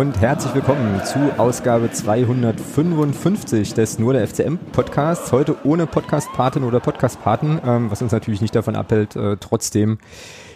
Und 0.00 0.18
herzlich 0.18 0.54
willkommen 0.54 1.04
zu 1.04 1.18
Ausgabe 1.36 1.90
255 1.90 3.74
des 3.74 3.98
Nur 3.98 4.14
der 4.14 4.26
FCM 4.26 4.56
Podcasts. 4.72 5.30
Heute 5.30 5.56
ohne 5.62 5.86
Podcast-Patin 5.86 6.64
oder 6.64 6.80
Podcast-Paten, 6.80 7.60
ähm, 7.62 7.90
was 7.90 8.00
uns 8.00 8.10
natürlich 8.10 8.40
nicht 8.40 8.56
davon 8.56 8.76
abhält, 8.76 9.14
äh, 9.14 9.36
trotzdem 9.38 9.98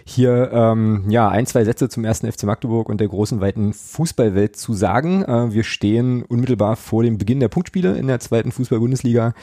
hier 0.06 0.50
ähm, 0.50 1.04
ja 1.10 1.28
ein, 1.28 1.44
zwei 1.44 1.62
Sätze 1.66 1.90
zum 1.90 2.06
ersten 2.06 2.32
FC 2.32 2.44
Magdeburg 2.44 2.88
und 2.88 3.02
der 3.02 3.08
großen, 3.08 3.42
weiten 3.42 3.74
Fußballwelt 3.74 4.56
zu 4.56 4.72
sagen. 4.72 5.24
Äh, 5.24 5.52
wir 5.52 5.64
stehen 5.64 6.22
unmittelbar 6.22 6.76
vor 6.76 7.02
dem 7.02 7.18
Beginn 7.18 7.40
der 7.40 7.48
Punktspiele 7.48 7.98
in 7.98 8.06
der 8.06 8.20
zweiten 8.20 8.50
Fußball-Bundesliga. 8.50 9.34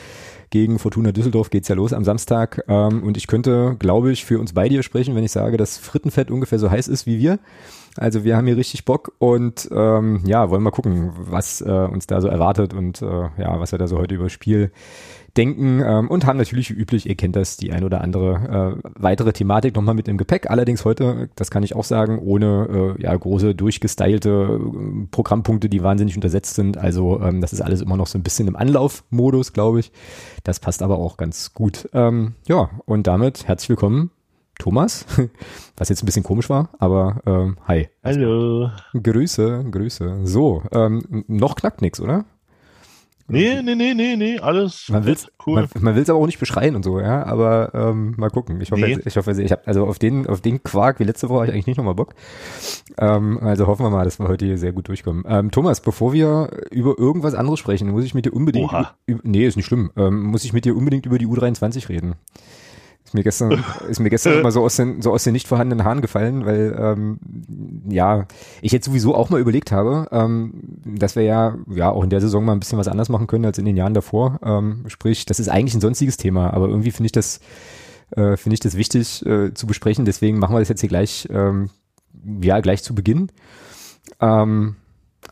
Gegen 0.50 0.80
Fortuna 0.80 1.12
Düsseldorf 1.12 1.52
geht's 1.52 1.68
ja 1.68 1.76
los 1.76 1.94
am 1.94 2.04
Samstag. 2.04 2.64
Ähm, 2.68 3.04
und 3.04 3.18
ich 3.18 3.28
könnte, 3.28 3.76
glaube 3.78 4.12
ich, 4.12 4.26
für 4.26 4.40
uns 4.40 4.54
beide 4.54 4.74
hier 4.74 4.84
sprechen, 4.84 5.16
wenn 5.16 5.24
ich 5.24 5.32
sage, 5.32 5.58
dass 5.58 5.78
Frittenfett 5.78 6.32
ungefähr 6.32 6.58
so 6.58 6.72
heiß 6.72 6.88
ist 6.88 7.06
wie 7.06 7.20
wir. 7.20 7.38
Also 7.98 8.24
wir 8.24 8.38
haben 8.38 8.48
hier 8.48 8.58
richtig 8.58 8.86
Bock 8.86 9.14
und 9.20 9.70
ähm, 9.72 10.22
ja, 10.26 10.50
wollen 10.50 10.64
mal 10.64 10.72
gucken, 10.72 11.12
was 11.18 11.62
äh, 11.62 11.70
uns 11.70 12.08
da 12.08 12.22
so 12.22 12.28
erwartet 12.28 12.74
und 12.74 13.02
äh, 13.02 13.06
ja, 13.06 13.60
was 13.60 13.72
wir 13.72 13.80
da 13.80 13.88
so 13.88 13.98
heute 13.98 14.16
über 14.16 14.30
Spiel 14.30 14.72
denken 15.38 15.82
ähm, 15.86 16.10
und 16.10 16.26
haben 16.26 16.38
natürlich 16.38 16.70
wie 16.70 16.80
üblich, 16.80 17.08
ihr 17.08 17.16
kennt 17.16 17.36
das, 17.36 17.58
die 17.58 17.72
ein 17.72 17.84
oder 17.84 18.02
andere 18.02 18.80
äh, 18.84 18.90
weitere 18.96 19.34
Thematik 19.34 19.76
nochmal 19.76 19.96
mit 19.96 20.08
im 20.08 20.18
Gepäck. 20.18 20.50
Allerdings 20.50 20.86
heute, 20.86 21.30
das 21.36 21.52
kann 21.52 21.64
ich 21.64 21.76
auch 21.76 21.84
sagen, 21.84 22.20
ohne 22.20 22.96
äh, 22.98 23.02
ja 23.02 23.16
große 23.16 23.56
durchgestylte 23.56 24.60
äh, 24.62 25.08
Programmpunkte, 25.12 25.70
die 25.70 25.84
wahnsinnig 25.84 26.16
untersetzt 26.16 26.56
sind. 26.56 26.78
Also 26.78 27.22
ähm, 27.22 27.42
das 27.42 27.54
ist 27.54 27.62
alles 27.62 27.82
immer 27.82 27.98
noch 27.98 28.08
so 28.08 28.18
ein 28.18 28.24
bisschen 28.24 28.48
im 28.48 28.56
Anlaufmodus, 28.56 29.54
glaube 29.54 29.80
ich. 29.80 29.92
Das 30.44 30.60
passt 30.60 30.82
aber 30.82 30.98
auch 30.98 31.18
ganz 31.18 31.54
gut. 31.54 31.90
Ähm, 31.94 32.36
ja, 32.48 32.70
und 32.86 33.08
damit 33.08 33.48
herzlich 33.48 33.70
willkommen 33.70 34.12
Thomas, 34.62 35.08
was 35.76 35.90
jetzt 35.90 36.04
ein 36.04 36.06
bisschen 36.06 36.22
komisch 36.22 36.48
war, 36.48 36.70
aber 36.78 37.20
ähm, 37.26 37.58
hi. 37.68 37.90
Hallo. 38.04 38.70
Grüße, 38.94 39.66
Grüße. 39.72 40.20
So, 40.26 40.62
ähm, 40.72 41.26
noch 41.28 41.56
knackt 41.56 41.82
nix, 41.82 42.00
oder? 42.00 42.26
Nee, 43.28 43.64
nee, 43.64 43.74
nee, 43.74 43.96
nee, 43.96 44.16
nee, 44.16 44.38
alles 44.38 44.88
man 44.90 45.06
will's, 45.06 45.32
cool. 45.48 45.68
Man, 45.80 45.96
will 45.96 46.04
es 46.04 46.12
aber 46.12 46.20
auch 46.20 46.28
nicht 46.28 46.38
beschreien 46.38 46.76
und 46.76 46.84
so, 46.84 47.00
ja, 47.00 47.26
aber 47.26 47.72
ähm, 47.74 48.14
mal 48.18 48.30
gucken. 48.30 48.62
Ich 48.62 48.72
hoffe, 48.72 48.82
nee. 48.82 49.00
ich 49.04 49.18
hoffe, 49.18 49.32
ich 49.32 49.52
habe 49.52 49.66
also 49.66 49.88
auf 49.88 49.98
den 49.98 50.28
auf 50.28 50.42
den 50.42 50.62
Quark 50.62 51.00
wie 51.00 51.06
letzte 51.06 51.30
Woche 51.30 51.40
habe 51.40 51.46
ich 51.48 51.54
eigentlich 51.54 51.68
nicht 51.68 51.78
nochmal 51.78 51.96
Bock. 51.96 52.14
Ähm, 53.00 53.40
also 53.42 53.66
hoffen 53.66 53.84
wir 53.84 53.90
mal, 53.90 54.04
dass 54.04 54.20
wir 54.20 54.28
heute 54.28 54.46
hier 54.46 54.60
sehr 54.60 54.74
gut 54.74 54.90
durchkommen. 54.90 55.24
Ähm, 55.28 55.50
Thomas, 55.50 55.82
bevor 55.82 56.14
wir 56.14 56.50
über 56.70 57.00
irgendwas 57.00 57.34
anderes 57.34 57.58
sprechen, 57.58 57.90
muss 57.90 58.04
ich 58.04 58.14
mit 58.14 58.26
dir 58.26 58.34
unbedingt 58.34 58.72
Oha. 58.72 58.94
über, 59.08 59.22
nee, 59.24 59.48
ist 59.48 59.56
nicht 59.56 59.66
schlimm. 59.66 59.92
Ähm, 59.96 60.22
muss 60.24 60.44
ich 60.44 60.54
mit 60.54 60.66
dir 60.66 60.76
unbedingt 60.76 61.08
über 61.08 61.18
die 61.18 61.26
U23 61.26 61.90
reden. 61.90 62.14
Mir 63.14 63.24
gestern, 63.24 63.64
ist 63.90 64.00
mir 64.00 64.10
gestern 64.10 64.40
immer 64.40 64.52
so 64.52 64.64
aus 64.64 64.76
den, 64.76 65.02
so 65.02 65.12
aus 65.12 65.24
den 65.24 65.34
nicht 65.34 65.48
vorhandenen 65.48 65.86
Haaren 65.86 66.02
gefallen, 66.02 66.46
weil 66.46 66.76
ähm, 66.78 67.20
ja, 67.90 68.28
ich 68.62 68.72
jetzt 68.72 68.86
sowieso 68.86 69.16
auch 69.16 69.30
mal 69.30 69.40
überlegt 69.40 69.72
habe, 69.72 70.08
ähm, 70.12 70.54
dass 70.86 71.16
wir 71.16 71.24
ja, 71.24 71.58
ja 71.70 71.90
auch 71.90 72.04
in 72.04 72.10
der 72.10 72.22
Saison 72.22 72.46
mal 72.46 72.54
ein 72.54 72.60
bisschen 72.60 72.80
was 72.80 72.88
anders 72.88 73.10
machen 73.10 73.28
können 73.28 73.46
als 73.46 73.58
in 73.58 73.66
den 73.66 73.78
Jahren 73.78 73.94
davor. 73.94 74.40
Ähm, 74.44 74.84
sprich, 74.88 75.26
das 75.26 75.40
ist 75.40 75.50
eigentlich 75.50 75.76
ein 75.76 75.82
sonstiges 75.82 76.18
Thema, 76.18 76.54
aber 76.54 76.68
irgendwie 76.68 76.92
finde 76.92 77.08
ich 77.08 77.12
das, 77.12 77.40
äh, 78.12 78.38
finde 78.38 78.54
ich 78.56 78.60
das 78.60 78.76
wichtig 78.76 79.26
äh, 79.26 79.54
zu 79.54 79.68
besprechen. 79.68 80.06
Deswegen 80.06 80.40
machen 80.40 80.56
wir 80.56 80.60
das 80.60 80.70
jetzt 80.70 80.82
hier 80.82 80.90
gleich, 80.90 81.28
ähm, 81.32 81.70
ja, 82.42 82.60
gleich 82.60 82.84
zu 82.84 82.96
Beginn. 82.96 83.32
Ähm, 84.20 84.76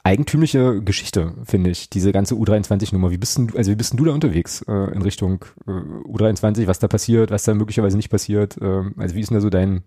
eigentümliche 0.04 0.82
Geschichte, 0.82 1.34
finde 1.44 1.70
ich, 1.70 1.90
diese 1.90 2.12
ganze 2.12 2.36
U23-Nummer. 2.36 3.12
Wie 3.12 3.18
bist 3.18 3.38
du, 3.38 3.48
also 3.56 3.72
wie 3.72 3.76
bist 3.76 3.92
denn 3.92 3.98
du 3.98 4.06
da 4.06 4.12
unterwegs 4.12 4.62
äh, 4.68 4.94
in 4.94 5.02
Richtung 5.02 5.46
äh, 5.68 5.72
U23, 5.72 6.68
was 6.68 6.80
da 6.80 6.88
passiert, 6.88 7.32
was 7.32 7.44
da 7.44 7.54
möglicherweise 7.54 7.98
nicht 7.98 8.10
passiert? 8.10 8.58
Äh, 8.62 8.84
also 8.98 9.16
wie 9.16 9.20
ist 9.20 9.30
denn 9.30 9.36
da 9.36 9.42
so 9.42 9.50
dein, 9.50 9.84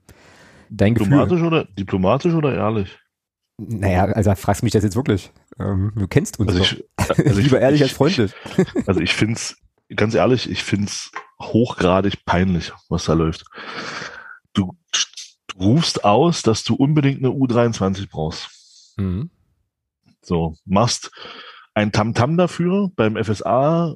dein 0.70 0.94
diplomatisch 0.94 1.30
Gefühl? 1.30 1.46
Oder, 1.46 1.64
diplomatisch 1.64 2.34
oder 2.34 2.54
ehrlich? 2.54 2.98
Naja, 3.58 4.04
also 4.04 4.34
fragst 4.34 4.62
mich 4.62 4.72
das 4.72 4.82
jetzt 4.82 4.96
wirklich. 4.96 5.30
Ähm, 5.58 5.92
du 5.94 6.06
kennst 6.08 6.38
uns 6.40 6.50
also 6.50 6.62
ich, 6.62 6.84
also 6.96 7.22
Lieber 7.40 7.58
ich, 7.58 7.62
ehrlich 7.62 7.80
ich, 7.80 7.84
als 7.84 7.92
freundlich. 7.92 8.32
Also 8.86 9.00
ich 9.00 9.14
finde 9.14 9.34
es, 9.34 9.56
ganz 9.94 10.14
ehrlich, 10.14 10.50
ich 10.50 10.62
finde 10.62 10.86
es 10.86 11.10
hochgradig 11.40 12.24
peinlich, 12.24 12.72
was 12.88 13.04
da 13.04 13.14
läuft. 13.14 13.44
Du, 14.52 14.76
du 15.48 15.58
rufst 15.58 16.04
aus, 16.04 16.42
dass 16.42 16.64
du 16.64 16.74
unbedingt 16.74 17.18
eine 17.18 17.28
U23 17.28 18.08
brauchst. 18.10 18.96
Mhm 18.96 19.30
so, 20.22 20.54
machst 20.64 21.10
ein 21.74 21.92
Tamtam 21.92 22.32
-Tam 22.32 22.36
dafür 22.36 22.90
beim 22.96 23.22
FSA, 23.22 23.94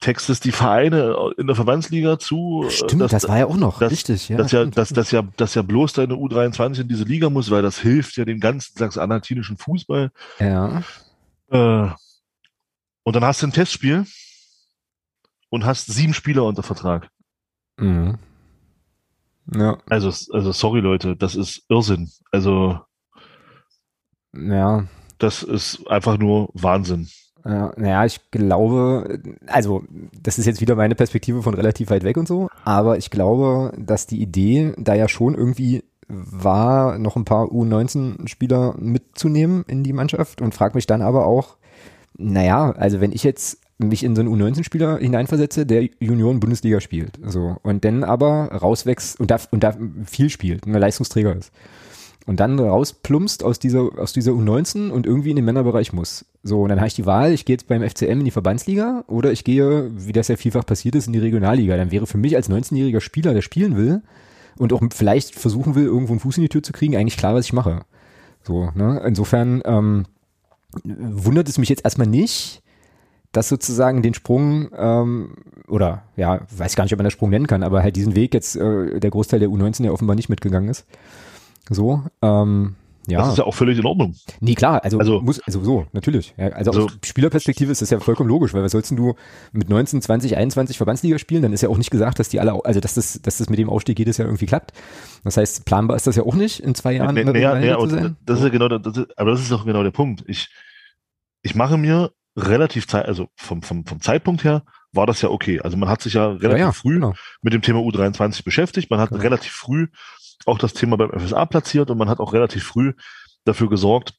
textest 0.00 0.44
die 0.44 0.52
Vereine 0.52 1.14
in 1.36 1.46
der 1.46 1.54
Verbandsliga 1.54 2.18
zu. 2.18 2.66
Stimmt, 2.70 3.02
dass, 3.02 3.10
das 3.10 3.28
war 3.28 3.38
ja 3.38 3.46
auch 3.46 3.56
noch, 3.56 3.78
dass, 3.78 3.92
richtig, 3.92 4.28
ja. 4.30 4.38
Dass 4.38 4.50
ja, 4.50 4.64
dass, 4.64 4.88
dass 4.90 5.10
ja, 5.10 5.22
dass 5.36 5.54
ja 5.54 5.62
bloß 5.62 5.92
deine 5.92 6.14
U23 6.14 6.80
in 6.80 6.88
diese 6.88 7.04
Liga 7.04 7.28
muss, 7.28 7.50
weil 7.50 7.62
das 7.62 7.78
hilft 7.78 8.16
ja 8.16 8.24
dem 8.24 8.40
ganzen 8.40 8.76
sachsen-anhaltinischen 8.78 9.58
Fußball. 9.58 10.10
Ja. 10.38 10.82
Äh, 11.50 11.88
und 13.02 13.16
dann 13.16 13.24
hast 13.24 13.42
du 13.42 13.46
ein 13.46 13.52
Testspiel 13.52 14.06
und 15.50 15.64
hast 15.64 15.92
sieben 15.92 16.14
Spieler 16.14 16.44
unter 16.44 16.62
Vertrag. 16.62 17.10
Mhm. 17.76 18.18
Ja. 19.54 19.78
Also, 19.88 20.08
also 20.34 20.52
sorry 20.52 20.80
Leute, 20.80 21.16
das 21.16 21.34
ist 21.34 21.64
Irrsinn. 21.68 22.10
Also. 22.30 22.80
Ja. 24.32 24.86
Das 25.20 25.42
ist 25.42 25.86
einfach 25.86 26.18
nur 26.18 26.48
Wahnsinn. 26.54 27.08
Ja, 27.44 27.72
naja, 27.76 28.04
ich 28.04 28.30
glaube, 28.30 29.20
also 29.46 29.84
das 30.20 30.38
ist 30.38 30.46
jetzt 30.46 30.60
wieder 30.60 30.74
meine 30.74 30.94
Perspektive 30.94 31.42
von 31.42 31.54
relativ 31.54 31.90
weit 31.90 32.04
weg 32.04 32.16
und 32.16 32.28
so, 32.28 32.48
aber 32.64 32.98
ich 32.98 33.10
glaube, 33.10 33.72
dass 33.78 34.06
die 34.06 34.20
Idee 34.20 34.74
da 34.76 34.94
ja 34.94 35.08
schon 35.08 35.34
irgendwie 35.34 35.84
war, 36.08 36.98
noch 36.98 37.16
ein 37.16 37.24
paar 37.24 37.46
U19-Spieler 37.46 38.74
mitzunehmen 38.78 39.64
in 39.68 39.84
die 39.84 39.92
Mannschaft 39.92 40.42
und 40.42 40.54
frage 40.54 40.74
mich 40.74 40.86
dann 40.86 41.02
aber 41.02 41.26
auch, 41.26 41.56
naja, 42.16 42.72
also 42.72 43.00
wenn 43.00 43.12
ich 43.12 43.22
jetzt 43.22 43.58
mich 43.78 44.04
in 44.04 44.14
so 44.14 44.20
einen 44.20 44.34
U19-Spieler 44.34 44.98
hineinversetze, 44.98 45.64
der 45.64 45.88
Junioren-Bundesliga 46.00 46.80
spielt, 46.80 47.18
so 47.24 47.56
und 47.62 47.84
dann 47.84 48.04
aber 48.04 48.52
rauswächst 48.52 49.18
und 49.18 49.30
da, 49.30 49.38
und 49.50 49.62
da 49.62 49.74
viel 50.04 50.28
spielt, 50.28 50.66
ein 50.66 50.72
Leistungsträger 50.72 51.34
ist 51.34 51.52
und 52.30 52.38
dann 52.38 52.60
rausplumpst 52.60 53.42
aus 53.42 53.58
dieser, 53.58 53.88
aus 53.98 54.12
dieser 54.12 54.30
U19 54.30 54.90
und 54.90 55.04
irgendwie 55.04 55.30
in 55.30 55.36
den 55.36 55.44
Männerbereich 55.44 55.92
muss. 55.92 56.26
So, 56.44 56.62
und 56.62 56.68
dann 56.68 56.78
habe 56.78 56.86
ich 56.86 56.94
die 56.94 57.04
Wahl, 57.04 57.32
ich 57.32 57.44
gehe 57.44 57.54
jetzt 57.54 57.66
beim 57.66 57.82
FCM 57.82 58.20
in 58.20 58.24
die 58.24 58.30
Verbandsliga 58.30 59.02
oder 59.08 59.32
ich 59.32 59.42
gehe, 59.42 59.90
wie 59.96 60.12
das 60.12 60.28
ja 60.28 60.36
vielfach 60.36 60.64
passiert 60.64 60.94
ist, 60.94 61.08
in 61.08 61.12
die 61.12 61.18
Regionalliga. 61.18 61.76
Dann 61.76 61.90
wäre 61.90 62.06
für 62.06 62.18
mich 62.18 62.36
als 62.36 62.48
19-jähriger 62.48 63.00
Spieler, 63.00 63.34
der 63.34 63.42
spielen 63.42 63.76
will 63.76 64.02
und 64.58 64.72
auch 64.72 64.80
vielleicht 64.92 65.34
versuchen 65.34 65.74
will, 65.74 65.86
irgendwo 65.86 66.12
einen 66.12 66.20
Fuß 66.20 66.36
in 66.36 66.44
die 66.44 66.48
Tür 66.48 66.62
zu 66.62 66.70
kriegen, 66.70 66.94
eigentlich 66.94 67.16
klar, 67.16 67.34
was 67.34 67.46
ich 67.46 67.52
mache. 67.52 67.80
So, 68.44 68.70
ne? 68.76 69.02
Insofern 69.04 69.60
ähm, 69.64 70.04
wundert 70.84 71.48
es 71.48 71.58
mich 71.58 71.68
jetzt 71.68 71.84
erstmal 71.84 72.06
nicht, 72.06 72.62
dass 73.32 73.48
sozusagen 73.48 74.02
den 74.02 74.14
Sprung 74.14 74.68
ähm, 74.78 75.34
oder 75.66 76.04
ja, 76.16 76.42
weiß 76.56 76.76
gar 76.76 76.84
nicht, 76.84 76.92
ob 76.92 76.98
man 76.98 77.06
das 77.06 77.12
Sprung 77.12 77.30
nennen 77.30 77.48
kann, 77.48 77.64
aber 77.64 77.82
halt 77.82 77.96
diesen 77.96 78.14
Weg 78.14 78.34
jetzt 78.34 78.54
äh, 78.54 79.00
der 79.00 79.10
Großteil 79.10 79.40
der 79.40 79.48
U19 79.48 79.84
ja 79.84 79.90
offenbar 79.90 80.14
nicht 80.14 80.28
mitgegangen 80.28 80.70
ist. 80.70 80.86
So, 81.70 82.02
ähm, 82.20 82.76
ja. 83.06 83.20
Das 83.20 83.28
ist 83.30 83.38
ja 83.38 83.44
auch 83.44 83.54
völlig 83.54 83.78
in 83.78 83.86
Ordnung. 83.86 84.14
Nee, 84.40 84.54
klar, 84.54 84.84
also, 84.84 84.98
also 84.98 85.20
muss, 85.20 85.40
also 85.40 85.64
so, 85.64 85.86
natürlich. 85.92 86.34
Ja, 86.36 86.48
also, 86.48 86.70
also 86.70 86.84
aus 86.86 86.98
Spielerperspektive 87.04 87.72
ist 87.72 87.80
das 87.80 87.90
ja 87.90 87.98
vollkommen 87.98 88.28
logisch, 88.28 88.52
weil 88.52 88.62
was 88.62 88.72
sollst 88.72 88.90
du 88.90 89.14
mit 89.52 89.68
19, 89.68 90.02
20, 90.02 90.36
21 90.36 90.76
Verbandsliga 90.76 91.18
spielen? 91.18 91.42
Dann 91.42 91.52
ist 91.52 91.62
ja 91.62 91.70
auch 91.70 91.78
nicht 91.78 91.90
gesagt, 91.90 92.18
dass 92.18 92.28
die 92.28 92.40
alle, 92.40 92.64
also 92.64 92.80
dass 92.80 92.94
das, 92.94 93.20
dass 93.22 93.38
das 93.38 93.48
mit 93.48 93.58
dem 93.58 93.70
Aufstieg 93.70 93.98
jedes 93.98 94.18
Jahr 94.18 94.28
irgendwie 94.28 94.46
klappt. 94.46 94.72
Das 95.24 95.36
heißt, 95.36 95.64
planbar 95.64 95.96
ist 95.96 96.06
das 96.06 96.16
ja 96.16 96.24
auch 96.24 96.34
nicht 96.34 96.60
in 96.60 96.74
zwei 96.74 96.92
Jahren. 96.92 97.14
Nee, 97.14 97.24
nee, 97.24 97.32
nee, 97.32 97.40
nee 97.40 98.14
das 98.26 98.38
ist 98.38 98.44
ja 98.44 98.50
genau, 98.50 98.68
das 98.68 98.96
ist, 98.96 99.18
aber 99.18 99.30
das 99.30 99.40
ist 99.40 99.52
auch 99.52 99.64
genau 99.64 99.82
der 99.82 99.92
Punkt. 99.92 100.22
Ich, 100.26 100.50
ich 101.42 101.54
mache 101.54 101.78
mir 101.78 102.12
relativ 102.36 102.86
Zeit, 102.86 103.06
also 103.06 103.28
vom, 103.34 103.62
vom, 103.62 103.86
vom 103.86 104.00
Zeitpunkt 104.00 104.44
her 104.44 104.62
war 104.92 105.06
das 105.06 105.22
ja 105.22 105.30
okay. 105.30 105.60
Also 105.60 105.76
man 105.76 105.88
hat 105.88 106.02
sich 106.02 106.14
ja 106.14 106.28
relativ 106.28 106.50
ja, 106.50 106.56
ja, 106.66 106.72
früh 106.72 106.94
genau. 106.94 107.14
mit 107.42 107.52
dem 107.52 107.62
Thema 107.62 107.80
U23 107.80 108.44
beschäftigt. 108.44 108.90
Man 108.90 109.00
hat 109.00 109.10
genau. 109.10 109.22
relativ 109.22 109.52
früh 109.52 109.86
auch 110.46 110.58
das 110.58 110.74
Thema 110.74 110.96
beim 110.96 111.18
FSA 111.18 111.46
platziert 111.46 111.90
und 111.90 111.98
man 111.98 112.08
hat 112.08 112.20
auch 112.20 112.32
relativ 112.32 112.64
früh 112.64 112.94
dafür 113.44 113.68
gesorgt, 113.68 114.14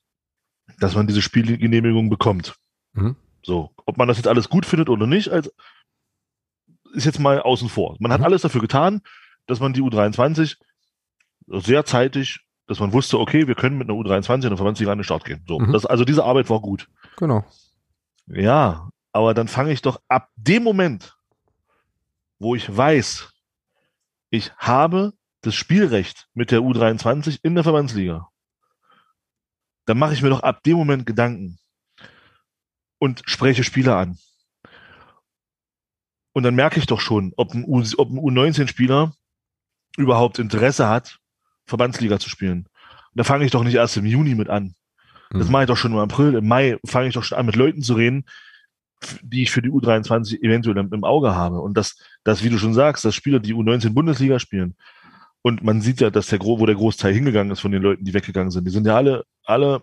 dass 0.80 0.96
man 0.96 1.08
diese 1.08 1.22
Spielgenehmigung 1.22 2.10
bekommt. 2.10 2.56
Mhm. 2.94 3.16
So, 3.44 3.72
ob 3.86 3.98
man 3.98 4.08
das 4.08 4.18
jetzt 4.18 4.28
alles 4.28 4.50
gut 4.50 4.66
findet 4.66 4.90
oder 4.90 5.08
nicht, 5.08 5.30
als, 5.30 5.52
ist 6.94 7.06
jetzt 7.06 7.20
mal 7.20 7.42
außen 7.42 7.70
vor. 7.70 7.96
Man 8.00 8.12
hat 8.12 8.20
mhm. 8.20 8.26
alles 8.26 8.42
dafür 8.44 8.62
getan, 8.62 9.02
dass 9.48 9.60
man 9.60 9.74
die 9.74 9.82
U23 9.82 10.58
sehr 11.48 11.86
zeitig, 11.86 12.40
dass 12.68 12.80
man 12.80 12.94
wusste, 12.94 13.20
okay, 13.20 13.48
wir 13.48 13.56
können 13.56 13.78
mit 13.78 13.90
einer 13.90 13.98
U23 13.98 14.36
in 14.36 14.42
der 14.42 14.58
Verbandsliga 14.58 14.92
an 14.92 15.00
den 15.00 15.04
Start 15.04 15.26
gehen. 15.26 15.44
So, 15.48 15.60
mhm. 15.60 15.74
das, 15.74 15.86
also 15.86 16.06
diese 16.06 16.24
Arbeit 16.24 16.50
war 16.50 16.62
gut. 16.62 16.88
Genau. 17.18 17.44
Ja, 18.28 18.90
aber 19.12 19.34
dann 19.34 19.48
fange 19.48 19.72
ich 19.72 19.82
doch 19.82 20.00
ab 20.08 20.30
dem 20.36 20.64
Moment, 20.64 21.18
wo 22.40 22.56
ich 22.56 22.76
weiß, 22.76 23.34
ich 24.30 24.54
habe 24.58 25.14
das 25.42 25.56
Spielrecht 25.56 26.28
mit 26.34 26.52
der 26.52 26.60
U23 26.60 27.40
in 27.44 27.56
der 27.56 27.64
Verbandsliga, 27.64 28.30
dann 29.86 29.98
mache 29.98 30.14
ich 30.14 30.22
mir 30.22 30.30
doch 30.30 30.44
ab 30.44 30.64
dem 30.64 30.78
Moment 30.78 31.06
Gedanken 31.06 31.60
und 33.00 33.24
spreche 33.26 33.64
Spieler 33.64 33.98
an. 33.98 34.18
Und 36.34 36.44
dann 36.44 36.56
merke 36.56 36.80
ich 36.80 36.86
doch 36.86 37.02
schon, 37.02 37.34
ob 37.36 37.54
ein, 37.54 37.66
U, 37.66 37.84
ob 37.98 38.10
ein 38.10 38.20
U19-Spieler 38.20 39.14
überhaupt 39.98 40.40
Interesse 40.40 40.88
hat, 40.88 41.20
Verbandsliga 41.66 42.20
zu 42.20 42.30
spielen. 42.30 42.68
Und 43.12 43.20
da 43.20 43.24
fange 43.24 43.44
ich 43.44 43.52
doch 43.52 43.64
nicht 43.64 43.76
erst 43.76 43.98
im 43.98 44.06
Juni 44.06 44.36
mit 44.36 44.50
an. 44.50 44.76
Das 45.32 45.48
mhm. 45.48 45.52
mache 45.52 45.64
ich 45.64 45.68
doch 45.68 45.78
schon 45.78 45.92
im 45.92 45.98
April. 45.98 46.36
Im 46.36 46.48
Mai 46.48 46.78
fange 46.86 47.08
ich 47.08 47.14
doch 47.14 47.24
schon 47.24 47.38
an, 47.38 47.46
mit 47.46 47.56
Leuten 47.56 47.82
zu 47.82 47.96
reden, 47.96 48.26
die 49.22 49.44
ich 49.44 49.52
für 49.52 49.62
die 49.62 49.70
U23 49.70 50.42
eventuell 50.42 50.78
im, 50.78 50.94
im 50.94 51.04
Auge 51.04 51.36
habe. 51.36 51.60
Und 51.60 51.76
das, 51.76 51.98
das, 52.24 52.44
wie 52.44 52.50
du 52.50 52.58
schon 52.58 52.74
sagst, 52.74 53.04
dass 53.04 53.16
Spieler, 53.16 53.40
die 53.40 53.54
U19 53.54 53.94
Bundesliga 53.94 54.40
spielen, 54.40 54.76
und 55.42 55.64
man 55.64 55.82
sieht 55.82 56.02
ja, 56.02 56.10
dass 56.10 56.28
der, 56.28 56.40
wo 56.42 56.66
der 56.66 56.76
Großteil 56.76 57.14
hingegangen 57.14 57.52
ist 57.52 57.62
von 57.62 57.72
den 57.72 57.82
Leuten, 57.82 58.06
die 58.06 58.14
weggegangen 58.14 58.52
sind, 58.52 58.66
die 58.66 58.72
sind 58.72 58.86
ja 58.86 58.96
alle, 58.96 59.26
alle 59.44 59.82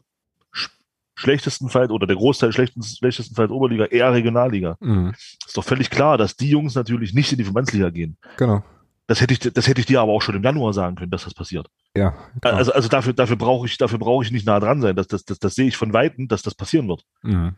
schlechtestenfalls 1.19 1.90
oder 1.90 2.06
der 2.06 2.16
Großteil 2.16 2.52
schlechtesten, 2.52 2.96
schlechtestenfalls 2.96 3.50
Oberliga, 3.50 3.87
eher 3.87 4.12
Regionalliga. 4.12 4.76
Mhm. 4.81 5.14
Ist 5.14 5.56
doch 5.56 5.64
völlig 5.64 5.90
klar, 5.90 6.16
dass 6.16 6.37
die 6.37 6.50
Jungs 6.50 6.76
natürlich 6.76 7.12
nicht 7.12 7.32
in 7.32 7.38
die 7.38 7.44
Verbandsliga 7.44 7.90
gehen. 7.90 8.16
Genau. 8.37 8.62
Das 9.08 9.20
hätte 9.20 9.32
ich, 9.32 9.40
das 9.40 9.66
hätte 9.66 9.81
ich 9.81 9.87
dir 9.87 10.00
aber 10.00 10.12
auch 10.12 10.22
schon 10.22 10.37
im 10.37 10.44
Januar 10.44 10.72
sagen 10.75 10.94
können, 10.94 11.10
dass 11.10 11.25
das 11.25 11.34
passiert. 11.34 11.66
Ja. 11.96 12.14
Klar. 12.40 12.55
Also, 12.55 12.72
also 12.72 12.88
dafür, 12.88 13.14
dafür 13.14 13.37
brauche 13.37 13.66
ich, 13.66 13.78
dafür 13.78 13.99
brauche 13.99 14.22
ich 14.22 14.31
nicht 14.31 14.46
nah 14.46 14.60
dran 14.60 14.81
sein. 14.81 14.94
Das, 14.94 15.08
das, 15.08 15.25
das, 15.25 15.38
das 15.38 15.55
sehe 15.55 15.66
ich 15.66 15.76
von 15.76 15.93
Weitem, 15.93 16.28
dass 16.28 16.43
das 16.43 16.55
passieren 16.55 16.87
wird. 16.88 17.05
Mhm. 17.22 17.56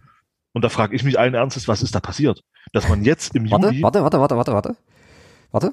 Und 0.53 0.65
da 0.65 0.69
frage 0.69 0.97
ich 0.97 1.05
mich 1.05 1.19
allen 1.19 1.35
Ernstes, 1.35 1.69
was 1.69 1.83
ist 1.83 1.95
da 1.95 2.01
passiert? 2.01 2.43
Dass 2.73 2.89
man 2.89 3.05
jetzt 3.05 3.35
im 3.35 3.51
warte, 3.51 3.67
Juli. 3.67 3.83
Warte, 3.83 4.03
warte, 4.03 4.21
warte, 4.21 4.37
warte, 4.37 4.53
warte. 4.53 4.77
Warte. 5.51 5.73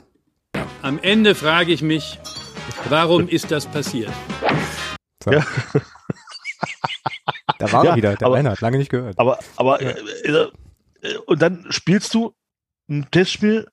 Am 0.81 0.99
Ende 0.99 1.35
frage 1.35 1.71
ich 1.71 1.81
mich, 1.81 2.19
warum 2.89 3.27
ist 3.27 3.51
das 3.51 3.65
passiert? 3.65 4.11
So. 5.23 5.31
Ja. 5.31 5.45
Da 7.59 7.71
war 7.71 7.85
ja, 7.85 7.91
er 7.91 7.95
wieder, 7.95 8.15
der 8.15 8.27
aber, 8.27 8.35
Reinhard, 8.35 8.61
lange 8.61 8.77
nicht 8.77 8.91
gehört. 8.91 9.17
Aber, 9.17 9.39
aber 9.55 9.81
äh, 9.81 9.95
äh, 10.23 11.17
und 11.25 11.41
dann 11.41 11.65
spielst 11.69 12.13
du 12.13 12.35
ein 12.87 13.07
Testspiel, 13.09 13.67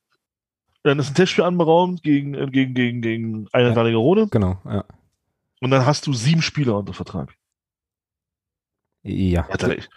dann 0.82 0.98
ist 0.98 1.10
ein 1.10 1.14
Testspiel 1.14 1.44
anberaumt 1.44 2.02
gegen, 2.02 2.34
äh, 2.34 2.46
gegen, 2.46 2.74
gegen, 2.74 3.02
gegen 3.02 3.48
eine 3.52 3.74
ja, 3.74 3.96
Rode. 3.96 4.28
Genau, 4.28 4.58
ja. 4.64 4.84
Und 5.60 5.70
dann 5.70 5.86
hast 5.86 6.06
du 6.06 6.12
sieben 6.12 6.42
Spieler 6.42 6.76
unter 6.78 6.94
Vertrag. 6.94 7.34
Ja. 9.02 9.46
Alter, 9.48 9.76
ich, 9.76 9.88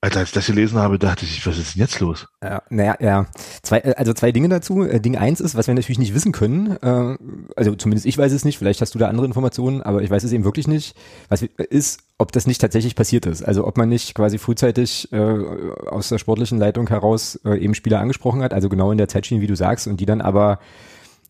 Alter, 0.00 0.20
als 0.20 0.28
ich 0.28 0.34
das 0.34 0.46
gelesen 0.46 0.78
habe, 0.78 0.96
dachte 0.96 1.24
ich, 1.24 1.44
was 1.44 1.58
ist 1.58 1.74
denn 1.74 1.80
jetzt 1.80 1.98
los? 1.98 2.28
Ja, 2.40 2.62
naja, 2.70 2.96
ja. 3.00 3.26
Zwei, 3.62 3.78
äh, 3.78 3.94
also 3.96 4.12
zwei 4.12 4.30
Dinge 4.30 4.48
dazu. 4.48 4.84
Äh, 4.84 5.00
Ding 5.00 5.16
eins 5.16 5.40
ist, 5.40 5.56
was 5.56 5.66
wir 5.66 5.74
natürlich 5.74 5.98
nicht 5.98 6.14
wissen 6.14 6.30
können, 6.30 6.76
äh, 6.82 7.16
also 7.56 7.74
zumindest 7.74 8.06
ich 8.06 8.16
weiß 8.16 8.32
es 8.32 8.44
nicht, 8.44 8.58
vielleicht 8.58 8.80
hast 8.80 8.94
du 8.94 9.00
da 9.00 9.08
andere 9.08 9.26
Informationen, 9.26 9.82
aber 9.82 10.02
ich 10.02 10.10
weiß 10.10 10.22
es 10.22 10.30
eben 10.30 10.44
wirklich 10.44 10.68
nicht, 10.68 10.94
was 11.28 11.42
ist, 11.42 12.00
ob 12.16 12.30
das 12.30 12.46
nicht 12.46 12.60
tatsächlich 12.60 12.94
passiert 12.94 13.26
ist. 13.26 13.42
Also 13.42 13.66
ob 13.66 13.76
man 13.76 13.88
nicht 13.88 14.14
quasi 14.14 14.38
frühzeitig 14.38 15.12
äh, 15.12 15.18
aus 15.18 16.08
der 16.10 16.18
sportlichen 16.18 16.58
Leitung 16.58 16.88
heraus 16.88 17.40
äh, 17.44 17.58
eben 17.58 17.74
Spieler 17.74 17.98
angesprochen 17.98 18.42
hat, 18.42 18.54
also 18.54 18.68
genau 18.68 18.92
in 18.92 18.98
der 18.98 19.08
Zeitschiene, 19.08 19.40
wie 19.40 19.48
du 19.48 19.56
sagst, 19.56 19.88
und 19.88 19.98
die 19.98 20.06
dann 20.06 20.20
aber 20.20 20.60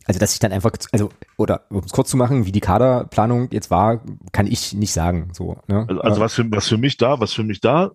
also 0.08 0.19
dass 0.19 0.32
ich 0.32 0.38
dann 0.38 0.52
einfach, 0.52 0.72
also, 0.90 1.10
oder 1.37 1.66
um 1.69 1.84
es 1.84 1.93
kurz 1.93 2.08
zu 2.08 2.16
machen, 2.16 2.46
wie 2.46 2.52
die 2.52 2.60
Kaderplanung 2.60 3.50
jetzt 3.52 3.70
war, 3.70 4.00
kann 4.32 4.46
ich 4.46 4.72
nicht 4.72 4.93
sagen. 4.93 5.28
So, 5.34 5.58
ne? 5.69 5.84
Also, 5.87 6.00
also 6.00 6.20
was, 6.22 6.34
für, 6.34 6.50
was 6.50 6.66
für 6.66 6.78
mich 6.78 6.96
da, 6.96 7.20
was 7.20 7.34
für 7.34 7.44
mich 7.44 7.60
da 7.60 7.93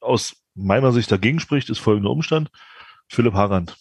aus 0.00 0.36
meiner 0.54 0.92
Sicht 0.92 1.10
dagegen 1.10 1.40
spricht, 1.40 1.70
ist 1.70 1.78
folgender 1.78 2.10
Umstand. 2.10 2.50
Philipp 3.08 3.32
Harand. 3.32 3.78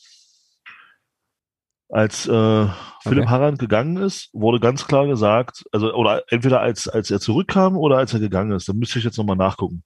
Als 1.90 2.26
äh, 2.26 2.68
Philipp 3.04 3.24
okay. 3.24 3.28
Harand 3.28 3.60
gegangen 3.60 3.98
ist, 3.98 4.30
wurde 4.32 4.62
ganz 4.62 4.88
klar 4.88 5.06
gesagt, 5.06 5.66
also 5.74 5.94
oder 5.94 6.24
entweder 6.30 6.62
als, 6.62 6.88
als 6.88 7.12
er 7.12 7.20
zurückkam 7.20 7.76
oder 7.76 7.98
als 7.98 8.14
er 8.14 8.22
gegangen 8.22 8.54
ist, 8.54 8.70
da 8.70 8.74
müsste 8.74 9.00
ich 9.00 9.06
jetzt 9.06 9.18
nochmal 9.18 9.36
nachgucken. 9.36 9.84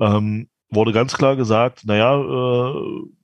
Ähm, 0.00 0.48
wurde 0.74 0.92
ganz 0.92 1.16
klar 1.16 1.36
gesagt, 1.36 1.84
naja, 1.84 2.14
äh, 2.14 2.74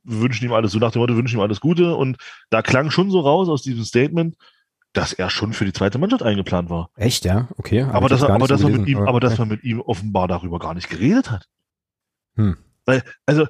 wir 0.05 0.20
wünschen 0.20 0.44
ihm 0.44 0.52
alles, 0.52 0.73
so 0.73 0.79
nach 0.79 0.93
dem 0.93 1.00
Motto, 1.00 1.17
wünschen 1.17 1.38
ihm 1.38 1.43
alles 1.43 1.61
Gute. 1.61 1.94
Und 1.94 2.17
da 2.50 2.62
klang 2.62 2.91
schon 2.91 3.11
so 3.11 3.20
raus 3.20 3.49
aus 3.49 3.62
diesem 3.62 3.85
Statement, 3.85 4.37
dass 4.93 5.12
er 5.12 5.31
schon 5.31 5.52
für 5.52 5.64
die 5.64 5.73
zweite 5.73 5.99
Mannschaft 5.99 6.23
eingeplant 6.23 6.69
war. 6.69 6.91
Echt, 6.97 7.25
ja? 7.25 7.49
Okay. 7.56 7.82
Aber, 7.82 8.08
dass, 8.08 8.23
aber, 8.23 8.49
dass, 8.49 8.62
man 8.62 8.73
mit 8.73 8.88
ihm, 8.88 8.99
aber 8.99 9.20
dass 9.20 9.38
man 9.38 9.49
mit 9.49 9.62
ihm 9.62 9.81
offenbar 9.81 10.26
darüber 10.29 10.58
gar 10.58 10.75
nicht 10.75 10.88
geredet 10.88 11.31
hat. 11.31 11.49
Hm. 12.37 12.56
Weil, 12.87 13.02
also, 13.26 13.47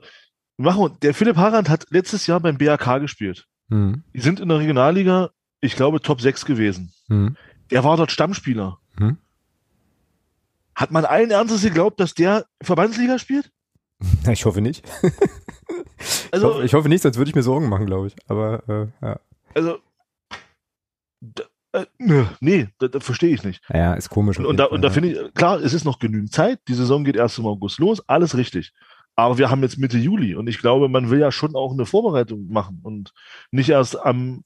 machen 0.57 0.83
wir, 0.83 0.91
der 0.91 1.15
Philipp 1.15 1.37
Harand 1.37 1.69
hat 1.69 1.87
letztes 1.91 2.27
Jahr 2.27 2.41
beim 2.41 2.59
BAK 2.59 3.01
gespielt. 3.01 3.47
Hm. 3.71 4.05
Die 4.15 4.21
sind 4.21 4.41
in 4.41 4.49
der 4.49 4.59
Regionalliga, 4.59 5.31
ich 5.61 5.77
glaube, 5.77 6.01
Top 6.01 6.21
6 6.21 6.45
gewesen. 6.45 6.93
Hm. 7.09 7.37
Der 7.71 7.85
war 7.85 7.97
dort 7.97 8.11
Stammspieler. 8.11 8.79
Hm. 8.99 9.17
Hat 10.75 10.91
man 10.91 11.05
allen 11.05 11.31
Ernstes 11.31 11.63
geglaubt, 11.63 12.01
dass 12.01 12.15
der 12.15 12.47
Verbandsliga 12.63 13.19
spielt? 13.19 13.51
Ich 14.31 14.45
hoffe 14.45 14.61
nicht. 14.61 14.85
Also, 16.33 16.49
ich, 16.49 16.55
hoffe, 16.55 16.65
ich 16.65 16.75
hoffe 16.75 16.89
nicht, 16.89 17.03
sonst 17.03 17.19
würde 17.19 17.29
ich 17.29 17.35
mir 17.35 17.43
Sorgen 17.43 17.69
machen, 17.69 17.85
glaube 17.85 18.07
ich. 18.07 18.17
Aber 18.27 18.63
äh, 18.69 19.07
ja. 19.07 19.21
Also 19.53 19.79
äh, 21.73 21.85
nee, 22.41 22.69
das, 22.79 22.91
das 22.91 23.05
verstehe 23.05 23.35
ich 23.35 23.45
nicht. 23.45 23.63
Ja, 23.73 23.95
ist 23.95 24.09
komisch. 24.09 24.39
Und, 24.39 24.47
und 24.47 24.57
da, 24.57 24.65
und 24.65 24.83
da 24.83 24.91
finde 24.91 25.11
ich, 25.11 25.35
klar, 25.35 25.61
es 25.61 25.73
ist 25.73 25.85
noch 25.85 25.99
genügend 25.99 26.33
Zeit. 26.33 26.61
Die 26.69 26.75
Saison 26.75 27.05
geht 27.05 27.17
erst 27.17 27.39
im 27.39 27.47
August 27.47 27.79
los, 27.79 28.03
alles 28.09 28.37
richtig. 28.37 28.73
Aber 29.15 29.39
wir 29.39 29.51
haben 29.51 29.63
jetzt 29.63 29.79
Mitte 29.79 29.99
Juli 29.99 30.35
und 30.35 30.49
ich 30.49 30.59
glaube, 30.59 30.89
man 30.89 31.11
will 31.11 31.21
ja 31.21 31.31
schon 31.31 31.55
auch 31.55 31.73
eine 31.73 31.87
Vorbereitung 31.87 32.49
machen 32.49 32.81
und 32.83 33.13
nicht 33.51 33.69
erst 33.69 34.01
am 34.01 34.45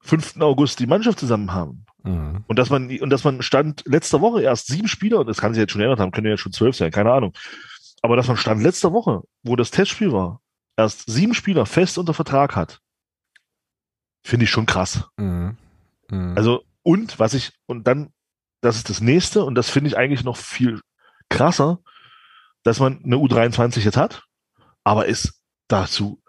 5. 0.00 0.40
August 0.40 0.78
die 0.80 0.86
Mannschaft 0.86 1.18
zusammen 1.18 1.52
haben. 1.52 1.84
Mhm. 2.04 2.44
Und 2.46 2.58
dass 2.58 2.70
man, 2.70 2.88
und 3.00 3.10
dass 3.10 3.24
man 3.24 3.42
stand 3.42 3.82
letzter 3.86 4.20
Woche 4.20 4.42
erst 4.42 4.68
sieben 4.68 4.88
Spieler, 4.88 5.20
und 5.20 5.26
das 5.26 5.40
kann 5.40 5.52
sich 5.54 5.60
jetzt 5.60 5.72
schon 5.72 5.80
erinnert 5.80 5.98
haben, 5.98 6.12
können 6.12 6.26
ja 6.26 6.32
jetzt 6.32 6.40
schon 6.40 6.52
zwölf 6.52 6.76
sein, 6.76 6.90
keine 6.90 7.12
Ahnung, 7.12 7.32
aber 8.02 8.16
dass 8.16 8.28
man 8.28 8.36
Stand 8.36 8.62
letzter 8.62 8.92
Woche, 8.92 9.22
wo 9.42 9.56
das 9.56 9.70
Testspiel 9.70 10.12
war, 10.12 10.40
erst 10.76 11.10
sieben 11.10 11.34
Spieler 11.34 11.66
fest 11.66 11.98
unter 11.98 12.14
Vertrag 12.14 12.56
hat, 12.56 12.80
finde 14.24 14.44
ich 14.44 14.50
schon 14.50 14.66
krass. 14.66 15.04
Mhm. 15.16 15.56
Mhm. 16.10 16.34
Also, 16.36 16.64
und 16.82 17.18
was 17.18 17.34
ich, 17.34 17.52
und 17.66 17.86
dann, 17.86 18.12
das 18.60 18.76
ist 18.76 18.90
das 18.90 19.00
nächste, 19.00 19.44
und 19.44 19.54
das 19.54 19.70
finde 19.70 19.88
ich 19.88 19.96
eigentlich 19.96 20.24
noch 20.24 20.36
viel 20.36 20.80
krasser, 21.28 21.80
dass 22.62 22.80
man 22.80 23.02
eine 23.04 23.16
U23 23.16 23.80
jetzt 23.80 23.96
hat, 23.96 24.24
aber 24.84 25.08
es 25.08 25.40
dazu 25.68 26.20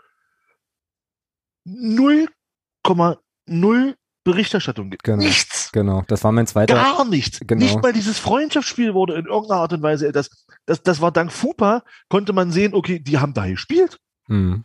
0,0 1.68 3.96
Berichterstattung 4.24 4.90
gibt. 4.90 5.04
Genau, 5.04 5.18
nichts. 5.18 5.72
Genau, 5.72 6.04
das 6.08 6.24
war 6.24 6.32
mein 6.32 6.48
zweiter. 6.48 6.76
Gar 6.76 7.06
nichts. 7.06 7.40
Genau. 7.46 7.64
Nicht 7.64 7.82
mal 7.82 7.94
dieses 7.94 8.20
Freundschaftsspiel 8.20 8.94
wurde 8.94 9.16
in 9.16 9.26
irgendeiner 9.26 9.62
Art 9.62 9.74
und 9.74 9.82
Weise, 9.82 10.12
das, 10.12 10.46
das, 10.70 10.84
das 10.84 11.02
war 11.02 11.12
dank 11.12 11.32
FUPA, 11.32 11.84
konnte 12.10 12.32
man 12.32 12.52
sehen, 12.52 12.76
okay, 12.76 13.00
die 13.00 13.18
haben 13.18 13.34
da 13.34 13.48
gespielt. 13.48 14.00
Mhm. 14.28 14.64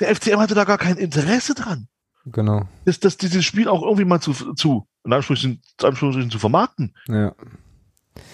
Der 0.00 0.14
FCM 0.14 0.40
hatte 0.40 0.54
da 0.54 0.64
gar 0.64 0.78
kein 0.78 0.96
Interesse 0.96 1.54
dran. 1.54 1.86
Genau. 2.26 2.62
Dass, 2.84 2.98
dass 2.98 3.16
dieses 3.16 3.44
Spiel 3.44 3.68
auch 3.68 3.82
irgendwie 3.82 4.04
mal 4.04 4.20
zu, 4.20 4.32
zu 4.54 4.88
in 5.04 5.12
Anführungsstrichen, 5.12 5.62
Anführungsstrichen 5.80 6.30
zu 6.30 6.38
vermarkten. 6.40 6.96
Ja. 7.06 7.34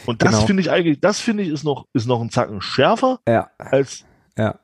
Und 0.07 0.23
das 0.23 0.31
genau. 0.31 0.47
finde 0.47 0.62
ich 0.62 0.71
eigentlich, 0.71 1.00
das 1.00 1.21
finde 1.21 1.43
ich 1.43 1.50
ist 1.50 1.65
noch, 1.65 1.87
ist 1.93 2.07
noch 2.07 2.23
ein 2.23 2.31
Zacken 2.31 2.62
schärfer 2.62 3.21
ja. 3.29 3.50
als, 3.59 4.05
ja 4.39 4.59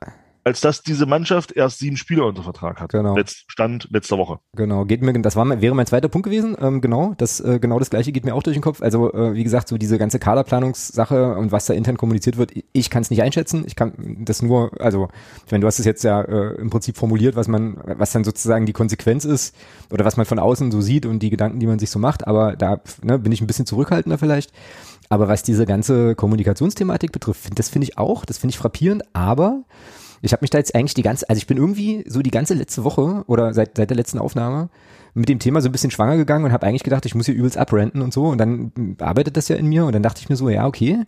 als 0.47 0.61
dass 0.61 0.81
diese 0.81 1.05
Mannschaft 1.05 1.51
erst 1.51 1.79
sieben 1.79 1.97
Spieler 1.97 2.25
unter 2.25 2.41
Vertrag 2.41 2.79
hat. 2.79 2.93
Genau. 2.93 3.17
Letzt, 3.17 3.43
Stand 3.49 3.89
letzter 3.91 4.17
Woche. 4.17 4.39
Genau, 4.55 4.85
geht 4.85 5.01
mir, 5.01 5.11
das 5.21 5.35
war, 5.35 5.61
wäre 5.61 5.75
mein 5.75 5.85
zweiter 5.85 6.07
Punkt 6.07 6.23
gewesen. 6.23 6.55
Ähm, 6.61 6.79
genau, 6.79 7.13
das, 7.17 7.41
äh, 7.41 7.59
genau 7.59 7.79
das 7.79 7.89
gleiche 7.89 8.13
geht 8.13 8.23
mir 8.23 8.33
auch 8.33 8.43
durch 8.43 8.55
den 8.55 8.61
Kopf. 8.61 8.81
Also, 8.81 9.13
äh, 9.13 9.33
wie 9.33 9.43
gesagt, 9.43 9.67
so 9.67 9.77
diese 9.77 9.97
ganze 9.97 10.19
Kaderplanungssache 10.19 11.35
und 11.35 11.51
was 11.51 11.65
da 11.65 11.73
intern 11.73 11.97
kommuniziert 11.97 12.37
wird, 12.37 12.53
ich 12.71 12.89
kann 12.89 13.01
es 13.01 13.09
nicht 13.09 13.21
einschätzen. 13.21 13.65
Ich 13.67 13.75
kann 13.75 13.91
das 14.21 14.41
nur, 14.41 14.71
also, 14.79 15.09
ich 15.45 15.51
meine, 15.51 15.63
du 15.63 15.67
hast 15.67 15.79
es 15.79 15.85
jetzt 15.85 16.05
ja 16.05 16.21
äh, 16.21 16.55
im 16.55 16.69
Prinzip 16.69 16.95
formuliert, 16.95 17.35
was 17.35 17.49
man, 17.49 17.77
was 17.83 18.13
dann 18.13 18.23
sozusagen 18.23 18.65
die 18.65 18.73
Konsequenz 18.73 19.25
ist 19.25 19.53
oder 19.91 20.05
was 20.05 20.15
man 20.15 20.25
von 20.25 20.39
außen 20.39 20.71
so 20.71 20.79
sieht 20.79 21.05
und 21.05 21.19
die 21.19 21.29
Gedanken, 21.29 21.59
die 21.59 21.67
man 21.67 21.77
sich 21.77 21.89
so 21.89 21.99
macht. 21.99 22.25
Aber 22.25 22.55
da 22.55 22.79
ne, 23.03 23.19
bin 23.19 23.33
ich 23.33 23.41
ein 23.41 23.47
bisschen 23.47 23.65
zurückhaltender 23.65 24.17
vielleicht. 24.17 24.53
Aber 25.09 25.27
was 25.27 25.43
diese 25.43 25.65
ganze 25.65 26.15
Kommunikationsthematik 26.15 27.11
betrifft, 27.11 27.59
das 27.59 27.67
finde 27.67 27.83
ich 27.83 27.97
auch, 27.97 28.23
das 28.23 28.37
finde 28.37 28.51
ich 28.51 28.57
frappierend, 28.57 29.03
aber 29.11 29.63
ich 30.21 30.31
habe 30.33 30.41
mich 30.41 30.49
da 30.49 30.57
jetzt 30.57 30.75
eigentlich 30.75 30.93
die 30.93 31.03
ganze, 31.03 31.29
also 31.29 31.37
ich 31.37 31.47
bin 31.47 31.57
irgendwie 31.57 32.03
so 32.07 32.21
die 32.21 32.31
ganze 32.31 32.53
letzte 32.53 32.83
Woche 32.83 33.23
oder 33.27 33.53
seit, 33.53 33.77
seit 33.77 33.89
der 33.89 33.97
letzten 33.97 34.19
Aufnahme 34.19 34.69
mit 35.13 35.29
dem 35.29 35.39
Thema 35.39 35.61
so 35.61 35.69
ein 35.69 35.71
bisschen 35.71 35.91
schwanger 35.91 36.17
gegangen 36.17 36.45
und 36.45 36.51
habe 36.51 36.65
eigentlich 36.65 36.83
gedacht, 36.83 37.05
ich 37.05 37.15
muss 37.15 37.25
hier 37.25 37.35
übelst 37.35 37.57
abrenten 37.57 38.01
und 38.01 38.13
so 38.13 38.27
und 38.27 38.37
dann 38.37 38.71
arbeitet 38.99 39.37
das 39.37 39.47
ja 39.47 39.55
in 39.55 39.67
mir 39.67 39.85
und 39.85 39.93
dann 39.93 40.03
dachte 40.03 40.21
ich 40.21 40.29
mir 40.29 40.35
so, 40.35 40.49
ja, 40.49 40.65
okay, 40.65 41.05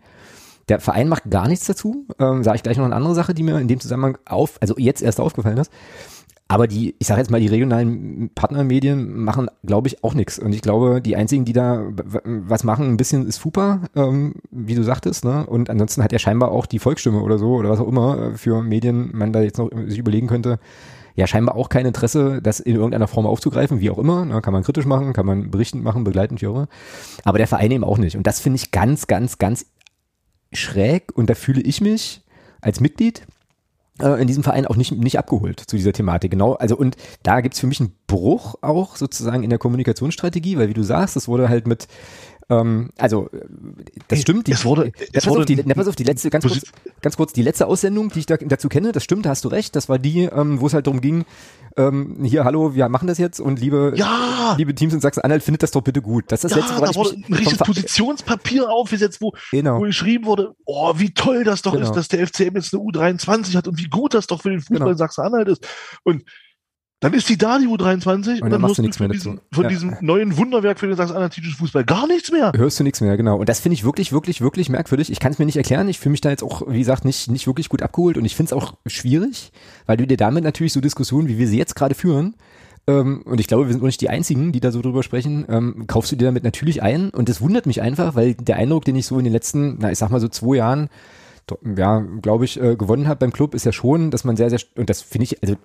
der 0.70 0.80
Verein 0.80 1.10
macht 1.10 1.30
gar 1.30 1.48
nichts 1.48 1.66
dazu. 1.66 2.06
Ähm, 2.20 2.44
sage 2.44 2.58
ich 2.58 2.64
gleich 2.64 2.78
noch 2.78 2.86
eine 2.86 2.96
andere 2.96 3.16
Sache, 3.16 3.34
die 3.34 3.44
mir 3.44 3.60
in 3.60 3.68
dem 3.68 3.80
Zusammenhang 3.80 4.18
auf, 4.26 4.58
also 4.62 4.76
jetzt 4.78 5.02
erst 5.02 5.20
aufgefallen 5.20 5.58
ist. 5.58 5.72
Aber 6.52 6.66
die, 6.66 6.96
ich 6.98 7.06
sage 7.06 7.22
jetzt 7.22 7.30
mal, 7.30 7.40
die 7.40 7.48
regionalen 7.48 8.32
Partnermedien 8.34 9.20
machen, 9.20 9.50
glaube 9.64 9.88
ich, 9.88 10.04
auch 10.04 10.16
nichts. 10.16 10.40
Und 10.40 10.52
ich 10.52 10.64
glaube, 10.64 11.00
die 11.00 11.16
einzigen, 11.16 11.46
die 11.46 11.54
da 11.54 11.84
was 12.24 12.64
machen, 12.64 12.88
ein 12.88 12.98
bisschen 12.98 13.28
ist 13.28 13.38
FUPA, 13.38 13.84
ähm, 13.96 14.34
wie 14.50 14.74
du 14.74 14.84
sagtest. 14.84 15.26
Ne? 15.26 15.46
Und 15.46 15.70
ansonsten 15.70 16.04
hat 16.04 16.12
ja 16.12 16.18
scheinbar 16.18 16.50
auch 16.50 16.66
die 16.66 16.80
Volksstimme 16.80 17.22
oder 17.22 17.38
so 17.38 17.54
oder 17.54 17.70
was 17.70 17.80
auch 17.80 17.88
immer 17.88 18.32
für 18.36 18.64
Medien 18.64 19.12
man 19.14 19.32
da 19.32 19.42
jetzt 19.42 19.60
noch 19.60 19.70
sich 19.86 20.00
überlegen 20.00 20.26
könnte, 20.26 20.58
ja 21.16 21.28
scheinbar 21.28 21.56
auch 21.56 21.70
kein 21.70 21.86
Interesse, 21.86 22.42
das 22.42 22.60
in 22.60 22.76
irgendeiner 22.76 23.08
Form 23.08 23.28
aufzugreifen, 23.28 23.80
wie 23.80 23.92
auch 23.92 24.00
immer. 24.00 24.26
Ne? 24.26 24.42
Kann 24.42 24.54
man 24.54 24.64
kritisch 24.64 24.88
machen, 24.88 25.14
kann 25.14 25.28
man 25.28 25.52
berichtend 25.52 25.84
machen, 25.84 26.04
begleitend, 26.04 26.42
wie 26.42 26.48
auch 26.48 26.56
immer. 26.56 26.68
Aber 27.26 27.38
der 27.38 27.48
Verein 27.48 27.70
eben 27.70 27.84
auch 27.84 28.00
nicht. 28.00 28.18
Und 28.18 28.26
das 28.26 28.40
finde 28.40 28.56
ich 28.56 28.72
ganz, 28.72 29.06
ganz, 29.06 29.38
ganz 29.38 29.68
schräg. 30.52 31.16
Und 31.16 31.30
da 31.30 31.36
fühle 31.36 31.62
ich 31.62 31.80
mich 31.80 32.24
als 32.60 32.80
Mitglied 32.80 33.20
äh, 33.20 33.39
in 34.02 34.28
diesem 34.28 34.44
Verein 34.44 34.66
auch 34.66 34.76
nicht, 34.76 34.92
nicht 34.92 35.20
abgeholt 35.20 35.60
zu 35.60 35.76
dieser 35.76 35.94
Thematik. 35.94 36.32
Genau, 36.32 36.54
also 36.54 36.76
und 36.78 36.96
da 37.24 37.42
gibt's 37.42 37.60
für 37.60 37.68
mich 37.68 37.80
einen 37.80 37.94
Bruch 38.08 38.56
auch 38.62 38.96
sozusagen 38.96 39.44
in 39.44 39.50
der 39.50 39.60
Kommunikationsstrategie, 39.60 40.58
weil 40.58 40.70
wie 40.70 40.74
du 40.74 40.84
sagst, 40.84 41.16
es 41.16 41.28
wurde 41.28 41.50
halt 41.50 41.68
mit 41.68 41.88
Ähm, 42.50 42.90
also, 42.98 43.30
das 44.08 44.22
stimmt. 44.22 44.48
Die, 44.48 44.54
es 44.54 44.66
wurde, 44.66 44.92
es 45.14 45.28
wurde 45.28 45.42
auf, 45.42 45.46
die, 45.46 45.62
na, 45.64 45.76
pass 45.76 45.88
auf, 45.88 45.96
die 45.96 46.04
letzte, 46.04 46.30
ganz 46.32 46.48
kurz, 46.48 46.64
ganz 47.02 47.16
kurz, 47.16 47.34
die 47.34 47.44
letzte 47.44 47.68
Aussendung, 47.68 48.10
die 48.10 48.20
ich 48.20 48.26
da, 48.26 48.38
dazu 48.38 48.70
kenne, 48.70 48.92
das 48.92 49.04
stimmt, 49.04 49.26
da 49.26 49.30
hast 49.30 49.46
du 49.46 49.50
recht, 49.50 49.76
das 49.76 49.88
war 49.88 50.00
die, 50.00 50.24
ähm, 50.24 50.60
wo 50.60 50.68
es 50.68 50.74
halt 50.74 50.88
darum 50.88 51.00
ging, 51.00 51.26
ähm, 51.78 52.24
hier, 52.24 52.46
hallo, 52.46 52.74
wir 52.74 52.90
machen 52.90 53.08
das 53.08 53.20
jetzt 53.20 53.40
und 53.40 53.60
liebe, 53.60 53.94
ja! 53.96 54.56
liebe 54.58 54.74
Teams 54.74 54.94
in 54.94 55.00
Sachsen-Anhalt, 55.00 55.44
findet 55.44 55.62
das 55.62 55.72
doch 55.72 55.82
bitte 55.82 56.02
gut. 56.02 56.26
Das 56.28 56.44
ist 56.44 56.56
das 56.56 56.60
ja, 56.60 56.78
letzte, 56.78 56.82
da 56.82 56.96
wurde 56.96 57.16
ein 57.16 57.34
richtiges 57.34 57.60
Positionspapier 57.60 58.68
aufgesetzt, 58.70 59.22
wo, 59.22 59.34
genau. 59.52 59.78
wo 59.78 59.82
geschrieben 59.82 60.26
wurde, 60.26 60.56
oh, 60.66 60.94
wie 60.98 61.14
toll 61.14 61.44
das 61.44 61.62
doch 61.62 61.74
genau. 61.74 61.86
ist, 61.86 61.96
dass 61.96 62.08
der 62.08 62.26
FCM 62.26 62.56
jetzt 62.56 62.74
eine 62.74 62.84
U23 62.84 63.56
hat 63.56 63.68
und 63.68 63.78
wie 63.78 63.90
gut 63.90 64.16
das 64.16 64.26
doch 64.26 64.42
für 64.42 64.50
den 64.50 64.60
Fußball 64.60 64.80
genau. 64.80 64.92
in 64.92 64.98
Sachsen-Anhalt 64.98 65.50
ist. 65.50 65.68
Und 66.04 66.24
dann 67.00 67.14
ist 67.14 67.30
die 67.30 67.38
da, 67.38 67.58
die 67.58 67.68
U23, 67.68 68.36
und, 68.36 68.42
und 68.44 68.50
dann, 68.50 68.62
machst 68.62 68.78
du 68.78 68.82
nichts 68.82 69.00
mehr 69.00 69.08
von, 69.08 69.14
diesem, 69.14 69.40
von 69.52 69.64
ja. 69.64 69.70
diesem 69.70 69.96
neuen 70.02 70.36
Wunderwerk 70.36 70.80
für 70.80 70.88
den 70.88 70.98
sachsen-anhaltischen 70.98 71.54
Fußball 71.54 71.86
gar 71.86 72.08
nichts 72.08 72.32
mehr. 72.32 72.52
Hörst 72.56 72.80
du 72.80 72.84
nichts 72.84 73.00
mehr, 73.00 73.16
genau. 73.16 73.38
Und 73.38 73.48
das 73.48 73.62
finde 73.62 73.76
ich 73.76 73.86
wirklich, 73.86 74.12
wirklich, 74.12 74.42
wirklich 74.42 74.70
merkwürdig. 74.70 75.12
Ich 75.12 75.20
kann 75.20 75.32
es 75.32 75.40
mir 75.40 75.46
nicht 75.46 75.58
erklären. 75.58 75.88
Ich 75.88 76.00
fühle 76.00 76.12
mich 76.12 76.22
da 76.22 76.30
jetzt 76.30 76.44
auch, 76.44 76.64
wie 76.68 76.80
gesagt, 76.80 77.06
nicht, 77.06 77.30
nicht 77.32 77.48
wirklich 77.48 77.70
gut 77.70 77.82
abgeholt 77.82 78.18
und 78.18 78.26
ich 78.26 78.36
finde 78.36 78.54
es 78.54 78.54
auch 78.54 78.74
schwierig, 78.86 79.52
weil 79.86 79.98
du 79.98 80.06
dir 80.06 80.18
damit 80.18 80.44
natürlich 80.44 80.74
so 80.74 80.82
Diskussionen, 80.82 81.30
wie 81.30 81.38
wir 81.38 81.48
sie 81.48 81.58
jetzt 81.58 81.76
gerade 81.76 81.96
führen, 81.96 82.36
ähm, 82.90 83.22
und 83.26 83.40
ich 83.40 83.48
glaube, 83.48 83.68
wir 83.68 83.74
sind 83.74 83.82
auch 83.82 83.88
nicht 83.88 84.02
die 84.02 84.10
Einzigen, 84.10 84.52
die 84.52 84.60
da 84.60 84.72
so 84.72 84.82
drüber 84.82 85.04
sprechen, 85.04 85.46
ähm, 85.48 85.86
kaufst 85.86 86.12
du 86.12 86.16
dir 86.16 86.26
damit 86.26 86.44
natürlich 86.44 86.82
ein. 86.82 87.12
Und 87.12 87.30
das 87.30 87.40
wundert 87.40 87.66
mich 87.66 87.82
einfach, 87.82 88.16
weil 88.16 88.34
der 88.34 88.56
Eindruck, 88.56 88.86
den 88.86 88.96
ich 88.96 89.06
so 89.06 89.20
in 89.20 89.26
den 89.26 89.34
letzten, 89.34 89.78
na, 89.80 89.92
ich 89.92 89.98
sag 90.00 90.10
mal 90.10 90.20
so 90.20 90.28
zwei 90.28 90.56
Jahren 90.56 90.90
ja, 91.78 92.00
glaube 92.22 92.46
ich, 92.46 92.62
äh, 92.62 92.76
gewonnen 92.76 93.08
hat 93.08 93.20
beim 93.20 93.32
Club, 93.32 93.56
ist 93.56 93.66
ja 93.66 93.72
schon, 93.72 94.12
dass 94.12 94.24
man 94.24 94.38
sehr, 94.38 94.50
sehr, 94.50 94.60
und 94.76 94.90
das 94.90 95.02
finde 95.02 95.24
ich, 95.24 95.42
also 95.42 95.56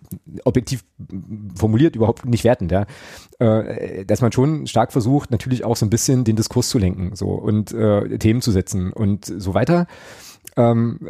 objektiv 0.44 0.84
formuliert 1.54 1.96
überhaupt 1.96 2.24
nicht 2.24 2.44
wertend, 2.44 2.72
ja, 2.72 2.86
äh, 3.38 4.04
dass 4.04 4.20
man 4.20 4.32
schon 4.32 4.66
stark 4.66 4.92
versucht, 4.92 5.30
natürlich 5.30 5.64
auch 5.64 5.76
so 5.76 5.86
ein 5.86 5.90
bisschen 5.90 6.24
den 6.24 6.36
Diskurs 6.36 6.68
zu 6.68 6.78
lenken, 6.78 7.14
so, 7.14 7.28
und 7.28 7.72
äh, 7.72 8.18
Themen 8.18 8.40
zu 8.40 8.50
setzen 8.50 8.92
und 8.92 9.24
so 9.24 9.54
weiter. 9.54 9.86
Ähm, 10.56 11.00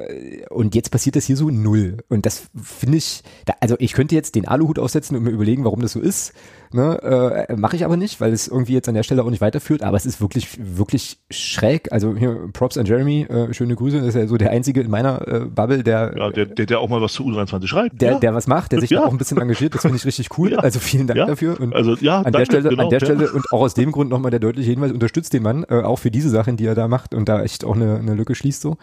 und 0.50 0.75
jetzt 0.75 0.90
passiert 0.90 1.16
das 1.16 1.26
hier 1.26 1.37
so 1.37 1.50
null. 1.50 1.99
Und 2.09 2.25
das 2.25 2.49
finde 2.61 2.99
ich, 2.99 3.23
da, 3.45 3.54
also 3.61 3.76
ich 3.78 3.93
könnte 3.93 4.14
jetzt 4.14 4.35
den 4.35 4.49
Aluhut 4.49 4.78
aufsetzen 4.78 5.16
und 5.16 5.25
mir 5.25 5.31
überlegen, 5.31 5.64
warum 5.64 5.81
das 5.81 5.93
so 5.93 6.00
ist. 6.00 6.33
Ne, 6.75 7.47
äh, 7.49 7.54
Mache 7.54 7.76
ich 7.76 7.85
aber 7.85 7.97
nicht, 7.97 8.21
weil 8.21 8.33
es 8.33 8.49
irgendwie 8.49 8.73
jetzt 8.73 8.88
an 8.88 8.97
der 8.97 9.04
Stelle 9.04 9.23
auch 9.23 9.31
nicht 9.31 9.40
weiterführt. 9.40 9.85
Aber 9.85 9.97
es 9.97 10.07
ist 10.07 10.21
wirklich, 10.21 10.49
wirklich 10.59 11.19
schräg. 11.31 11.93
Also 11.93 12.16
hier 12.16 12.49
Props 12.52 12.76
an 12.76 12.85
Jeremy, 12.85 13.23
äh, 13.23 13.54
schöne 13.54 13.76
Grüße. 13.76 13.99
Das 13.99 14.09
ist 14.09 14.14
ja 14.16 14.26
so 14.26 14.37
der 14.37 14.50
einzige 14.50 14.81
in 14.81 14.90
meiner 14.90 15.28
äh, 15.28 15.40
Bubble, 15.45 15.85
der, 15.85 16.14
ja, 16.16 16.31
der, 16.31 16.47
der, 16.47 16.66
der 16.66 16.81
auch 16.81 16.88
mal 16.88 17.00
was 17.00 17.12
zu 17.12 17.23
U23 17.23 17.69
schreibt. 17.69 18.02
Der, 18.02 18.14
ja. 18.14 18.19
der 18.19 18.35
was 18.35 18.49
macht, 18.49 18.73
der 18.73 18.81
sich 18.81 18.90
ja. 18.90 19.04
auch 19.04 19.12
ein 19.12 19.19
bisschen 19.19 19.40
engagiert. 19.40 19.73
Das 19.76 19.83
finde 19.83 19.99
ich 19.99 20.04
richtig 20.04 20.37
cool. 20.37 20.59
Also 20.64 20.81
vielen 20.81 21.07
Dank 21.07 21.19
dafür. 21.26 21.61
Und 21.61 21.75
also 21.75 21.95
ja, 22.00 22.19
an 22.19 22.33
danke, 22.33 22.38
der 22.38 22.45
Stelle, 22.47 22.69
genau, 22.71 22.85
an 22.85 22.88
der 22.88 23.00
Stelle 23.00 23.31
und 23.31 23.45
auch 23.52 23.61
aus 23.61 23.75
dem 23.75 23.93
Grund 23.93 24.09
nochmal 24.09 24.31
der 24.31 24.40
deutliche 24.40 24.71
Hinweis: 24.71 24.93
Unterstützt 24.93 25.35
den 25.35 25.43
Mann 25.43 25.66
äh, 25.69 25.83
auch 25.83 25.99
für 25.99 26.11
diese 26.11 26.31
Sachen, 26.31 26.57
die 26.57 26.64
er 26.64 26.75
da 26.75 26.88
macht 26.88 27.14
und 27.14 27.28
da 27.28 27.43
echt 27.43 27.64
auch 27.64 27.75
eine, 27.75 27.99
eine 27.99 28.14
Lücke 28.14 28.35
schließt 28.35 28.62
so. 28.62 28.78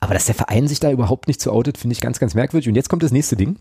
Aber 0.00 0.14
dass 0.14 0.24
der 0.24 0.34
Verein 0.34 0.66
sich 0.66 0.80
da 0.80 0.90
überhaupt 0.90 1.28
nicht 1.28 1.40
zu 1.40 1.52
outet, 1.52 1.76
finde 1.76 1.92
ich 1.92 2.00
ganz, 2.00 2.18
ganz 2.18 2.34
merkwürdig. 2.34 2.68
Und 2.68 2.76
jetzt 2.76 2.88
kommt 2.88 3.02
das 3.02 3.12
nächste 3.12 3.36
Ding. 3.36 3.58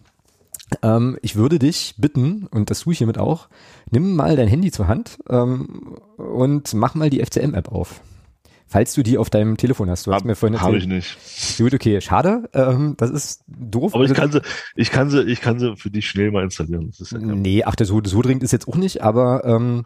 Ähm, 0.81 1.17
ich 1.21 1.35
würde 1.35 1.59
dich 1.59 1.95
bitten, 1.97 2.47
und 2.51 2.69
das 2.69 2.81
tue 2.81 2.93
ich 2.93 2.97
hiermit 2.97 3.17
auch, 3.17 3.47
nimm 3.89 4.15
mal 4.15 4.35
dein 4.35 4.47
Handy 4.47 4.71
zur 4.71 4.87
Hand 4.87 5.17
ähm, 5.29 5.97
und 6.17 6.73
mach 6.73 6.95
mal 6.95 7.09
die 7.09 7.23
FCM-App 7.23 7.71
auf. 7.71 8.01
Falls 8.69 8.93
du 8.93 9.01
die 9.01 9.17
auf 9.17 9.29
deinem 9.29 9.55
Telefon 9.55 9.89
hast. 9.89 10.05
Du 10.07 10.11
hast 10.11 10.19
hab, 10.19 10.25
mir 10.25 10.35
vorhin. 10.35 10.59
Habe 10.59 10.77
ich 10.77 10.87
nicht. 10.87 11.17
Gut, 11.57 11.73
okay, 11.73 12.01
schade. 12.01 12.49
Ähm, 12.53 12.95
das 12.97 13.11
ist 13.11 13.43
doof. 13.47 13.95
Aber 13.95 14.03
ich 14.03 14.13
kann 14.13 14.29
sie, 14.29 14.41
ich 14.75 14.91
kann 14.91 15.09
sie, 15.09 15.23
ich 15.23 15.39
kann 15.39 15.57
sie 15.57 15.77
für 15.77 15.89
dich 15.89 16.09
schnell 16.09 16.31
mal 16.31 16.43
installieren. 16.43 16.87
Das 16.89 16.99
ist 16.99 17.11
ja 17.13 17.17
nee, 17.19 17.63
ach, 17.63 17.75
so, 17.81 18.01
so 18.03 18.21
dringend 18.21 18.43
ist 18.43 18.51
jetzt 18.51 18.67
auch 18.67 18.75
nicht, 18.75 19.01
aber 19.01 19.45
ähm, 19.45 19.85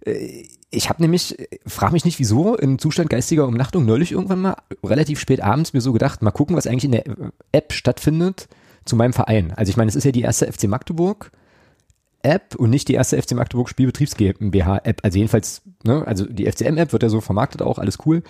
äh, 0.00 0.48
ich 0.70 0.88
habe 0.88 1.02
nämlich, 1.02 1.36
frage 1.66 1.92
mich 1.92 2.06
nicht 2.06 2.18
wieso, 2.18 2.56
im 2.56 2.78
Zustand 2.78 3.10
geistiger 3.10 3.46
Umnachtung 3.46 3.84
neulich 3.84 4.12
irgendwann 4.12 4.40
mal 4.40 4.56
relativ 4.82 5.20
spät 5.20 5.42
abends 5.42 5.74
mir 5.74 5.80
so 5.80 5.92
gedacht, 5.92 6.22
mal 6.22 6.32
gucken, 6.32 6.56
was 6.56 6.66
eigentlich 6.66 6.86
in 6.86 6.92
der 6.92 7.04
App 7.52 7.72
stattfindet 7.72 8.48
zu 8.86 8.96
meinem 8.96 9.12
Verein. 9.12 9.52
Also 9.52 9.70
ich 9.70 9.76
meine, 9.76 9.88
es 9.88 9.96
ist 9.96 10.04
ja 10.04 10.12
die 10.12 10.22
erste 10.22 10.50
FC 10.50 10.64
Magdeburg 10.64 11.30
App 12.22 12.54
und 12.56 12.70
nicht 12.70 12.88
die 12.88 12.94
erste 12.94 13.20
FC 13.20 13.32
Magdeburg 13.32 13.68
Spielbetriebs 13.68 14.16
GmbH 14.16 14.80
App. 14.84 15.00
Also 15.04 15.18
jedenfalls, 15.18 15.62
ne, 15.84 16.04
also 16.06 16.24
die 16.26 16.50
FCM 16.50 16.78
App 16.78 16.92
wird 16.92 17.02
ja 17.02 17.08
so 17.08 17.20
vermarktet 17.20 17.62
auch, 17.62 17.78
alles 17.78 17.98
cool. 18.06 18.22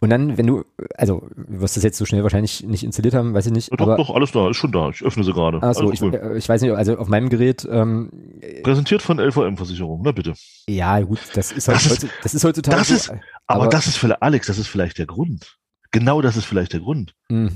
Und 0.00 0.10
dann, 0.10 0.38
wenn 0.38 0.46
du, 0.46 0.64
also 0.96 1.28
du 1.36 1.60
wirst 1.60 1.76
das 1.76 1.82
jetzt 1.82 1.98
so 1.98 2.04
schnell 2.04 2.22
wahrscheinlich 2.22 2.62
nicht 2.64 2.84
installiert 2.84 3.14
haben, 3.14 3.34
weiß 3.34 3.46
ich 3.46 3.52
nicht. 3.52 3.70
Ja, 3.70 3.76
doch, 3.76 3.88
aber, 3.88 3.96
doch, 3.96 4.14
alles 4.14 4.30
da, 4.30 4.48
ist 4.48 4.56
schon 4.56 4.70
da. 4.70 4.90
Ich 4.90 5.02
öffne 5.02 5.24
sie 5.24 5.32
gerade. 5.32 5.60
Achso, 5.60 5.90
ich, 5.90 6.00
cool. 6.00 6.36
ich 6.36 6.48
weiß 6.48 6.62
nicht, 6.62 6.72
also 6.72 6.96
auf 6.98 7.08
meinem 7.08 7.28
Gerät. 7.28 7.66
Ähm, 7.68 8.10
Präsentiert 8.62 9.02
von 9.02 9.18
LVM-Versicherung, 9.18 10.02
na 10.04 10.12
bitte. 10.12 10.34
Ja, 10.68 11.00
gut, 11.00 11.18
das 11.34 11.50
ist, 11.50 11.66
das 11.66 11.86
ist, 11.86 12.06
das 12.22 12.32
ist 12.32 12.44
heutzutage. 12.44 12.78
Das 12.78 12.90
ist, 12.90 13.10
aber, 13.10 13.22
aber, 13.48 13.68
das 13.68 13.88
ist 13.88 13.96
für 13.96 14.22
Alex, 14.22 14.46
das 14.46 14.58
ist 14.58 14.68
vielleicht 14.68 14.98
der 14.98 15.06
Grund. 15.06 15.58
Genau 15.90 16.22
das 16.22 16.36
ist 16.36 16.44
vielleicht 16.44 16.74
der 16.74 16.80
Grund. 16.80 17.14
Mh 17.28 17.50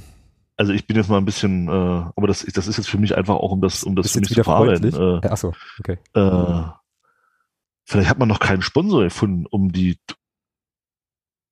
also 0.63 0.73
ich 0.73 0.87
bin 0.87 0.97
jetzt 0.97 1.11
mal 1.11 1.19
ein 1.19 1.25
bisschen, 1.25 1.67
äh, 1.67 1.71
aber 1.71 2.29
das, 2.29 2.47
das 2.55 2.69
ist 2.69 2.77
jetzt 2.77 2.89
für 2.89 2.97
mich 2.97 3.17
einfach 3.17 3.35
auch, 3.35 3.51
um 3.51 3.61
das, 3.61 3.83
um 3.83 3.97
das 3.97 4.13
für 4.13 4.21
mich 4.21 4.29
zu 4.29 4.45
verarbeiten. 4.45 4.95
Äh, 4.95 5.29
Ach 5.29 5.37
so, 5.37 5.53
okay. 5.81 5.99
Äh, 6.15 6.63
vielleicht 7.85 8.09
hat 8.09 8.21
man 8.21 8.29
noch 8.29 8.39
keinen 8.39 8.63
Sponsor 8.63 9.03
gefunden, 9.03 9.47
um 9.51 9.73
die 9.73 9.99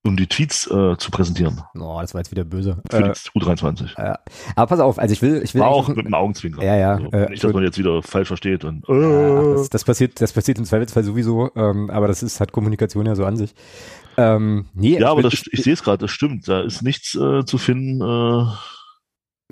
um 0.04 0.16
die 0.16 0.28
Tweets 0.28 0.66
äh, 0.68 0.96
zu 0.96 1.10
präsentieren. 1.10 1.60
Oh, 1.74 1.98
das 2.00 2.14
war 2.14 2.20
jetzt 2.20 2.30
wieder 2.30 2.44
böse. 2.44 2.80
Für 2.88 2.98
äh, 2.98 3.12
die 3.12 3.38
U23. 3.38 3.98
Ja. 3.98 4.20
Aber 4.54 4.66
pass 4.68 4.78
auf, 4.78 4.98
also 5.00 5.12
ich 5.12 5.20
will, 5.22 5.42
ich 5.42 5.54
will 5.54 5.62
auch 5.62 5.88
mit 5.88 6.06
einem 6.06 6.14
Augenzwinkern. 6.14 6.64
Ja, 6.64 6.76
ja. 6.76 6.92
Also, 6.92 7.28
nicht, 7.30 7.44
dass 7.44 7.52
man 7.52 7.64
jetzt 7.64 7.78
wieder 7.78 8.00
falsch 8.02 8.28
versteht 8.28 8.64
und. 8.64 8.88
Äh. 8.88 8.92
Ja, 8.92 9.54
das, 9.54 9.70
das, 9.70 9.84
passiert, 9.84 10.20
das 10.20 10.32
passiert 10.32 10.58
im 10.58 10.64
Zweifelsfall 10.64 11.02
sowieso. 11.02 11.50
Ähm, 11.56 11.90
aber 11.90 12.06
das 12.06 12.22
ist 12.22 12.40
hat 12.40 12.52
Kommunikation 12.52 13.06
ja 13.06 13.16
so 13.16 13.24
an 13.24 13.36
sich. 13.36 13.54
Ähm, 14.16 14.66
nee, 14.72 14.98
ja, 15.00 15.08
aber 15.08 15.16
will, 15.16 15.24
das, 15.24 15.34
ich, 15.34 15.52
ich 15.52 15.62
sehe 15.64 15.72
es 15.72 15.82
gerade, 15.82 15.98
das 15.98 16.12
stimmt. 16.12 16.46
Da 16.48 16.60
ist 16.60 16.82
nichts 16.82 17.16
äh, 17.16 17.44
zu 17.44 17.58
finden. 17.58 18.00
Äh, 18.00 18.46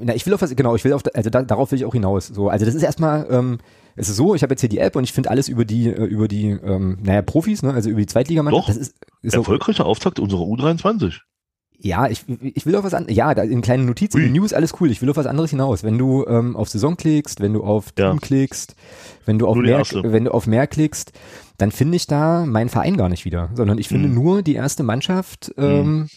na, 0.00 0.14
ich 0.14 0.26
will 0.26 0.34
auf 0.34 0.42
was, 0.42 0.54
genau, 0.54 0.74
ich 0.74 0.84
will 0.84 0.92
auf, 0.92 1.02
also 1.14 1.30
da, 1.30 1.42
darauf 1.42 1.70
will 1.70 1.78
ich 1.78 1.84
auch 1.84 1.92
hinaus. 1.92 2.26
So, 2.26 2.48
also 2.48 2.64
das 2.64 2.74
ist 2.74 2.82
erstmal, 2.82 3.26
ähm, 3.30 3.58
es 3.96 4.08
ist 4.08 4.16
so, 4.16 4.34
ich 4.34 4.42
habe 4.42 4.52
jetzt 4.52 4.60
hier 4.60 4.68
die 4.68 4.78
App 4.78 4.96
und 4.96 5.04
ich 5.04 5.12
finde 5.12 5.30
alles 5.30 5.48
über 5.48 5.64
die, 5.64 5.88
äh, 5.88 6.04
über 6.04 6.28
die, 6.28 6.50
ähm, 6.50 6.98
naja, 7.02 7.22
Profis, 7.22 7.62
ne, 7.62 7.72
also 7.72 7.90
über 7.90 8.00
die 8.00 8.06
Zweitligamannschaft. 8.06 8.68
Doch, 8.68 8.74
das 8.74 8.76
ist, 8.76 8.96
ist 9.22 9.34
erfolgreicher 9.34 9.84
so, 9.84 9.88
Auftakt 9.88 10.20
unserer 10.20 10.42
U23. 10.42 11.20
Ja, 11.80 12.08
ich, 12.08 12.24
ich 12.42 12.66
will 12.66 12.74
auf 12.74 12.84
was 12.84 12.94
anderes, 12.94 13.16
ja, 13.16 13.34
da 13.34 13.42
in 13.42 13.60
kleinen 13.60 13.86
Notizen, 13.86 14.20
in 14.20 14.32
News, 14.32 14.52
alles 14.52 14.74
cool, 14.80 14.90
ich 14.90 15.00
will 15.00 15.10
auf 15.10 15.16
was 15.16 15.26
anderes 15.26 15.50
hinaus. 15.50 15.84
Wenn 15.84 15.96
du 15.96 16.26
ähm, 16.26 16.56
auf 16.56 16.68
Saison 16.68 16.96
klickst, 16.96 17.40
wenn 17.40 17.52
du 17.52 17.62
auf 17.62 17.92
Team 17.92 18.04
ja. 18.04 18.16
klickst, 18.16 18.74
wenn 19.26 19.38
du 19.38 19.46
auf 19.46 19.56
mehr, 19.56 19.84
wenn 20.02 20.24
du 20.24 20.34
auf 20.34 20.48
mehr 20.48 20.66
klickst, 20.66 21.12
dann 21.56 21.70
finde 21.70 21.96
ich 21.96 22.08
da 22.08 22.46
meinen 22.46 22.68
Verein 22.68 22.96
gar 22.96 23.08
nicht 23.08 23.24
wieder, 23.24 23.50
sondern 23.54 23.78
ich 23.78 23.86
finde 23.86 24.08
mhm. 24.08 24.14
nur 24.14 24.42
die 24.42 24.54
erste 24.54 24.82
Mannschaft, 24.82 25.54
ähm, 25.56 25.86
mhm 25.86 26.08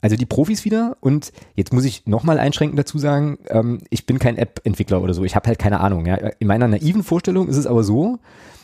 also 0.00 0.16
die 0.16 0.26
Profis 0.26 0.64
wieder 0.64 0.96
und 1.00 1.32
jetzt 1.54 1.72
muss 1.72 1.84
ich 1.84 2.06
nochmal 2.06 2.38
einschränken 2.38 2.76
dazu 2.76 2.98
sagen, 2.98 3.38
ähm, 3.48 3.80
ich 3.90 4.06
bin 4.06 4.18
kein 4.18 4.38
App-Entwickler 4.38 5.02
oder 5.02 5.14
so, 5.14 5.24
ich 5.24 5.36
habe 5.36 5.48
halt 5.48 5.58
keine 5.58 5.80
Ahnung. 5.80 6.06
Ja. 6.06 6.16
In 6.38 6.46
meiner 6.46 6.68
naiven 6.68 7.02
Vorstellung 7.02 7.48
ist 7.48 7.56
es 7.56 7.66
aber 7.66 7.84
so, 7.84 8.18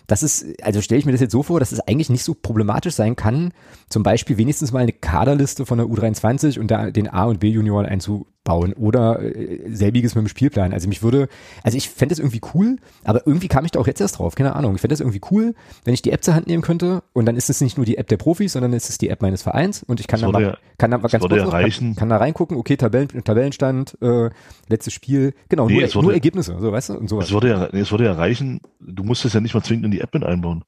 dass 0.07 0.23
es, 0.23 0.47
also 0.63 0.81
stelle 0.81 0.99
ich 0.99 1.07
mir 1.07 1.13
das 1.13 1.21
jetzt 1.21 1.33
so 1.33 1.43
vor, 1.43 1.61
dass 1.61 1.73
es 1.73 1.81
eigentlich 1.81 2.11
nicht 2.11 2.25
so 2.25 2.35
problematisch 2.35 2.95
sein 2.95 3.17
kann, 3.17 3.53
zum 3.89 4.03
Beispiel 4.03 4.39
wenigstens 4.39 4.73
mal 4.73 4.81
eine 4.81 4.93
Kaderliste 4.93 5.67
von 5.67 5.79
der 5.79 5.87
U23 5.87 6.59
und 6.59 6.71
da 6.71 6.91
den 6.91 7.09
A- 7.09 7.25
und 7.25 7.41
B-Junioren 7.41 7.87
einzu, 7.87 8.27
bauen 8.47 8.73
oder 8.73 9.21
äh, 9.21 9.69
selbiges 9.69 10.15
mit 10.15 10.25
dem 10.25 10.29
Spielplan. 10.29 10.73
Also 10.73 10.89
mich 10.89 11.03
würde, 11.03 11.29
also 11.63 11.77
ich 11.77 11.91
fände 11.91 12.15
das 12.15 12.19
irgendwie 12.19 12.41
cool, 12.55 12.77
aber 13.05 13.27
irgendwie 13.27 13.49
kam 13.49 13.67
ich 13.67 13.73
da 13.73 13.81
auch 13.81 13.87
jetzt 13.87 14.01
erst 14.01 14.19
drauf, 14.19 14.35
keine 14.35 14.57
Ahnung. 14.57 14.77
Ich 14.77 14.81
fände 14.81 14.95
das 14.95 15.01
irgendwie 15.01 15.21
cool, 15.31 15.55
wenn 15.85 15.93
ich 15.93 16.01
die 16.01 16.13
App 16.13 16.25
zur 16.25 16.35
Hand 16.35 16.47
nehmen 16.47 16.63
könnte 16.63 17.03
und 17.13 17.27
dann 17.27 17.37
ist 17.37 17.51
es 17.51 17.61
nicht 17.61 17.77
nur 17.77 17.85
die 17.85 17.99
App 17.99 18.09
der 18.09 18.17
Profis, 18.17 18.55
sondern 18.55 18.73
es 18.73 18.89
ist 18.89 19.03
die 19.03 19.11
App 19.11 19.21
meines 19.21 19.43
Vereins 19.43 19.83
und 19.83 20.01
ich 20.01 20.07
kann 20.07 20.23
da 20.23 20.31
mal, 20.31 20.57
kann 20.79 20.93
da 20.93 20.99
ganz 20.99 21.21
kurz 21.21 21.43
noch, 21.43 21.51
kann, 21.51 21.97
kann, 21.97 22.09
da 22.09 22.17
reingucken, 22.17 22.57
okay, 22.57 22.77
Tabellen, 22.77 23.09
Tabellenstand, 23.09 23.99
äh, 24.01 24.31
letztes 24.69 24.95
Spiel, 24.95 25.35
genau, 25.49 25.67
nee, 25.67 25.81
nur, 25.81 25.95
wurde, 25.95 26.05
nur 26.07 26.15
Ergebnisse, 26.15 26.57
so 26.59 26.73
weißt 26.73 26.91
du, 26.91 26.95
und 26.95 27.09
sowas. 27.09 27.27
Es 27.27 27.33
würde 27.33 27.49
ja, 27.49 27.69
nee, 27.73 27.81
es 27.81 27.91
würde 27.91 28.05
ja 28.05 28.13
reichen, 28.13 28.61
du 28.81 29.03
musst 29.03 29.25
es 29.25 29.33
ja 29.33 29.41
nicht 29.41 29.55
mal 29.55 29.63
zwingend 29.63 29.87
in 29.87 29.91
die 29.91 29.96
App 30.01 30.15
mit 30.15 30.25
einbauen. 30.25 30.65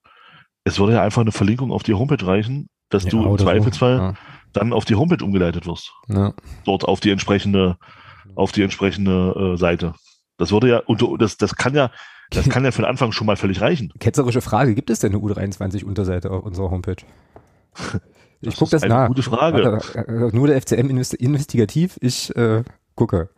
Es 0.64 0.78
würde 0.78 0.94
ja 0.94 1.02
einfach 1.02 1.22
eine 1.22 1.32
Verlinkung 1.32 1.72
auf 1.72 1.82
die 1.82 1.94
Homepage 1.94 2.26
reichen, 2.26 2.68
dass 2.90 3.04
ja, 3.04 3.10
du 3.10 3.24
im 3.24 3.38
Zweifelsfall 3.38 3.96
so. 3.96 4.02
ja 4.02 4.14
dann 4.52 4.72
auf 4.72 4.84
die 4.84 4.94
Homepage 4.94 5.24
umgeleitet 5.24 5.66
wirst. 5.66 5.92
Ja. 6.08 6.32
Dort 6.64 6.84
auf 6.84 7.00
die 7.00 7.10
entsprechende, 7.10 7.78
auf 8.34 8.52
die 8.52 8.62
entsprechende 8.62 9.54
äh, 9.54 9.56
Seite. 9.56 9.94
Das 10.36 10.52
würde 10.52 10.68
ja, 10.68 10.78
und 10.78 11.02
das, 11.20 11.36
das 11.36 11.56
kann 11.56 11.74
ja, 11.74 11.90
das 12.30 12.48
kann 12.48 12.64
ja 12.64 12.70
für 12.70 12.82
den 12.82 12.88
Anfang 12.88 13.12
schon 13.12 13.26
mal 13.26 13.36
völlig 13.36 13.60
reichen. 13.60 13.92
Ketzerische 13.98 14.40
Frage, 14.40 14.74
gibt 14.74 14.90
es 14.90 15.00
denn 15.00 15.14
eine 15.14 15.22
U23-Unterseite 15.22 16.30
auf 16.30 16.44
unserer 16.44 16.70
Homepage? 16.70 17.02
Ich 18.40 18.54
gucke 18.54 18.70
das 18.70 18.84
eine 18.84 18.94
nach. 18.94 19.08
Gute 19.08 19.24
Frage. 19.24 19.64
Warte, 19.64 19.98
äh, 20.06 20.30
nur 20.32 20.46
der 20.46 20.62
FCM 20.62 20.90
investigativ. 20.90 21.98
Ich 22.00 22.32
äh, 22.36 22.62
gucke. 22.94 23.30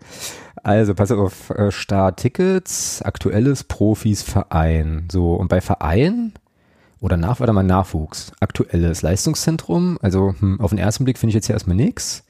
Also 0.63 0.95
pass 0.95 1.11
auf, 1.11 1.51
äh, 1.51 1.71
Starttickets, 1.71 3.03
aktuelles 3.03 3.65
Profis 3.65 4.23
Verein. 4.23 5.09
So, 5.11 5.35
und 5.35 5.49
bei 5.49 5.61
Verein 5.61 6.33
oder 7.01 7.17
nach, 7.17 7.41
warte 7.41 7.53
mal, 7.53 7.63
Nachwuchs. 7.63 8.33
Aktuelles 8.41 9.03
Leistungszentrum. 9.03 9.99
Also 10.03 10.35
hm, 10.39 10.61
auf 10.61 10.71
den 10.71 10.79
ersten 10.79 11.05
Blick 11.05 11.19
finde 11.19 11.31
ich 11.31 11.35
jetzt 11.35 11.47
hier 11.47 11.55
erstmal 11.55 11.77
nichts. 11.77 12.25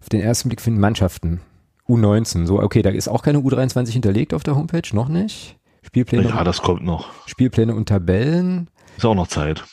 Auf 0.00 0.08
den 0.08 0.20
ersten 0.20 0.48
Blick 0.48 0.60
finden 0.60 0.80
Mannschaften. 0.80 1.40
U19. 1.88 2.46
So, 2.46 2.60
okay, 2.60 2.82
da 2.82 2.90
ist 2.90 3.08
auch 3.08 3.22
keine 3.22 3.38
U23 3.38 3.90
hinterlegt 3.90 4.34
auf 4.34 4.42
der 4.42 4.56
Homepage, 4.56 4.82
noch 4.92 5.08
nicht. 5.08 5.56
Spielpläne. 5.82 6.28
Ja, 6.28 6.44
das 6.44 6.62
kommt 6.62 6.84
noch. 6.84 7.08
Spielpläne 7.26 7.74
und 7.74 7.88
Tabellen. 7.88 8.68
Ist 8.96 9.04
auch 9.04 9.14
noch 9.14 9.28
Zeit. 9.28 9.64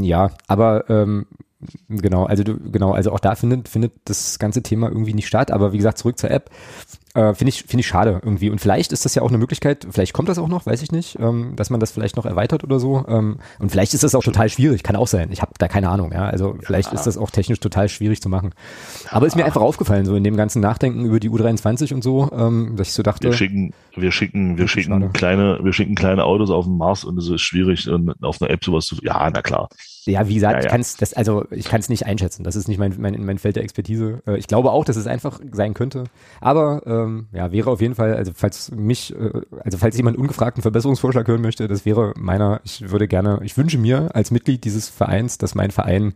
Ja, 0.00 0.30
aber 0.46 0.88
ähm, 0.88 1.26
genau, 1.88 2.24
also 2.24 2.44
du, 2.44 2.58
genau, 2.70 2.92
also 2.92 3.12
auch 3.12 3.20
da 3.20 3.34
findet, 3.34 3.68
findet 3.68 3.92
das 4.04 4.38
ganze 4.38 4.62
Thema 4.62 4.88
irgendwie 4.88 5.14
nicht 5.14 5.26
statt. 5.26 5.50
Aber 5.50 5.72
wie 5.72 5.78
gesagt, 5.78 5.98
zurück 5.98 6.18
zur 6.18 6.30
App. 6.30 6.50
Äh, 7.14 7.32
Finde 7.32 7.48
ich, 7.48 7.62
finde 7.62 7.80
ich 7.80 7.86
schade 7.86 8.20
irgendwie. 8.22 8.50
Und 8.50 8.60
vielleicht 8.60 8.92
ist 8.92 9.06
das 9.06 9.14
ja 9.14 9.22
auch 9.22 9.30
eine 9.30 9.38
Möglichkeit, 9.38 9.86
vielleicht 9.90 10.12
kommt 10.12 10.28
das 10.28 10.38
auch 10.38 10.48
noch, 10.48 10.66
weiß 10.66 10.82
ich 10.82 10.92
nicht, 10.92 11.18
ähm, 11.18 11.54
dass 11.56 11.70
man 11.70 11.80
das 11.80 11.90
vielleicht 11.90 12.16
noch 12.16 12.26
erweitert 12.26 12.62
oder 12.62 12.78
so. 12.78 13.06
Ähm, 13.08 13.38
und 13.58 13.70
vielleicht 13.70 13.94
ist 13.94 14.04
das 14.04 14.14
auch 14.14 14.22
total 14.22 14.50
schwierig, 14.50 14.82
kann 14.82 14.96
auch 14.96 15.06
sein. 15.06 15.30
Ich 15.32 15.40
habe 15.40 15.52
da 15.56 15.66
keine 15.66 15.88
Ahnung, 15.88 16.12
ja. 16.12 16.26
Also 16.26 16.58
vielleicht 16.60 16.88
ja. 16.88 16.94
ist 16.94 17.06
das 17.06 17.16
auch 17.16 17.30
technisch 17.30 17.58
total 17.58 17.88
schwierig 17.88 18.20
zu 18.20 18.28
machen. 18.28 18.52
Aber 19.08 19.26
ist 19.26 19.34
mir 19.34 19.46
einfach 19.46 19.62
aufgefallen, 19.62 20.04
so 20.04 20.14
in 20.14 20.24
dem 20.24 20.36
ganzen 20.36 20.60
Nachdenken 20.60 21.06
über 21.06 21.18
die 21.18 21.30
U23 21.30 21.94
und 21.94 22.04
so, 22.04 22.30
ähm, 22.36 22.74
dass 22.76 22.88
ich 22.88 22.94
so 22.94 23.02
dachte. 23.02 23.28
Wir 23.28 23.32
schicken, 23.32 23.72
wir 23.94 24.12
schicken, 24.12 24.58
wir 24.58 24.68
schicken 24.68 25.00
schade. 25.00 25.08
kleine, 25.14 25.60
wir 25.62 25.72
schicken 25.72 25.94
kleine 25.94 26.24
Autos 26.24 26.50
auf 26.50 26.66
den 26.66 26.76
Mars 26.76 27.04
und 27.04 27.16
es 27.16 27.30
ist 27.30 27.40
schwierig, 27.40 27.88
auf 27.88 28.42
einer 28.42 28.50
App 28.50 28.62
sowas 28.62 28.84
zu. 28.84 28.96
Ja, 29.02 29.30
na 29.32 29.40
klar. 29.40 29.70
Ja, 30.06 30.28
wie 30.28 30.34
gesagt, 30.34 30.54
ja, 30.54 30.58
ja. 30.60 30.64
ich 30.64 30.70
kann 30.70 30.80
es 30.80 30.96
das, 30.96 31.14
also 31.14 31.44
ich 31.50 31.66
kann 31.68 31.80
es 31.80 31.88
nicht 31.88 32.06
einschätzen. 32.06 32.44
Das 32.44 32.54
ist 32.56 32.68
nicht 32.68 32.78
mein, 32.78 32.94
mein, 32.98 33.24
mein 33.24 33.38
Feld 33.38 33.56
der 33.56 33.64
Expertise. 33.64 34.22
Äh, 34.26 34.38
ich 34.38 34.46
glaube 34.46 34.70
auch, 34.70 34.84
dass 34.84 34.96
es 34.96 35.06
einfach 35.06 35.40
sein 35.52 35.74
könnte. 35.74 36.04
Aber 36.40 36.82
ähm, 36.86 37.26
ja, 37.32 37.50
wäre 37.52 37.70
auf 37.70 37.80
jeden 37.80 37.94
Fall, 37.94 38.14
also 38.14 38.32
falls 38.34 38.70
mich, 38.70 39.14
äh, 39.14 39.40
also 39.64 39.78
falls 39.78 39.96
jemand 39.96 40.16
ungefragten 40.16 40.62
Verbesserungsvorschlag 40.62 41.26
hören 41.26 41.42
möchte, 41.42 41.66
das 41.68 41.84
wäre 41.84 42.14
meiner, 42.16 42.60
ich 42.64 42.90
würde 42.90 43.08
gerne, 43.08 43.40
ich 43.42 43.56
wünsche 43.56 43.78
mir 43.78 44.14
als 44.14 44.30
Mitglied 44.30 44.64
dieses 44.64 44.88
Vereins, 44.88 45.38
dass 45.38 45.54
mein 45.54 45.70
Verein 45.70 46.14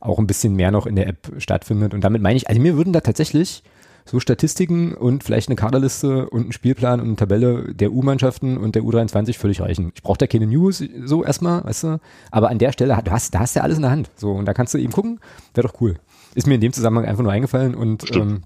auch 0.00 0.18
ein 0.18 0.26
bisschen 0.26 0.54
mehr 0.54 0.70
noch 0.70 0.86
in 0.86 0.96
der 0.96 1.06
App 1.06 1.32
stattfindet. 1.38 1.94
Und 1.94 2.02
damit 2.02 2.22
meine 2.22 2.36
ich, 2.36 2.48
also 2.48 2.60
mir 2.60 2.76
würden 2.76 2.92
da 2.92 3.00
tatsächlich 3.00 3.62
so 4.04 4.20
Statistiken 4.20 4.94
und 4.94 5.24
vielleicht 5.24 5.48
eine 5.48 5.56
Kaderliste 5.56 6.28
und 6.30 6.48
ein 6.48 6.52
Spielplan 6.52 7.00
und 7.00 7.06
eine 7.06 7.16
Tabelle 7.16 7.74
der 7.74 7.92
U-Mannschaften 7.92 8.56
und 8.56 8.74
der 8.74 8.82
U23 8.82 9.38
völlig 9.38 9.60
reichen. 9.60 9.92
Ich 9.94 10.02
brauche 10.02 10.18
da 10.18 10.26
keine 10.26 10.46
News 10.46 10.82
so 11.04 11.24
erstmal, 11.24 11.64
weißt 11.64 11.84
du, 11.84 12.00
aber 12.30 12.50
an 12.50 12.58
der 12.58 12.72
Stelle, 12.72 12.98
du 13.04 13.10
hast, 13.10 13.34
da 13.34 13.40
hast 13.40 13.54
du 13.54 13.60
ja 13.60 13.64
alles 13.64 13.76
in 13.76 13.82
der 13.82 13.90
Hand. 13.90 14.10
So, 14.16 14.32
und 14.32 14.46
da 14.46 14.54
kannst 14.54 14.74
du 14.74 14.78
eben 14.78 14.92
gucken, 14.92 15.20
wäre 15.54 15.66
doch 15.66 15.80
cool. 15.80 15.96
Ist 16.34 16.46
mir 16.46 16.54
in 16.54 16.60
dem 16.60 16.72
Zusammenhang 16.72 17.06
einfach 17.06 17.22
nur 17.22 17.32
eingefallen 17.32 17.74
und 17.74 18.14
ähm, 18.16 18.42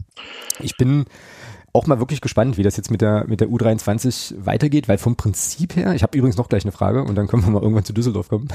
ich 0.60 0.76
bin 0.76 1.06
auch 1.76 1.86
mal 1.86 1.98
wirklich 2.00 2.22
gespannt, 2.22 2.56
wie 2.56 2.62
das 2.62 2.76
jetzt 2.76 2.90
mit 2.90 3.02
der, 3.02 3.26
mit 3.28 3.40
der 3.40 3.48
U23 3.48 4.34
weitergeht, 4.38 4.88
weil 4.88 4.98
vom 4.98 5.16
Prinzip 5.16 5.76
her, 5.76 5.94
ich 5.94 6.02
habe 6.02 6.16
übrigens 6.16 6.38
noch 6.38 6.48
gleich 6.48 6.64
eine 6.64 6.72
Frage 6.72 7.04
und 7.04 7.14
dann 7.16 7.28
können 7.28 7.44
wir 7.44 7.50
mal 7.50 7.62
irgendwann 7.62 7.84
zu 7.84 7.92
Düsseldorf 7.92 8.28
kommen. 8.28 8.48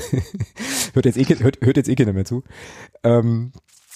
hört, 0.94 1.06
jetzt 1.06 1.18
eh, 1.18 1.26
hört, 1.26 1.60
hört 1.62 1.78
jetzt 1.78 1.88
eh 1.88 1.96
keiner 1.96 2.14
mehr 2.14 2.26
zu. 2.26 2.44
Ähm, 3.04 3.52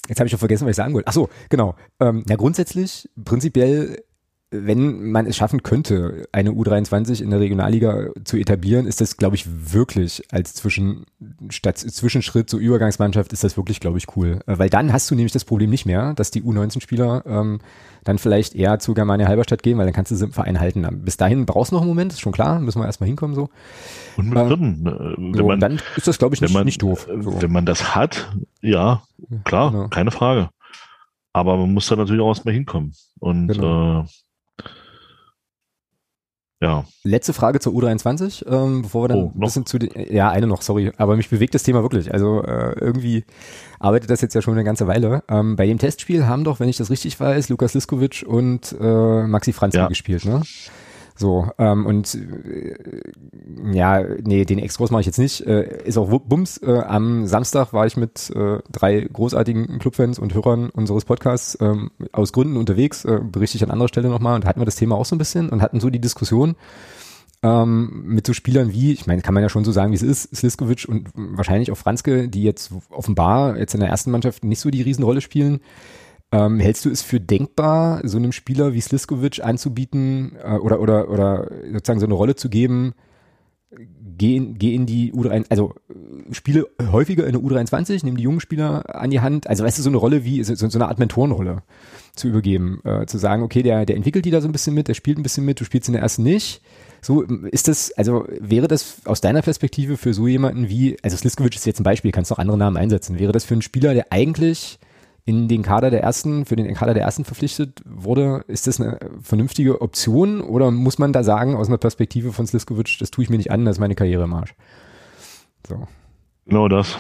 Jetzt 0.08 0.20
habe 0.20 0.28
ich 0.28 0.36
auch 0.36 0.40
vergessen, 0.40 0.66
was 0.66 0.72
ich 0.72 0.76
sagen 0.78 0.94
wollte. 0.94 1.08
Ach 1.08 1.14
so, 1.14 1.30
genau. 1.50 1.76
Ähm, 2.00 2.24
ja, 2.28 2.36
grundsätzlich, 2.36 3.10
prinzipiell, 3.24 4.04
wenn 4.52 5.12
man 5.12 5.26
es 5.26 5.36
schaffen 5.36 5.64
könnte, 5.64 6.28
eine 6.32 6.52
U23 6.52 7.22
in 7.22 7.32
der 7.32 7.40
Regionalliga 7.40 8.10
zu 8.24 8.38
etablieren, 8.38 8.86
ist 8.86 9.02
das, 9.02 9.18
glaube 9.18 9.36
ich, 9.36 9.74
wirklich 9.74 10.24
als 10.32 10.54
Zwischen, 10.54 11.06
statt 11.50 11.78
Zwischenschritt 11.78 12.50
zur 12.50 12.60
Übergangsmannschaft 12.60 13.34
ist 13.34 13.44
das 13.44 13.58
wirklich, 13.58 13.80
glaube 13.80 13.98
ich, 13.98 14.16
cool. 14.16 14.40
Äh, 14.46 14.60
weil 14.60 14.70
dann 14.70 14.94
hast 14.94 15.10
du 15.10 15.16
nämlich 15.16 15.34
das 15.34 15.46
Problem 15.46 15.70
nicht 15.70 15.86
mehr, 15.86 16.14
dass 16.14 16.32
die 16.32 16.44
U19-Spieler 16.44 17.24
ähm, 17.26 17.60
dann 18.06 18.20
vielleicht 18.20 18.56
eher 18.56 18.80
zu 18.80 18.94
Germania 18.94 19.28
Halberstadt 19.28 19.64
gehen, 19.64 19.78
weil 19.78 19.86
dann 19.86 19.94
kannst 19.94 20.12
du 20.12 20.16
sie 20.16 20.26
im 20.26 20.32
Verein 20.32 20.60
halten. 20.60 20.88
Bis 21.04 21.18
dahin 21.18 21.46
brauchst 21.46 21.72
du 21.72 21.76
noch 21.76 21.82
einen 21.82 21.90
Moment, 21.90 22.14
ist 22.14 22.22
schon 22.22 22.32
klar, 22.32 22.60
müssen 22.60 22.80
wir 22.80 22.86
erstmal 22.86 23.08
hinkommen 23.08 23.36
so. 23.36 23.50
Und 24.16 24.30
mit 24.30 24.38
Dritten, 24.38 24.86
ähm, 25.18 25.34
so, 25.36 25.48
man, 25.48 25.60
dann 25.60 25.82
ist 25.98 26.08
das, 26.08 26.18
glaube 26.18 26.36
ich, 26.36 26.42
nicht, 26.42 26.54
man, 26.54 26.66
nicht 26.66 26.82
doof. 26.82 27.08
So. 27.20 27.42
Wenn 27.42 27.52
man 27.52 27.66
das 27.66 27.96
hat, 27.96 28.32
ja, 28.62 29.02
klar, 29.44 29.72
genau. 29.72 29.88
keine 29.90 30.12
Frage. 30.12 30.50
Aber 31.34 31.58
man 31.58 31.74
muss 31.74 31.88
da 31.88 31.96
natürlich 31.96 32.22
auch 32.22 32.30
erstmal 32.30 32.54
hinkommen. 32.54 32.94
Und 33.20 33.48
genau. 33.48 34.02
äh, 34.02 34.06
ja. 36.62 36.86
Letzte 37.04 37.34
Frage 37.34 37.60
zur 37.60 37.74
U23, 37.74 38.48
ähm, 38.48 38.84
bevor 38.84 39.04
wir 39.04 39.08
dann 39.10 39.18
oh, 39.18 39.32
ein 39.36 39.40
bisschen 39.40 39.66
zu 39.66 39.78
den, 39.78 39.90
ja, 40.14 40.30
eine 40.30 40.48
noch, 40.48 40.62
sorry, 40.62 40.92
aber 40.98 41.18
mich 41.18 41.30
bewegt 41.30 41.54
das 41.54 41.64
Thema 41.64 41.82
wirklich. 41.82 42.14
Also 42.14 42.44
äh, 42.44 42.80
irgendwie 42.80 43.26
arbeitet 43.80 44.10
das 44.10 44.22
jetzt 44.22 44.34
ja 44.34 44.42
schon 44.42 44.54
eine 44.54 44.64
ganze 44.64 44.88
Weile. 44.88 45.24
Ähm, 45.30 45.56
bei 45.56 45.66
dem 45.66 45.78
Testspiel 45.78 46.26
haben 46.26 46.44
doch, 46.44 46.60
wenn 46.60 46.70
ich 46.70 46.78
das 46.78 46.90
richtig 46.90 47.20
weiß, 47.20 47.50
Lukas 47.50 47.74
Liskovic 47.74 48.24
und 48.28 48.76
äh, 48.80 49.24
Maxi 49.28 49.54
Franzke 49.54 49.80
ja. 49.80 49.88
gespielt, 49.88 50.26
ne? 50.26 50.42
So, 51.18 51.48
ähm, 51.58 51.86
und 51.86 52.14
äh, 52.14 52.76
ja, 53.72 54.04
nee, 54.24 54.44
den 54.44 54.60
Extros 54.60 54.92
mache 54.92 55.00
ich 55.00 55.06
jetzt 55.06 55.18
nicht. 55.18 55.48
Äh, 55.48 55.84
ist 55.86 55.98
auch 55.98 56.10
Bums. 56.20 56.58
Äh, 56.58 56.80
am 56.80 57.26
Samstag 57.26 57.72
war 57.72 57.86
ich 57.86 57.96
mit 57.96 58.32
äh, 58.32 58.60
drei 58.70 59.00
großartigen 59.00 59.80
Clubfans 59.80 60.20
und 60.20 60.34
Hörern 60.34 60.70
unseres 60.72 61.06
Podcasts 61.06 61.58
ähm, 61.62 61.92
aus 62.12 62.34
Gründen 62.34 62.58
unterwegs, 62.58 63.06
äh, 63.06 63.22
berichte 63.24 63.56
ich 63.56 63.64
an 63.64 63.72
anderer 63.72 63.88
Stelle 63.88 64.10
nochmal 64.10 64.36
und 64.36 64.46
hatten 64.46 64.60
wir 64.60 64.66
das 64.66 64.76
Thema 64.76 64.98
auch 64.98 65.06
so 65.06 65.16
ein 65.16 65.20
bisschen 65.20 65.48
und 65.50 65.62
hatten 65.62 65.80
so 65.80 65.90
die 65.90 66.02
Diskussion 66.02 66.56
ähm, 67.46 68.02
mit 68.06 68.26
so 68.26 68.34
Spielern 68.34 68.74
wie, 68.74 68.92
ich 68.92 69.06
meine, 69.06 69.22
kann 69.22 69.36
man 69.36 69.44
ja 69.44 69.50
schon 69.50 69.64
so 69.64 69.72
sagen, 69.72 69.92
wie 69.92 69.96
es 69.96 70.02
ist, 70.02 70.36
Sliskovic 70.36 70.88
und 70.90 71.10
wahrscheinlich 71.14 71.72
auch 71.72 71.78
Franzke, 71.78 72.28
die 72.28 72.42
jetzt 72.42 72.72
offenbar 72.90 73.58
jetzt 73.58 73.76
in 73.76 73.82
der 73.82 73.90
ersten 73.90 74.10
Mannschaft 74.10 74.44
nicht 74.44 74.60
so 74.60 74.72
die 74.72 74.82
Riesenrolle 74.82 75.22
spielen. 75.22 75.60
Ähm, 76.32 76.60
hältst 76.60 76.86
du 76.86 76.90
es 76.90 77.04
für 77.04 77.20
denkbar, 77.20 78.02
so 78.04 78.18
einem 78.18 78.32
Spieler 78.32 78.74
wie 78.74 78.82
Sliskovic 78.82 79.44
anzubieten 79.44 80.36
äh, 80.44 80.56
oder, 80.56 80.80
oder, 80.80 81.10
oder 81.12 81.52
sozusagen 81.72 82.00
so 82.00 82.08
eine 82.08 82.16
Rolle 82.16 82.36
zu 82.36 82.50
geben? 82.50 82.96
Geh 84.18 84.38
in, 84.38 84.58
geh 84.58 84.74
in 84.74 84.88
die 84.88 85.14
U3, 85.14 85.46
also 85.50 85.76
spiele 86.32 86.68
häufiger 86.92 87.28
in 87.28 87.34
der 87.34 87.42
U23, 87.42 88.04
nimm 88.06 88.18
die 88.18 88.24
jungen 88.24 88.40
Spieler 88.40 88.96
an 88.96 89.12
die 89.12 89.20
Hand. 89.20 89.46
Also 89.48 89.64
weißt 89.64 89.78
du, 89.78 89.84
so 89.84 89.90
eine 89.90 89.98
Rolle 89.98 90.24
wie, 90.24 90.44
so, 90.44 90.56
so 90.56 90.78
eine 90.78 90.88
Art 90.88 90.98
Mentorenrolle 90.98 91.62
zu 92.16 92.28
übergeben. 92.28 92.80
Äh, 92.86 93.06
zu 93.06 93.20
sagen, 93.20 93.44
okay, 93.44 93.62
der, 93.62 93.86
der 93.86 93.98
entwickelt 93.98 94.26
die 94.26 94.32
da 94.32 94.42
so 94.42 94.48
ein 94.48 94.54
bisschen 94.54 94.74
mit, 94.74 94.88
der 94.88 94.96
spielt 94.96 95.20
ein 95.20 95.24
bisschen 95.24 95.46
mit, 95.46 95.60
du 95.60 95.66
spielst 95.66 95.90
in 95.90 95.94
der 95.94 96.02
ersten 96.02 96.24
nicht. 96.24 96.62
So, 97.06 97.22
ist 97.22 97.68
das, 97.68 97.92
also 97.92 98.26
wäre 98.40 98.68
das 98.68 99.06
aus 99.06 99.22
deiner 99.22 99.44
Perspektive 99.44 99.96
für 99.96 100.16
so 100.16 100.28
jemanden 100.28 100.70
wie, 100.70 100.98
also 101.04 101.16
Sliskovic 101.16 101.56
ist 101.56 101.68
jetzt 101.68 101.80
ein 101.80 101.84
Beispiel, 101.84 102.12
kannst 102.12 102.32
du 102.32 102.34
auch 102.34 102.40
andere 102.40 102.58
Namen 102.58 102.78
einsetzen, 102.78 103.20
wäre 103.20 103.32
das 103.32 103.46
für 103.46 103.54
einen 103.54 103.62
Spieler, 103.62 103.94
der 103.94 104.12
eigentlich 104.12 104.80
in 105.24 105.48
den 105.48 105.62
Kader 105.62 105.92
der 105.92 106.02
ersten, 106.02 106.48
für 106.48 106.56
den 106.56 106.74
Kader 106.74 106.96
der 106.96 107.04
ersten 107.04 107.24
verpflichtet 107.24 107.84
wurde, 107.86 108.44
ist 108.48 108.66
das 108.66 108.82
eine 108.82 108.98
vernünftige 109.22 109.82
Option 109.82 110.42
oder 110.42 110.72
muss 110.72 110.98
man 110.98 111.14
da 111.14 111.24
sagen, 111.24 111.56
aus 111.56 111.68
einer 111.68 111.78
Perspektive 111.78 112.34
von 112.34 112.48
Sliskovic, 112.48 112.98
das 112.98 113.12
tue 113.12 113.24
ich 113.24 113.30
mir 113.30 113.38
nicht 113.38 113.52
an, 113.52 113.66
das 113.66 113.76
ist 113.76 113.82
meine 113.82 113.94
Karriere 113.94 114.24
im 114.24 114.34
Arsch? 114.34 114.56
So. 115.68 115.88
Genau 116.48 116.68
das. 116.68 116.98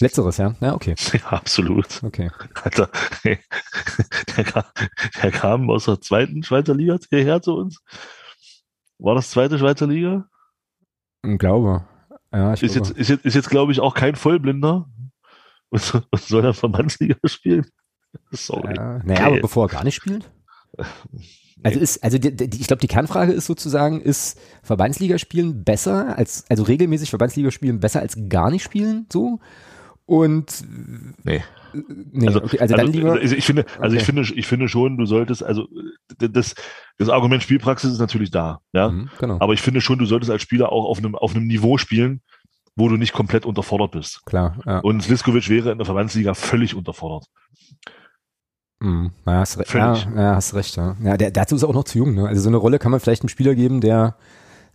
Letzteres, 0.00 0.36
ja? 0.36 0.54
Ja, 0.60 0.74
okay. 0.74 0.94
Ja, 1.14 1.28
absolut. 1.30 2.02
Okay. 2.02 2.30
Alter, 2.62 2.90
hey, 3.22 3.38
der, 4.36 4.44
kam, 4.44 4.64
der 5.22 5.30
kam 5.30 5.70
aus 5.70 5.86
der 5.86 5.98
zweiten 6.02 6.42
Schweizer 6.42 6.74
Liga 6.74 6.98
hierher 7.08 7.40
zu 7.40 7.54
uns. 7.54 7.80
War 8.98 9.14
das 9.14 9.30
zweite 9.30 9.58
Schweizer 9.58 9.86
Liga? 9.86 10.28
Ich 11.22 11.38
glaube. 11.38 11.84
Ja, 12.32 12.54
ich 12.54 12.62
ist, 12.62 12.72
glaube. 12.72 12.88
Jetzt, 12.88 12.98
ist, 12.98 13.08
jetzt, 13.08 13.24
ist 13.24 13.34
jetzt, 13.34 13.50
glaube 13.50 13.72
ich, 13.72 13.80
auch 13.80 13.94
kein 13.94 14.16
Vollblinder 14.16 14.88
und, 15.68 15.94
und 15.94 16.20
soll 16.20 16.42
dann 16.42 16.54
Verbandsliga 16.54 17.16
spielen. 17.24 17.66
Sorry. 18.30 18.74
Ja, 18.76 19.00
naja, 19.04 19.26
aber 19.26 19.40
bevor 19.40 19.66
er 19.66 19.68
gar 19.68 19.84
nicht 19.84 19.96
spielt? 19.96 20.30
Also 21.62 21.80
ist, 21.80 22.04
also 22.04 22.18
die, 22.18 22.36
die, 22.36 22.60
ich 22.60 22.66
glaube, 22.66 22.80
die 22.80 22.86
Kernfrage 22.86 23.32
ist 23.32 23.46
sozusagen, 23.46 24.02
ist 24.02 24.38
Verbandsliga 24.62 25.18
spielen 25.18 25.64
besser 25.64 26.16
als, 26.16 26.44
also 26.50 26.64
regelmäßig 26.64 27.08
Verbandsliga 27.08 27.50
spielen 27.50 27.80
besser 27.80 28.00
als 28.00 28.16
gar 28.28 28.50
nicht 28.50 28.62
spielen, 28.62 29.06
so? 29.10 29.40
Und 30.04 30.64
nee. 31.24 31.42
Nee, 32.12 32.26
also, 32.26 32.42
okay, 32.42 32.58
also, 32.58 32.74
also, 32.74 32.76
dann 32.76 32.92
lieber. 32.92 33.12
Also 33.12 33.34
ich 33.34 33.44
finde, 33.44 33.64
also 33.78 33.94
okay. 33.94 33.96
ich 33.96 34.04
finde, 34.04 34.22
ich 34.22 34.46
finde 34.46 34.68
schon, 34.68 34.96
du 34.96 35.06
solltest, 35.06 35.42
also 35.42 35.66
das, 36.18 36.54
das 36.98 37.08
Argument 37.08 37.42
Spielpraxis 37.42 37.92
ist 37.92 37.98
natürlich 37.98 38.30
da, 38.30 38.60
ja. 38.72 38.88
Mhm, 38.88 39.10
genau. 39.18 39.38
Aber 39.40 39.52
ich 39.52 39.62
finde 39.62 39.80
schon, 39.80 39.98
du 39.98 40.06
solltest 40.06 40.30
als 40.30 40.42
Spieler 40.42 40.72
auch 40.72 40.84
auf 40.84 40.98
einem, 40.98 41.14
auf 41.14 41.34
einem 41.34 41.46
Niveau 41.46 41.78
spielen, 41.78 42.20
wo 42.76 42.88
du 42.88 42.96
nicht 42.96 43.12
komplett 43.12 43.46
unterfordert 43.46 43.92
bist. 43.92 44.24
Klar. 44.26 44.58
Ja. 44.66 44.78
Und 44.80 45.02
Sliskovic 45.02 45.48
wäre 45.48 45.72
in 45.72 45.78
der 45.78 45.86
Verbandsliga 45.86 46.34
völlig 46.34 46.74
unterfordert. 46.74 47.26
Mhm, 48.80 49.12
ja, 49.26 49.32
hast, 49.32 49.56
ja, 49.72 49.94
ja, 49.94 50.34
hast 50.34 50.54
recht. 50.54 50.76
Ja, 50.76 50.96
ja 51.02 51.16
der, 51.16 51.30
dazu 51.30 51.56
ist 51.56 51.64
auch 51.64 51.72
noch 51.72 51.84
zu 51.84 51.98
jung. 51.98 52.14
Ne? 52.14 52.28
Also 52.28 52.42
so 52.42 52.48
eine 52.48 52.58
Rolle 52.58 52.78
kann 52.78 52.90
man 52.90 53.00
vielleicht 53.00 53.22
einem 53.22 53.30
Spieler 53.30 53.54
geben, 53.54 53.80
der 53.80 54.16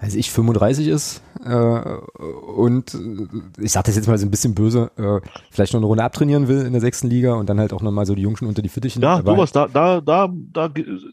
also 0.01 0.17
ich 0.17 0.31
35 0.31 0.87
ist 0.87 1.21
äh, 1.45 1.51
und 1.53 2.97
ich 3.59 3.71
sage 3.71 3.85
das 3.85 3.95
jetzt 3.95 4.07
mal 4.07 4.17
so 4.17 4.25
ein 4.25 4.31
bisschen 4.31 4.55
böse, 4.55 4.89
äh, 4.97 5.27
vielleicht 5.51 5.73
noch 5.73 5.79
eine 5.79 5.85
Runde 5.85 6.03
abtrainieren 6.03 6.47
will 6.47 6.65
in 6.65 6.71
der 6.71 6.81
sechsten 6.81 7.07
Liga 7.07 7.35
und 7.35 7.47
dann 7.47 7.59
halt 7.59 7.71
auch 7.71 7.83
nochmal 7.83 8.07
so 8.07 8.15
die 8.15 8.23
Jungschen 8.23 8.47
unter 8.47 8.63
die 8.63 8.69
Fittichen. 8.69 9.03
Ja, 9.03 9.21
sowas, 9.23 9.51
da, 9.51 9.67
da, 9.67 10.01
da, 10.01 10.27
da, 10.51 10.69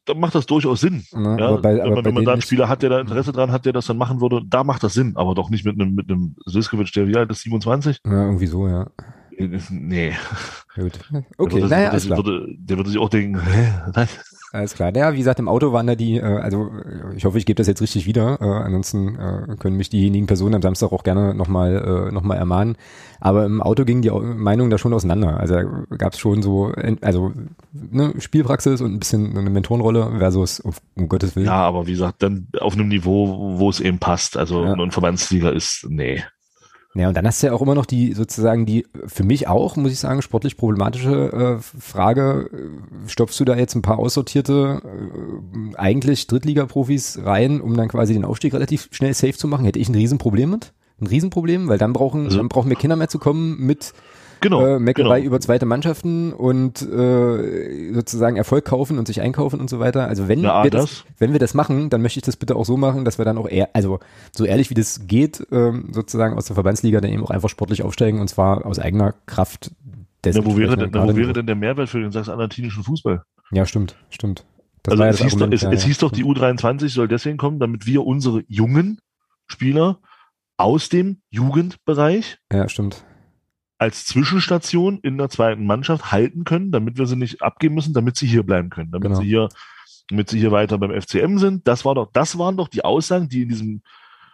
da 0.07 0.15
macht 0.15 0.35
das 0.35 0.47
durchaus 0.47 0.81
Sinn. 0.81 1.05
Na, 1.13 1.39
ja, 1.39 1.49
aber 1.49 1.61
bei, 1.61 1.83
aber 1.83 1.97
wenn, 1.97 2.05
wenn 2.07 2.15
man 2.15 2.25
da 2.25 2.33
einen 2.33 2.43
Spieler 2.43 2.69
hat, 2.69 2.83
der 2.83 2.89
da 2.89 3.01
Interesse 3.01 3.33
dran 3.33 3.53
hat, 3.53 3.67
der 3.67 3.75
das 3.75 3.85
dann 3.87 3.99
machen 3.99 4.23
würde, 4.23 4.41
da 4.49 4.65
macht 4.65 4.83
das 4.83 4.95
Sinn, 4.95 5.13
aber 5.17 5.35
doch 5.35 5.51
nicht 5.51 5.67
mit 5.67 5.79
einem, 5.79 5.95
mit 5.95 6.11
einem 6.11 6.37
Siskovic, 6.47 6.91
der 6.95 7.09
wie 7.09 7.17
alt 7.17 7.31
ist, 7.31 7.43
27? 7.43 8.01
Ja, 8.07 8.25
irgendwie 8.25 8.47
so, 8.47 8.69
ja. 8.69 8.87
Nee. 9.71 10.13
Gut. 10.75 10.99
Okay, 11.37 11.61
der 11.61 11.69
naja, 11.69 11.91
alles 11.91 12.07
klar. 12.07 12.19
Würde, 12.19 12.55
der 12.59 12.77
würde 12.77 12.91
sich 12.91 12.99
auch 12.99 13.09
denken, 13.09 13.41
hä, 13.41 13.73
nein. 13.95 14.09
Alles 14.51 14.75
klar. 14.75 14.93
Naja, 14.93 15.13
wie 15.13 15.19
gesagt, 15.19 15.39
im 15.41 15.49
Auto 15.49 15.73
waren 15.73 15.87
da 15.87 15.95
die, 15.95 16.17
äh, 16.17 16.23
also 16.23 16.71
ich 17.15 17.25
hoffe, 17.25 17.39
ich 17.39 17.45
gebe 17.45 17.57
das 17.57 17.67
jetzt 17.67 17.83
richtig 17.83 18.07
wieder. 18.07 18.41
Äh, 18.41 18.45
ansonsten 18.45 19.17
äh, 19.17 19.57
können 19.59 19.77
mich 19.77 19.91
diejenigen 19.91 20.27
Personen 20.27 20.55
am 20.55 20.63
Samstag 20.63 20.93
auch 20.93 21.05
gerne 21.05 21.35
nochmal 21.35 22.09
äh, 22.09 22.13
noch 22.13 22.23
mal 22.23 22.37
ermahnen. 22.37 22.77
Aber 23.21 23.45
im 23.45 23.61
Auto 23.61 23.85
gingen 23.85 24.03
die 24.03 24.11
Meinungen 24.11 24.71
da 24.71 24.79
schon 24.79 24.95
auseinander. 24.95 25.39
Also 25.39 25.55
da 25.55 25.63
gab 25.97 26.15
es 26.15 26.19
schon 26.19 26.43
so, 26.43 26.73
also 27.03 27.33
ne, 27.73 28.15
Spielpraxis 28.19 28.81
und 28.81 28.95
ein 28.95 28.99
bisschen 28.99 29.37
eine 29.37 29.51
Mentorenrolle 29.51 30.19
versus, 30.19 30.61
um, 30.61 30.73
Gottes 31.09 31.37
Willen. 31.37 31.47
Ja, 31.47 31.67
aber 31.67 31.87
wie 31.87 31.93
gesagt, 31.93 32.23
dann 32.23 32.49
auf 32.61 32.75
einem 32.75 32.89
Niveau, 32.89 33.59
wo 33.59 33.69
es 33.69 33.81
eben 33.81 33.99
passt. 33.99 34.37
Also 34.37 34.65
ja. 34.65 34.73
und 34.73 34.93
Verbandsliga 34.93 35.51
ist, 35.51 35.87
nee. 35.89 36.23
Ja, 36.99 37.07
und 37.07 37.17
dann 37.17 37.27
hast 37.29 37.41
du 37.43 37.47
ja 37.47 37.53
auch 37.53 37.63
immer 37.63 37.77
noch 37.77 37.87
die 37.87 38.13
sozusagen 38.13 38.67
die 38.67 38.85
für 39.07 39.23
mich 39.23 39.47
auch, 39.47 39.77
muss 39.77 39.93
ich 39.93 40.01
sagen, 40.01 40.21
sportlich 40.21 40.57
problematische 40.57 41.61
äh, 41.61 41.81
Frage, 41.81 42.51
äh, 42.53 43.09
stopfst 43.09 43.39
du 43.39 43.45
da 43.45 43.57
jetzt 43.57 43.77
ein 43.77 43.83
paar 43.83 44.01
aussortierte, 44.01 44.83
äh, 44.85 45.77
eigentlich 45.77 46.27
Drittliga-Profis 46.27 47.21
rein, 47.23 47.61
um 47.61 47.77
dann 47.77 47.87
quasi 47.87 48.15
den 48.15 48.25
Aufstieg 48.25 48.53
relativ 48.53 48.89
schnell 48.91 49.15
safe 49.15 49.35
zu 49.35 49.47
machen? 49.47 49.65
Hätte 49.65 49.79
ich 49.79 49.89
ein 49.89 49.95
Riesenproblem 49.95 50.51
mit? 50.51 50.73
Ein 51.01 51.07
Riesenproblem, 51.07 51.69
weil 51.69 51.79
dann 51.79 51.93
brauchen, 51.93 52.25
also, 52.25 52.39
dann 52.39 52.49
brauchen 52.49 52.69
wir 52.69 52.77
Kinder 52.77 52.97
mehr 52.97 53.09
zu 53.09 53.21
kommen 53.21 53.65
mit 53.65 53.93
genau, 54.41 54.65
äh, 54.65 54.79
Meckerei 54.79 55.19
genau. 55.19 55.27
über 55.27 55.41
zweite 55.41 55.67
Mannschaften 55.67 56.33
und 56.33 56.83
äh, 56.83 57.93
sozusagen 57.93 58.37
Erfolg 58.37 58.65
kaufen 58.65 58.99
und 58.99 59.07
sich 59.07 59.21
einkaufen 59.21 59.61
und 59.61 59.71
so 59.71 59.79
weiter. 59.79 60.07
Also 60.07 60.29
wenn 60.29 60.41
ja, 60.41 60.65
wir 60.65 60.71
das, 60.71 60.85
das, 60.85 61.05
wenn 61.19 61.33
wir 61.33 61.39
das 61.39 61.55
machen, 61.55 61.91
dann 61.91 62.03
möchte 62.03 62.19
ich 62.19 62.25
das 62.25 62.37
bitte 62.37 62.57
auch 62.57 62.65
so 62.65 62.77
machen, 62.77 63.05
dass 63.05 63.19
wir 63.19 63.25
dann 63.25 63.39
auch 63.39 63.49
eher, 63.49 63.71
also 63.75 64.01
so 64.33 64.45
ehrlich 64.45 64.71
wie 64.71 64.75
das 64.75 65.07
geht, 65.07 65.47
ähm, 65.51 65.89
sozusagen 65.93 66.37
aus 66.37 66.47
der 66.47 66.55
Verbandsliga 66.55 67.01
dann 67.01 67.11
eben 67.11 67.25
auch 67.25 67.31
einfach 67.31 67.49
sportlich 67.49 67.83
aufsteigen 67.83 68.21
und 68.21 68.29
zwar 68.29 68.65
aus 68.67 68.79
eigener 68.79 69.15
Kraft. 69.27 69.71
Ja, 70.25 70.45
wo 70.45 70.57
wäre, 70.57 70.77
denn, 70.77 70.93
wo 70.93 71.17
wäre 71.17 71.33
denn 71.33 71.47
der 71.47 71.55
Mehrwert 71.55 71.89
für 71.89 72.01
den 72.01 72.13
sachsen-anhaltinischen 72.13 72.83
Fußball? 72.83 73.23
Ja, 73.53 73.65
stimmt, 73.65 73.97
stimmt. 74.11 74.45
Das 74.83 74.93
also 74.93 75.05
es, 75.05 75.23
hieß 75.23 75.37
doch, 75.37 75.51
es, 75.51 75.63
ja, 75.63 75.73
es 75.73 75.85
hieß 75.85 75.99
doch, 75.99 76.11
die 76.11 76.25
U23 76.25 76.89
soll 76.89 77.09
deswegen 77.09 77.39
kommen, 77.39 77.59
damit 77.59 77.87
wir 77.87 78.05
unsere 78.05 78.43
jungen 78.49 79.01
Spieler 79.47 80.01
aus 80.57 80.89
dem 80.89 81.23
Jugendbereich 81.31 82.39
ja, 82.53 82.69
stimmt 82.69 83.05
als 83.79 84.05
Zwischenstation 84.07 84.99
in 85.03 85.19
der 85.19 85.29
zweiten 85.29 85.65
Mannschaft 85.65 86.11
halten 86.11 86.45
können, 86.45 86.73
damit 86.73 86.99
wir 86.99 87.07
sie 87.07 87.17
nicht 87.17 87.43
abgeben 87.43 87.77
müssen, 87.77 87.95
damit 87.95 88.17
sie 88.17 88.27
hier 88.27 88.43
bleiben 88.43 88.71
können, 88.71 88.91
damit 88.91 89.09
genau. 89.09 89.21
sie 89.21 89.27
hier, 89.27 89.49
damit 90.11 90.29
sie 90.29 90.39
hier 90.39 90.51
weiter 90.51 90.79
beim 90.79 91.01
FCM 91.01 91.39
sind. 91.39 91.67
Das 91.67 91.85
war 91.85 91.95
doch, 91.95 92.11
das 92.13 92.39
waren 92.39 92.57
doch 92.57 92.69
die 92.69 92.85
Aussagen, 92.85 93.29
die 93.29 93.43
in 93.43 93.49
diesem, 93.49 93.83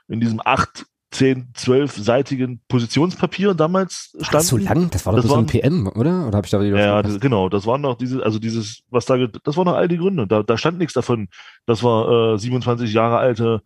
in 0.09 0.20
diesem 0.20 0.40
acht, 0.44 0.87
zehn, 1.11 1.48
zwölfseitigen 1.54 2.61
Positionspapier 2.68 3.54
damals 3.54 4.16
standen. 4.20 4.37
Ach, 4.37 4.40
so 4.40 4.57
lang? 4.57 4.90
Das 4.90 5.07
war 5.07 5.14
doch 5.14 5.22
das 5.22 5.30
so 5.30 5.37
ein 5.37 5.46
PM, 5.46 5.87
oder? 5.87 6.26
Oder 6.26 6.37
habe 6.37 6.46
ich 6.46 6.50
da 6.50 6.61
wieder 6.61 6.78
Ja, 6.78 7.02
das, 7.02 7.20
genau. 7.20 7.48
Das 7.48 7.66
waren 7.66 7.83
doch 7.83 7.96
diese, 7.96 8.22
also 8.24 8.38
dieses, 8.38 8.83
was 8.90 9.04
da, 9.04 9.16
das 9.16 9.57
waren 9.57 9.66
doch 9.66 9.74
all 9.74 9.88
die 9.88 9.98
Gründe. 9.98 10.26
Da, 10.26 10.42
da 10.42 10.59
stand 10.59 10.78
nichts 10.78 10.94
davon. 10.94 11.28
Das 11.66 11.83
war 11.83 12.35
äh, 12.35 12.38
27 12.38 12.92
Jahre 12.92 13.18
alte 13.18 13.62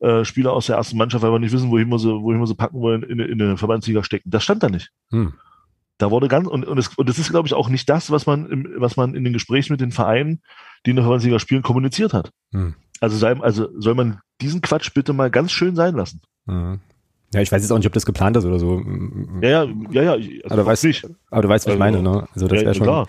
äh, 0.00 0.24
Spieler 0.24 0.52
aus 0.52 0.66
der 0.66 0.76
ersten 0.76 0.96
Mannschaft, 0.96 1.22
weil 1.22 1.32
wir 1.32 1.38
nicht 1.38 1.52
wissen, 1.52 1.70
wohin 1.70 1.88
wir 1.88 1.98
sie, 1.98 2.10
wohin 2.10 2.40
wir 2.40 2.46
sie 2.46 2.54
packen 2.54 2.80
wollen, 2.80 3.02
in, 3.02 3.18
in 3.18 3.40
eine 3.40 3.56
Verbandsliga 3.56 4.02
stecken. 4.02 4.30
Das 4.30 4.42
stand 4.42 4.62
da 4.62 4.68
nicht. 4.68 4.90
Hm. 5.10 5.34
Da 5.98 6.10
wurde 6.10 6.28
ganz, 6.28 6.48
und, 6.48 6.66
und, 6.66 6.78
es, 6.78 6.88
und 6.88 7.08
das 7.08 7.18
ist, 7.18 7.30
glaube 7.30 7.46
ich, 7.46 7.54
auch 7.54 7.68
nicht 7.68 7.88
das, 7.88 8.10
was 8.10 8.26
man, 8.26 8.46
im, 8.50 8.68
was 8.76 8.96
man 8.96 9.14
in 9.14 9.24
den 9.24 9.34
Gesprächen 9.34 9.74
mit 9.74 9.80
den 9.80 9.92
Vereinen, 9.92 10.40
die 10.86 10.90
in 10.90 10.96
der 10.96 11.04
Verbandsliga 11.04 11.38
spielen, 11.38 11.62
kommuniziert 11.62 12.14
hat. 12.14 12.30
Hm. 12.52 12.74
Also, 13.00 13.16
sei, 13.16 13.38
also 13.38 13.68
soll 13.78 13.94
man 13.94 14.20
diesen 14.40 14.62
Quatsch 14.62 14.92
bitte 14.94 15.12
mal 15.12 15.30
ganz 15.30 15.52
schön 15.52 15.76
sein 15.76 15.94
lassen. 15.94 16.22
Hm. 16.46 16.80
Ja, 17.32 17.40
ich 17.40 17.52
weiß 17.52 17.62
jetzt 17.62 17.70
auch 17.70 17.76
nicht, 17.76 17.86
ob 17.86 17.92
das 17.92 18.06
geplant 18.06 18.36
ist 18.36 18.44
oder 18.44 18.58
so. 18.58 18.82
Ja, 19.40 19.64
ja, 19.64 19.68
ja, 19.90 20.02
ja. 20.02 20.12
Also 20.12 20.26
aber, 20.46 20.56
du 20.56 20.66
weißt, 20.66 20.84
nicht. 20.84 21.06
aber 21.30 21.42
du 21.42 21.48
weißt, 21.48 21.66
was 21.66 21.72
also, 21.72 21.74
ich 21.74 21.78
meine, 21.78 22.02
ne? 22.02 22.26
Also 22.34 22.48
das 22.48 22.58
ja, 22.58 22.64
wäre 22.64 22.74
schon. 22.74 22.86
Klar. 22.86 23.06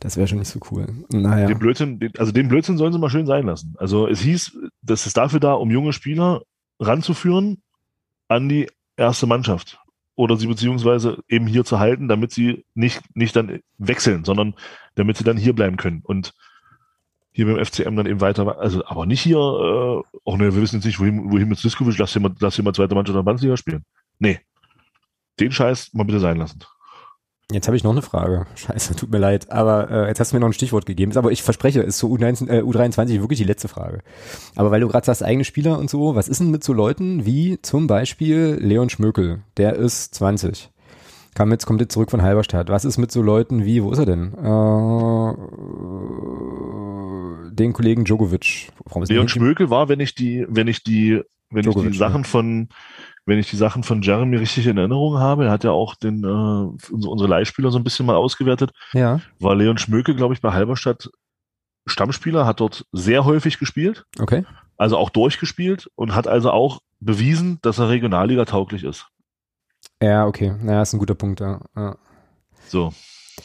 Das 0.00 0.16
wäre 0.16 0.26
schon 0.26 0.38
nicht 0.38 0.48
so 0.48 0.58
cool. 0.70 0.86
Naja. 1.12 1.46
Den 1.46 1.58
Blödsinn, 1.60 2.00
also 2.18 2.32
den 2.32 2.48
Blödsinn 2.48 2.76
sollen 2.76 2.92
sie 2.92 2.98
mal 2.98 3.10
schön 3.10 3.26
sein 3.26 3.46
lassen. 3.46 3.74
Also 3.78 4.08
es 4.08 4.20
hieß, 4.20 4.58
das 4.84 5.06
ist 5.06 5.16
dafür 5.16 5.40
da, 5.40 5.54
um 5.54 5.70
junge 5.70 5.92
Spieler 5.92 6.42
ranzuführen 6.78 7.62
an 8.28 8.48
die 8.48 8.68
erste 8.96 9.26
Mannschaft. 9.26 9.78
Oder 10.16 10.36
sie 10.36 10.46
beziehungsweise 10.46 11.18
eben 11.28 11.46
hier 11.46 11.64
zu 11.64 11.80
halten, 11.80 12.06
damit 12.06 12.30
sie 12.30 12.64
nicht, 12.74 13.02
nicht 13.16 13.34
dann 13.34 13.60
wechseln, 13.78 14.24
sondern 14.24 14.54
damit 14.94 15.16
sie 15.16 15.24
dann 15.24 15.36
hier 15.36 15.54
bleiben 15.54 15.76
können. 15.76 16.02
Und 16.04 16.34
hier 17.32 17.46
beim 17.46 17.64
FCM 17.64 17.96
dann 17.96 18.06
eben 18.06 18.20
weiter, 18.20 18.58
also 18.60 18.86
aber 18.86 19.06
nicht 19.06 19.20
hier, 19.20 19.36
äh, 19.36 20.18
auch 20.24 20.36
ne, 20.36 20.54
wir 20.54 20.62
wissen 20.62 20.76
jetzt 20.76 20.84
nicht, 20.84 21.00
wohin, 21.00 21.32
wohin 21.32 21.48
mit 21.48 21.58
Siskovic, 21.58 21.98
lass 21.98 22.14
jemand, 22.14 22.40
lass 22.40 22.56
jemand 22.56 22.76
zweite 22.76 22.94
Mannschaft 22.94 23.16
der 23.16 23.24
Bandsliga 23.24 23.56
spielen. 23.56 23.84
Nee. 24.20 24.38
Den 25.40 25.50
Scheiß 25.50 25.94
mal 25.94 26.04
bitte 26.04 26.20
sein 26.20 26.36
lassen. 26.36 26.60
Jetzt 27.52 27.66
habe 27.66 27.76
ich 27.76 27.84
noch 27.84 27.92
eine 27.92 28.00
Frage. 28.00 28.46
Scheiße, 28.54 28.96
tut 28.96 29.10
mir 29.10 29.18
leid. 29.18 29.52
Aber 29.52 29.90
äh, 29.90 30.08
jetzt 30.08 30.18
hast 30.18 30.32
du 30.32 30.36
mir 30.36 30.40
noch 30.40 30.48
ein 30.48 30.54
Stichwort 30.54 30.86
gegeben. 30.86 31.14
Aber 31.16 31.30
ich 31.30 31.42
verspreche, 31.42 31.82
ist 31.82 31.98
so 31.98 32.08
U19, 32.08 32.48
äh, 32.48 32.62
U23 32.62 33.20
wirklich 33.20 33.38
die 33.38 33.44
letzte 33.44 33.68
Frage. 33.68 34.00
Aber 34.56 34.70
weil 34.70 34.80
du 34.80 34.88
gerade 34.88 35.04
sagst, 35.04 35.22
eigene 35.22 35.44
Spieler 35.44 35.78
und 35.78 35.90
so, 35.90 36.14
was 36.14 36.28
ist 36.28 36.40
denn 36.40 36.50
mit 36.50 36.64
so 36.64 36.72
Leuten 36.72 37.26
wie 37.26 37.58
zum 37.60 37.86
Beispiel 37.86 38.56
Leon 38.60 38.88
Schmökel? 38.88 39.42
Der 39.58 39.74
ist 39.74 40.14
20. 40.14 40.70
Kam 41.34 41.50
jetzt, 41.50 41.66
kommt 41.66 41.82
jetzt 41.82 41.92
zurück 41.92 42.10
von 42.10 42.22
Halberstadt. 42.22 42.70
Was 42.70 42.86
ist 42.86 42.96
mit 42.96 43.12
so 43.12 43.20
Leuten 43.20 43.64
wie, 43.64 43.82
wo 43.82 43.92
ist 43.92 43.98
er 43.98 44.06
denn? 44.06 44.32
Äh, 44.32 45.34
den 47.52 47.72
Kollegen 47.74 48.04
Djokovic. 48.04 48.70
Leon 49.08 49.28
Schmökel 49.28 49.68
war, 49.68 49.88
wenn 49.90 50.00
ich 50.00 50.14
die, 50.14 50.46
wenn 50.48 50.68
ich 50.68 50.82
die, 50.82 51.20
wenn 51.50 51.62
Djokovic, 51.62 51.88
ich 51.88 51.92
die 51.92 51.98
Sachen 51.98 52.24
von 52.24 52.68
wenn 53.26 53.38
ich 53.38 53.50
die 53.50 53.56
Sachen 53.56 53.82
von 53.82 54.02
Jeremy 54.02 54.36
richtig 54.36 54.66
in 54.66 54.76
Erinnerung 54.76 55.18
habe, 55.18 55.46
er 55.46 55.50
hat 55.50 55.64
ja 55.64 55.70
auch 55.70 55.94
den, 55.94 56.24
äh, 56.24 56.94
unsere 56.94 57.28
Leihspieler 57.28 57.70
so 57.70 57.78
ein 57.78 57.84
bisschen 57.84 58.06
mal 58.06 58.16
ausgewertet, 58.16 58.72
ja. 58.92 59.20
war 59.38 59.54
Leon 59.54 59.78
Schmöke, 59.78 60.14
glaube 60.14 60.34
ich, 60.34 60.40
bei 60.40 60.52
Halberstadt 60.52 61.10
Stammspieler, 61.86 62.46
hat 62.46 62.60
dort 62.60 62.86
sehr 62.92 63.24
häufig 63.24 63.58
gespielt. 63.58 64.06
Okay. 64.18 64.44
Also 64.76 64.96
auch 64.96 65.10
durchgespielt 65.10 65.88
und 65.94 66.14
hat 66.14 66.26
also 66.26 66.50
auch 66.50 66.80
bewiesen, 67.00 67.58
dass 67.62 67.78
er 67.78 67.90
Regionalliga 67.90 68.44
tauglich 68.44 68.84
ist. 68.84 69.08
Ja, 70.02 70.26
okay. 70.26 70.54
Ja, 70.66 70.82
ist 70.82 70.92
ein 70.92 70.98
guter 70.98 71.14
Punkt, 71.14 71.40
ja. 71.40 71.60
ja. 71.76 71.96
So. 72.66 72.92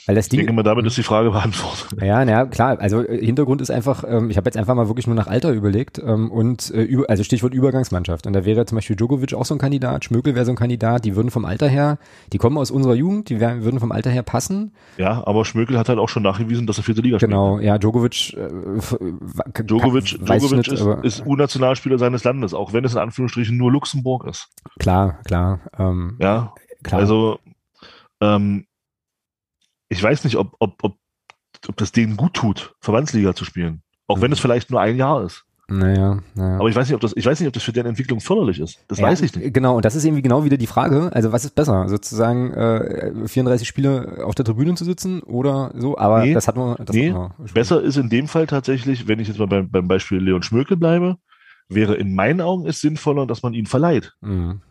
Weil 0.05 0.15
das 0.15 0.29
Ding, 0.29 0.39
ich 0.39 0.45
denke 0.45 0.55
mal, 0.55 0.63
damit 0.63 0.85
ist 0.85 0.97
die 0.97 1.03
Frage 1.03 1.31
beantwortet. 1.31 1.87
Ja, 2.01 2.23
naja, 2.25 2.45
klar. 2.45 2.79
Also 2.79 3.03
äh, 3.03 3.23
Hintergrund 3.23 3.61
ist 3.61 3.69
einfach, 3.69 4.03
ähm, 4.07 4.29
ich 4.29 4.37
habe 4.37 4.47
jetzt 4.47 4.57
einfach 4.57 4.75
mal 4.75 4.87
wirklich 4.87 5.07
nur 5.07 5.15
nach 5.15 5.27
Alter 5.27 5.51
überlegt 5.51 5.99
ähm, 5.99 6.31
und 6.31 6.71
äh, 6.71 6.81
über, 6.81 7.09
also 7.09 7.23
Stichwort 7.23 7.53
Übergangsmannschaft. 7.53 8.25
Und 8.25 8.33
da 8.33 8.45
wäre 8.45 8.65
zum 8.65 8.77
Beispiel 8.77 8.95
Djokovic 8.95 9.33
auch 9.33 9.45
so 9.45 9.55
ein 9.55 9.59
Kandidat, 9.59 10.05
Schmökel 10.05 10.35
wäre 10.35 10.45
so 10.45 10.51
ein 10.51 10.55
Kandidat, 10.55 11.05
die 11.05 11.15
würden 11.15 11.31
vom 11.31 11.45
Alter 11.45 11.67
her, 11.67 11.97
die 12.33 12.37
kommen 12.37 12.57
aus 12.57 12.71
unserer 12.71 12.95
Jugend, 12.95 13.29
die 13.29 13.39
wären, 13.39 13.63
würden 13.63 13.79
vom 13.79 13.91
Alter 13.91 14.09
her 14.09 14.23
passen. 14.23 14.73
Ja, 14.97 15.25
aber 15.25 15.45
Schmökel 15.45 15.77
hat 15.77 15.89
halt 15.89 15.99
auch 15.99 16.09
schon 16.09 16.23
nachgewiesen, 16.23 16.67
dass 16.67 16.77
er 16.77 16.83
vierte 16.83 17.01
Liga 17.01 17.19
spielt. 17.19 17.31
Genau, 17.31 17.59
ja, 17.59 17.77
Djokovic 17.77 18.33
äh, 18.33 18.49
Djokovic, 19.63 20.17
Djokovic 20.25 20.51
nicht, 20.57 20.71
ist, 20.71 20.85
ist 21.03 21.25
U-Nationalspieler 21.25 21.97
seines 21.97 22.23
Landes, 22.23 22.53
auch 22.53 22.73
wenn 22.73 22.85
es 22.85 22.93
in 22.93 22.99
Anführungsstrichen 22.99 23.57
nur 23.57 23.71
Luxemburg 23.71 24.25
ist. 24.25 24.49
Klar, 24.79 25.19
klar. 25.25 25.59
Ähm, 25.77 26.17
ja, 26.19 26.53
klar. 26.83 27.01
Also 27.01 27.39
ähm, 28.21 28.65
ich 29.89 30.01
weiß 30.01 30.23
nicht, 30.23 30.37
ob, 30.37 30.55
ob, 30.59 30.83
ob, 30.83 30.97
ob 31.67 31.77
das 31.77 31.91
denen 31.91 32.15
gut 32.15 32.35
tut, 32.35 32.75
Verbandsliga 32.79 33.35
zu 33.35 33.43
spielen. 33.43 33.81
Auch 34.07 34.17
mhm. 34.17 34.21
wenn 34.21 34.31
es 34.31 34.39
vielleicht 34.39 34.69
nur 34.71 34.79
ein 34.79 34.95
Jahr 34.95 35.23
ist. 35.23 35.45
Naja, 35.71 36.19
naja. 36.33 36.55
Aber 36.57 36.67
ich 36.67 36.75
weiß 36.75 36.87
nicht, 36.87 36.95
ob 36.95 37.01
das, 37.01 37.15
ich 37.15 37.25
weiß 37.25 37.39
nicht, 37.39 37.47
ob 37.47 37.53
das 37.53 37.61
für 37.61 37.71
deren 37.71 37.85
Entwicklung 37.85 38.19
förderlich 38.21 38.59
ist. 38.59 38.83
Das 38.87 38.97
ja, 38.97 39.05
weiß 39.05 39.21
ich 39.21 39.35
nicht. 39.35 39.53
Genau, 39.53 39.75
und 39.75 39.85
das 39.85 39.95
ist 39.95 40.03
irgendwie 40.03 40.23
genau 40.23 40.43
wieder 40.43 40.57
die 40.57 40.65
Frage. 40.65 41.11
Also 41.13 41.31
was 41.31 41.45
ist 41.45 41.53
besser, 41.53 41.87
sozusagen 41.87 42.51
äh, 42.53 43.27
34 43.27 43.67
Spiele 43.67 44.23
auf 44.25 44.33
der 44.33 44.45
Tribüne 44.45 44.73
zu 44.73 44.83
sitzen 44.83 45.21
oder 45.21 45.71
so? 45.75 45.95
Aber 45.95 46.23
nee, 46.23 46.33
das 46.33 46.47
hat 46.47 46.55
man. 46.55 46.75
Das 46.83 46.95
nee, 46.95 47.13
hat 47.13 47.37
man 47.37 47.47
besser 47.53 47.83
ist 47.83 47.97
in 47.97 48.09
dem 48.09 48.27
Fall 48.27 48.47
tatsächlich, 48.47 49.07
wenn 49.07 49.19
ich 49.19 49.27
jetzt 49.27 49.37
mal 49.37 49.47
beim, 49.47 49.69
beim 49.69 49.87
Beispiel 49.87 50.17
Leon 50.17 50.41
Schmökel 50.41 50.75
bleibe, 50.75 51.17
wäre 51.67 51.93
in 51.95 52.15
meinen 52.15 52.41
Augen 52.41 52.65
es 52.65 52.81
sinnvoller, 52.81 53.27
dass 53.27 53.43
man 53.43 53.53
ihn 53.53 53.67
verleiht. 53.67 54.13
Mhm. 54.21 54.61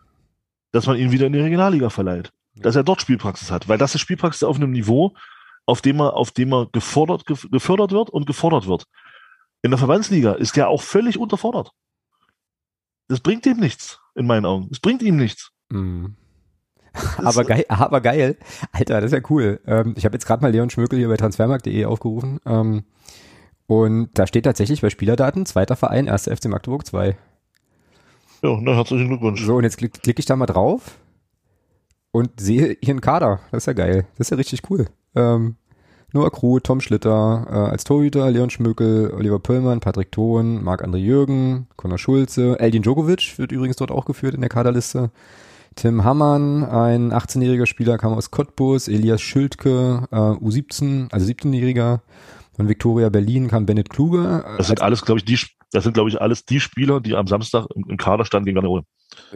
Dass 0.73 0.85
man 0.85 0.97
ihn 0.97 1.11
wieder 1.11 1.27
in 1.27 1.33
die 1.33 1.39
Regionalliga 1.39 1.89
verleiht 1.89 2.33
dass 2.55 2.75
er 2.75 2.83
dort 2.83 3.01
Spielpraxis 3.01 3.51
hat, 3.51 3.67
weil 3.67 3.77
das 3.77 3.95
ist 3.95 4.01
Spielpraxis 4.01 4.43
auf 4.43 4.57
einem 4.57 4.71
Niveau, 4.71 5.13
auf 5.65 5.81
dem 5.81 6.01
er, 6.01 6.15
auf 6.15 6.31
dem 6.31 6.53
er 6.53 6.67
gefordert, 6.71 7.25
gefördert 7.25 7.91
wird 7.91 8.09
und 8.09 8.25
gefordert 8.25 8.67
wird. 8.67 8.85
In 9.61 9.71
der 9.71 9.77
Verbandsliga 9.77 10.33
ist 10.33 10.57
er 10.57 10.69
auch 10.69 10.81
völlig 10.81 11.17
unterfordert. 11.17 11.71
Das 13.07 13.19
bringt 13.19 13.45
ihm 13.45 13.57
nichts, 13.57 13.99
in 14.15 14.25
meinen 14.25 14.45
Augen. 14.45 14.67
Das 14.69 14.79
bringt 14.79 15.01
ihm 15.01 15.17
nichts. 15.17 15.51
Mhm. 15.69 16.15
aber 17.17 17.43
geil, 17.43 17.65
aber 17.67 18.01
geil. 18.01 18.37
Alter, 18.71 19.01
das 19.01 19.11
ist 19.11 19.17
ja 19.17 19.29
cool. 19.29 19.59
Ähm, 19.65 19.93
ich 19.97 20.05
habe 20.05 20.15
jetzt 20.15 20.25
gerade 20.25 20.41
mal 20.41 20.51
Leon 20.51 20.69
Schmökel 20.69 20.97
hier 20.97 21.07
bei 21.07 21.17
transfermarkt.de 21.17 21.85
aufgerufen. 21.85 22.39
Ähm, 22.45 22.83
und 23.67 24.09
da 24.17 24.25
steht 24.25 24.45
tatsächlich 24.45 24.81
bei 24.81 24.89
Spielerdaten, 24.89 25.45
zweiter 25.45 25.75
Verein, 25.75 26.09
1. 26.09 26.23
FC 26.23 26.45
Magdeburg 26.45 26.85
2. 26.85 27.17
Ja, 28.41 28.57
na, 28.61 28.73
herzlichen 28.75 29.09
Glückwunsch. 29.09 29.43
So, 29.43 29.57
und 29.57 29.63
jetzt 29.63 29.77
klicke 29.77 29.99
klick 29.99 30.17
ich 30.17 30.25
da 30.25 30.35
mal 30.35 30.45
drauf 30.45 30.97
und 32.11 32.39
sehe 32.39 32.77
ihren 32.81 33.01
Kader. 33.01 33.39
Das 33.51 33.63
ist 33.63 33.67
ja 33.67 33.73
geil. 33.73 34.07
Das 34.17 34.27
ist 34.27 34.31
ja 34.31 34.37
richtig 34.37 34.61
cool. 34.69 34.87
Ähm, 35.15 35.55
Noah 36.11 36.31
Krug, 36.31 36.63
Tom 36.63 36.81
Schlitter 36.81 37.45
äh, 37.47 37.71
als 37.71 37.83
Torhüter, 37.83 38.31
Leon 38.31 38.49
Schmökel, 38.49 39.11
Oliver 39.15 39.39
Pöllmann, 39.39 39.79
Patrick 39.79 40.11
Thon, 40.11 40.63
Marc-André 40.63 40.97
Jürgen, 40.97 41.67
Conor 41.75 41.99
Schulze, 41.99 42.59
Eldin 42.59 42.81
Djokovic 42.81 43.37
wird 43.37 43.51
übrigens 43.51 43.75
dort 43.75 43.91
auch 43.91 44.05
geführt 44.05 44.33
in 44.33 44.41
der 44.41 44.49
Kaderliste. 44.49 45.11
Tim 45.75 46.03
Hammann, 46.03 46.63
ein 46.63 47.13
18-jähriger 47.13 47.67
Spieler, 47.67 47.97
kam 47.99 48.13
aus 48.13 48.31
Cottbus, 48.31 48.87
Elias 48.87 49.21
Schildke, 49.21 50.07
äh, 50.11 50.15
U17, 50.15 51.11
also 51.11 51.25
17-jähriger. 51.25 51.99
Von 52.55 52.67
Victoria 52.67 53.09
Berlin 53.09 53.47
kam 53.47 53.65
Bennett 53.65 53.89
Kluge. 53.89 54.43
Das 54.57 54.67
sind 54.67 54.81
alles, 54.81 55.05
glaube 55.05 55.19
ich, 55.19 55.25
die, 55.25 55.39
das 55.71 55.83
sind, 55.83 55.93
glaube 55.93 56.09
ich, 56.09 56.19
alles 56.19 56.43
die 56.43 56.59
Spieler, 56.59 56.99
die 56.99 57.15
am 57.15 57.27
Samstag 57.27 57.67
im, 57.73 57.85
im 57.87 57.97
Kader 57.97 58.25
standen 58.25 58.47
gegen 58.47 58.55
Werder 58.55 58.83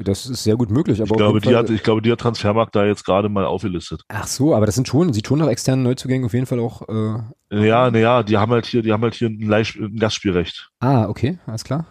das 0.02 0.26
ist 0.26 0.44
sehr 0.44 0.56
gut 0.56 0.70
möglich. 0.70 1.02
Aber 1.02 1.12
ich, 1.12 1.18
glaube, 1.18 1.42
die 1.42 1.56
hat, 1.56 1.70
ich 1.70 1.84
glaube, 1.84 2.02
die 2.02 2.12
hat 2.12 2.20
Transfermarkt 2.20 2.76
da 2.76 2.86
jetzt 2.86 3.06
gerade 3.06 3.30
mal 3.30 3.46
aufgelistet. 3.46 4.04
Ach 4.10 4.28
so, 4.28 4.56
aber 4.56 4.66
das 4.66 4.76
sind 4.76 4.88
schon, 4.88 5.14
sieht 5.14 5.28
schon 5.28 5.40
nach 5.40 5.48
externen 5.48 5.84
Neuzugängen 5.84 6.26
auf 6.26 6.34
jeden 6.34 6.46
Fall 6.46 6.60
auch. 6.60 6.88
Äh, 6.88 7.68
ja, 7.68 7.90
naja, 7.92 8.24
die 8.24 8.38
haben 8.38 8.52
halt 8.52 8.66
hier, 8.66 8.82
die 8.82 8.92
haben 8.92 9.04
halt 9.04 9.16
hier 9.16 9.30
ein, 9.30 9.52
ein 9.52 9.96
Gastspielrecht. 9.98 10.70
Ah, 10.80 11.08
okay, 11.08 11.40
alles 11.46 11.64
klar. 11.64 11.86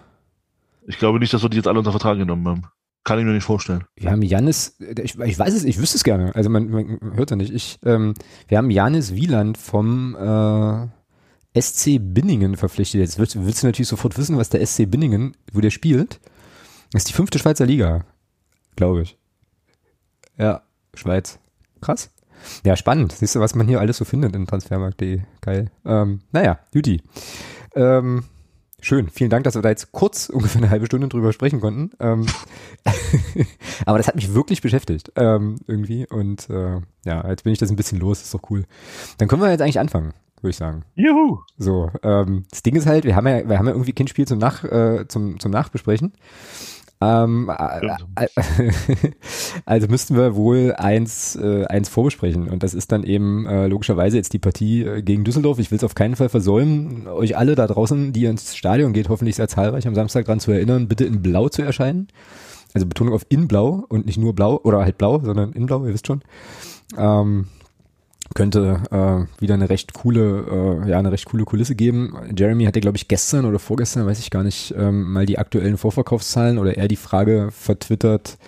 Ich 0.87 0.99
glaube 0.99 1.18
nicht, 1.18 1.33
dass 1.33 1.42
wir 1.42 1.49
die 1.49 1.57
jetzt 1.57 1.68
alle 1.68 1.79
unter 1.79 1.92
Vertrag 1.92 2.18
genommen 2.18 2.47
haben. 2.49 2.62
Kann 3.05 3.18
ich 3.18 3.25
mir 3.25 3.33
nicht 3.33 3.45
vorstellen. 3.45 3.85
Wir 3.97 4.12
haben 4.12 4.23
Janis, 4.23 4.77
ich, 4.79 5.18
ich 5.18 5.38
weiß 5.38 5.55
es, 5.55 5.64
ich 5.64 5.79
wüsste 5.79 5.97
es 5.97 6.05
gerne. 6.05 6.35
Also 6.37 6.51
man, 6.51 6.71
man 6.71 7.01
hört 7.14 7.31
ja 7.31 7.37
nicht. 7.37 7.53
Ich, 7.53 7.79
ähm, 7.85 8.14
wir 8.47 8.59
haben 8.59 8.71
Janis 8.71 9.14
Wieland 9.14 9.59
vom 9.59 10.14
äh, 10.14 11.61
SC 11.61 11.99
Binningen 12.01 12.57
verpflichtet. 12.57 13.01
Jetzt 13.01 13.18
willst, 13.18 13.45
willst, 13.45 13.62
du 13.62 13.66
natürlich 13.66 13.88
sofort 13.88 14.16
wissen, 14.18 14.38
was 14.38 14.51
der 14.51 14.64
SC 14.64 14.88
Binningen, 14.88 15.37
wo 15.53 15.61
der 15.61 15.71
spielt. 15.71 16.21
Das 16.93 17.01
ist 17.01 17.09
die 17.09 17.15
fünfte 17.15 17.39
Schweizer 17.39 17.65
Liga, 17.65 18.05
glaube 18.77 19.03
ich. 19.03 19.19
Ja, 20.39 20.63
Schweiz. 20.95 21.39
Krass. 21.81 22.11
Ja, 22.65 22.77
spannend. 22.77 23.13
Siehst 23.13 23.35
du, 23.35 23.41
was 23.41 23.55
man 23.55 23.67
hier 23.67 23.81
alles 23.81 23.97
so 23.97 24.05
findet 24.05 24.37
in 24.37 24.47
transfermarkt.de. 24.47 25.23
Geil. 25.41 25.71
Ähm, 25.87 26.21
naja, 26.33 26.59
Juti. 26.75 27.01
Ähm, 27.75 28.25
schön. 28.81 29.09
Vielen 29.09 29.31
Dank, 29.31 29.45
dass 29.45 29.55
wir 29.55 29.63
da 29.63 29.71
jetzt 29.71 29.93
kurz 29.93 30.29
ungefähr 30.33 30.61
eine 30.61 30.71
halbe 30.71 30.87
Stunde 30.87 31.09
drüber 31.09 31.33
sprechen 31.33 31.61
konnten. 31.61 31.93
Ähm, 31.99 32.27
aber 33.87 33.97
das 33.97 34.09
hat 34.09 34.17
mich 34.17 34.35
wirklich 34.35 34.61
beschäftigt. 34.61 35.13
Ähm, 35.17 35.61
irgendwie. 35.67 36.07
Und 36.07 36.51
äh, 36.51 36.81
ja, 37.07 37.27
jetzt 37.27 37.45
bin 37.45 37.55
ich 37.55 37.59
das 37.59 37.71
ein 37.71 37.77
bisschen 37.77 38.01
los. 38.01 38.21
Ist 38.21 38.35
doch 38.35 38.51
cool. 38.51 38.65
Dann 39.17 39.29
können 39.29 39.41
wir 39.41 39.51
jetzt 39.51 39.63
eigentlich 39.63 39.81
anfangen 39.81 40.13
würde 40.43 40.51
ich 40.51 40.57
sagen. 40.57 40.83
Juhu! 40.97 41.39
So, 41.57 41.91
ähm, 42.03 42.45
das 42.51 42.63
Ding 42.63 42.75
ist 42.75 42.87
halt, 42.87 43.05
wir 43.05 43.15
haben 43.15 43.27
ja, 43.27 43.49
wir 43.49 43.59
haben 43.59 43.67
ja 43.67 43.73
irgendwie 43.73 43.93
kein 43.93 44.09
Spiel 44.09 44.27
zum 44.27 44.39
Nach, 44.39 44.65
äh, 44.65 45.07
zum, 45.09 45.39
zum 45.39 45.53
Nachbesprechen. 45.53 46.13
Ähm, 47.03 47.51
äh, 47.51 48.29
also 49.67 49.88
müssten 49.88 50.17
wir 50.17 50.37
wohl 50.37 50.75
eins, 50.77 51.35
äh, 51.35 51.65
eins 51.67 51.88
vorbesprechen 51.88 52.49
und 52.49 52.62
das 52.62 52.75
ist 52.75 52.93
dann 52.93 53.03
eben 53.03 53.45
äh, 53.47 53.67
logischerweise 53.67 54.17
jetzt 54.17 54.33
die 54.33 54.38
Partie 54.38 54.83
äh, 54.83 55.03
gegen 55.03 55.25
Düsseldorf. 55.25 55.59
Ich 55.59 55.71
will 55.73 55.79
es 55.79 55.85
auf 55.85 55.97
keinen 55.97 56.15
Fall 56.15 56.29
versäumen, 56.29 57.09
euch 57.09 57.37
alle 57.37 57.57
da 57.57 57.67
draußen, 57.67 58.12
die 58.12 58.27
ins 58.27 58.55
Stadion 58.55 58.93
geht, 58.93 59.09
hoffentlich 59.09 59.37
sehr 59.37 59.49
zahlreich 59.49 59.87
am 59.88 59.97
Samstag 59.97 60.27
dran 60.27 60.38
zu 60.38 60.53
erinnern, 60.53 60.87
bitte 60.87 61.05
in 61.05 61.23
Blau 61.23 61.49
zu 61.49 61.62
erscheinen. 61.62 62.07
Also 62.73 62.87
Betonung 62.87 63.15
auf 63.15 63.27
in 63.29 63.49
Blau 63.49 63.85
und 63.88 64.07
nicht 64.07 64.19
nur 64.19 64.35
Blau 64.35 64.61
oder 64.62 64.81
halt 64.81 64.97
Blau, 64.97 65.19
sondern 65.21 65.53
in 65.53 65.67
Blau, 65.67 65.85
ihr 65.85 65.93
wisst 65.93 66.07
schon. 66.07 66.23
Ähm, 66.97 67.49
könnte 68.35 68.83
äh, 68.90 69.40
wieder 69.40 69.55
eine 69.55 69.68
recht 69.68 69.95
coole, 69.95 70.83
äh, 70.85 70.90
ja, 70.90 70.99
eine 70.99 71.12
recht 71.12 71.27
coole 71.27 71.45
Kulisse 71.45 71.75
geben. 71.75 72.16
Jeremy 72.37 72.64
hatte, 72.64 72.81
glaube 72.81 72.97
ich, 72.97 73.09
gestern 73.09 73.45
oder 73.45 73.59
vorgestern, 73.59 74.07
weiß 74.07 74.18
ich 74.18 74.31
gar 74.31 74.42
nicht, 74.42 74.75
ähm, 74.77 75.12
mal 75.12 75.27
die 75.27 75.38
aktuellen 75.38 75.77
Vorverkaufszahlen 75.77 76.59
oder 76.59 76.77
eher 76.77 76.88
die 76.88 76.97
Frage 76.97 77.49
vertwittert, 77.51 78.38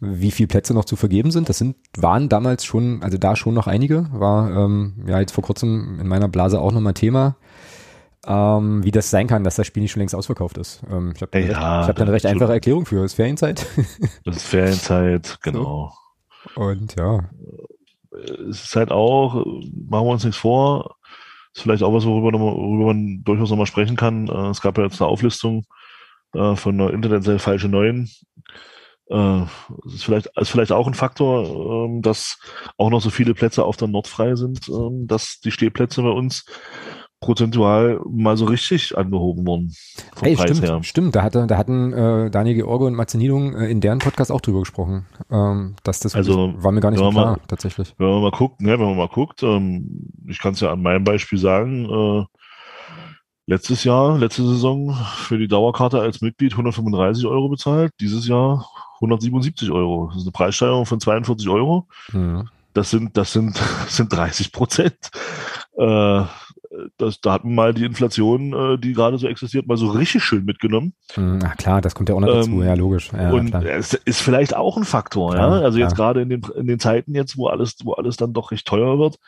wie 0.00 0.30
viele 0.30 0.48
Plätze 0.48 0.74
noch 0.74 0.84
zu 0.84 0.96
vergeben 0.96 1.30
sind. 1.30 1.48
Das 1.48 1.58
sind, 1.58 1.76
waren 1.96 2.28
damals 2.28 2.64
schon, 2.64 3.02
also 3.02 3.18
da 3.18 3.36
schon 3.36 3.54
noch 3.54 3.66
einige, 3.66 4.08
war 4.12 4.50
ähm, 4.50 5.04
ja 5.06 5.20
jetzt 5.20 5.32
vor 5.32 5.44
kurzem 5.44 5.98
in 6.00 6.08
meiner 6.08 6.28
Blase 6.28 6.60
auch 6.60 6.72
nochmal 6.72 6.94
Thema. 6.94 7.36
Ähm, 8.26 8.82
wie 8.82 8.90
das 8.90 9.10
sein 9.10 9.28
kann, 9.28 9.44
dass 9.44 9.54
das 9.54 9.68
Spiel 9.68 9.82
nicht 9.82 9.92
schon 9.92 10.00
längst 10.00 10.14
ausverkauft 10.14 10.58
ist. 10.58 10.82
Ähm, 10.90 11.12
ich 11.14 11.22
habe 11.22 11.38
ja, 11.38 11.86
hab 11.86 11.94
da 11.94 12.02
eine 12.02 12.12
recht 12.12 12.26
einfache 12.26 12.52
Erklärung 12.52 12.84
für. 12.84 13.04
Es 13.04 13.12
ist 13.12 13.14
Ferienzeit. 13.14 13.66
Das 14.24 14.36
ist 14.36 14.46
Ferienzeit, 14.46 15.38
genau. 15.42 15.92
So. 16.54 16.60
Und 16.60 16.96
ja 16.96 17.20
es 18.50 18.64
ist 18.64 18.76
halt 18.76 18.90
auch, 18.90 19.34
machen 19.34 20.06
wir 20.06 20.12
uns 20.12 20.24
nichts 20.24 20.38
vor, 20.38 20.96
ist 21.54 21.62
vielleicht 21.62 21.82
auch 21.82 21.92
was, 21.92 22.04
worüber, 22.04 22.38
worüber 22.38 22.86
man 22.86 23.22
durchaus 23.24 23.50
nochmal 23.50 23.66
sprechen 23.66 23.96
kann. 23.96 24.28
Äh, 24.28 24.50
es 24.50 24.60
gab 24.60 24.76
ja 24.78 24.84
jetzt 24.84 25.00
eine 25.00 25.10
Auflistung 25.10 25.64
äh, 26.34 26.54
von 26.56 26.78
der 26.78 26.90
Internetseite 26.90 27.38
Falsche 27.38 27.68
Neuen. 27.68 28.10
Äh, 29.08 29.42
ist 29.86 30.04
vielleicht, 30.04 30.26
ist 30.36 30.50
vielleicht 30.50 30.72
auch 30.72 30.86
ein 30.86 30.94
Faktor, 30.94 31.86
ähm, 31.86 32.02
dass 32.02 32.38
auch 32.76 32.90
noch 32.90 33.00
so 33.00 33.10
viele 33.10 33.34
Plätze 33.34 33.64
auf 33.64 33.76
der 33.76 33.88
Nord 33.88 34.08
frei 34.08 34.34
sind, 34.34 34.68
ähm, 34.68 35.06
dass 35.06 35.40
die 35.40 35.52
Stehplätze 35.52 36.02
bei 36.02 36.10
uns 36.10 36.44
prozentual 37.20 38.00
mal 38.08 38.36
so 38.36 38.44
richtig 38.44 38.96
angehoben 38.96 39.46
worden. 39.46 39.74
Vom 40.14 40.26
hey, 40.26 40.36
Preis 40.36 40.50
stimmt, 40.50 40.68
her. 40.68 40.82
stimmt. 40.82 41.16
Da, 41.16 41.22
hatte, 41.22 41.46
da 41.46 41.56
hatten 41.56 41.92
äh, 41.92 42.30
Daniel 42.30 42.56
George 42.56 42.84
und 42.84 42.94
Matze 42.94 43.18
Niedung 43.18 43.54
äh, 43.54 43.70
in 43.70 43.80
deren 43.80 43.98
Podcast 43.98 44.30
auch 44.30 44.40
drüber 44.40 44.60
gesprochen. 44.60 45.06
Ähm, 45.30 45.76
dass 45.82 46.00
das 46.00 46.14
also, 46.14 46.54
war 46.62 46.72
mir 46.72 46.80
gar 46.80 46.90
nicht 46.90 47.00
so 47.00 47.10
klar, 47.10 47.32
mal, 47.32 47.40
tatsächlich. 47.48 47.94
Wenn 47.98 48.08
man 48.08 48.22
mal 48.22 48.30
guckt, 48.30 48.60
ne, 48.60 48.72
wenn 48.72 48.86
man 48.86 48.96
mal 48.96 49.08
guckt, 49.08 49.42
ähm, 49.42 50.10
ich 50.26 50.38
kann 50.38 50.52
es 50.52 50.60
ja 50.60 50.72
an 50.72 50.82
meinem 50.82 51.04
Beispiel 51.04 51.38
sagen, 51.38 51.88
äh, 51.90 52.24
letztes 53.46 53.84
Jahr, 53.84 54.18
letzte 54.18 54.46
Saison 54.46 54.94
für 55.16 55.38
die 55.38 55.48
Dauerkarte 55.48 56.00
als 56.00 56.20
Mitglied 56.20 56.52
135 56.52 57.26
Euro 57.26 57.48
bezahlt, 57.48 57.92
dieses 58.00 58.28
Jahr 58.28 58.68
177 58.96 59.70
Euro. 59.70 60.08
Das 60.08 60.18
ist 60.18 60.22
eine 60.22 60.32
Preissteigerung 60.32 60.86
von 60.86 61.00
42 61.00 61.48
Euro. 61.48 61.86
Mhm. 62.12 62.48
Das 62.74 62.90
sind, 62.90 63.16
das 63.16 63.32
sind, 63.32 63.58
das 63.84 63.96
sind 63.96 64.12
30 64.12 64.52
Prozent. 64.52 65.10
Äh, 65.78 66.22
das, 66.96 67.20
da 67.20 67.32
hatten 67.32 67.54
mal 67.54 67.74
die 67.74 67.84
Inflation, 67.84 68.52
äh, 68.52 68.78
die 68.78 68.92
gerade 68.92 69.18
so 69.18 69.26
existiert, 69.26 69.66
mal 69.66 69.76
so 69.76 69.88
richtig 69.88 70.24
schön 70.24 70.44
mitgenommen. 70.44 70.94
Hm, 71.14 71.40
ach 71.44 71.56
klar, 71.56 71.80
das 71.80 71.94
kommt 71.94 72.08
ja 72.08 72.14
auch 72.14 72.20
noch 72.20 72.28
dazu, 72.28 72.50
ähm, 72.50 72.62
ja, 72.62 72.74
logisch. 72.74 73.10
Ja, 73.12 73.30
und 73.30 73.50
klar. 73.50 73.64
es 73.64 73.94
ist 73.94 74.20
vielleicht 74.20 74.54
auch 74.56 74.76
ein 74.76 74.84
Faktor, 74.84 75.32
klar, 75.32 75.58
ja. 75.58 75.64
Also 75.64 75.78
jetzt 75.78 75.96
gerade 75.96 76.22
in 76.22 76.30
den, 76.30 76.42
in 76.56 76.66
den 76.66 76.78
Zeiten 76.78 77.14
jetzt, 77.14 77.36
wo 77.36 77.48
alles, 77.48 77.76
wo 77.84 77.92
alles 77.94 78.16
dann 78.16 78.32
doch 78.32 78.50
recht 78.50 78.66
teuer 78.66 78.98
wird, 78.98 79.18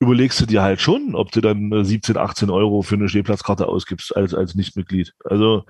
überlegst 0.00 0.40
du 0.40 0.46
dir 0.46 0.62
halt 0.62 0.80
schon, 0.80 1.14
ob 1.14 1.32
du 1.32 1.40
dann 1.40 1.84
17, 1.84 2.16
äh, 2.16 2.18
18 2.18 2.50
Euro 2.50 2.82
für 2.82 2.94
eine 2.94 3.08
Stehplatzkarte 3.08 3.66
ausgibst 3.66 4.16
als, 4.16 4.34
als 4.34 4.54
Nichtmitglied. 4.54 5.14
Also 5.24 5.64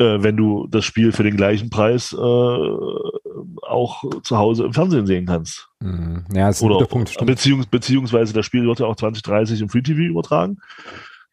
äh, 0.00 0.22
wenn 0.22 0.36
du 0.36 0.66
das 0.68 0.84
Spiel 0.84 1.12
für 1.12 1.22
den 1.22 1.36
gleichen 1.36 1.70
Preis 1.70 2.12
äh, 2.12 2.16
auch 2.16 4.02
zu 4.22 4.38
Hause 4.38 4.64
im 4.64 4.72
Fernsehen 4.72 5.06
sehen 5.06 5.26
kannst. 5.26 5.68
Mhm. 5.80 6.24
Ja, 6.32 6.48
das 6.48 6.56
ist 6.56 6.62
Oder, 6.62 6.76
ein 6.76 6.78
guter 6.78 6.88
Punkt. 6.88 7.26
Beziehungs 7.26 7.66
beziehungsweise 7.66 8.32
das 8.32 8.46
Spiel 8.46 8.64
wird 8.66 8.80
ja 8.80 8.86
auch 8.86 8.96
2030 8.96 9.60
im 9.60 9.68
Free 9.68 9.82
TV 9.82 10.00
übertragen. 10.00 10.58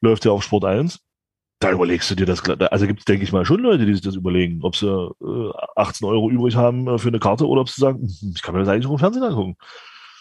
Läuft 0.02 0.26
ja 0.26 0.32
auf 0.32 0.44
Sport 0.44 0.66
1. 0.66 1.00
Da 1.60 1.72
überlegst 1.72 2.12
du 2.12 2.16
dir 2.16 2.28
das, 2.28 2.48
also 2.48 2.86
gibt 2.86 3.00
es, 3.00 3.06
denke 3.06 3.24
ich 3.24 3.32
mal, 3.32 3.44
schon 3.44 3.62
Leute, 3.62 3.88
die 3.88 3.94
sich 3.94 4.04
das 4.04 4.14
überlegen, 4.14 4.60
ob 4.62 4.76
sie 4.76 4.88
äh, 4.88 5.52
18 5.76 6.08
Euro 6.08 6.30
übrig 6.30 6.56
haben 6.56 6.88
äh, 6.88 7.00
für 7.00 7.08
eine 7.08 7.20
Karte 7.20 7.48
oder 7.48 7.62
ob 7.62 7.70
sie 7.70 7.82
sagen, 7.82 8.02
hm, 8.02 8.34
ich 8.36 8.42
kann 8.44 8.54
mir 8.54 8.60
das 8.60 8.70
eigentlich 8.70 8.86
auch 8.86 8.92
im 8.92 9.00
Fernsehen 9.00 9.24
angucken. 9.24 9.56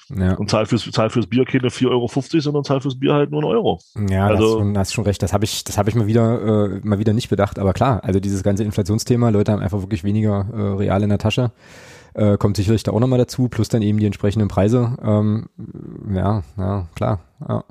Ja. 0.09 0.35
Und 0.35 0.51
zahl 0.51 0.67
fürs, 0.67 0.89
zahl 0.91 1.11
fürs 1.11 1.27
Bier 1.27 1.45
keine 1.45 1.69
4,50 1.69 1.91
Euro, 1.91 2.09
sondern 2.41 2.65
zahl 2.65 2.81
fürs 2.81 2.99
Bier 2.99 3.15
halt 3.15 3.31
nur 3.31 3.43
einen 3.43 3.51
Euro. 3.51 3.81
Ja, 4.09 4.27
also, 4.27 4.45
hast, 4.45 4.53
schon, 4.53 4.79
hast 4.79 4.95
schon 4.95 5.05
recht. 5.05 5.23
Das 5.23 5.33
habe 5.33 5.45
ich, 5.45 5.65
das 5.65 5.79
habe 5.79 5.89
ich 5.89 5.97
mal 5.97 6.07
wieder, 6.07 6.75
äh, 6.75 6.81
mal 6.83 6.99
wieder 6.99 7.13
nicht 7.13 7.29
bedacht. 7.29 7.59
Aber 7.59 7.73
klar, 7.73 8.05
also 8.05 8.21
dieses 8.21 8.43
ganze 8.43 8.63
Inflationsthema, 8.65 9.31
Leute 9.31 9.53
haben 9.53 9.63
einfach 9.63 9.81
wirklich 9.81 10.05
weniger 10.05 10.47
äh, 10.53 10.61
real 10.77 11.03
in 11.03 11.09
der 11.09 11.19
Tasche. 11.19 11.51
Äh, 12.15 12.39
kommt 12.39 12.57
sicherlich 12.57 12.83
da 12.83 12.93
auch 12.93 13.01
nochmal 13.01 13.19
dazu, 13.19 13.49
plus 13.49 13.69
dann 13.69 13.83
eben 13.83 13.99
die 13.99 14.07
entsprechenden 14.07 14.49
Preise. 14.49 14.97
Ähm, 15.03 15.49
ja, 16.15 16.43
ja, 16.57 16.89
klar. 16.95 17.21
Ja. 17.47 17.65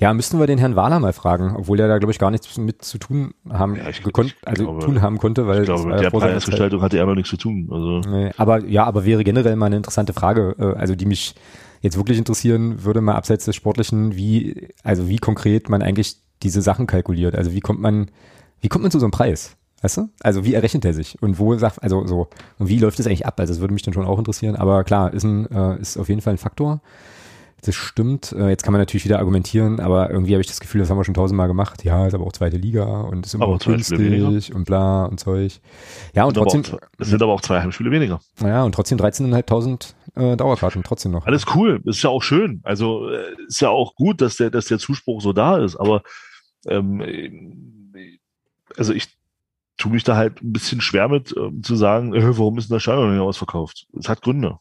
Ja, 0.00 0.14
müssten 0.14 0.38
wir 0.40 0.46
den 0.46 0.58
Herrn 0.58 0.76
Wahler 0.76 0.98
mal 0.98 1.12
fragen, 1.12 1.54
obwohl 1.56 1.78
er 1.78 1.86
da, 1.86 1.98
glaube 1.98 2.10
ich, 2.10 2.18
gar 2.18 2.30
nichts 2.30 2.56
mit 2.56 2.82
zu 2.82 2.96
tun 2.96 3.34
haben, 3.50 3.76
ja, 3.76 3.90
gekonnt, 4.02 4.34
also 4.46 4.64
glaube, 4.64 4.84
tun 4.84 5.02
haben 5.02 5.18
konnte, 5.18 5.46
weil 5.46 5.60
ich 5.60 5.66
glaube, 5.66 5.88
mit 5.88 6.00
der 6.00 6.10
Preisgestaltung 6.10 6.80
hatte 6.80 6.96
er 6.96 7.02
aber 7.02 7.14
nichts 7.14 7.28
zu 7.28 7.36
tun. 7.36 7.68
Also. 7.70 8.00
Nee, 8.08 8.30
aber 8.38 8.64
ja, 8.64 8.84
aber 8.84 9.04
wäre 9.04 9.24
generell 9.24 9.56
mal 9.56 9.66
eine 9.66 9.76
interessante 9.76 10.14
Frage, 10.14 10.56
äh, 10.58 10.78
also 10.78 10.94
die 10.94 11.04
mich 11.04 11.34
jetzt 11.82 11.98
wirklich 11.98 12.16
interessieren 12.16 12.82
würde, 12.82 13.02
mal 13.02 13.14
abseits 13.14 13.44
des 13.44 13.54
Sportlichen, 13.54 14.16
wie, 14.16 14.68
also 14.82 15.08
wie 15.08 15.18
konkret 15.18 15.68
man 15.68 15.82
eigentlich 15.82 16.16
diese 16.42 16.62
Sachen 16.62 16.86
kalkuliert. 16.86 17.34
Also 17.34 17.52
wie 17.52 17.60
kommt 17.60 17.80
man, 17.80 18.10
wie 18.60 18.68
kommt 18.68 18.82
man 18.82 18.90
zu 18.90 18.98
so 18.98 19.04
einem 19.04 19.12
Preis? 19.12 19.56
Weißt 19.82 19.98
du? 19.98 20.08
Also 20.20 20.44
wie 20.44 20.54
errechnet 20.54 20.84
er 20.84 20.92
sich? 20.94 21.22
Und 21.22 21.38
wo 21.38 21.56
sagt, 21.56 21.82
also 21.82 22.06
so, 22.06 22.28
und 22.58 22.68
wie 22.68 22.78
läuft 22.78 22.98
das 22.98 23.06
eigentlich 23.06 23.26
ab? 23.26 23.38
Also 23.40 23.52
das 23.52 23.60
würde 23.60 23.72
mich 23.72 23.82
dann 23.82 23.94
schon 23.94 24.06
auch 24.06 24.18
interessieren. 24.18 24.56
Aber 24.56 24.84
klar, 24.84 25.12
ist 25.12 25.24
ein, 25.24 25.50
äh, 25.50 25.80
ist 25.80 25.96
auf 25.98 26.08
jeden 26.08 26.20
Fall 26.20 26.34
ein 26.34 26.38
Faktor. 26.38 26.80
Das 27.62 27.74
stimmt. 27.74 28.32
Äh, 28.32 28.48
jetzt 28.48 28.62
kann 28.62 28.72
man 28.72 28.80
natürlich 28.80 29.04
wieder 29.04 29.18
argumentieren, 29.18 29.80
aber 29.80 30.10
irgendwie 30.10 30.32
habe 30.32 30.40
ich 30.40 30.46
das 30.46 30.60
Gefühl, 30.60 30.80
das 30.80 30.90
haben 30.90 30.96
wir 30.96 31.04
schon 31.04 31.14
tausendmal 31.14 31.48
gemacht. 31.48 31.84
Ja, 31.84 32.06
ist 32.06 32.14
aber 32.14 32.26
auch 32.26 32.32
zweite 32.32 32.56
Liga 32.56 33.02
und 33.02 33.26
ist 33.26 33.34
immer 33.34 33.44
aber 33.44 33.54
auch 33.54 33.58
günstig 33.60 34.54
und 34.54 34.64
bla 34.64 35.04
und 35.04 35.20
Zeug. 35.20 35.60
Ja, 36.14 36.24
und 36.24 36.34
trotzdem. 36.34 36.62
Es 36.98 37.08
sind 37.08 37.22
aber 37.22 37.32
auch 37.32 37.40
zwei 37.40 37.60
Heimspiele 37.60 37.90
weniger. 37.90 38.20
Naja, 38.40 38.64
und 38.64 38.74
trotzdem 38.74 38.98
13.500 38.98 39.94
äh, 40.14 40.36
Dauerkarten, 40.36 40.82
trotzdem 40.82 41.12
noch. 41.12 41.26
Alles 41.26 41.44
cool. 41.54 41.80
Ist 41.84 42.02
ja 42.02 42.10
auch 42.10 42.22
schön. 42.22 42.60
Also 42.62 43.08
äh, 43.10 43.34
ist 43.46 43.60
ja 43.60 43.68
auch 43.68 43.94
gut, 43.94 44.20
dass 44.20 44.36
der, 44.36 44.50
dass 44.50 44.66
der 44.66 44.78
Zuspruch 44.78 45.20
so 45.20 45.32
da 45.32 45.58
ist, 45.58 45.76
aber 45.76 46.02
ähm, 46.66 47.02
also 48.76 48.92
ich 48.92 49.08
tue 49.76 49.92
mich 49.92 50.04
da 50.04 50.16
halt 50.16 50.42
ein 50.42 50.52
bisschen 50.52 50.80
schwer 50.80 51.08
mit, 51.08 51.34
ähm, 51.36 51.62
zu 51.62 51.74
sagen, 51.74 52.14
äh, 52.14 52.22
warum 52.22 52.58
ist 52.58 52.70
denn 52.70 52.76
das 52.76 52.82
Stadion 52.82 53.12
nicht 53.12 53.20
ausverkauft? 53.20 53.86
Es 53.98 54.08
hat 54.08 54.22
Gründe. 54.22 54.58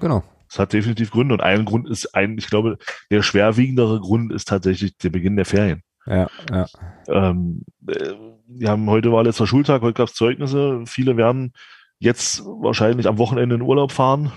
Genau. 0.00 0.22
Es 0.54 0.58
hat 0.60 0.72
definitiv 0.72 1.10
Gründe. 1.10 1.34
Und 1.34 1.40
ein 1.40 1.64
Grund 1.64 1.90
ist 1.90 2.14
ein, 2.14 2.38
ich 2.38 2.46
glaube, 2.46 2.78
der 3.10 3.22
schwerwiegendere 3.22 3.98
Grund 3.98 4.32
ist 4.32 4.46
tatsächlich 4.46 4.96
der 4.98 5.10
Beginn 5.10 5.34
der 5.34 5.46
Ferien. 5.46 5.82
Ja, 6.06 6.28
ja. 6.48 6.66
Ähm, 7.08 7.64
äh, 7.88 8.12
wir 8.46 8.68
haben 8.68 8.88
heute 8.88 9.10
war 9.10 9.24
letzter 9.24 9.48
Schultag, 9.48 9.82
heute 9.82 9.94
gab 9.94 10.08
es 10.10 10.14
Zeugnisse. 10.14 10.82
Viele 10.86 11.16
werden 11.16 11.54
jetzt 11.98 12.44
wahrscheinlich 12.44 13.08
am 13.08 13.18
Wochenende 13.18 13.56
in 13.56 13.62
Urlaub 13.62 13.90
fahren. 13.90 14.30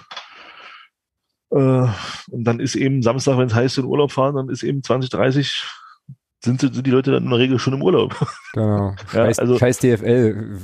Äh, 1.51 1.86
und 2.32 2.43
dann 2.43 2.60
ist 2.60 2.73
eben 2.73 3.03
Samstag, 3.03 3.38
wenn 3.38 3.47
es 3.47 3.53
heißt, 3.53 3.77
in 3.77 3.86
Urlaub 3.86 4.12
fahren, 4.12 4.38
dann 4.38 4.49
ist 4.49 4.63
eben 4.63 4.82
20, 4.82 5.12
30 5.12 5.65
sind, 6.43 6.62
sind 6.62 6.84
die 6.86 6.91
Leute 6.91 7.12
dann 7.12 7.25
in 7.25 7.30
der 7.30 7.38
Regel 7.38 7.60
schon 7.60 7.73
im 7.73 7.84
Urlaub. 7.84 8.15
Genau. 8.53 8.95
ja, 9.13 9.25
scheiß, 9.25 9.38
also, 9.38 9.60
scheiß 9.60 9.77
DFL. 9.77 10.58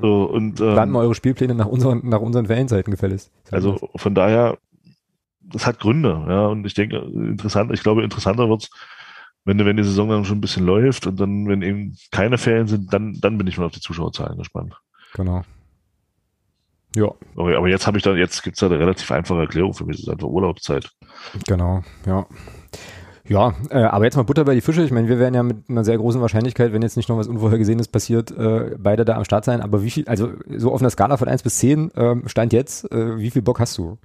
So, 0.00 0.24
und, 0.26 0.60
ähm, 0.60 0.92
mal 0.92 1.00
eure 1.00 1.16
Spielpläne 1.16 1.56
nach 1.56 1.66
unseren, 1.66 2.08
nach 2.08 2.20
unseren 2.20 2.46
Ferienzeiten 2.46 2.92
gefälligst. 2.92 3.32
Also 3.50 3.90
von 3.96 4.14
daher, 4.14 4.58
das 5.52 5.66
hat 5.66 5.78
Gründe, 5.78 6.24
ja. 6.28 6.46
Und 6.46 6.66
ich 6.66 6.74
denke, 6.74 6.96
interessant, 6.98 7.72
ich 7.72 7.82
glaube, 7.82 8.02
interessanter 8.02 8.48
wird's, 8.48 8.70
wenn, 9.44 9.64
wenn 9.64 9.76
die 9.76 9.84
Saison 9.84 10.08
dann 10.08 10.24
schon 10.24 10.38
ein 10.38 10.42
bisschen 10.42 10.66
läuft 10.66 11.06
und 11.06 11.18
dann, 11.18 11.48
wenn 11.48 11.62
eben 11.62 11.96
keine 12.10 12.38
Ferien 12.38 12.68
sind, 12.68 12.92
dann, 12.92 13.18
dann 13.20 13.38
bin 13.38 13.46
ich 13.46 13.58
mal 13.58 13.66
auf 13.66 13.72
die 13.72 13.80
Zuschauerzahlen 13.80 14.38
gespannt. 14.38 14.74
Genau. 15.14 15.42
Ja. 16.94 17.10
Okay, 17.36 17.56
aber 17.56 17.68
jetzt 17.68 17.86
habe 17.86 17.96
ich 17.96 18.04
dann, 18.04 18.16
jetzt 18.16 18.42
gibt 18.42 18.56
es 18.56 18.60
da 18.60 18.66
eine 18.66 18.78
relativ 18.78 19.10
einfache 19.10 19.40
Erklärung 19.40 19.74
für 19.74 19.84
mich, 19.84 19.96
das 19.96 20.06
ist 20.06 20.12
einfach 20.12 20.28
Urlaubszeit. 20.28 20.90
Genau, 21.46 21.82
ja. 22.06 22.26
Ja, 23.28 23.54
äh, 23.70 23.84
aber 23.84 24.04
jetzt 24.04 24.16
mal 24.16 24.24
Butter 24.24 24.44
bei 24.44 24.54
die 24.54 24.60
Fische. 24.60 24.82
Ich 24.82 24.90
meine, 24.90 25.08
wir 25.08 25.18
werden 25.18 25.34
ja 25.34 25.42
mit 25.42 25.70
einer 25.70 25.84
sehr 25.84 25.96
großen 25.96 26.20
Wahrscheinlichkeit, 26.20 26.72
wenn 26.72 26.82
jetzt 26.82 26.96
nicht 26.96 27.08
noch 27.08 27.16
was 27.16 27.28
Unvorhergesehenes 27.28 27.88
passiert, 27.88 28.30
äh, 28.32 28.76
beide 28.78 29.04
da 29.04 29.16
am 29.16 29.24
Start 29.24 29.44
sein. 29.44 29.60
Aber 29.60 29.82
wie 29.84 29.90
viel, 29.90 30.06
also 30.08 30.32
so 30.56 30.72
auf 30.72 30.80
einer 30.80 30.90
Skala 30.90 31.16
von 31.16 31.28
1 31.28 31.42
bis 31.42 31.58
10, 31.58 31.92
ähm, 31.94 32.24
Stand 32.26 32.52
jetzt, 32.52 32.90
äh, 32.90 33.18
wie 33.18 33.30
viel 33.30 33.42
Bock 33.42 33.60
hast 33.60 33.78
du? 33.78 33.96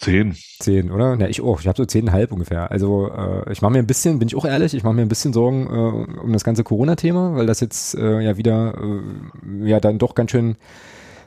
Zehn. 0.00 0.34
Zehn, 0.58 0.90
oder? 0.90 1.16
Ja, 1.16 1.28
ich 1.28 1.42
auch. 1.42 1.60
Ich 1.60 1.68
habe 1.68 1.76
so 1.76 1.84
zehneinhalb 1.84 2.32
ungefähr. 2.32 2.70
Also 2.70 3.10
äh, 3.10 3.52
ich 3.52 3.60
mache 3.60 3.72
mir 3.72 3.80
ein 3.80 3.86
bisschen, 3.86 4.18
bin 4.18 4.28
ich 4.28 4.34
auch 4.34 4.46
ehrlich, 4.46 4.72
ich 4.72 4.82
mache 4.82 4.94
mir 4.94 5.02
ein 5.02 5.08
bisschen 5.08 5.34
Sorgen 5.34 5.66
äh, 5.66 6.20
um 6.20 6.32
das 6.32 6.42
ganze 6.42 6.64
Corona-Thema, 6.64 7.34
weil 7.36 7.46
das 7.46 7.60
jetzt 7.60 7.94
äh, 7.94 8.20
ja 8.20 8.38
wieder 8.38 8.74
äh, 8.78 9.68
ja 9.68 9.78
dann 9.78 9.98
doch 9.98 10.14
ganz 10.14 10.30
schön 10.30 10.56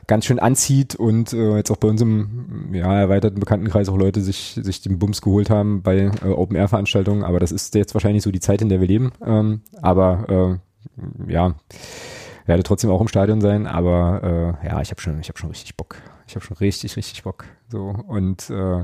ganz 0.06 0.26
schön 0.26 0.38
anzieht 0.38 0.96
und 0.96 1.32
äh, 1.32 1.56
jetzt 1.56 1.70
auch 1.70 1.76
bei 1.76 1.88
uns 1.88 2.02
im 2.02 2.70
ja, 2.72 2.98
erweiterten 2.98 3.40
Bekanntenkreis 3.40 3.88
auch 3.88 3.96
Leute 3.96 4.20
sich, 4.20 4.58
sich 4.60 4.82
den 4.82 4.98
Bums 4.98 5.22
geholt 5.22 5.50
haben 5.50 5.82
bei 5.82 6.10
äh, 6.22 6.28
Open-Air-Veranstaltungen. 6.28 7.22
Aber 7.22 7.40
das 7.40 7.52
ist 7.52 7.74
jetzt 7.74 7.94
wahrscheinlich 7.94 8.22
so 8.22 8.30
die 8.30 8.40
Zeit, 8.40 8.60
in 8.60 8.68
der 8.68 8.80
wir 8.80 8.88
leben. 8.88 9.12
Ähm, 9.24 9.62
aber 9.80 10.60
äh, 11.28 11.32
ja, 11.32 11.54
werde 12.44 12.62
trotzdem 12.64 12.90
auch 12.90 13.00
im 13.00 13.08
Stadion 13.08 13.40
sein. 13.40 13.66
Aber 13.66 14.58
äh, 14.62 14.66
ja, 14.66 14.80
ich 14.82 14.90
habe 14.90 15.00
schon, 15.00 15.20
ich 15.20 15.28
habe 15.28 15.38
schon 15.38 15.50
richtig 15.50 15.76
Bock. 15.76 15.96
Ich 16.26 16.34
habe 16.34 16.44
schon 16.44 16.56
richtig, 16.56 16.96
richtig 16.96 17.22
Bock. 17.22 17.44
So 17.68 17.94
und 18.06 18.48
äh, 18.50 18.82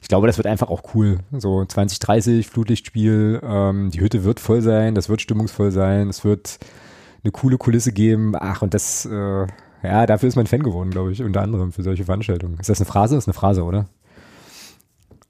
ich 0.00 0.08
glaube, 0.08 0.26
das 0.26 0.36
wird 0.36 0.46
einfach 0.46 0.68
auch 0.68 0.94
cool. 0.94 1.20
So 1.32 1.64
2030 1.64 2.46
Flutlichtspiel. 2.46 3.40
Ähm, 3.42 3.90
die 3.90 4.00
Hütte 4.00 4.24
wird 4.24 4.40
voll 4.40 4.62
sein. 4.62 4.94
Das 4.94 5.08
wird 5.08 5.22
stimmungsvoll 5.22 5.70
sein. 5.70 6.08
Es 6.08 6.24
wird 6.24 6.58
eine 7.24 7.32
coole 7.32 7.58
Kulisse 7.58 7.92
geben. 7.92 8.34
Ach 8.38 8.62
und 8.62 8.74
das 8.74 9.06
äh, 9.06 9.46
ja, 9.82 10.06
dafür 10.06 10.28
ist 10.28 10.36
man 10.36 10.46
Fan 10.46 10.62
geworden, 10.62 10.90
glaube 10.90 11.12
ich, 11.12 11.22
unter 11.22 11.42
anderem 11.42 11.72
für 11.72 11.82
solche 11.82 12.04
Veranstaltungen. 12.04 12.58
Ist 12.58 12.68
das 12.68 12.78
eine 12.78 12.86
Phrase? 12.86 13.16
Das 13.16 13.24
ist 13.24 13.28
eine 13.28 13.34
Phrase, 13.34 13.64
oder? 13.64 13.86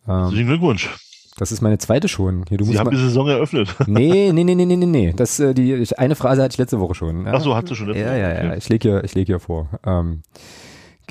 Ähm, 0.06 0.14
Herzlichen 0.14 0.46
Glückwunsch. 0.48 0.90
Das 1.38 1.50
ist 1.50 1.62
meine 1.62 1.78
zweite 1.78 2.08
schon. 2.08 2.44
Hier, 2.48 2.58
du 2.58 2.64
Sie 2.66 2.78
haben 2.78 2.90
die 2.90 2.98
Saison 2.98 3.26
eröffnet. 3.28 3.74
Nee, 3.86 4.30
nee, 4.32 4.44
nee, 4.44 4.54
nee, 4.54 4.66
nee, 4.66 4.76
nee. 4.76 5.14
Das, 5.16 5.40
äh, 5.40 5.54
die, 5.54 5.72
ich, 5.72 5.98
eine 5.98 6.14
Phrase 6.14 6.42
hatte 6.42 6.52
ich 6.52 6.58
letzte 6.58 6.78
Woche 6.78 6.94
schon. 6.94 7.24
Ja? 7.24 7.32
Ach 7.34 7.40
so, 7.40 7.54
hast 7.54 7.70
du 7.70 7.74
schon. 7.74 7.88
Ja, 7.94 8.14
ja, 8.14 8.44
ja. 8.44 8.54
Ich 8.54 8.68
lege 8.68 8.88
hier, 8.88 9.04
ich 9.04 9.14
leg 9.14 9.26
hier 9.26 9.40
vor. 9.40 9.68
Ähm, 9.86 10.22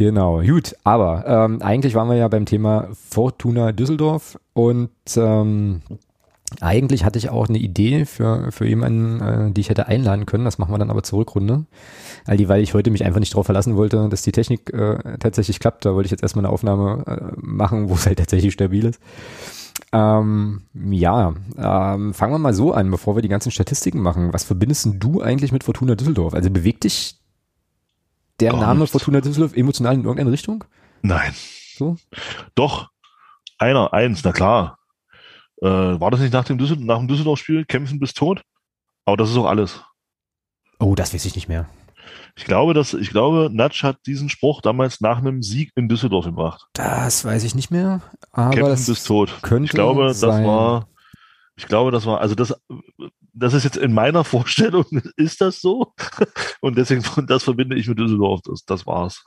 genau, 0.06 0.42
gut. 0.42 0.76
Aber 0.84 1.26
ähm, 1.28 1.62
eigentlich 1.62 1.96
waren 1.96 2.10
wir 2.10 2.16
ja 2.16 2.28
beim 2.28 2.46
Thema 2.46 2.90
Fortuna 3.10 3.72
Düsseldorf 3.72 4.40
und 4.54 4.90
ähm, 5.16 5.82
eigentlich 6.60 7.06
hatte 7.06 7.18
ich 7.18 7.30
auch 7.30 7.48
eine 7.48 7.58
Idee 7.58 8.06
für, 8.06 8.52
für 8.52 8.68
jemanden, 8.68 9.22
äh, 9.22 9.52
die 9.52 9.62
ich 9.62 9.70
hätte 9.70 9.88
einladen 9.88 10.26
können. 10.26 10.44
Das 10.44 10.58
machen 10.58 10.74
wir 10.74 10.78
dann 10.78 10.90
aber 10.90 11.04
zur 11.04 11.20
Rückrunde. 11.20 11.66
All 12.26 12.36
die, 12.36 12.50
weil 12.50 12.62
ich 12.62 12.74
heute 12.74 12.92
mich 12.92 13.06
einfach 13.06 13.20
nicht 13.20 13.34
darauf 13.34 13.46
verlassen 13.46 13.78
wollte, 13.78 14.10
dass 14.10 14.24
die 14.24 14.34
Technik 14.34 14.74
äh, 14.74 15.18
tatsächlich 15.20 15.60
klappt. 15.60 15.86
Da 15.86 15.96
wollte 15.96 16.08
ich 16.08 16.12
jetzt 16.12 16.24
erstmal 16.24 16.46
eine 16.46 16.54
Aufnahme 16.54 17.04
äh, 17.08 17.36
machen, 17.38 17.90
wo 17.90 17.94
es 17.94 18.06
halt 18.06 18.20
tatsächlich 18.20 18.54
stabil 18.54 18.86
ist. 18.86 19.00
Ähm, 19.94 20.62
ja, 20.74 21.34
ähm, 21.58 22.14
fangen 22.14 22.34
wir 22.34 22.40
mal 22.40 22.54
so 22.54 22.74
an, 22.74 22.92
bevor 22.92 23.16
wir 23.16 23.22
die 23.22 23.30
ganzen 23.30 23.52
Statistiken 23.52 24.00
machen. 24.00 24.34
Was 24.34 24.44
verbindest 24.44 24.90
du 25.00 25.22
eigentlich 25.22 25.52
mit 25.52 25.64
Fortuna 25.64 25.96
Düsseldorf? 25.96 26.34
Also 26.34 26.50
bewegt 26.50 26.84
dich 26.84 27.21
der 28.42 28.52
Gar 28.52 28.62
Name 28.62 28.82
nichts. 28.82 28.92
Fortuna 28.92 29.22
Düsseldorf 29.22 29.56
emotional 29.56 29.94
in 29.94 30.02
irgendeine 30.02 30.32
Richtung? 30.32 30.64
Nein. 31.02 31.34
So? 31.78 31.98
Doch. 32.56 32.90
Einer, 33.58 33.94
eins, 33.94 34.24
na 34.24 34.32
klar. 34.32 34.80
Äh, 35.62 35.68
war 35.68 36.12
das 36.12 36.20
nicht 36.20 36.34
nach 36.34 36.46
dem, 36.46 36.58
Düssel 36.58 36.78
nach 36.78 36.98
dem 36.98 37.08
Düsseldorf-Spiel? 37.08 37.66
Kämpfen 37.66 38.00
bis 38.00 38.14
tot? 38.14 38.42
Aber 39.06 39.18
das 39.18 39.30
ist 39.30 39.38
auch 39.38 39.46
alles. 39.46 39.82
Oh, 40.80 40.96
das 40.96 41.14
weiß 41.14 41.26
ich 41.26 41.36
nicht 41.36 41.48
mehr. 41.48 41.70
Ich 42.36 42.46
glaube, 42.46 42.74
dass, 42.74 42.94
ich 42.94 43.10
glaube, 43.10 43.50
Natsch 43.52 43.84
hat 43.84 43.98
diesen 44.06 44.30
Spruch 44.30 44.62
damals 44.62 45.02
nach 45.02 45.20
einem 45.20 45.44
Sieg 45.44 45.72
in 45.76 45.88
Düsseldorf 45.88 46.26
gebracht. 46.26 46.66
Das 46.74 47.24
weiß 47.26 47.44
ich 47.44 47.56
nicht 47.56 47.72
mehr. 47.72 48.02
Aber 48.32 48.52
Kämpfen 48.52 48.86
bis 48.86 49.04
tot. 49.04 49.38
Könnte 49.42 49.66
ich 49.66 49.72
glaube, 49.72 50.14
sein. 50.14 50.30
das 50.30 50.48
war, 50.48 50.88
ich 51.56 51.68
glaube, 51.68 51.92
das 51.92 52.06
war, 52.06 52.22
also 52.22 52.34
das, 52.34 52.56
das 53.34 53.54
ist 53.54 53.64
jetzt 53.64 53.78
in 53.78 53.94
meiner 53.94 54.24
Vorstellung, 54.24 54.86
ist 55.16 55.42
das 55.42 55.62
so? 55.62 55.94
Und 56.62 56.78
deswegen, 56.78 57.04
das 57.28 57.44
verbinde 57.44 57.76
ich 57.76 57.88
mit 57.88 58.00
Düsseldorf. 58.00 58.42
Das, 58.44 58.66
das 58.66 58.86
war's. 58.86 59.24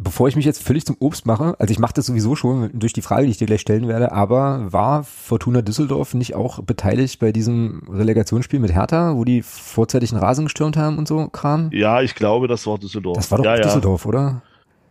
Bevor 0.00 0.28
ich 0.28 0.36
mich 0.36 0.44
jetzt 0.44 0.62
völlig 0.62 0.86
zum 0.86 0.96
Obst 1.00 1.26
mache, 1.26 1.56
also 1.58 1.72
ich 1.72 1.80
mache 1.80 1.94
das 1.94 2.06
sowieso 2.06 2.36
schon 2.36 2.70
durch 2.72 2.92
die 2.92 3.02
Frage, 3.02 3.24
die 3.24 3.32
ich 3.32 3.38
dir 3.38 3.48
gleich 3.48 3.62
stellen 3.62 3.88
werde, 3.88 4.12
aber 4.12 4.72
war 4.72 5.02
Fortuna 5.02 5.60
Düsseldorf 5.60 6.14
nicht 6.14 6.36
auch 6.36 6.62
beteiligt 6.62 7.18
bei 7.18 7.32
diesem 7.32 7.82
Relegationsspiel 7.90 8.60
mit 8.60 8.72
Hertha, 8.72 9.16
wo 9.16 9.24
die 9.24 9.42
vorzeitig 9.42 10.12
einen 10.12 10.22
Rasen 10.22 10.44
gestürmt 10.44 10.76
haben 10.76 10.98
und 10.98 11.08
so 11.08 11.26
Kram? 11.28 11.70
Ja, 11.72 12.00
ich 12.00 12.14
glaube, 12.14 12.46
das 12.46 12.64
war 12.68 12.78
Düsseldorf. 12.78 13.16
Das 13.16 13.30
war 13.32 13.38
doch 13.38 13.44
ja, 13.44 13.56
Düsseldorf, 13.56 14.04
ja. 14.04 14.08
oder? 14.08 14.42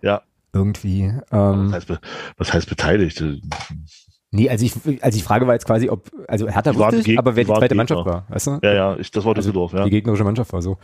Ja. 0.02 0.22
Irgendwie. 0.52 1.04
Ähm, 1.32 1.72
was, 1.72 1.74
heißt, 1.74 2.00
was 2.38 2.54
heißt 2.54 2.70
beteiligt? 2.70 3.24
Nee, 4.38 4.52
also 4.52 4.66
ich, 4.66 5.04
also 5.04 5.18
die 5.18 5.24
Frage 5.24 5.48
war 5.48 5.56
jetzt 5.56 5.66
quasi, 5.66 5.90
ob, 5.90 6.12
also 6.28 6.48
Hertha 6.48 6.76
wusste 6.76 6.98
ich, 6.98 7.18
aber 7.18 7.36
wer 7.36 7.44
die 7.44 7.52
zweite 7.52 7.74
Mannschaft 7.74 8.06
war, 8.06 8.26
weißt 8.30 8.48
du? 8.48 8.60
Ja, 8.62 8.72
ja, 8.72 8.96
ich, 9.00 9.10
das 9.10 9.26
war 9.26 9.34
Düsseldorf, 9.34 9.74
also 9.74 9.80
ja. 9.80 9.86
Die 9.86 9.90
gegnerische 9.90 10.24
Mannschaft 10.24 10.54
war 10.54 10.62
so. 10.62 10.78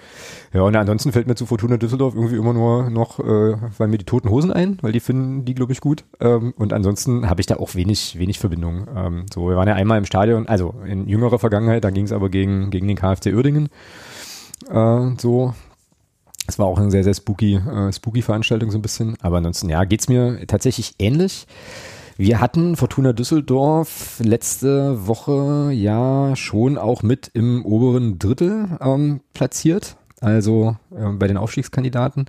Ja, 0.53 0.63
und 0.63 0.75
ansonsten 0.75 1.11
fällt 1.11 1.27
mir 1.27 1.35
zu 1.35 1.45
Fortuna 1.45 1.77
Düsseldorf 1.77 2.15
irgendwie 2.15 2.35
immer 2.35 2.53
nur 2.53 2.89
noch, 2.89 3.19
äh, 3.19 3.55
weil 3.77 3.89
mir 3.89 3.99
die 3.99 4.05
toten 4.05 4.31
Hosen 4.31 4.51
ein, 4.51 4.79
weil 4.81 4.91
die 4.91 4.99
finden 4.99 5.45
die, 5.45 5.53
glaube 5.53 5.71
ich, 5.71 5.81
gut. 5.81 6.03
Ähm, 6.19 6.55
und 6.57 6.73
ansonsten 6.73 7.29
habe 7.29 7.41
ich 7.41 7.45
da 7.45 7.57
auch 7.57 7.75
wenig, 7.75 8.17
wenig 8.17 8.39
Verbindung. 8.39 8.87
Ähm, 8.95 9.25
so, 9.31 9.47
wir 9.47 9.55
waren 9.55 9.67
ja 9.67 9.75
einmal 9.75 9.99
im 9.99 10.05
Stadion, 10.05 10.47
also 10.47 10.73
in 10.87 11.07
jüngerer 11.07 11.37
Vergangenheit, 11.37 11.83
da 11.83 11.91
ging 11.91 12.05
es 12.05 12.11
aber 12.11 12.29
gegen, 12.29 12.71
gegen 12.71 12.87
den 12.87 12.97
KfC 12.97 13.35
Uerdingen. 13.35 13.69
Äh, 14.67 15.11
so, 15.19 15.53
es 16.47 16.57
war 16.57 16.65
auch 16.65 16.79
eine 16.79 16.89
sehr, 16.89 17.03
sehr 17.03 17.13
spooky, 17.13 17.57
äh, 17.57 17.93
spooky 17.93 18.23
Veranstaltung 18.23 18.71
so 18.71 18.79
ein 18.79 18.81
bisschen. 18.81 19.15
Aber 19.21 19.37
ansonsten, 19.37 19.69
ja, 19.69 19.83
geht's 19.83 20.09
mir 20.09 20.47
tatsächlich 20.47 20.95
ähnlich. 20.97 21.45
Wir 22.17 22.39
hatten 22.39 22.75
Fortuna 22.75 23.13
Düsseldorf 23.13 24.19
letzte 24.23 25.07
Woche 25.07 25.71
ja 25.73 26.35
schon 26.35 26.77
auch 26.77 27.01
mit 27.01 27.31
im 27.33 27.65
oberen 27.65 28.19
Drittel 28.19 28.77
ähm, 28.81 29.21
platziert, 29.33 29.97
also 30.21 30.77
äh, 30.95 31.09
bei 31.09 31.27
den 31.27 31.37
Aufstiegskandidaten. 31.37 32.25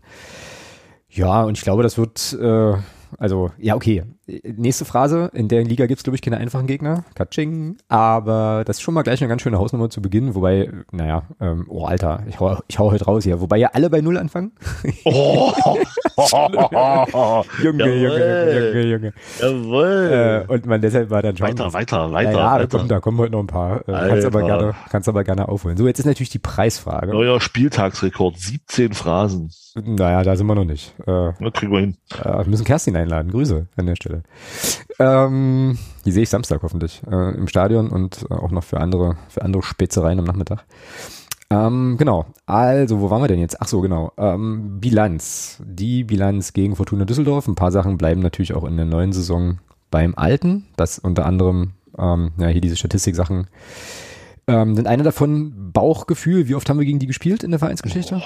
Ja, 1.11 1.44
und 1.44 1.59
ich 1.59 1.64
glaube, 1.64 1.83
das 1.83 1.99
wird 1.99 2.37
äh, 2.40 2.77
also, 3.18 3.51
ja, 3.59 3.75
okay. 3.75 4.05
Nächste 4.27 4.85
Phrase. 4.85 5.31
In 5.35 5.49
der 5.49 5.64
Liga 5.64 5.87
gibt 5.87 5.99
es, 5.99 6.05
glaube 6.05 6.16
ich, 6.16 6.23
keine 6.23 6.38
einfachen 6.38 6.66
Gegner. 6.66 7.05
Katsching. 7.14 7.77
Aber 7.88 8.64
das 8.66 8.79
ist 8.79 8.83
schon 8.83 8.94
mal 8.94 9.03
gleich 9.03 9.20
eine 9.20 9.29
ganz 9.29 9.42
schöne 9.42 9.59
Hausnummer 9.59 9.90
zu 9.90 10.03
Beginn. 10.03 10.35
Wobei, 10.35 10.70
naja, 10.90 11.25
ähm, 11.40 11.66
oh, 11.68 11.85
Alter, 11.85 12.23
ich 12.29 12.40
hau, 12.40 12.59
ich 12.68 12.79
hau 12.79 12.90
heute 12.90 13.05
raus 13.05 13.25
hier. 13.25 13.40
Wobei 13.40 13.59
ja 13.59 13.70
alle 13.73 13.90
bei 13.90 14.01
Null 14.01 14.18
anfangen. 14.18 14.53
Oh. 15.05 15.53
Junge, 16.16 17.94
Junge, 17.94 18.72
Junge, 18.72 18.83
Junge. 18.83 19.12
Jawohl. 19.40 20.44
Äh, 20.48 20.53
und 20.53 20.66
man 20.66 20.81
deshalb 20.81 21.11
war 21.11 21.22
dann 21.22 21.37
schon. 21.37 21.48
Weiter, 21.48 21.72
weiter, 21.72 22.12
weiter. 22.12 22.33
Ja, 22.33 22.59
da, 22.59 22.66
kommen, 22.66 22.88
da 22.88 23.00
kommen 23.00 23.18
heute 23.18 23.33
noch 23.33 23.40
ein 23.40 23.46
paar. 23.46 23.88
Äh, 23.88 24.09
kannst, 24.09 24.27
aber 24.27 24.42
gerne, 24.42 24.74
kannst 24.90 25.09
aber 25.09 25.24
gerne 25.24 25.48
aufholen. 25.48 25.77
So, 25.77 25.87
jetzt 25.87 25.98
ist 25.98 26.07
natürlich 26.07 26.31
die 26.31 26.38
Preisfrage. 26.38 27.12
Neuer 27.12 27.40
Spieltagsrekord. 27.40 28.38
17 28.38 28.92
Phrasen. 28.92 29.50
Naja, 29.74 30.22
da 30.22 30.37
sind 30.37 30.46
wir 30.46 30.55
noch 30.55 30.64
nicht. 30.64 30.94
Äh, 31.07 31.33
Na, 31.38 31.50
kriegen 31.50 31.72
wir 31.72 31.81
hin. 31.81 31.96
Äh, 32.22 32.38
wir 32.38 32.46
müssen 32.46 32.64
Kerstin 32.64 32.96
einladen. 32.96 33.31
Grüße 33.33 33.66
an 33.77 33.87
der 33.87 33.96
Stelle. 33.96 34.22
Ähm, 35.00 35.79
die 36.05 36.12
sehe 36.12 36.22
ich 36.22 36.31
Samstag 36.31 36.62
hoffentlich 36.62 37.03
äh, 37.11 37.34
im 37.34 37.49
Stadion 37.49 37.89
und 37.91 38.30
auch 38.30 38.53
noch 38.53 38.62
für 38.62 38.78
andere, 38.78 39.16
für 39.28 39.43
andere 39.43 39.62
Spätzereien 39.64 40.18
am 40.20 40.24
Nachmittag. 40.26 40.64
Ähm, 41.51 41.97
genau. 41.99 42.26
Also, 42.47 43.01
wo 43.01 43.11
waren 43.11 43.22
wir 43.22 43.28
denn 43.28 43.40
jetzt? 43.40 43.61
Ach 43.61 43.68
so, 43.68 43.80
genau. 43.80 44.12
Ähm, 44.16 44.80
Bilanz. 44.80 45.62
Die 45.64 46.05
Bilanz 46.05 46.53
gegen 46.53 46.76
Fortuna 46.76 47.05
Düsseldorf. 47.05 47.47
Ein 47.47 47.55
paar 47.55 47.72
Sachen 47.72 47.99
bleiben 47.99 48.20
natürlich 48.20 48.55
auch 48.55 48.64
in 48.64 48.76
der 48.76 48.86
neuen 48.86 49.12
Saison 49.12 49.59
beim 49.90 50.14
Alten. 50.16 50.66
Das 50.76 50.99
unter 50.99 51.26
anderem, 51.26 51.72
ähm, 51.99 52.32
ja, 52.38 52.49
hier 52.49 52.61
diese 52.61 52.76
Statistik-Sachen. 52.76 53.47
Ähm, 54.47 54.74
denn 54.74 54.86
eine 54.86 55.03
davon 55.03 55.72
Bauchgefühl. 55.72 56.49
Wie 56.49 56.55
oft 56.55 56.68
haben 56.68 56.78
wir 56.78 56.86
gegen 56.86 56.99
die 56.99 57.07
gespielt 57.07 57.42
in 57.42 57.51
der 57.51 57.61
Vereinsgeschichte? 57.61 58.22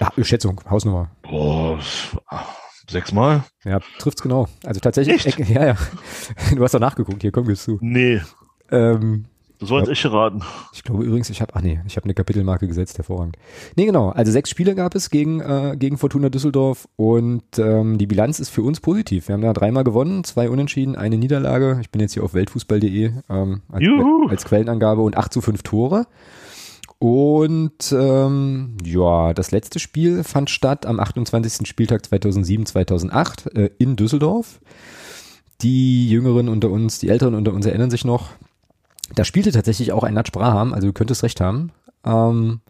Ja, 0.00 0.12
Schätzung, 0.22 0.60
Hausnummer. 0.70 1.10
Boah, 1.22 1.78
sechsmal? 2.88 3.44
Ja, 3.64 3.80
trifft's 3.98 4.22
genau. 4.22 4.48
Also 4.64 4.80
tatsächlich. 4.80 5.26
Echt? 5.26 5.38
Ja, 5.48 5.66
ja. 5.66 5.76
Du 6.54 6.62
hast 6.62 6.74
doch 6.74 6.80
nachgeguckt, 6.80 7.22
hier 7.22 7.32
komm, 7.32 7.46
gehst 7.46 7.66
du. 7.66 7.78
Nee. 7.80 8.20
Ähm, 8.70 9.26
war 9.60 9.80
jetzt 9.80 9.88
echt 9.88 10.02
geraten. 10.02 10.42
Ich 10.72 10.84
glaube 10.84 11.04
übrigens, 11.04 11.30
ich 11.30 11.40
habe, 11.40 11.54
ach 11.54 11.62
nee, 11.62 11.80
ich 11.86 11.96
habe 11.96 12.04
eine 12.04 12.14
Kapitelmarke 12.14 12.68
gesetzt, 12.68 12.96
hervorragend. 12.98 13.36
Nee, 13.76 13.86
genau. 13.86 14.10
Also 14.10 14.30
sechs 14.30 14.50
Spiele 14.50 14.74
gab 14.74 14.94
es 14.94 15.10
gegen, 15.10 15.40
äh, 15.40 15.76
gegen 15.78 15.98
Fortuna 15.98 16.28
Düsseldorf 16.28 16.88
und 16.96 17.42
ähm, 17.58 17.98
die 17.98 18.06
Bilanz 18.06 18.38
ist 18.38 18.50
für 18.50 18.62
uns 18.62 18.80
positiv. 18.80 19.28
Wir 19.28 19.34
haben 19.34 19.42
da 19.42 19.52
dreimal 19.52 19.84
gewonnen, 19.84 20.22
zwei 20.24 20.48
Unentschieden, 20.48 20.96
eine 20.96 21.18
Niederlage. 21.18 21.78
Ich 21.80 21.90
bin 21.90 22.00
jetzt 22.00 22.14
hier 22.14 22.22
auf 22.22 22.34
weltfußball.de 22.34 23.12
ähm, 23.28 23.62
als, 23.70 23.84
als 24.28 24.44
Quellenangabe 24.44 25.02
und 25.02 25.16
acht 25.16 25.32
zu 25.32 25.40
fünf 25.40 25.62
Tore. 25.62 26.06
Und 26.98 27.92
ähm, 27.92 28.76
ja, 28.84 29.32
das 29.32 29.52
letzte 29.52 29.78
Spiel 29.78 30.24
fand 30.24 30.50
statt 30.50 30.84
am 30.84 30.98
28. 30.98 31.66
Spieltag 31.68 32.02
2007-2008 32.02 33.56
äh, 33.56 33.70
in 33.78 33.94
Düsseldorf. 33.96 34.60
Die 35.60 36.08
Jüngeren 36.08 36.48
unter 36.48 36.70
uns, 36.70 36.98
die 36.98 37.08
Älteren 37.08 37.34
unter 37.34 37.52
uns 37.52 37.66
erinnern 37.66 37.90
sich 37.90 38.04
noch. 38.04 38.30
Da 39.14 39.24
spielte 39.24 39.52
tatsächlich 39.52 39.92
auch 39.92 40.04
ein 40.04 40.14
Natsch 40.14 40.32
Braham, 40.32 40.74
also 40.74 40.86
du 40.86 40.92
könntest 40.92 41.22
recht 41.22 41.40
haben. 41.40 41.72
Ähm, 42.04 42.60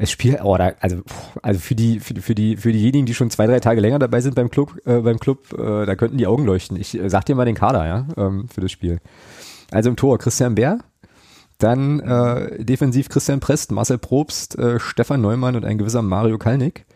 Es 0.00 0.12
spielt, 0.12 0.44
oh, 0.44 0.56
da, 0.56 0.72
also, 0.78 1.02
also 1.42 1.58
für 1.58 1.74
die, 1.74 1.98
für, 1.98 2.14
für 2.20 2.34
die, 2.34 2.56
für 2.56 2.72
diejenigen, 2.72 3.04
die 3.04 3.14
schon 3.14 3.30
zwei, 3.30 3.48
drei 3.48 3.58
Tage 3.58 3.80
länger 3.80 3.98
dabei 3.98 4.20
sind 4.20 4.36
beim 4.36 4.48
Club, 4.48 4.78
äh, 4.86 5.00
beim 5.00 5.18
Club, 5.18 5.52
äh, 5.58 5.86
da 5.86 5.96
könnten 5.96 6.18
die 6.18 6.28
Augen 6.28 6.44
leuchten. 6.46 6.76
Ich 6.76 6.94
äh, 6.96 7.10
sag 7.10 7.24
dir 7.24 7.34
mal 7.34 7.44
den 7.44 7.56
Kader, 7.56 7.84
ja, 7.84 8.06
ähm, 8.16 8.48
für 8.48 8.60
das 8.60 8.70
Spiel. 8.70 9.00
Also 9.72 9.90
im 9.90 9.96
Tor 9.96 10.18
Christian 10.18 10.54
Bär, 10.54 10.78
dann 11.58 11.98
äh, 11.98 12.64
defensiv 12.64 13.08
Christian 13.08 13.40
Prest, 13.40 13.72
Marcel 13.72 13.98
Probst, 13.98 14.56
äh, 14.56 14.78
Stefan 14.78 15.20
Neumann 15.20 15.56
und 15.56 15.64
ein 15.64 15.78
gewisser 15.78 16.02
Mario 16.02 16.38
Kalnick. 16.38 16.86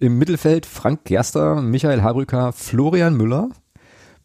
Im 0.00 0.18
Mittelfeld 0.18 0.66
Frank 0.66 1.04
Gerster, 1.04 1.62
Michael 1.62 2.02
Habrücker, 2.02 2.52
Florian 2.52 3.16
Müller, 3.16 3.50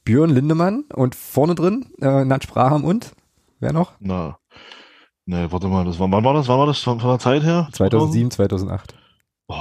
Björn 0.06 0.32
Lindemann 0.32 0.86
und 0.92 1.14
vorne 1.14 1.54
drin 1.54 1.86
äh, 2.02 2.26
Natsch 2.26 2.48
Braham 2.48 2.84
und 2.84 3.12
wer 3.60 3.74
noch? 3.74 3.94
Na, 4.00 4.38
ne, 5.26 5.52
warte 5.52 5.68
mal, 5.68 5.86
das 5.86 6.00
war, 6.00 6.12
wann 6.12 6.24
war 6.24 6.34
das? 6.34 6.48
Wann 6.48 6.60
war 6.60 6.68
das 6.68 6.80
von, 6.80 7.00
von 7.00 7.10
der 7.10 7.20
Zeit 7.20 7.44
her? 7.44 7.70
2007, 7.72 8.32
2008. 8.32 8.96
Oh, 9.48 9.56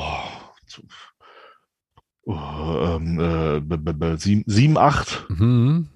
oh 2.27 2.97
ähm, 2.97 3.21
äh, 3.21 4.17
7, 4.17 4.45
7, 4.47 4.79
8. 4.79 5.27
Mhm. 5.31 5.89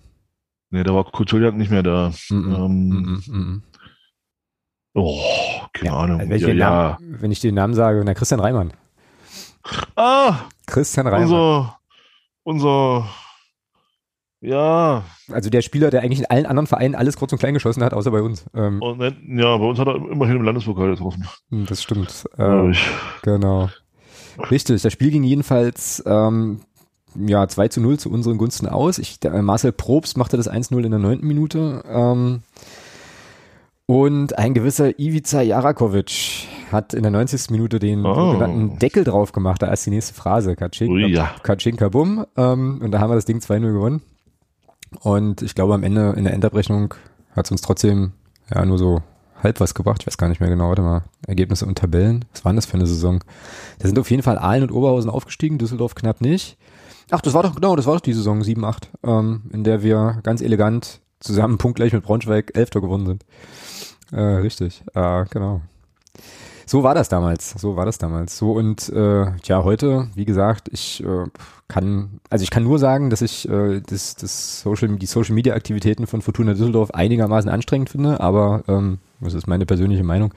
Ne, 0.70 0.84
da 0.84 0.94
war 0.94 1.04
Kutuliak 1.04 1.54
nicht 1.54 1.70
mehr 1.70 1.82
da. 1.82 2.12
Mhm. 2.30 2.54
Ähm, 2.54 2.88
mhm. 2.88 3.22
mhm. 3.26 3.62
Oh, 4.94 5.22
keine 5.72 5.90
ja, 5.90 5.96
Ahnung. 5.96 6.18
Wenn 6.20 6.32
ich, 6.32 6.42
ja, 6.42 6.48
ja. 6.48 6.98
Namen, 6.98 7.22
wenn 7.22 7.30
ich 7.30 7.40
den 7.40 7.54
Namen 7.54 7.74
sage, 7.74 8.02
na 8.04 8.14
Christian 8.14 8.40
Reimann. 8.40 8.72
Ah! 9.94 10.48
Christian 10.66 11.06
Reimann. 11.06 11.24
Unser, 11.24 11.78
unser, 12.42 13.08
ja. 14.40 15.04
Also 15.30 15.50
der 15.50 15.62
Spieler, 15.62 15.90
der 15.90 16.02
eigentlich 16.02 16.20
in 16.20 16.26
allen 16.26 16.46
anderen 16.46 16.66
Vereinen 16.66 16.94
alles 16.94 17.16
kurz 17.16 17.32
und 17.32 17.38
klein 17.38 17.54
geschossen 17.54 17.84
hat, 17.84 17.94
außer 17.94 18.10
bei 18.10 18.22
uns. 18.22 18.46
Ähm, 18.54 18.80
und, 18.80 19.00
ja, 19.00 19.56
bei 19.56 19.64
uns 19.64 19.78
hat 19.78 19.88
er 19.88 19.96
immerhin 19.96 20.36
im 20.36 20.42
Landespokal 20.42 20.90
getroffen. 20.90 21.26
Hm, 21.50 21.66
das 21.66 21.82
stimmt. 21.82 22.24
Ähm, 22.38 22.74
genau. 23.22 23.68
Richtig, 24.50 24.80
das 24.80 24.92
Spiel 24.92 25.10
ging 25.10 25.24
jedenfalls 25.24 26.02
ähm, 26.06 26.60
ja, 27.14 27.46
2 27.46 27.68
zu 27.68 27.80
0 27.80 27.98
zu 27.98 28.10
unseren 28.10 28.38
Gunsten 28.38 28.66
aus. 28.66 28.98
Ich, 28.98 29.20
der, 29.20 29.42
Marcel 29.42 29.72
Probst 29.72 30.16
machte 30.16 30.36
das 30.36 30.50
1-0 30.50 30.84
in 30.84 30.90
der 30.90 31.00
neunten 31.00 31.26
Minute. 31.26 31.82
Ähm, 31.88 32.42
und 33.86 34.38
ein 34.38 34.54
gewisser 34.54 34.98
Ivica 34.98 35.42
Jarakovic 35.42 36.46
hat 36.70 36.94
in 36.94 37.02
der 37.02 37.10
90. 37.10 37.50
Minute 37.50 37.80
den 37.80 38.06
oh. 38.06 38.14
sogenannten 38.14 38.78
Deckel 38.78 39.02
drauf 39.04 39.32
gemacht. 39.32 39.62
Da 39.62 39.72
ist 39.72 39.84
die 39.84 39.90
nächste 39.90 40.14
Phrase. 40.14 40.54
Kaczynka, 40.54 40.92
Ui, 40.92 41.12
ja. 41.12 41.88
Bum. 41.88 42.24
Ähm, 42.36 42.80
und 42.82 42.92
da 42.92 43.00
haben 43.00 43.10
wir 43.10 43.16
das 43.16 43.24
Ding 43.24 43.38
2-0 43.38 43.72
gewonnen. 43.72 44.02
Und 45.00 45.42
ich 45.42 45.54
glaube, 45.54 45.74
am 45.74 45.82
Ende, 45.82 46.14
in 46.16 46.24
der 46.24 46.34
Endabrechnung, 46.34 46.94
hat 47.32 47.46
es 47.46 47.52
uns 47.52 47.60
trotzdem 47.60 48.12
ja 48.52 48.64
nur 48.64 48.78
so 48.78 49.02
halb 49.42 49.60
was 49.60 49.74
gebracht. 49.74 50.02
Ich 50.02 50.06
weiß 50.06 50.18
gar 50.18 50.28
nicht 50.28 50.40
mehr 50.40 50.50
genau. 50.50 50.68
Warte 50.68 50.82
mal. 50.82 51.02
Ergebnisse 51.26 51.66
und 51.66 51.78
Tabellen. 51.78 52.24
Was 52.32 52.44
waren 52.44 52.56
das 52.56 52.66
für 52.66 52.74
eine 52.74 52.86
Saison? 52.86 53.20
Da 53.78 53.88
sind 53.88 53.98
auf 53.98 54.10
jeden 54.10 54.22
Fall 54.22 54.38
Aalen 54.38 54.64
und 54.64 54.72
Oberhausen 54.72 55.10
aufgestiegen, 55.10 55.58
Düsseldorf 55.58 55.94
knapp 55.94 56.20
nicht. 56.20 56.58
Ach, 57.10 57.20
das 57.20 57.34
war 57.34 57.42
doch, 57.42 57.54
genau, 57.54 57.74
das 57.76 57.86
war 57.86 57.94
doch 57.94 58.00
die 58.00 58.12
Saison 58.12 58.40
7-8, 58.40 58.84
ähm, 59.02 59.42
in 59.52 59.64
der 59.64 59.82
wir 59.82 60.20
ganz 60.22 60.40
elegant 60.40 61.00
zusammen 61.18 61.58
punktgleich 61.58 61.92
mit 61.92 62.04
Braunschweig 62.04 62.52
Elfter 62.56 62.80
gewonnen 62.80 63.06
sind. 63.06 63.24
Äh, 64.12 64.20
richtig, 64.20 64.82
äh, 64.94 65.24
genau. 65.30 65.60
So 66.70 66.84
war 66.84 66.94
das 66.94 67.08
damals, 67.08 67.50
so 67.50 67.74
war 67.74 67.84
das 67.84 67.98
damals. 67.98 68.38
So 68.38 68.52
und 68.52 68.88
äh, 68.90 69.26
ja, 69.42 69.64
heute, 69.64 70.06
wie 70.14 70.24
gesagt, 70.24 70.68
ich 70.70 71.02
äh, 71.02 71.26
kann, 71.66 72.20
also 72.30 72.44
ich 72.44 72.50
kann 72.50 72.62
nur 72.62 72.78
sagen, 72.78 73.10
dass 73.10 73.22
ich 73.22 73.48
äh, 73.48 73.80
das, 73.80 74.14
das 74.14 74.60
Social, 74.60 74.96
die 74.96 75.06
Social 75.06 75.34
Media 75.34 75.54
Aktivitäten 75.54 76.06
von 76.06 76.22
Fortuna 76.22 76.52
Düsseldorf 76.52 76.92
einigermaßen 76.92 77.50
anstrengend 77.50 77.90
finde, 77.90 78.20
aber 78.20 78.62
ähm, 78.68 78.98
das 79.18 79.34
ist 79.34 79.48
meine 79.48 79.66
persönliche 79.66 80.04
Meinung. 80.04 80.32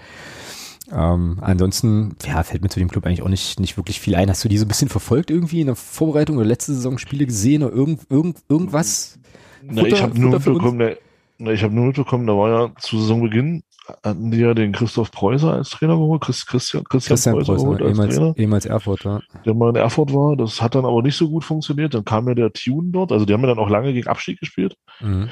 Ähm, 0.92 1.38
ansonsten, 1.40 2.16
ja, 2.26 2.42
fällt 2.42 2.64
mir 2.64 2.70
zu 2.70 2.80
dem 2.80 2.90
Club 2.90 3.06
eigentlich 3.06 3.22
auch 3.22 3.30
nicht, 3.30 3.60
nicht 3.60 3.78
wirklich 3.78 4.00
viel 4.00 4.16
ein. 4.16 4.28
Hast 4.28 4.44
du 4.44 4.50
die 4.50 4.58
so 4.58 4.66
ein 4.66 4.70
bisschen 4.70 4.90
verfolgt 4.90 5.30
irgendwie 5.30 5.62
in 5.62 5.68
der 5.68 5.76
Vorbereitung 5.76 6.38
oder 6.38 6.48
letzte 6.48 6.74
Saison 6.74 6.98
Spiele 6.98 7.28
gesehen 7.28 7.62
oder 7.62 7.76
irgend, 7.76 8.10
irgend, 8.10 8.38
irgendwas? 8.50 9.20
Futter, 9.60 9.82
Na, 9.84 9.88
ich 9.88 10.02
habe 10.02 10.20
nur 10.20 10.32
mitbekommen, 10.32 10.96
ich 11.38 11.62
habe 11.62 11.76
nur 11.76 11.86
mitbekommen, 11.86 12.26
da 12.26 12.34
war 12.34 12.50
ja 12.50 12.72
zu 12.80 13.00
Saisonbeginn, 13.00 13.62
hatten 14.04 14.32
die 14.32 14.40
ja 14.40 14.54
den 14.54 14.72
Christoph 14.72 15.12
Preußer 15.12 15.54
als 15.54 15.70
Trainer 15.72 15.96
geholt, 15.96 16.22
Christ, 16.22 16.48
Christian, 16.48 16.84
Christian, 16.86 17.16
Christian 17.16 17.36
Preußer, 17.36 17.54
Preußer 17.56 17.70
als 17.70 17.82
ehemals, 17.82 18.16
Trainer. 18.16 18.34
ehemals 18.38 18.66
Erfurt, 18.66 19.04
ja. 19.04 19.22
Der 19.46 19.54
mal 19.54 19.70
in 19.70 19.76
Erfurt 19.76 20.14
war, 20.14 20.38
das 20.38 20.62
hat 20.62 20.76
dann 20.76 20.86
aber 20.86 21.02
nicht 21.02 21.18
so 21.18 21.30
gut 21.30 21.44
funktioniert, 21.44 21.94
dann 21.94 22.06
kam 22.06 22.28
ja 22.28 22.34
der 22.34 22.54
Tune 22.54 22.92
dort, 22.92 23.12
also 23.12 23.26
die 23.26 23.34
haben 23.34 23.42
ja 23.42 23.48
dann 23.48 23.60
auch 23.60 23.70
lange 23.70 23.94
gegen 23.94 24.08
Abstieg 24.08 24.40
gespielt. 24.40 24.78
Mhm. 25.02 25.30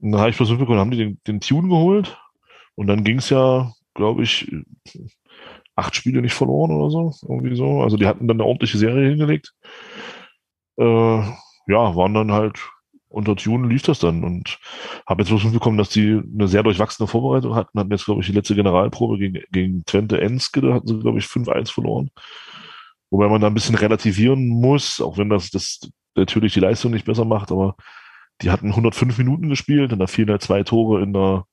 Und 0.00 0.12
dann 0.12 0.20
habe 0.20 0.30
ich 0.30 0.36
versucht 0.36 0.58
bekommen, 0.58 0.80
haben 0.80 0.90
die 0.90 0.96
den, 0.96 1.20
den 1.26 1.40
Tune 1.40 1.68
geholt 1.68 2.18
und 2.74 2.88
dann 2.88 3.04
ging 3.04 3.18
es 3.18 3.30
ja, 3.30 3.72
glaube 3.94 4.24
ich, 4.24 4.50
acht 5.76 5.94
Spiele 5.94 6.20
nicht 6.20 6.34
verloren 6.34 6.72
oder 6.72 6.90
so, 6.90 7.12
irgendwie 7.28 7.56
so. 7.56 7.82
Also 7.82 7.96
die 7.96 8.06
hatten 8.06 8.26
dann 8.26 8.40
eine 8.40 8.46
ordentliche 8.46 8.78
Serie 8.78 9.08
hingelegt. 9.08 9.54
Äh, 10.76 11.22
ja, 11.66 11.96
waren 11.96 12.14
dann 12.14 12.32
halt 12.32 12.58
unter 13.14 13.36
Tune 13.36 13.68
lief 13.68 13.82
das 13.82 13.98
dann 13.98 14.24
und 14.24 14.58
habe 15.06 15.22
jetzt 15.22 15.30
bloß 15.30 15.44
mitbekommen, 15.44 15.78
dass 15.78 15.88
die 15.88 16.20
eine 16.34 16.48
sehr 16.48 16.62
durchwachsene 16.62 17.06
Vorbereitung 17.06 17.54
hatten, 17.54 17.78
hatten 17.78 17.90
jetzt, 17.90 18.04
glaube 18.04 18.20
ich, 18.20 18.26
die 18.26 18.32
letzte 18.32 18.54
Generalprobe 18.54 19.18
gegen, 19.18 19.42
gegen 19.50 19.84
Twente 19.84 20.20
Enske, 20.20 20.60
da 20.60 20.74
hatten 20.74 20.88
sie, 20.88 20.98
glaube 20.98 21.18
ich, 21.18 21.26
5-1 21.26 21.72
verloren. 21.72 22.10
Wobei 23.10 23.28
man 23.28 23.40
da 23.40 23.46
ein 23.46 23.54
bisschen 23.54 23.76
relativieren 23.76 24.48
muss, 24.48 25.00
auch 25.00 25.18
wenn 25.18 25.28
das, 25.28 25.50
das 25.50 25.80
natürlich 26.16 26.54
die 26.54 26.60
Leistung 26.60 26.92
nicht 26.92 27.06
besser 27.06 27.24
macht, 27.24 27.52
aber 27.52 27.76
die 28.42 28.50
hatten 28.50 28.70
105 28.70 29.16
Minuten 29.18 29.48
gespielt 29.48 29.92
und 29.92 30.00
da 30.00 30.06
fielen 30.06 30.30
halt 30.30 30.42
zwei 30.42 30.64
Tore 30.64 31.02
in 31.02 31.12
der 31.12 31.44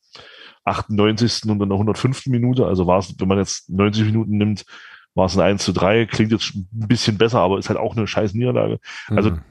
98. 0.66 1.44
und 1.46 1.62
in 1.62 1.70
der 1.70 1.76
105. 1.76 2.28
Minute. 2.28 2.66
Also 2.66 2.88
war 2.88 3.00
es, 3.00 3.14
wenn 3.20 3.28
man 3.28 3.38
jetzt 3.38 3.70
90 3.70 4.06
Minuten 4.06 4.38
nimmt, 4.38 4.66
war 5.14 5.26
es 5.26 5.38
ein 5.38 5.42
1 5.42 5.64
zu 5.64 5.74
3, 5.74 6.08
klingt 6.08 6.32
jetzt 6.32 6.56
ein 6.56 6.88
bisschen 6.88 7.18
besser, 7.18 7.40
aber 7.40 7.60
ist 7.60 7.70
halt 7.70 7.80
auch 7.80 7.96
eine 7.96 8.08
scheiß 8.08 8.34
Niederlage. 8.34 8.80
Also 9.08 9.32
mhm 9.32 9.42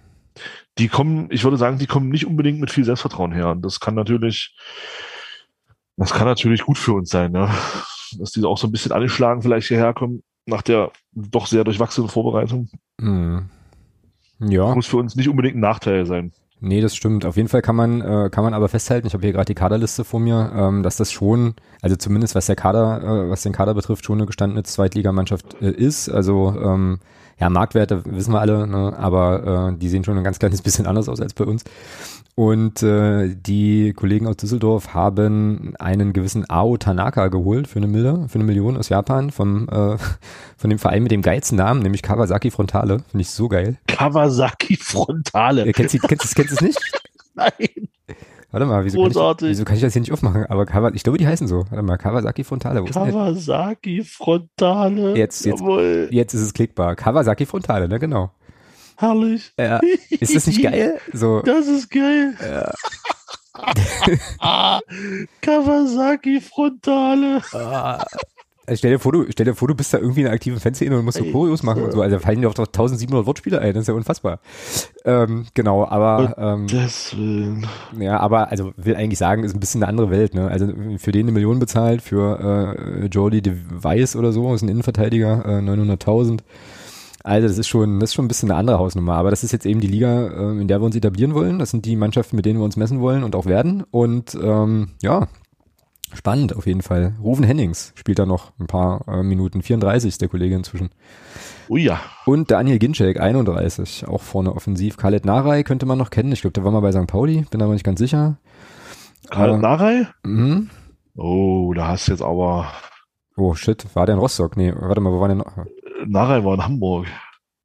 die 0.78 0.88
kommen, 0.88 1.28
ich 1.30 1.44
würde 1.44 1.56
sagen, 1.56 1.78
die 1.78 1.86
kommen 1.86 2.08
nicht 2.08 2.26
unbedingt 2.26 2.60
mit 2.60 2.70
viel 2.70 2.84
Selbstvertrauen 2.84 3.32
her. 3.32 3.50
Und 3.50 3.62
das 3.62 3.80
kann 3.80 3.94
natürlich, 3.94 4.56
das 5.96 6.12
kann 6.12 6.26
natürlich 6.26 6.62
gut 6.62 6.78
für 6.78 6.92
uns 6.92 7.10
sein, 7.10 7.32
ne? 7.32 7.50
dass 8.18 8.32
die 8.32 8.44
auch 8.44 8.58
so 8.58 8.66
ein 8.66 8.72
bisschen 8.72 8.92
angeschlagen 8.92 9.42
vielleicht 9.42 9.68
hierher 9.68 9.94
kommen 9.94 10.22
nach 10.46 10.62
der 10.62 10.90
doch 11.12 11.46
sehr 11.46 11.64
durchwachsenen 11.64 12.08
Vorbereitung. 12.08 12.68
Mhm. 12.98 13.48
Ja. 14.40 14.74
Muss 14.74 14.86
für 14.86 14.96
uns 14.96 15.16
nicht 15.16 15.28
unbedingt 15.28 15.56
ein 15.56 15.60
Nachteil 15.60 16.06
sein. 16.06 16.32
Nee, 16.62 16.82
das 16.82 16.94
stimmt. 16.94 17.24
Auf 17.24 17.36
jeden 17.36 17.48
Fall 17.48 17.62
kann 17.62 17.76
man, 17.76 18.02
äh, 18.02 18.28
kann 18.30 18.44
man 18.44 18.52
aber 18.52 18.68
festhalten, 18.68 19.06
ich 19.06 19.14
habe 19.14 19.22
hier 19.22 19.32
gerade 19.32 19.46
die 19.46 19.54
Kaderliste 19.54 20.04
vor 20.04 20.20
mir, 20.20 20.52
ähm, 20.54 20.82
dass 20.82 20.96
das 20.96 21.10
schon, 21.10 21.54
also 21.80 21.96
zumindest 21.96 22.34
was 22.34 22.46
der 22.46 22.56
Kader, 22.56 23.02
äh, 23.02 23.30
was 23.30 23.42
den 23.42 23.52
Kader 23.52 23.72
betrifft, 23.72 24.04
schon 24.04 24.18
eine 24.18 24.26
gestandene 24.26 24.62
Zweitligamannschaft 24.62 25.56
äh, 25.62 25.70
ist. 25.70 26.10
Also 26.10 26.54
ähm, 26.62 27.00
ja, 27.40 27.48
Marktwerte 27.48 28.02
wissen 28.04 28.32
wir 28.32 28.40
alle, 28.40 28.66
ne? 28.66 28.94
aber 28.98 29.70
äh, 29.72 29.78
die 29.78 29.88
sehen 29.88 30.04
schon 30.04 30.18
ein 30.18 30.24
ganz 30.24 30.38
kleines 30.38 30.60
bisschen 30.60 30.86
anders 30.86 31.08
aus 31.08 31.20
als 31.20 31.32
bei 31.32 31.44
uns. 31.44 31.64
Und 32.34 32.82
äh, 32.82 33.34
die 33.34 33.92
Kollegen 33.94 34.26
aus 34.26 34.36
Düsseldorf 34.36 34.94
haben 34.94 35.74
einen 35.78 36.12
gewissen 36.12 36.48
Ao 36.48 36.76
Tanaka 36.76 37.28
geholt 37.28 37.66
für 37.66 37.78
eine 37.78 37.86
Mille, 37.86 38.26
für 38.28 38.36
eine 38.36 38.44
Million 38.44 38.76
aus 38.76 38.88
Japan 38.88 39.30
vom 39.30 39.68
äh, 39.68 39.96
von 40.56 40.70
dem 40.70 40.78
Verein 40.78 41.02
mit 41.02 41.12
dem 41.12 41.22
geilsten 41.22 41.56
Namen, 41.56 41.82
nämlich 41.82 42.02
Kawasaki 42.02 42.50
Frontale. 42.50 42.98
Finde 43.10 43.22
ich 43.22 43.30
so 43.30 43.48
geil. 43.48 43.78
Kawasaki 43.88 44.76
Frontale. 44.76 45.66
Ja, 45.66 45.72
kennst 45.72 45.94
du 45.94 45.98
kennst, 45.98 46.34
kennst, 46.34 46.36
kennst 46.36 46.52
es 46.52 46.60
nicht? 46.60 46.78
Nein. 47.34 47.88
Warte 48.52 48.66
mal, 48.66 48.84
wieso 48.84 49.00
kann, 49.00 49.10
ich, 49.10 49.42
wieso 49.42 49.64
kann 49.64 49.76
ich 49.76 49.82
das 49.82 49.92
hier 49.92 50.00
nicht 50.00 50.12
aufmachen? 50.12 50.44
Aber 50.46 50.66
Kawa, 50.66 50.90
ich 50.92 51.04
glaube, 51.04 51.18
die 51.18 51.26
heißen 51.26 51.46
so. 51.46 51.66
Warte 51.70 51.82
mal, 51.82 51.96
Kawasaki 51.98 52.42
Frontale. 52.42 52.84
Kawasaki 52.84 54.02
Frontale. 54.02 55.16
Jetzt, 55.16 55.46
jetzt, 55.46 55.62
jetzt 56.10 56.34
ist 56.34 56.40
es 56.40 56.52
klickbar. 56.52 56.96
Kawasaki 56.96 57.46
Frontale, 57.46 57.88
ne, 57.88 58.00
genau. 58.00 58.32
Herrlich. 58.96 59.52
Ja. 59.56 59.80
Ist 60.10 60.34
das 60.34 60.46
nicht 60.48 60.62
geil? 60.62 61.00
So. 61.12 61.42
Das 61.42 61.68
ist 61.68 61.90
geil. 61.90 62.34
Ja. 62.42 62.72
Kawasaki 65.40 66.40
Frontale. 66.40 67.42
Ah. 67.52 68.04
Also 68.70 68.78
stell, 68.78 68.92
dir 68.92 69.00
vor, 69.00 69.10
du, 69.10 69.26
stell 69.30 69.46
dir 69.46 69.54
vor, 69.56 69.66
du 69.66 69.74
bist 69.74 69.92
da 69.92 69.98
irgendwie 69.98 70.20
in 70.20 70.26
einer 70.26 70.34
aktiven 70.36 70.60
Fanszene 70.60 70.96
und 70.96 71.04
musst 71.04 71.18
so 71.18 71.24
Choreos 71.24 71.64
machen 71.64 71.82
und 71.82 71.90
so. 71.90 72.02
Also 72.02 72.14
da 72.14 72.20
fallen 72.20 72.40
dir 72.40 72.48
auch 72.48 72.54
doch 72.54 72.68
1700 72.68 73.26
Wortspiele 73.26 73.60
ein. 73.60 73.74
Das 73.74 73.80
ist 73.82 73.88
ja 73.88 73.94
unfassbar. 73.94 74.38
Ähm, 75.04 75.46
genau, 75.54 75.84
aber. 75.84 76.36
Ähm, 76.38 76.68
Deswegen. 76.68 77.66
Ja, 77.98 78.20
aber, 78.20 78.52
also 78.52 78.72
will 78.76 78.94
eigentlich 78.94 79.18
sagen, 79.18 79.42
ist 79.42 79.54
ein 79.54 79.58
bisschen 79.58 79.82
eine 79.82 79.88
andere 79.88 80.10
Welt. 80.10 80.36
Ne? 80.36 80.46
Also 80.46 80.68
für 80.98 81.10
den 81.10 81.22
eine 81.22 81.32
Million 81.32 81.58
bezahlt, 81.58 82.00
für 82.00 82.76
äh, 83.02 83.06
Jordi 83.06 83.42
de 83.42 83.56
Weiss 83.70 84.14
oder 84.14 84.30
so, 84.30 84.54
ist 84.54 84.62
ein 84.62 84.68
Innenverteidiger, 84.68 85.44
äh, 85.46 85.62
900.000. 85.62 86.38
Also 87.24 87.48
das 87.48 87.58
ist 87.58 87.66
schon, 87.66 87.98
das 87.98 88.10
ist 88.10 88.14
schon 88.14 88.26
ein 88.26 88.28
bisschen 88.28 88.52
eine 88.52 88.58
andere 88.60 88.78
Hausnummer. 88.78 89.14
Aber 89.14 89.30
das 89.30 89.42
ist 89.42 89.50
jetzt 89.50 89.66
eben 89.66 89.80
die 89.80 89.88
Liga, 89.88 90.28
äh, 90.28 90.60
in 90.60 90.68
der 90.68 90.80
wir 90.80 90.86
uns 90.86 90.94
etablieren 90.94 91.34
wollen. 91.34 91.58
Das 91.58 91.72
sind 91.72 91.86
die 91.86 91.96
Mannschaften, 91.96 92.36
mit 92.36 92.46
denen 92.46 92.60
wir 92.60 92.64
uns 92.64 92.76
messen 92.76 93.00
wollen 93.00 93.24
und 93.24 93.34
auch 93.34 93.46
werden. 93.46 93.82
Und 93.90 94.38
ähm, 94.40 94.90
ja, 95.02 95.26
Spannend 96.12 96.56
auf 96.56 96.66
jeden 96.66 96.82
Fall. 96.82 97.14
Rufen 97.22 97.44
Hennings 97.44 97.92
spielt 97.94 98.18
da 98.18 98.26
noch 98.26 98.52
ein 98.58 98.66
paar 98.66 99.06
äh, 99.08 99.22
Minuten. 99.22 99.62
34 99.62 100.08
ist 100.08 100.20
der 100.20 100.28
Kollege 100.28 100.56
inzwischen. 100.56 100.90
Ui 101.68 101.82
ja. 101.82 102.00
Und 102.26 102.50
Daniel 102.50 102.78
Ginczek, 102.78 103.20
31, 103.20 104.08
auch 104.08 104.22
vorne 104.22 104.54
offensiv. 104.54 104.96
Khaled 104.96 105.24
Narei 105.24 105.62
könnte 105.62 105.86
man 105.86 105.98
noch 105.98 106.10
kennen. 106.10 106.32
Ich 106.32 106.40
glaube, 106.40 106.52
der 106.52 106.64
war 106.64 106.72
mal 106.72 106.80
bei 106.80 106.92
St. 106.92 107.06
Pauli, 107.06 107.44
bin 107.50 107.62
aber 107.62 107.72
nicht 107.72 107.84
ganz 107.84 108.00
sicher. 108.00 108.38
Khaled 109.30 109.56
äh, 109.56 109.58
Narei? 109.58 110.08
Mhm. 110.24 110.70
Oh, 111.16 111.72
da 111.74 111.88
hast 111.88 112.08
du 112.08 112.12
jetzt 112.12 112.22
aber 112.22 112.66
Oh 113.36 113.54
shit, 113.54 113.86
war 113.94 114.04
der 114.04 114.16
in 114.16 114.20
Rostock? 114.20 114.58
Nee, 114.58 114.74
warte 114.76 115.00
mal, 115.00 115.12
wo 115.12 115.20
war 115.20 115.28
der 115.28 115.36
noch? 115.36 115.56
Narei 116.06 116.44
war 116.44 116.54
in 116.54 116.64
Hamburg. 116.64 117.06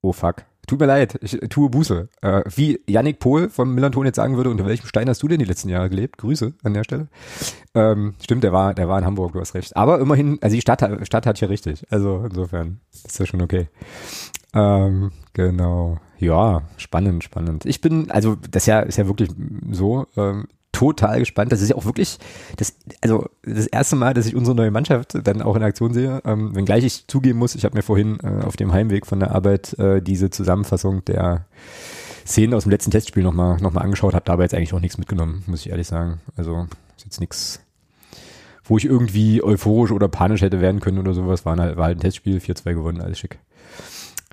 Oh 0.01 0.13
fuck. 0.13 0.45
Tut 0.67 0.79
mir 0.79 0.85
leid, 0.85 1.17
ich 1.21 1.39
tue 1.49 1.69
Buße. 1.69 2.09
Äh, 2.21 2.41
wie 2.55 2.79
Yannick 2.87 3.19
Pohl 3.19 3.49
vom 3.49 3.73
Millanton 3.73 4.05
jetzt 4.05 4.15
sagen 4.15 4.37
würde, 4.37 4.49
unter 4.49 4.65
welchem 4.65 4.87
Stein 4.87 5.07
hast 5.07 5.21
du 5.21 5.27
denn 5.27 5.39
die 5.39 5.45
letzten 5.45 5.69
Jahre 5.69 5.89
gelebt? 5.89 6.17
Grüße 6.17 6.53
an 6.63 6.73
der 6.73 6.83
Stelle. 6.83 7.07
Ähm, 7.73 8.15
stimmt, 8.21 8.43
der 8.43 8.53
war, 8.53 8.73
der 8.73 8.87
war 8.87 8.97
in 8.97 9.05
Hamburg, 9.05 9.33
du 9.33 9.39
hast 9.39 9.53
recht. 9.53 9.75
Aber 9.75 9.99
immerhin, 9.99 10.39
also 10.41 10.55
die 10.55 10.61
Stadt, 10.61 10.81
Stadt 11.05 11.25
hat 11.25 11.39
ja 11.39 11.47
richtig. 11.47 11.85
Also 11.89 12.25
insofern 12.25 12.79
ist 12.91 13.19
das 13.19 13.27
schon 13.27 13.41
okay. 13.41 13.67
Ähm, 14.53 15.11
genau. 15.33 15.99
Ja, 16.17 16.63
spannend, 16.77 17.23
spannend. 17.23 17.65
Ich 17.65 17.81
bin, 17.81 18.09
also 18.09 18.35
das 18.35 18.63
ist 18.63 18.67
ja, 18.67 18.79
ist 18.79 18.97
ja 18.97 19.07
wirklich 19.07 19.29
so, 19.71 20.07
ähm, 20.15 20.47
total 20.75 21.19
gespannt. 21.19 21.53
Das 21.53 21.61
ist 21.61 21.69
ja 21.69 21.75
auch 21.77 21.85
wirklich 21.85 22.19
das, 22.57 22.75
also 23.01 23.29
das 23.43 23.65
erste 23.67 23.95
Mal, 23.95 24.13
dass 24.13 24.25
ich 24.25 24.35
unsere 24.35 24.55
neue 24.55 24.71
Mannschaft 24.71 25.17
dann 25.25 25.41
auch 25.41 25.55
in 25.55 25.63
Aktion 25.63 25.93
sehe. 25.93 26.21
Ähm, 26.25 26.53
wenngleich 26.53 26.83
ich 26.83 27.07
zugeben 27.07 27.39
muss, 27.39 27.55
ich 27.55 27.63
habe 27.63 27.77
mir 27.77 27.81
vorhin 27.81 28.17
äh, 28.21 28.43
auf 28.43 28.57
dem 28.57 28.73
Heimweg 28.73 29.05
von 29.05 29.21
der 29.21 29.33
Arbeit 29.33 29.77
äh, 29.79 30.01
diese 30.01 30.29
Zusammenfassung 30.29 31.05
der 31.05 31.45
Szenen 32.27 32.53
aus 32.53 32.63
dem 32.63 32.71
letzten 32.71 32.91
Testspiel 32.91 33.23
nochmal 33.23 33.57
noch 33.61 33.71
mal 33.71 33.81
angeschaut, 33.81 34.13
habe 34.13 34.25
dabei 34.25 34.43
jetzt 34.43 34.53
eigentlich 34.53 34.73
auch 34.73 34.81
nichts 34.81 34.97
mitgenommen, 34.97 35.43
muss 35.47 35.61
ich 35.61 35.69
ehrlich 35.69 35.87
sagen. 35.87 36.19
Also 36.35 36.67
ist 36.97 37.05
jetzt 37.05 37.21
nichts, 37.21 37.61
wo 38.65 38.77
ich 38.77 38.83
irgendwie 38.83 39.41
euphorisch 39.41 39.91
oder 39.91 40.09
panisch 40.09 40.41
hätte 40.41 40.59
werden 40.59 40.81
können 40.81 40.99
oder 40.99 41.13
sowas. 41.13 41.45
War, 41.45 41.55
halt, 41.55 41.77
war 41.77 41.85
halt 41.85 41.97
ein 41.97 42.01
Testspiel, 42.01 42.39
4-2 42.39 42.73
gewonnen, 42.73 42.99
alles 42.99 43.17
schick. 43.17 43.39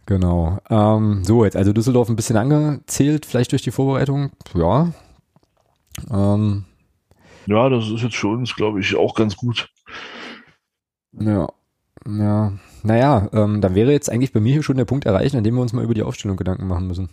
Genau. 0.07 0.59
Ähm, 0.69 1.23
so, 1.25 1.45
jetzt 1.45 1.57
also 1.57 1.73
Düsseldorf 1.73 2.09
ein 2.09 2.17
bisschen 2.17 2.37
angezählt, 2.37 3.27
vielleicht 3.27 3.53
durch 3.53 3.63
die 3.63 3.71
Vorbereitung. 3.71 4.31
Ja, 4.55 4.89
ähm, 6.11 6.65
ja, 7.47 7.69
das 7.69 7.89
ist 7.89 8.03
jetzt 8.03 8.17
für 8.17 8.29
uns, 8.29 8.55
glaube 8.55 8.81
ich, 8.81 8.97
auch 8.97 9.15
ganz 9.15 9.37
gut. 9.37 9.69
Ja, 11.13 11.49
ja. 12.07 12.53
Naja, 12.85 13.29
ähm, 13.33 13.61
dann 13.61 13.75
wäre 13.75 13.93
jetzt 13.93 14.11
eigentlich 14.11 14.33
bei 14.33 14.41
mir 14.41 14.53
hier 14.53 14.63
schon 14.63 14.77
der 14.77 14.85
Punkt 14.85 15.07
erreicht, 15.07 15.35
an 15.35 15.45
dem 15.45 15.55
wir 15.55 15.63
uns 15.63 15.73
mal 15.73 15.85
über 15.85 15.95
die 15.95 16.03
Aufstellung 16.03 16.37
Gedanken 16.37 16.67
machen 16.67 16.87
müssen. 16.87 17.11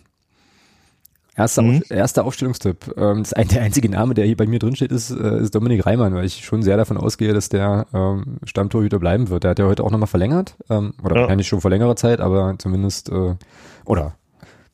Erster, 1.36 1.62
mhm. 1.62 1.78
Auf, 1.78 1.90
erster 1.90 2.24
Aufstellungstipp. 2.24 2.92
Ähm, 2.96 3.22
das 3.22 3.30
der 3.30 3.62
einzige 3.62 3.88
Name, 3.88 4.14
der 4.14 4.26
hier 4.26 4.36
bei 4.36 4.46
mir 4.46 4.58
drin 4.58 4.74
steht, 4.74 4.90
ist, 4.90 5.10
äh, 5.10 5.40
ist 5.40 5.54
Dominik 5.54 5.86
Reimann, 5.86 6.14
weil 6.14 6.24
ich 6.24 6.44
schon 6.44 6.62
sehr 6.62 6.76
davon 6.76 6.96
ausgehe, 6.96 7.32
dass 7.32 7.48
der 7.48 7.86
ähm, 7.94 8.38
Stammtorhüter 8.44 8.98
bleiben 8.98 9.28
wird. 9.28 9.44
Der 9.44 9.52
hat 9.52 9.58
ja 9.58 9.66
heute 9.66 9.84
auch 9.84 9.90
nochmal 9.90 10.08
verlängert, 10.08 10.56
ähm, 10.68 10.92
oder 11.02 11.14
ja. 11.14 11.20
wahrscheinlich 11.22 11.46
schon 11.46 11.60
vor 11.60 11.70
längerer 11.70 11.96
Zeit, 11.96 12.20
aber 12.20 12.56
zumindest, 12.58 13.10
äh, 13.10 13.36
oder 13.84 14.16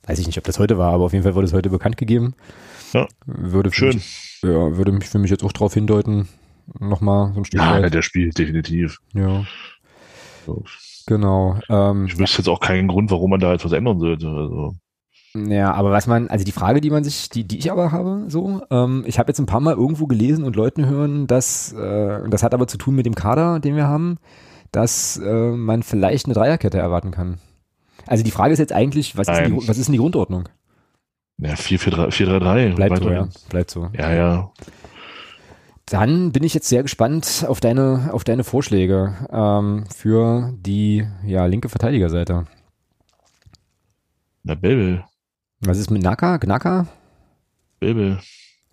weiß 0.07 0.19
ich 0.19 0.27
nicht, 0.27 0.39
ob 0.39 0.45
das 0.45 0.59
heute 0.59 0.79
war, 0.79 0.93
aber 0.93 1.05
auf 1.05 1.13
jeden 1.13 1.25
Fall 1.25 1.35
wurde 1.35 1.47
es 1.47 1.53
heute 1.53 1.69
bekannt 1.69 1.99
gegeben. 1.99 2.35
Ja. 2.93 3.07
Würde 3.27 3.73
Schön. 3.73 3.95
Mich, 3.95 4.41
ja, 4.43 4.77
würde 4.77 4.93
mich 4.93 5.07
für 5.07 5.19
mich 5.19 5.31
jetzt 5.31 5.45
auch 5.45 5.53
darauf 5.53 5.75
hindeuten, 5.75 6.29
nochmal 6.79 7.33
so 7.35 7.41
ein 7.41 7.45
Stück 7.45 7.61
Ja, 7.61 7.83
weit. 7.83 7.95
der 7.95 8.03
spielt 8.03 8.39
definitiv. 8.39 8.99
Ja. 9.15 9.45
So. 10.47 10.63
Genau. 11.07 11.59
Ähm, 11.69 12.07
ich 12.07 12.19
wüsste 12.19 12.39
jetzt 12.39 12.49
auch 12.49 12.61
keinen 12.61 12.89
Grund, 12.89 13.11
warum 13.11 13.31
man 13.31 13.41
da 13.41 13.53
etwas 13.53 13.73
ändern 13.73 13.99
sollte. 14.01 14.29
Also. 14.29 14.75
Ja, 15.35 15.73
aber 15.73 15.91
was 15.91 16.07
man, 16.07 16.29
also 16.29 16.45
die 16.45 16.53
Frage, 16.53 16.81
die 16.81 16.91
man 16.91 17.05
sich, 17.05 17.29
die, 17.29 17.45
die 17.47 17.59
ich 17.59 17.71
aber 17.71 17.93
habe, 17.93 18.25
so, 18.29 18.63
ähm, 18.71 19.05
ich 19.07 19.19
habe 19.19 19.29
jetzt 19.29 19.39
ein 19.39 19.47
paar 19.47 19.61
Mal 19.61 19.75
irgendwo 19.75 20.07
gelesen 20.07 20.45
und 20.45 20.57
Leuten 20.57 20.87
hören, 20.87 21.27
dass, 21.27 21.73
äh, 21.73 22.29
das 22.29 22.43
hat 22.43 22.55
aber 22.55 22.67
zu 22.67 22.79
tun 22.79 22.95
mit 22.95 23.07
dem 23.07 23.15
Kader, 23.15 23.61
den 23.61 23.77
wir 23.77 23.87
haben, 23.87 24.19
dass 24.73 25.19
äh, 25.19 25.51
man 25.51 25.83
vielleicht 25.83 26.27
eine 26.27 26.35
Dreierkette 26.35 26.79
erwarten 26.79 27.11
kann. 27.11 27.39
Also 28.07 28.25
die 28.25 28.31
Frage 28.31 28.53
ist 28.53 28.59
jetzt 28.59 28.73
eigentlich, 28.73 29.17
was, 29.17 29.29
ist, 29.29 29.47
die, 29.47 29.69
was 29.69 29.79
ist 29.79 29.87
denn 29.89 29.93
die 29.93 29.99
Grundordnung? 29.99 30.49
Ja, 31.39 31.53
4-3-3. 31.53 32.75
Bleibt 32.75 32.99
so, 32.99 33.11
ja. 33.11 33.29
Bleibt 33.51 33.71
so. 33.71 33.91
Ja, 33.93 34.13
ja. 34.13 34.53
Dann 35.85 36.33
bin 36.33 36.43
ich 36.43 36.55
jetzt 36.55 36.69
sehr 36.69 36.83
gespannt 36.83 37.45
auf 37.47 37.61
deine, 37.61 38.11
auf 38.13 38.25
deine 38.25 38.43
Vorschläge 38.43 39.15
ähm, 39.31 39.85
für 39.95 40.53
die 40.57 41.07
ja, 41.25 41.47
linke 41.47 41.69
Verteidigerseite. 41.69 42.47
Na, 44.43 44.55
Belbel. 44.55 45.05
Was 45.61 45.79
ist 45.79 45.91
mit 45.91 46.03
Naka? 46.03 46.39
Gnaka? 46.39 46.87
Belbel. 47.79 48.19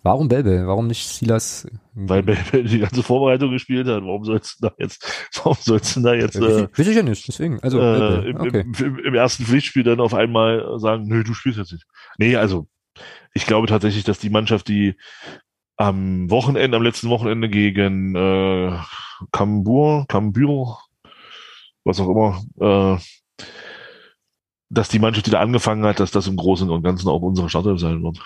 Warum 0.02 0.28
Belbel? 0.28 0.66
Warum 0.66 0.86
nicht 0.86 1.08
Silas? 1.08 1.68
Weil 1.96 2.22
Belbel 2.24 2.64
die 2.64 2.80
ganze 2.80 3.02
Vorbereitung 3.02 3.52
gespielt 3.52 3.86
hat. 3.86 4.02
Warum 4.02 4.24
sollst 4.24 4.60
du 4.60 4.68
da 4.68 4.74
jetzt, 4.78 5.28
warum 5.36 5.56
sollst 5.60 5.96
du 5.96 6.00
da 6.00 6.14
jetzt, 6.14 6.36
äh, 6.36 6.68
Weiß 6.76 6.86
ich 6.86 6.96
ja 6.96 7.02
nicht, 7.02 7.26
deswegen. 7.28 7.60
Also, 7.60 7.80
äh, 7.80 8.30
im, 8.30 8.36
okay. 8.36 8.60
im, 8.60 8.98
im, 8.98 9.14
ersten 9.14 9.44
Pflichtspiel 9.44 9.84
dann 9.84 10.00
auf 10.00 10.14
einmal 10.14 10.78
sagen, 10.78 11.06
nö, 11.06 11.22
du 11.22 11.34
spielst 11.34 11.58
jetzt 11.58 11.72
nicht. 11.72 11.86
Nee, 12.18 12.36
also, 12.36 12.66
ich 13.32 13.46
glaube 13.46 13.68
tatsächlich, 13.68 14.04
dass 14.04 14.18
die 14.18 14.30
Mannschaft, 14.30 14.68
die 14.68 14.96
am 15.76 16.30
Wochenende, 16.30 16.76
am 16.76 16.82
letzten 16.82 17.10
Wochenende 17.10 17.48
gegen, 17.48 18.14
äh, 18.16 18.76
Kambur, 19.32 20.06
Kambur, 20.08 20.80
was 21.84 22.00
auch 22.00 22.08
immer, 22.08 22.98
äh, 22.98 23.44
dass 24.70 24.88
die 24.88 24.98
Mannschaft, 24.98 25.26
die 25.26 25.30
da 25.30 25.40
angefangen 25.40 25.84
hat, 25.84 26.00
dass 26.00 26.10
das 26.10 26.26
im 26.26 26.36
Großen 26.36 26.68
und 26.68 26.82
Ganzen 26.82 27.08
auch 27.08 27.22
unsere 27.22 27.48
Startelf 27.48 27.78
sein 27.80 28.02
wird. 28.02 28.18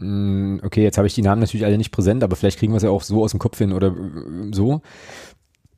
Mm, 0.00 0.58
okay, 0.62 0.82
jetzt 0.82 0.98
habe 0.98 1.06
ich 1.06 1.14
die 1.14 1.22
Namen 1.22 1.40
natürlich 1.40 1.64
alle 1.64 1.78
nicht 1.78 1.92
präsent, 1.92 2.22
aber 2.22 2.36
vielleicht 2.36 2.58
kriegen 2.58 2.72
wir 2.72 2.78
es 2.78 2.82
ja 2.82 2.90
auch 2.90 3.02
so 3.02 3.22
aus 3.22 3.32
dem 3.32 3.40
Kopf 3.40 3.58
hin 3.58 3.72
oder 3.72 3.88
äh, 3.88 4.50
so. 4.52 4.82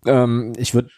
Ähm, 0.06 0.52
ich 0.56 0.74
würde, 0.74 0.88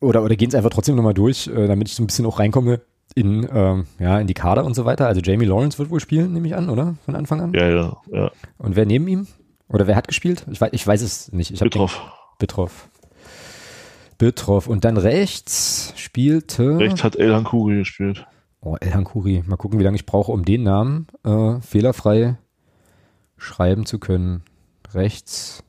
oder, 0.00 0.22
oder 0.22 0.36
gehen 0.36 0.48
es 0.48 0.54
einfach 0.54 0.70
trotzdem 0.70 0.96
nochmal 0.96 1.14
durch, 1.14 1.48
äh, 1.48 1.66
damit 1.66 1.88
ich 1.88 1.94
so 1.94 2.02
ein 2.02 2.06
bisschen 2.06 2.26
auch 2.26 2.38
reinkomme 2.38 2.80
in, 3.14 3.48
ähm, 3.52 3.86
ja, 3.98 4.18
in 4.20 4.26
die 4.26 4.34
Kader 4.34 4.64
und 4.64 4.74
so 4.74 4.84
weiter. 4.84 5.06
Also 5.06 5.20
Jamie 5.20 5.46
Lawrence 5.46 5.78
wird 5.78 5.90
wohl 5.90 6.00
spielen, 6.00 6.32
nehme 6.32 6.46
ich 6.46 6.54
an, 6.54 6.70
oder? 6.70 6.96
Von 7.04 7.16
Anfang 7.16 7.40
an? 7.40 7.52
Ja, 7.54 7.68
ja, 7.68 7.96
ja. 8.10 8.30
Und 8.58 8.76
wer 8.76 8.86
neben 8.86 9.08
ihm? 9.08 9.26
Oder 9.68 9.86
wer 9.86 9.96
hat 9.96 10.08
gespielt? 10.08 10.46
Ich 10.50 10.60
weiß, 10.60 10.70
ich 10.72 10.86
weiß 10.86 11.02
es 11.02 11.32
nicht. 11.32 11.52
Ich 11.52 11.60
Bitroff. 11.60 12.00
Bitroff. 12.38 12.88
Bitroff. 14.18 14.66
Und 14.66 14.84
dann 14.84 14.96
rechts 14.96 15.92
spielte. 15.96 16.78
Rechts 16.78 17.04
hat 17.04 17.16
Elhan 17.16 17.44
Kuri 17.44 17.78
gespielt. 17.78 18.26
Oh, 18.60 18.76
Elhan 18.80 19.04
Kuri. 19.04 19.42
Mal 19.46 19.56
gucken, 19.56 19.78
wie 19.78 19.84
lange 19.84 19.96
ich 19.96 20.06
brauche, 20.06 20.32
um 20.32 20.44
den 20.44 20.64
Namen 20.64 21.06
äh, 21.24 21.60
fehlerfrei 21.60 22.36
schreiben 23.40 23.86
zu 23.86 23.98
können. 23.98 24.42
Rechts 24.92 25.64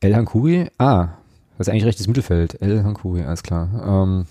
El 0.00 0.16
Hankuri. 0.16 0.70
Ah, 0.78 1.10
das 1.58 1.68
ist 1.68 1.72
eigentlich 1.72 1.84
rechtes 1.84 2.08
Mittelfeld. 2.08 2.60
El 2.60 2.82
Hankuri, 2.82 3.22
alles 3.22 3.42
klar. 3.42 3.68
Ähm, 3.86 4.26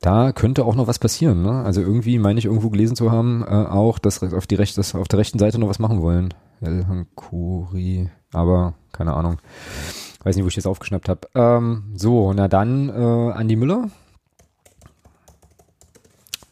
da 0.00 0.32
könnte 0.32 0.64
auch 0.64 0.74
noch 0.74 0.86
was 0.86 0.98
passieren. 0.98 1.42
Ne? 1.42 1.64
Also 1.64 1.80
irgendwie 1.80 2.18
meine 2.18 2.38
ich 2.38 2.44
irgendwo 2.44 2.68
gelesen 2.68 2.94
zu 2.94 3.10
haben, 3.10 3.42
äh, 3.42 3.46
auch, 3.46 3.98
dass 3.98 4.22
auf, 4.22 4.46
die 4.46 4.54
Rech 4.54 4.74
dass 4.74 4.94
auf 4.94 5.08
der 5.08 5.18
rechten 5.18 5.38
Seite 5.38 5.58
noch 5.58 5.68
was 5.68 5.78
machen 5.78 6.02
wollen. 6.02 6.34
El 6.60 6.86
Hankuri, 6.86 8.10
aber 8.32 8.74
keine 8.92 9.14
Ahnung. 9.14 9.38
Weiß 10.22 10.36
nicht, 10.36 10.44
wo 10.44 10.48
ich 10.48 10.54
das 10.54 10.66
aufgeschnappt 10.66 11.08
habe. 11.08 11.28
Ähm, 11.34 11.94
so, 11.96 12.32
na 12.32 12.48
dann 12.48 12.90
äh, 12.90 13.32
Andi 13.32 13.56
Müller. 13.56 13.90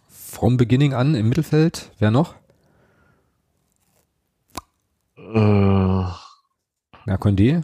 Vom 0.08 0.56
Beginning 0.56 0.94
an 0.94 1.14
im 1.14 1.28
Mittelfeld. 1.28 1.90
Wer 1.98 2.10
noch? 2.10 2.34
Äh, 5.32 6.04
Na, 7.06 7.16
Condé? 7.16 7.62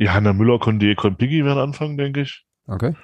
Hanna 0.00 0.32
Müller, 0.32 0.58
Condé, 0.58 0.94
Konpigi 0.94 1.44
werden 1.44 1.58
anfangen, 1.58 1.96
denke 1.96 2.22
ich. 2.22 2.46
Okay. 2.66 2.94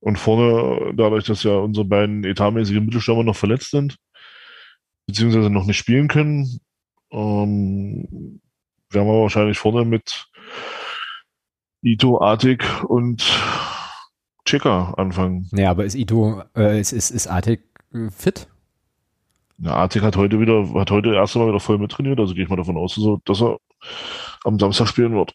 Und 0.00 0.18
vorne, 0.18 0.94
dadurch, 0.94 1.24
dass 1.24 1.42
ja 1.42 1.56
unsere 1.56 1.84
beiden 1.84 2.24
etatmäßigen 2.24 2.84
Mittelstürmer 2.84 3.24
noch 3.24 3.36
verletzt 3.36 3.70
sind, 3.70 3.96
beziehungsweise 5.06 5.50
noch 5.50 5.66
nicht 5.66 5.78
spielen 5.78 6.08
können, 6.08 6.60
ähm, 7.10 8.40
werden 8.90 9.08
wir 9.08 9.22
wahrscheinlich 9.22 9.58
vorne 9.58 9.84
mit 9.84 10.26
Ito, 11.82 12.20
Artik 12.20 12.64
und 12.84 13.24
Cheka 14.44 14.94
anfangen. 14.96 15.48
Ja, 15.52 15.70
aber 15.70 15.84
ist 15.84 15.94
Ito, 15.94 16.42
äh, 16.56 16.80
ist, 16.80 16.92
ist, 16.92 17.10
ist 17.10 17.26
Artik 17.26 17.62
äh, 17.92 18.10
fit? 18.10 18.48
Na, 19.58 19.74
Artik 19.74 20.02
hat 20.02 20.16
heute 20.16 20.38
wieder, 20.38 20.68
hat 20.74 20.90
heute 20.90 21.14
erst 21.14 21.34
einmal 21.34 21.48
wieder 21.48 21.60
voll 21.60 21.78
mittrainiert, 21.78 22.20
also 22.20 22.34
gehe 22.34 22.44
ich 22.44 22.50
mal 22.50 22.56
davon 22.56 22.76
aus, 22.76 23.00
dass 23.24 23.40
er 23.40 23.58
am 24.44 24.58
Samstag 24.58 24.88
spielen 24.88 25.14
wird. 25.14 25.34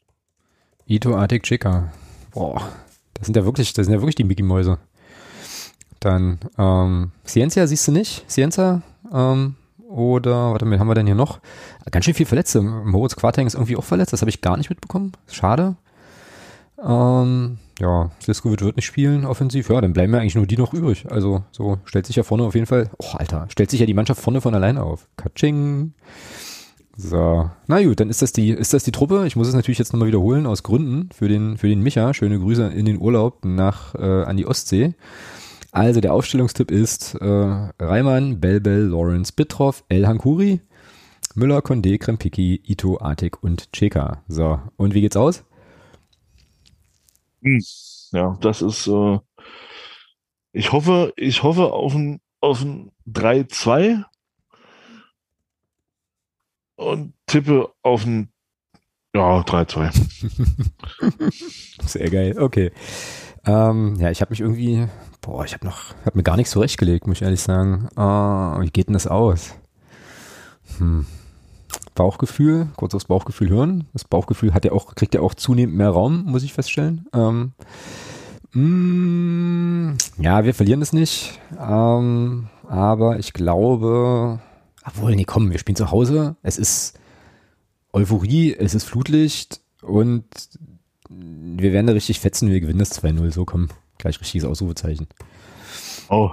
Ito 0.88 1.16
Artik 1.16 1.44
Chica. 1.44 1.92
Boah, 2.32 2.62
das 3.16 3.26
sind 3.26 3.36
ja 3.36 3.46
wirklich, 3.46 3.74
das 3.74 3.86
sind 3.86 3.94
ja 3.94 4.02
wirklich 4.02 4.16
die 4.16 4.24
Mickey-Mäuse. 4.24 4.78
Dann, 6.00 6.40
ähm, 6.58 7.12
Ciencia 7.26 7.66
siehst 7.68 7.88
du 7.88 7.92
nicht? 7.92 8.30
Ciencia, 8.30 8.82
ähm, 9.12 9.56
oder, 9.88 10.52
warte 10.52 10.66
mal, 10.66 10.80
haben 10.80 10.88
wir 10.88 10.96
denn 10.96 11.06
hier 11.06 11.16
noch? 11.16 11.40
Ganz 11.90 12.06
schön 12.06 12.14
viel 12.14 12.26
Verletzte. 12.26 12.62
Moritz 12.62 13.16
Quarteng 13.16 13.48
ist 13.48 13.56
irgendwie 13.56 13.76
auch 13.76 13.84
verletzt, 13.84 14.14
das 14.14 14.22
habe 14.22 14.30
ich 14.30 14.42
gar 14.42 14.56
nicht 14.56 14.70
mitbekommen. 14.70 15.12
Schade. 15.30 15.76
Ähm, 16.82 17.58
ja, 17.82 18.12
Siskovic 18.20 18.62
wird 18.62 18.76
nicht 18.76 18.86
spielen, 18.86 19.26
offensiv. 19.26 19.70
Ja, 19.70 19.82
dann 19.82 19.94
bleiben 19.94 20.14
ja 20.14 20.20
eigentlich 20.20 20.36
nur 20.36 20.46
die 20.46 20.58
noch 20.58 20.74
übrig. 20.74 21.06
Also, 21.10 21.44
so 21.52 21.80
stellt 21.86 22.06
sich 22.06 22.16
ja 22.16 22.24
vorne 22.24 22.44
auf 22.44 22.54
jeden 22.54 22.68
Fall. 22.68 22.90
Oh, 23.00 23.14
Alter, 23.14 23.48
stellt 23.50 23.72
sich 23.72 23.80
ja 23.80 23.88
die 23.88 23.96
Mannschaft 23.96 24.22
vorne 24.22 24.40
von 24.40 24.54
alleine 24.54 24.84
auf. 24.84 25.08
Katsching. 25.18 25.94
So, 26.96 27.50
na 27.68 27.82
gut, 27.82 28.00
dann 28.00 28.12
ist 28.12 28.22
das 28.22 28.34
die, 28.34 28.52
ist 28.52 28.74
das 28.74 28.84
die 28.84 28.92
Truppe. 28.92 29.26
Ich 29.26 29.36
muss 29.36 29.48
es 29.48 29.56
natürlich 29.56 29.80
jetzt 29.80 29.94
nochmal 29.94 30.10
wiederholen 30.10 30.46
aus 30.46 30.62
Gründen 30.62 31.10
für 31.12 31.28
den, 31.28 31.58
für 31.58 31.68
den 31.68 31.82
Micha. 31.82 32.14
Schöne 32.14 32.38
Grüße 32.38 32.68
in 32.68 32.86
den 32.86 33.02
Urlaub 33.02 33.44
nach 33.44 33.96
äh, 33.96 34.24
an 34.24 34.38
die 34.38 34.46
Ostsee. 34.46 34.94
Also 35.72 36.02
der 36.02 36.14
Aufstellungstipp 36.14 36.70
ist 36.70 37.16
äh, 37.16 37.26
Reimann, 37.26 38.40
Belbel, 38.40 38.90
Lawrence, 38.90 39.34
Bitroff, 39.36 39.84
El 39.90 40.06
Hankuri, 40.06 40.60
Müller, 41.34 41.60
Condé, 41.60 41.98
Krempiki, 41.98 42.62
Ito, 42.64 43.00
Artik 43.00 43.42
und 43.42 43.72
Cheka. 43.72 44.22
So, 44.28 44.60
und 44.76 44.94
wie 44.94 45.02
geht's 45.02 45.16
aus? 45.16 45.44
Hm. 47.44 47.62
Ja, 48.12 48.38
das 48.42 48.62
ist, 48.62 48.88
äh, 48.88 49.20
ich 50.54 50.72
hoffe, 50.72 51.14
ich 51.16 51.44
hoffe 51.44 51.72
auf 51.72 51.96
ein, 51.96 52.20
auf 52.40 52.62
ein 52.62 52.92
3-2 53.08 54.04
und 56.76 57.14
tippe 57.26 57.74
auf 57.82 58.06
ein 58.06 58.32
ja, 59.14 59.42
3-2. 59.42 59.92
Sehr 61.88 62.10
geil, 62.10 62.38
okay. 62.40 62.72
Ähm, 63.46 63.96
ja, 64.00 64.10
ich 64.12 64.22
habe 64.22 64.32
mich 64.32 64.40
irgendwie, 64.40 64.88
boah, 65.20 65.44
ich 65.44 65.54
habe 65.54 65.66
noch, 65.66 65.96
habe 66.06 66.18
mir 66.18 66.24
gar 66.24 66.38
nichts 66.38 66.52
zurechtgelegt, 66.52 67.08
muss 67.08 67.18
ich 67.18 67.24
ehrlich 67.24 67.42
sagen. 67.42 67.90
Uh, 67.98 68.62
wie 68.62 68.70
geht 68.70 68.88
denn 68.88 68.94
das 68.94 69.08
aus? 69.08 69.56
Hm. 70.78 71.06
Bauchgefühl, 71.96 72.70
kurz 72.76 72.96
aufs 72.96 73.06
Bauchgefühl 73.06 73.50
hören. 73.50 73.88
Das 73.94 74.06
Bauchgefühl 74.06 74.54
hat 74.54 74.66
ja 74.66 74.72
auch, 74.72 74.96
kriegt 74.96 75.14
ja 75.14 75.22
auch 75.22 75.34
zunehmend 75.34 75.76
mehr 75.76 75.90
Raum, 75.90 76.24
muss 76.26 76.44
ich 76.44 76.54
feststellen. 76.54 77.08
Ähm, 77.14 77.52
mh, 78.54 78.62
mm, 78.62 79.98
ja, 80.20 80.46
wir 80.46 80.54
verlieren 80.54 80.82
es 80.82 80.94
nicht. 80.94 81.40
Ähm, 81.60 82.48
aber 82.68 83.20
ich 83.20 83.34
glaube, 83.34 84.40
obwohl, 84.86 85.16
nee, 85.16 85.26
komm, 85.26 85.52
wir 85.52 85.60
spielen 85.60 85.76
zu 85.76 85.92
Hause. 85.92 86.36
Es 86.42 86.58
ist 86.58 87.00
Euphorie, 87.94 88.56
es 88.56 88.74
ist 88.74 88.86
Flutlicht 88.86 89.62
und 89.82 90.26
wir 91.10 91.74
werden 91.74 91.88
da 91.88 91.94
richtig 91.94 92.20
fetzen, 92.20 92.50
wir 92.50 92.62
gewinnen 92.62 92.80
das 92.80 93.02
2-0. 93.02 93.32
So, 93.32 93.46
komm, 93.46 93.68
gleich 93.98 94.20
richtiges 94.20 94.48
Ausrufezeichen. 94.48 95.08
Oh. 96.10 96.32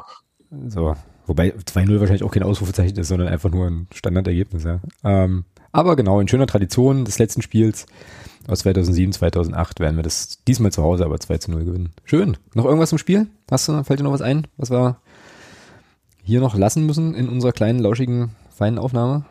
So, 0.68 0.94
wobei 1.28 1.54
2-0 1.54 2.00
wahrscheinlich 2.00 2.24
auch 2.24 2.32
kein 2.32 2.42
Ausrufezeichen 2.42 2.96
ist, 2.96 3.08
sondern 3.08 3.28
einfach 3.28 3.50
nur 3.50 3.66
ein 3.66 3.86
Standardergebnis, 3.94 4.64
ja. 4.64 4.80
Ähm, 5.04 5.44
aber 5.70 5.94
genau, 5.94 6.20
in 6.20 6.28
schöner 6.28 6.46
Tradition 6.46 7.04
des 7.04 7.18
letzten 7.18 7.42
Spiels 7.42 7.86
aus 8.48 8.60
2007, 8.60 9.12
2008 9.12 9.78
werden 9.80 9.96
wir 9.96 10.02
das 10.02 10.42
diesmal 10.44 10.72
zu 10.72 10.82
Hause 10.82 11.04
aber 11.04 11.20
2 11.20 11.38
zu 11.38 11.50
0 11.50 11.64
gewinnen. 11.64 11.92
Schön. 12.04 12.36
Noch 12.54 12.64
irgendwas 12.64 12.92
im 12.92 12.98
Spiel? 12.98 13.28
Hast 13.50 13.68
du, 13.68 13.84
fällt 13.84 14.00
dir 14.00 14.04
noch 14.04 14.12
was 14.12 14.22
ein, 14.22 14.46
was 14.56 14.70
wir 14.70 14.96
hier 16.24 16.40
noch 16.40 16.56
lassen 16.56 16.86
müssen 16.86 17.14
in 17.14 17.28
unserer 17.28 17.52
kleinen, 17.52 17.78
lauschigen, 17.78 18.30
feinen 18.50 18.78
Aufnahme? 18.78 19.26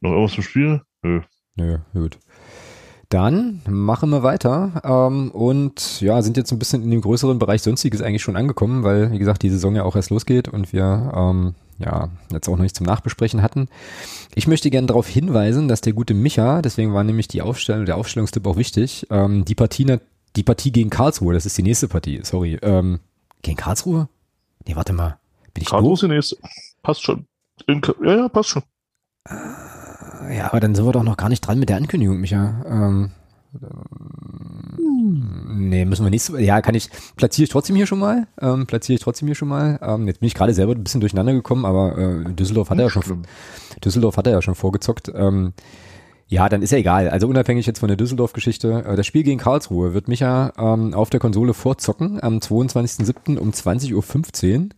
Noch 0.00 0.12
irgendwas 0.12 0.36
im 0.36 0.42
Spiel? 0.44 0.82
Nö. 1.02 1.20
Nö, 1.56 1.78
gut. 1.92 2.18
Dann 3.14 3.60
machen 3.68 4.10
wir 4.10 4.24
weiter 4.24 4.82
ähm, 4.82 5.30
und 5.30 6.00
ja, 6.00 6.20
sind 6.20 6.36
jetzt 6.36 6.50
ein 6.50 6.58
bisschen 6.58 6.82
in 6.82 6.90
dem 6.90 7.00
größeren 7.00 7.38
Bereich 7.38 7.62
Sonstiges 7.62 8.02
eigentlich 8.02 8.22
schon 8.22 8.34
angekommen, 8.34 8.82
weil, 8.82 9.12
wie 9.12 9.20
gesagt, 9.20 9.44
die 9.44 9.50
Saison 9.50 9.76
ja 9.76 9.84
auch 9.84 9.94
erst 9.94 10.10
losgeht 10.10 10.48
und 10.48 10.72
wir 10.72 11.12
ähm, 11.14 11.54
ja 11.78 12.08
jetzt 12.32 12.48
auch 12.48 12.56
noch 12.56 12.64
nicht 12.64 12.74
zum 12.74 12.86
Nachbesprechen 12.86 13.40
hatten. 13.40 13.68
Ich 14.34 14.48
möchte 14.48 14.68
gerne 14.68 14.88
darauf 14.88 15.06
hinweisen, 15.06 15.68
dass 15.68 15.80
der 15.80 15.92
gute 15.92 16.12
Micha, 16.12 16.60
deswegen 16.60 16.92
war 16.92 17.04
nämlich 17.04 17.28
die 17.28 17.40
Aufstellung, 17.40 17.86
der 17.86 17.98
Aufstellungstipp 17.98 18.44
auch 18.48 18.56
wichtig, 18.56 19.06
ähm, 19.10 19.44
die 19.44 19.54
Partie, 19.54 19.98
die 20.34 20.42
Partie 20.42 20.72
gegen 20.72 20.90
Karlsruhe, 20.90 21.34
das 21.34 21.46
ist 21.46 21.56
die 21.56 21.62
nächste 21.62 21.86
Partie, 21.86 22.18
sorry, 22.24 22.58
ähm, 22.62 22.98
gegen 23.42 23.56
Karlsruhe? 23.56 24.08
Nee, 24.66 24.74
warte 24.74 24.92
mal. 24.92 25.18
Bin 25.52 25.62
ich 25.62 25.68
Karlsruhe 25.68 25.94
ist 25.94 26.02
die 26.02 26.08
nächste. 26.08 26.36
Passt 26.82 27.04
schon. 27.04 27.26
In, 27.68 27.80
ja, 28.02 28.16
ja, 28.16 28.28
passt 28.28 28.48
schon. 28.48 28.64
Äh, 29.28 29.34
ja, 30.30 30.46
aber 30.48 30.60
dann 30.60 30.74
sind 30.74 30.84
wir 30.84 30.92
doch 30.92 31.02
noch 31.02 31.16
gar 31.16 31.28
nicht 31.28 31.40
dran 31.40 31.58
mit 31.58 31.68
der 31.68 31.76
Ankündigung, 31.76 32.20
Micha. 32.20 32.64
Ähm, 32.68 33.10
Nee, 35.56 35.84
müssen 35.84 36.04
wir 36.04 36.10
nicht. 36.10 36.28
Ja, 36.38 36.60
kann 36.60 36.74
ich, 36.74 36.88
platziere 37.16 37.44
ich 37.44 37.50
trotzdem 37.50 37.76
hier 37.76 37.86
schon 37.86 37.98
mal. 37.98 38.26
Ähm, 38.40 38.66
platziere 38.66 38.96
ich 38.96 39.02
trotzdem 39.02 39.28
hier 39.28 39.34
schon 39.34 39.48
mal. 39.48 39.78
Ähm, 39.82 40.06
jetzt 40.06 40.20
bin 40.20 40.26
ich 40.26 40.34
gerade 40.34 40.54
selber 40.54 40.72
ein 40.72 40.82
bisschen 40.82 41.00
durcheinander 41.00 41.32
gekommen, 41.32 41.64
aber 41.64 41.96
äh, 41.96 42.32
Düsseldorf 42.32 42.70
hat 42.70 42.78
er 42.78 42.84
ja 42.84 42.90
schon, 42.90 43.22
Düsseldorf 43.84 44.16
hat 44.16 44.26
er 44.26 44.32
ja 44.32 44.42
schon 44.42 44.54
vorgezockt. 44.54 45.12
Ähm, 45.14 45.52
ja, 46.26 46.48
dann 46.48 46.62
ist 46.62 46.70
ja 46.70 46.78
egal. 46.78 47.08
Also 47.08 47.28
unabhängig 47.28 47.66
jetzt 47.66 47.78
von 47.78 47.88
der 47.88 47.96
Düsseldorf-Geschichte. 47.96 48.84
Äh, 48.86 48.96
das 48.96 49.06
Spiel 49.06 49.22
gegen 49.22 49.38
Karlsruhe 49.38 49.94
wird 49.94 50.08
Micha 50.08 50.52
ähm, 50.58 50.94
auf 50.94 51.10
der 51.10 51.20
Konsole 51.20 51.54
vorzocken 51.54 52.22
am 52.22 52.38
22.07. 52.38 53.38
um 53.38 53.50
20.15 53.50 53.92
Uhr. 53.94 54.68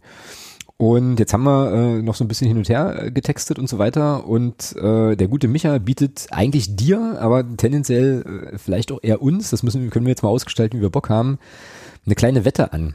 Und 0.79 1.19
jetzt 1.19 1.33
haben 1.33 1.45
wir 1.45 1.73
äh, 1.73 2.03
noch 2.03 2.15
so 2.15 2.25
ein 2.25 2.29
bisschen 2.29 2.49
hin 2.49 2.59
und 2.59 2.69
her 2.69 3.05
äh, 3.05 3.11
getextet 3.11 3.59
und 3.59 3.69
so 3.69 3.79
weiter. 3.79 4.27
Und 4.27 4.77
äh, 4.77 5.17
der 5.17 5.29
gute 5.29 5.49
Micha 5.49 5.79
bietet 5.79 6.27
eigentlich 6.31 6.77
dir, 6.77 7.17
aber 7.19 7.45
tendenziell 7.57 8.51
äh, 8.53 8.59
vielleicht 8.59 8.93
auch 8.93 8.99
eher 9.03 9.23
uns, 9.23 9.51
das 9.51 9.63
müssen, 9.63 9.89
können 9.89 10.05
wir 10.05 10.11
jetzt 10.11 10.23
mal 10.23 10.29
ausgestalten, 10.29 10.79
wie 10.79 10.83
wir 10.83 10.91
Bock 10.91 11.09
haben, 11.09 11.39
eine 12.05 12.15
kleine 12.15 12.45
Wette 12.45 12.75
an. 12.75 12.95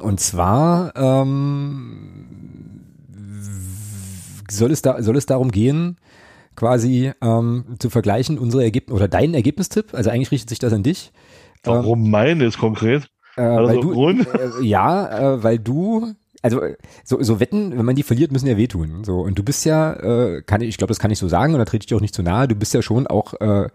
Und 0.00 0.20
zwar 0.20 0.94
ähm, 0.94 2.36
soll 4.48 4.70
es 4.70 4.82
da 4.82 5.02
soll 5.02 5.16
es 5.16 5.26
darum 5.26 5.50
gehen, 5.50 5.96
quasi 6.54 7.12
ähm, 7.20 7.64
zu 7.80 7.90
vergleichen 7.90 8.38
unsere 8.38 8.62
Ergebnisse 8.62 8.94
oder 8.94 9.08
deinen 9.08 9.34
Ergebnistipp. 9.34 9.92
Also 9.92 10.10
eigentlich 10.10 10.30
richtet 10.30 10.50
sich 10.50 10.58
das 10.60 10.72
an 10.72 10.84
dich. 10.84 11.10
Warum 11.64 12.04
ähm, 12.04 12.10
meines 12.10 12.58
konkret? 12.58 13.10
Äh, 13.36 13.42
also 13.42 13.72
weil 13.72 13.80
du, 13.80 14.10
äh, 14.10 14.64
ja, 14.64 15.34
äh, 15.34 15.42
weil 15.42 15.58
du 15.58 16.14
also 16.42 16.60
so, 17.04 17.22
so 17.22 17.40
Wetten, 17.40 17.76
wenn 17.76 17.84
man 17.84 17.96
die 17.96 18.02
verliert, 18.02 18.32
müssen 18.32 18.46
ja 18.46 18.56
wehtun. 18.56 19.04
So 19.04 19.20
und 19.20 19.38
du 19.38 19.42
bist 19.42 19.64
ja, 19.64 19.92
äh, 19.94 20.42
kann 20.42 20.60
ich, 20.60 20.68
ich 20.68 20.76
glaube, 20.78 20.90
das 20.90 20.98
kann 20.98 21.10
ich 21.10 21.18
so 21.18 21.28
sagen, 21.28 21.54
und 21.54 21.58
da 21.58 21.64
trete 21.64 21.82
ich 21.82 21.86
dir 21.86 21.96
auch 21.96 22.00
nicht 22.00 22.14
zu 22.14 22.22
nahe. 22.22 22.48
Du 22.48 22.54
bist 22.54 22.74
ja 22.74 22.82
schon 22.82 23.06
auch 23.06 23.34
äh, 23.40 23.68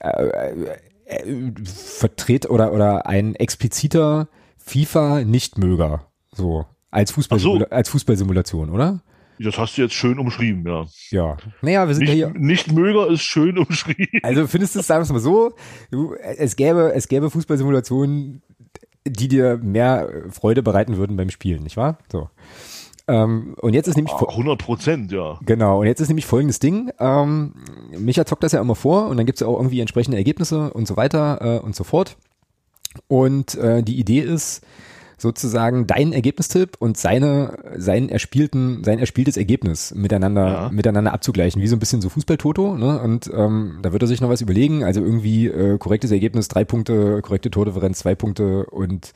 äh, 0.00 0.64
äh, 1.06 1.52
vertret 1.64 2.48
oder 2.48 2.72
oder 2.72 3.06
ein 3.06 3.34
expliziter 3.34 4.28
FIFA-Nichtmöger, 4.58 6.06
so 6.32 6.66
als 6.90 7.12
Fußball 7.12 7.38
so. 7.38 7.64
als 7.70 7.88
Fußballsimulation, 7.88 8.70
oder? 8.70 9.02
Das 9.38 9.58
hast 9.58 9.76
du 9.76 9.82
jetzt 9.82 9.94
schön 9.94 10.18
umschrieben, 10.18 10.64
ja. 10.66 10.86
Ja. 11.10 11.36
Naja, 11.60 11.86
wir 11.86 11.94
sind 11.94 12.04
nicht, 12.04 12.16
ja 12.16 12.30
hier. 12.30 12.40
Nichtmöger 12.40 13.08
ist 13.08 13.22
schön 13.22 13.58
umschrieben. 13.66 14.20
Also 14.22 14.46
findest 14.46 14.74
du 14.74 14.80
es, 14.80 14.86
sagen 14.86 15.00
wir 15.00 15.04
es 15.04 15.12
mal 15.12 15.18
so, 15.18 15.54
es 16.38 16.56
gäbe, 16.56 16.92
es 16.94 17.08
gäbe 17.08 17.30
Fußballsimulationen, 17.30 18.42
die 19.06 19.28
dir 19.28 19.58
mehr 19.58 20.08
Freude 20.30 20.62
bereiten 20.62 20.96
würden 20.96 21.16
beim 21.16 21.30
Spielen, 21.30 21.62
nicht 21.62 21.76
wahr? 21.76 21.98
So. 22.10 22.28
Ähm, 23.08 23.54
und 23.60 23.74
jetzt 23.74 23.86
ist 23.86 23.96
nämlich 23.96 24.14
100 24.14 24.58
Prozent, 24.58 25.12
ja. 25.12 25.38
Genau. 25.44 25.80
Und 25.80 25.86
jetzt 25.86 26.00
ist 26.00 26.08
nämlich 26.08 26.26
folgendes 26.26 26.58
Ding. 26.58 26.90
Ähm, 26.98 27.54
Micha 27.96 28.26
zockt 28.26 28.42
das 28.42 28.52
ja 28.52 28.60
immer 28.60 28.74
vor 28.74 29.08
und 29.08 29.16
dann 29.16 29.26
gibt's 29.26 29.40
ja 29.40 29.46
auch 29.46 29.56
irgendwie 29.56 29.80
entsprechende 29.80 30.16
Ergebnisse 30.16 30.72
und 30.72 30.88
so 30.88 30.96
weiter 30.96 31.38
äh, 31.40 31.58
und 31.60 31.76
so 31.76 31.84
fort. 31.84 32.16
Und 33.08 33.54
äh, 33.56 33.82
die 33.82 33.98
Idee 33.98 34.20
ist, 34.20 34.62
sozusagen 35.18 35.86
deinen 35.86 36.12
Ergebnistipp 36.12 36.76
und 36.78 36.96
seine, 36.96 37.58
sein 37.76 38.08
erspielten, 38.08 38.84
sein 38.84 38.98
erspieltes 38.98 39.36
Ergebnis 39.36 39.94
miteinander, 39.94 40.46
ja. 40.46 40.68
miteinander 40.70 41.12
abzugleichen, 41.14 41.62
wie 41.62 41.68
so 41.68 41.76
ein 41.76 41.78
bisschen 41.78 42.02
so 42.02 42.08
Fußballtoto, 42.10 42.76
ne? 42.76 43.00
Und 43.00 43.30
ähm, 43.34 43.78
da 43.82 43.92
wird 43.92 44.02
er 44.02 44.08
sich 44.08 44.20
noch 44.20 44.28
was 44.28 44.42
überlegen. 44.42 44.84
Also 44.84 45.00
irgendwie 45.00 45.46
äh, 45.46 45.78
korrektes 45.78 46.10
Ergebnis, 46.10 46.48
drei 46.48 46.64
Punkte, 46.64 47.22
korrekte 47.22 47.50
Tordifferenz, 47.50 48.00
zwei 48.00 48.14
Punkte 48.14 48.66
und 48.66 49.12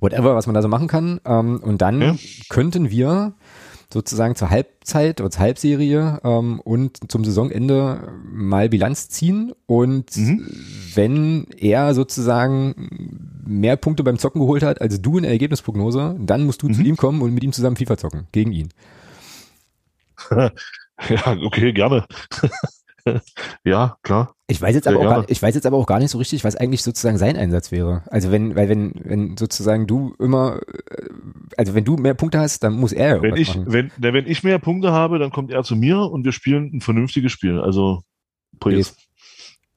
whatever, 0.00 0.34
was 0.34 0.46
man 0.46 0.54
da 0.54 0.62
so 0.62 0.68
machen 0.68 0.88
kann. 0.88 1.20
Ähm, 1.24 1.60
und 1.62 1.80
dann 1.80 2.00
ja. 2.00 2.16
könnten 2.48 2.90
wir 2.90 3.34
sozusagen 3.92 4.36
zur 4.36 4.50
Halbzeit 4.50 5.20
oder 5.20 5.30
zur 5.30 5.42
Halbserie 5.42 6.20
ähm, 6.24 6.60
und 6.60 7.10
zum 7.10 7.24
Saisonende 7.24 8.12
mal 8.24 8.68
Bilanz 8.68 9.08
ziehen 9.08 9.52
und 9.66 10.16
mhm. 10.16 10.46
wenn 10.94 11.46
er 11.56 11.94
sozusagen 11.94 13.29
mehr 13.44 13.76
Punkte 13.76 14.04
beim 14.04 14.18
Zocken 14.18 14.40
geholt 14.40 14.62
hat 14.62 14.80
als 14.80 15.00
du 15.00 15.16
in 15.16 15.22
der 15.22 15.32
Ergebnisprognose, 15.32 16.16
dann 16.18 16.44
musst 16.44 16.62
du 16.62 16.68
mhm. 16.68 16.74
zu 16.74 16.82
ihm 16.82 16.96
kommen 16.96 17.22
und 17.22 17.34
mit 17.34 17.44
ihm 17.44 17.52
zusammen 17.52 17.76
FIFA 17.76 17.96
zocken 17.96 18.26
gegen 18.32 18.52
ihn. 18.52 18.68
ja, 20.30 21.36
okay, 21.42 21.72
gerne. 21.72 22.04
ja, 23.64 23.96
klar. 24.02 24.34
Ich 24.46 24.60
weiß 24.60 24.74
jetzt 24.74 24.88
aber 24.88 24.98
auch 24.98 25.04
gar, 25.04 25.30
ich 25.30 25.40
weiß 25.40 25.54
jetzt 25.54 25.66
aber 25.66 25.76
auch 25.76 25.86
gar 25.86 25.98
nicht 25.98 26.10
so 26.10 26.18
richtig, 26.18 26.44
was 26.44 26.56
eigentlich 26.56 26.82
sozusagen 26.82 27.18
sein 27.18 27.36
Einsatz 27.36 27.70
wäre. 27.72 28.02
Also 28.10 28.30
wenn, 28.30 28.56
weil 28.56 28.68
wenn, 28.68 28.92
wenn 29.02 29.36
sozusagen 29.36 29.86
du 29.86 30.14
immer, 30.18 30.60
äh, 30.90 31.08
also 31.56 31.74
wenn 31.74 31.84
du 31.84 31.96
mehr 31.96 32.14
Punkte 32.14 32.40
hast, 32.40 32.62
dann 32.62 32.74
muss 32.74 32.92
er. 32.92 33.22
Wenn 33.22 33.36
ich, 33.36 33.56
machen. 33.56 33.72
wenn, 33.72 33.90
wenn 33.96 34.26
ich 34.26 34.42
mehr 34.42 34.58
Punkte 34.58 34.92
habe, 34.92 35.18
dann 35.18 35.30
kommt 35.30 35.50
er 35.50 35.62
zu 35.62 35.76
mir 35.76 36.00
und 36.00 36.24
wir 36.24 36.32
spielen 36.32 36.70
ein 36.74 36.80
vernünftiges 36.80 37.32
Spiel. 37.32 37.60
Also, 37.60 38.02
Yes. 38.66 38.96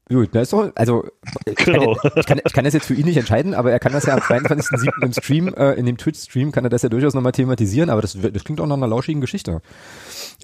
Gut, 0.09 0.29
na 0.33 0.41
ist 0.41 0.51
doch, 0.51 0.69
also 0.75 1.05
ich, 1.45 1.55
genau. 1.55 1.95
kann, 1.95 2.11
ich, 2.15 2.25
kann, 2.25 2.41
ich 2.45 2.53
kann 2.53 2.65
das 2.65 2.73
jetzt 2.73 2.85
für 2.85 2.93
ihn 2.93 3.05
nicht 3.05 3.17
entscheiden, 3.17 3.53
aber 3.53 3.71
er 3.71 3.79
kann 3.79 3.93
das 3.93 4.05
ja 4.05 4.13
am 4.13 4.19
22.07. 4.19 5.01
im 5.01 5.13
Stream, 5.13 5.47
äh, 5.53 5.73
in 5.73 5.85
dem 5.85 5.97
Twitch-Stream 5.97 6.51
kann 6.51 6.65
er 6.65 6.69
das 6.69 6.81
ja 6.81 6.89
durchaus 6.89 7.13
nochmal 7.13 7.31
thematisieren, 7.31 7.89
aber 7.89 8.01
das, 8.01 8.17
das 8.19 8.43
klingt 8.43 8.59
auch 8.59 8.67
nach 8.67 8.75
einer 8.75 8.87
lauschigen 8.87 9.21
Geschichte. 9.21 9.61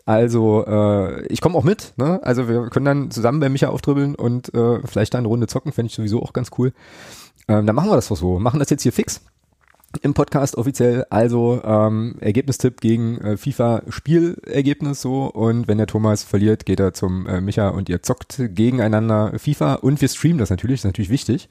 Also 0.05 0.66
äh, 0.66 1.26
ich 1.28 1.41
komme 1.41 1.57
auch 1.57 1.64
mit, 1.64 1.93
ne? 1.97 2.22
Also 2.24 2.47
wir 2.47 2.70
können 2.70 2.86
dann 2.86 3.12
zusammen 3.12 3.41
bei 3.41 3.49
Micha 3.49 3.68
aufdribbeln 3.68 4.16
und 4.16 4.53
äh, 4.53 4.80
vielleicht 4.86 5.14
da 5.14 5.18
eine 5.18 5.28
Runde 5.28 5.47
zocken, 5.47 5.74
fände 5.74 5.89
ich 5.89 5.95
sowieso 5.95 6.24
auch 6.24 6.32
ganz 6.32 6.51
cool. 6.57 6.72
Ähm, 7.49 7.66
dann 7.66 7.76
machen 7.76 7.89
wir 7.89 7.95
das 7.95 8.07
doch 8.07 8.18
so. 8.18 8.39
Machen 8.39 8.60
das 8.60 8.70
jetzt 8.70 8.84
hier 8.84 8.93
fix 8.93 9.22
im 10.01 10.13
Podcast 10.13 10.55
offiziell. 10.55 11.05
Also 11.09 11.61
ähm, 11.63 12.15
Ergebnistipp 12.19 12.81
gegen 12.81 13.17
äh, 13.19 13.37
FIFA-Spielergebnis 13.37 15.01
so. 15.01 15.25
Und 15.25 15.67
wenn 15.67 15.77
der 15.77 15.87
Thomas 15.87 16.23
verliert, 16.23 16.65
geht 16.65 16.79
er 16.79 16.93
zum 16.93 17.27
äh, 17.27 17.41
Micha 17.41 17.69
und 17.69 17.89
ihr 17.89 18.01
zockt 18.01 18.37
gegeneinander 18.37 19.33
FIFA. 19.37 19.75
Und 19.75 20.01
wir 20.01 20.07
streamen 20.07 20.37
das 20.37 20.49
natürlich, 20.49 20.81
ist 20.81 20.85
natürlich 20.85 21.09
wichtig. 21.09 21.49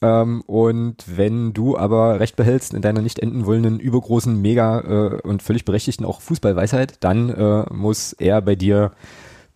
Ähm, 0.00 0.42
und 0.46 1.04
wenn 1.06 1.52
du 1.52 1.76
aber 1.76 2.20
recht 2.20 2.36
behältst 2.36 2.74
in 2.74 2.82
deiner 2.82 3.02
nicht 3.02 3.18
enden 3.18 3.46
wollenden, 3.46 3.80
übergroßen, 3.80 4.40
mega 4.40 4.80
äh, 4.80 5.20
und 5.22 5.42
völlig 5.42 5.64
berechtigten 5.64 6.04
auch 6.04 6.20
Fußballweisheit, 6.20 6.98
dann 7.00 7.30
äh, 7.30 7.64
muss 7.72 8.12
er 8.12 8.40
bei 8.42 8.54
dir 8.54 8.92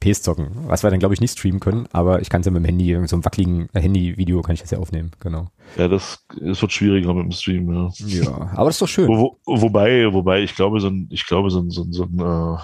PS 0.02 0.22
zocken, 0.22 0.50
was 0.66 0.82
wir 0.82 0.90
dann 0.90 0.98
glaube 0.98 1.14
ich 1.14 1.20
nicht 1.20 1.38
streamen 1.38 1.60
können, 1.60 1.86
aber 1.92 2.20
ich 2.20 2.30
kann 2.30 2.40
es 2.40 2.46
ja 2.46 2.52
mit 2.52 2.62
dem 2.62 2.66
Handy, 2.66 2.92
so 3.06 3.16
einem 3.16 3.24
wackeligen 3.24 3.68
Handy-Video 3.72 4.42
kann 4.42 4.54
ich 4.54 4.60
das 4.60 4.70
ja 4.70 4.78
aufnehmen, 4.78 5.12
genau. 5.20 5.48
Ja, 5.76 5.88
das, 5.88 6.24
das 6.40 6.60
wird 6.60 6.72
schwieriger 6.72 7.14
mit 7.14 7.24
dem 7.24 7.32
Stream, 7.32 7.72
ja. 7.72 7.90
Ja, 8.06 8.50
aber 8.54 8.66
das 8.66 8.76
ist 8.76 8.82
doch 8.82 8.88
schön. 8.88 9.08
Wo, 9.08 9.38
wo, 9.44 9.62
wobei, 9.62 10.12
wobei, 10.12 10.42
ich 10.42 10.54
glaube, 10.54 10.80
so 10.80 10.88
ein, 10.88 11.08
ich 11.10 11.26
glaube, 11.26 11.50
so 11.50 11.60
ein, 11.60 11.70
so 11.70 11.82
ein, 11.82 11.92
so 11.92 12.04
ein, 12.04 12.18
äh, 12.18 12.58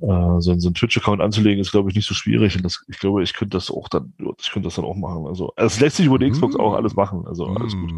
äh, 0.00 0.40
so, 0.40 0.58
so 0.58 0.68
einen 0.68 0.74
Twitch-Account 0.74 1.20
anzulegen, 1.20 1.60
ist, 1.60 1.70
glaube 1.70 1.90
ich, 1.90 1.96
nicht 1.96 2.06
so 2.06 2.14
schwierig. 2.14 2.56
Und 2.56 2.64
das, 2.64 2.84
ich 2.88 2.98
glaube, 2.98 3.22
ich 3.22 3.32
könnte 3.32 3.56
das 3.56 3.70
auch 3.70 3.88
dann, 3.88 4.12
ich 4.40 4.50
könnte 4.50 4.66
das 4.66 4.76
dann 4.76 4.84
auch 4.84 4.96
machen. 4.96 5.26
Also, 5.26 5.52
es 5.56 5.80
lässt 5.80 5.96
sich 5.96 6.06
über 6.06 6.18
die 6.18 6.30
Xbox 6.30 6.54
mm. 6.54 6.60
auch 6.60 6.74
alles 6.74 6.94
machen. 6.94 7.26
Also, 7.26 7.46
alles 7.46 7.74
mm. 7.74 7.80
gut. 7.80 7.94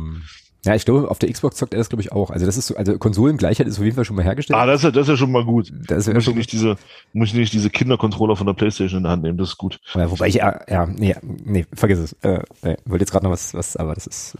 Ja, 0.64 0.74
ich 0.74 0.84
glaube, 0.84 1.08
auf 1.08 1.20
der 1.20 1.30
Xbox 1.32 1.56
zockt 1.56 1.72
er 1.72 1.78
das, 1.78 1.88
glaube 1.88 2.02
ich, 2.02 2.10
auch. 2.10 2.30
Also 2.30 2.44
das 2.44 2.56
ist 2.56 2.66
so, 2.66 2.76
also 2.76 2.98
Konsolengleichheit 2.98 3.68
ist 3.68 3.78
auf 3.78 3.84
jeden 3.84 3.94
Fall 3.94 4.04
schon 4.04 4.16
mal 4.16 4.24
hergestellt. 4.24 4.58
Ah, 4.58 4.66
das 4.66 4.80
ist 4.80 4.84
ja, 4.84 4.90
das 4.90 5.02
ist 5.02 5.08
ja 5.08 5.16
schon 5.16 5.30
mal 5.30 5.44
gut. 5.44 5.72
Das 5.86 6.06
ist 6.06 6.12
muss, 6.12 6.24
schon 6.24 6.32
ich 6.32 6.38
nicht 6.38 6.52
diese, 6.52 6.76
muss 7.12 7.28
ich 7.28 7.34
nicht 7.34 7.52
diese 7.52 7.70
Kindercontroller 7.70 8.34
von 8.34 8.46
der 8.46 8.54
Playstation 8.54 8.98
in 8.98 9.02
der 9.04 9.12
Hand 9.12 9.22
nehmen, 9.22 9.38
das 9.38 9.50
ist 9.50 9.58
gut. 9.58 9.78
Ja, 9.94 10.10
wobei 10.10 10.26
ich, 10.26 10.34
ja, 10.34 10.60
ja, 10.68 10.86
nee, 10.86 11.14
nee, 11.22 11.64
vergiss 11.72 12.00
es. 12.00 12.12
Äh, 12.22 12.42
nee, 12.62 12.76
wollte 12.86 13.02
jetzt 13.02 13.12
gerade 13.12 13.24
noch 13.24 13.30
was, 13.30 13.54
was, 13.54 13.76
aber 13.76 13.94
das 13.94 14.08
ist, 14.08 14.36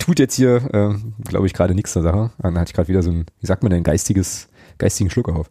tut 0.00 0.18
jetzt 0.18 0.34
hier, 0.34 0.56
äh, 0.74 0.94
glaube 1.24 1.46
ich, 1.46 1.54
gerade 1.54 1.74
nichts 1.76 1.92
zur 1.92 2.02
Sache. 2.02 2.32
Dann 2.38 2.58
hatte 2.58 2.70
ich 2.70 2.74
gerade 2.74 2.88
wieder 2.88 3.04
so 3.04 3.12
ein, 3.12 3.26
wie 3.40 3.46
sagt 3.46 3.62
man 3.62 3.70
denn, 3.70 3.84
geistiges, 3.84 4.48
geistigen 4.78 5.08
Schluck 5.08 5.28
auf. 5.28 5.50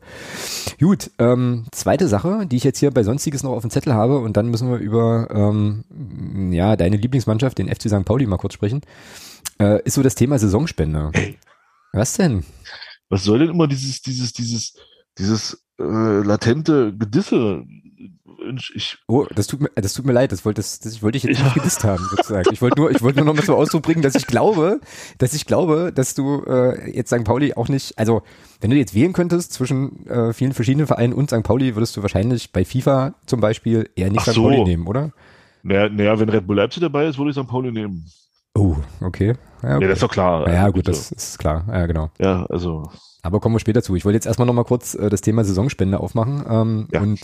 Gut, 0.82 1.12
ähm, 1.18 1.64
zweite 1.72 2.10
Sache, 2.10 2.46
die 2.46 2.58
ich 2.58 2.66
jetzt 2.66 2.80
hier 2.80 2.92
bei 2.92 3.04
Sonstiges 3.04 3.44
noch 3.44 3.52
auf 3.52 3.62
dem 3.62 3.72
Zettel 3.72 3.94
habe 3.94 4.20
und 4.20 4.36
dann 4.36 4.50
müssen 4.50 4.70
wir 4.70 4.80
über, 4.80 5.30
ähm, 5.32 6.52
ja, 6.52 6.76
deine 6.76 6.98
Lieblingsmannschaft, 6.98 7.58
den 7.58 7.70
FC 7.70 7.84
St. 7.88 8.04
Pauli 8.04 8.26
mal 8.26 8.38
kurz 8.38 8.54
sprechen 8.54 8.82
äh, 9.60 9.82
ist 9.84 9.96
so 9.96 10.04
das 10.04 10.16
Thema 10.16 10.40
Saisonspende. 10.40 11.12
Hey. 11.14 11.38
Was 11.94 12.14
denn? 12.14 12.44
Was 13.10 13.24
soll 13.24 13.40
denn 13.40 13.50
immer 13.50 13.68
dieses, 13.68 14.02
dieses, 14.02 14.34
dieses, 14.34 14.74
dieses 15.18 15.66
äh, 15.80 15.84
latente 15.84 16.96
Gedisse? 16.96 17.64
Ich, 18.74 18.98
oh, 19.08 19.26
das 19.36 19.48
tut 19.48 19.62
mir, 19.62 19.70
das 19.76 19.94
tut 19.94 20.06
mir 20.06 20.14
leid. 20.14 20.32
Das 20.32 20.46
wollte, 20.46 20.62
das, 20.62 20.80
das 20.80 21.04
wollte 21.04 21.18
ich 21.18 21.24
jetzt 21.24 21.40
ja. 21.40 21.44
nicht 21.44 21.56
gedisst 21.56 21.84
haben, 21.84 22.04
sozusagen. 22.10 22.50
Ich 22.54 22.62
wollte 22.62 22.80
nur, 22.80 22.90
ich 22.90 23.02
wollte 23.02 23.18
nur 23.18 23.26
noch 23.26 23.36
mal 23.36 23.44
zum 23.44 23.56
Ausdruck 23.56 23.84
bringen, 23.84 24.02
dass 24.02 24.16
ich 24.16 24.28
glaube, 24.28 24.80
dass 25.18 25.34
ich 25.34 25.46
glaube, 25.46 25.92
dass 25.94 26.16
du 26.16 26.44
äh, 26.46 26.96
jetzt 26.96 27.10
St. 27.14 27.26
Pauli 27.26 27.54
auch 27.54 27.68
nicht, 27.68 27.98
also 27.98 28.22
wenn 28.62 28.70
du 28.70 28.78
jetzt 28.78 28.96
wählen 28.96 29.14
könntest 29.14 29.54
zwischen 29.54 30.08
äh, 30.08 30.32
vielen 30.32 30.54
verschiedenen 30.54 30.88
Vereinen 30.88 31.14
und 31.14 31.30
St. 31.30 31.44
Pauli, 31.44 31.76
würdest 31.76 31.98
du 31.98 32.02
wahrscheinlich 32.02 32.52
bei 32.54 32.64
FIFA 32.64 33.16
zum 33.26 33.42
Beispiel 33.42 33.90
eher 33.96 34.10
nicht 34.10 34.22
Ach 34.22 34.28
St. 34.28 34.36
So. 34.36 34.44
Pauli 34.44 34.64
nehmen, 34.64 34.88
oder? 34.88 35.12
Naja, 35.64 35.90
naja, 35.90 36.20
wenn 36.20 36.30
Red 36.30 36.48
Bull 36.48 36.56
Leipzig 36.56 36.82
dabei 36.82 37.08
ist, 37.08 37.18
würde 37.18 37.32
ich 37.32 37.38
St. 37.38 37.48
Pauli 37.48 37.72
nehmen. 37.72 38.06
Oh, 38.60 38.76
okay. 39.02 39.36
Ja, 39.64 39.76
okay. 39.76 39.84
ja 39.84 39.88
das 39.88 39.98
ist 39.98 40.04
doch 40.04 40.12
klar. 40.12 40.52
Ja, 40.52 40.70
gut, 40.70 40.88
das 40.88 41.12
ist 41.12 41.40
klar. 41.40 41.66
Ja, 41.72 41.86
genau. 41.86 42.12
Ja, 42.20 42.46
also. 42.48 42.90
Aber 43.22 43.40
kommen 43.40 43.56
wir 43.56 43.60
später 43.60 43.82
zu. 43.82 43.96
Ich 43.96 44.06
wollte 44.06 44.16
jetzt 44.16 44.26
erstmal 44.26 44.46
nochmal 44.46 44.66
kurz 44.66 44.96
äh, 44.96 45.10
das 45.10 45.22
Thema 45.22 45.44
Saisonspende 45.44 46.00
aufmachen 46.00 46.44
ähm, 46.50 46.88
ja, 46.92 47.02
und 47.02 47.20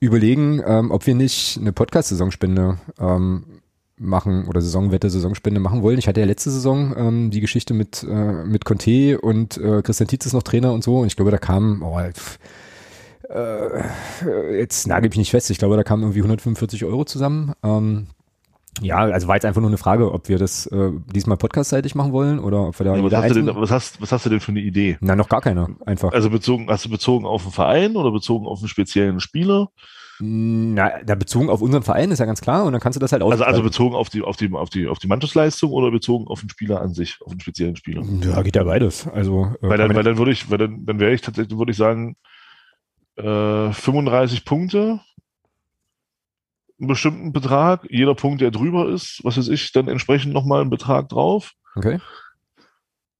überlegen, 0.00 0.62
ähm, 0.64 0.90
ob 0.90 1.06
wir 1.06 1.14
nicht 1.14 1.58
eine 1.60 1.72
Podcast-Saisonspende 1.72 2.78
ähm, 3.00 3.44
machen 3.96 4.46
oder 4.48 4.60
Saisonwette, 4.60 5.10
Saisonspende 5.10 5.60
machen 5.60 5.82
wollen. 5.82 5.98
Ich 5.98 6.08
hatte 6.08 6.20
ja 6.20 6.26
letzte 6.26 6.50
Saison 6.50 6.94
ähm, 6.96 7.30
die 7.30 7.40
Geschichte 7.40 7.74
mit, 7.74 8.02
äh, 8.02 8.44
mit 8.44 8.64
Conte 8.64 9.20
und 9.20 9.58
äh, 9.58 9.82
Christian 9.82 10.08
Tietz 10.08 10.26
ist 10.26 10.32
noch 10.32 10.42
Trainer 10.42 10.72
und 10.72 10.82
so 10.82 11.00
und 11.00 11.06
ich 11.06 11.16
glaube, 11.16 11.30
da 11.30 11.38
kam, 11.38 11.82
oh, 11.82 12.00
pff, 12.12 12.38
äh, 13.30 14.58
jetzt 14.58 14.86
nagel 14.86 15.06
ich 15.06 15.10
mich 15.10 15.18
nicht 15.18 15.30
fest, 15.30 15.50
ich 15.50 15.58
glaube, 15.58 15.76
da 15.76 15.84
kamen 15.84 16.02
irgendwie 16.02 16.20
145 16.20 16.84
Euro 16.84 17.04
zusammen. 17.04 17.52
Ähm, 17.62 18.08
ja, 18.80 18.96
also 18.96 19.28
war 19.28 19.36
jetzt 19.36 19.44
einfach 19.44 19.60
nur 19.60 19.70
eine 19.70 19.78
Frage, 19.78 20.12
ob 20.12 20.28
wir 20.28 20.38
das 20.38 20.66
äh, 20.66 20.90
diesmal 21.14 21.36
podcastseitig 21.36 21.94
machen 21.94 22.12
wollen 22.12 22.38
oder 22.38 22.68
ob 22.68 22.78
wir 22.78 22.84
da. 22.84 22.96
Ja, 22.96 23.04
was, 23.04 23.12
hast 23.12 23.30
du 23.30 23.34
denn, 23.34 23.54
was, 23.54 23.70
hast, 23.70 24.00
was 24.00 24.12
hast 24.12 24.26
du 24.26 24.30
denn 24.30 24.40
für 24.40 24.52
eine 24.52 24.60
Idee? 24.60 24.96
Na, 25.00 25.14
noch 25.14 25.28
gar 25.28 25.42
keine, 25.42 25.76
einfach. 25.84 26.12
Also 26.12 26.30
bezogen, 26.30 26.68
hast 26.68 26.86
du 26.86 26.88
bezogen 26.88 27.26
auf 27.26 27.42
einen 27.42 27.52
Verein 27.52 27.96
oder 27.96 28.10
bezogen 28.10 28.46
auf 28.46 28.60
einen 28.60 28.68
speziellen 28.68 29.20
Spieler? 29.20 29.68
Na, 30.20 31.02
da 31.04 31.14
bezogen 31.16 31.50
auf 31.50 31.60
unseren 31.60 31.82
Verein 31.82 32.10
ist 32.12 32.20
ja 32.20 32.26
ganz 32.26 32.40
klar 32.40 32.64
und 32.64 32.72
dann 32.72 32.80
kannst 32.80 32.96
du 32.96 33.00
das 33.00 33.12
halt 33.12 33.22
auch. 33.22 33.30
Also, 33.30 33.44
also 33.44 33.62
bezogen 33.62 33.94
auf 33.94 34.08
die, 34.08 34.22
auf 34.22 34.36
die, 34.36 34.52
auf 34.52 34.70
die, 34.70 34.86
auf 34.86 34.98
die 34.98 35.08
Mannschaftsleistung 35.08 35.70
oder 35.72 35.90
bezogen 35.90 36.28
auf 36.28 36.40
den 36.40 36.48
Spieler 36.48 36.80
an 36.80 36.94
sich, 36.94 37.18
auf 37.22 37.32
den 37.32 37.40
speziellen 37.40 37.76
Spieler? 37.76 38.02
Ja, 38.22 38.40
geht 38.42 38.56
ja 38.56 38.64
beides. 38.64 39.06
Also, 39.08 39.52
äh, 39.60 39.68
weil 39.68 39.78
dann, 39.78 39.94
weil 39.94 40.04
dann 40.04 40.18
würde 40.18 40.30
ich, 40.30 40.50
weil 40.50 40.58
dann, 40.58 40.86
dann 40.86 40.98
wäre 40.98 41.12
ich 41.12 41.20
tatsächlich, 41.20 41.58
würde 41.58 41.72
ich 41.72 41.76
sagen, 41.76 42.16
äh, 43.16 43.72
35 43.72 44.44
Punkte 44.44 45.00
einen 46.82 46.88
bestimmten 46.88 47.32
Betrag. 47.32 47.86
Jeder 47.88 48.14
Punkt, 48.14 48.40
der 48.40 48.50
drüber 48.50 48.88
ist, 48.88 49.20
was 49.22 49.38
weiß 49.38 49.48
ich, 49.48 49.72
dann 49.72 49.88
entsprechend 49.88 50.32
nochmal 50.32 50.60
einen 50.60 50.70
Betrag 50.70 51.08
drauf. 51.08 51.52
Okay. 51.76 52.00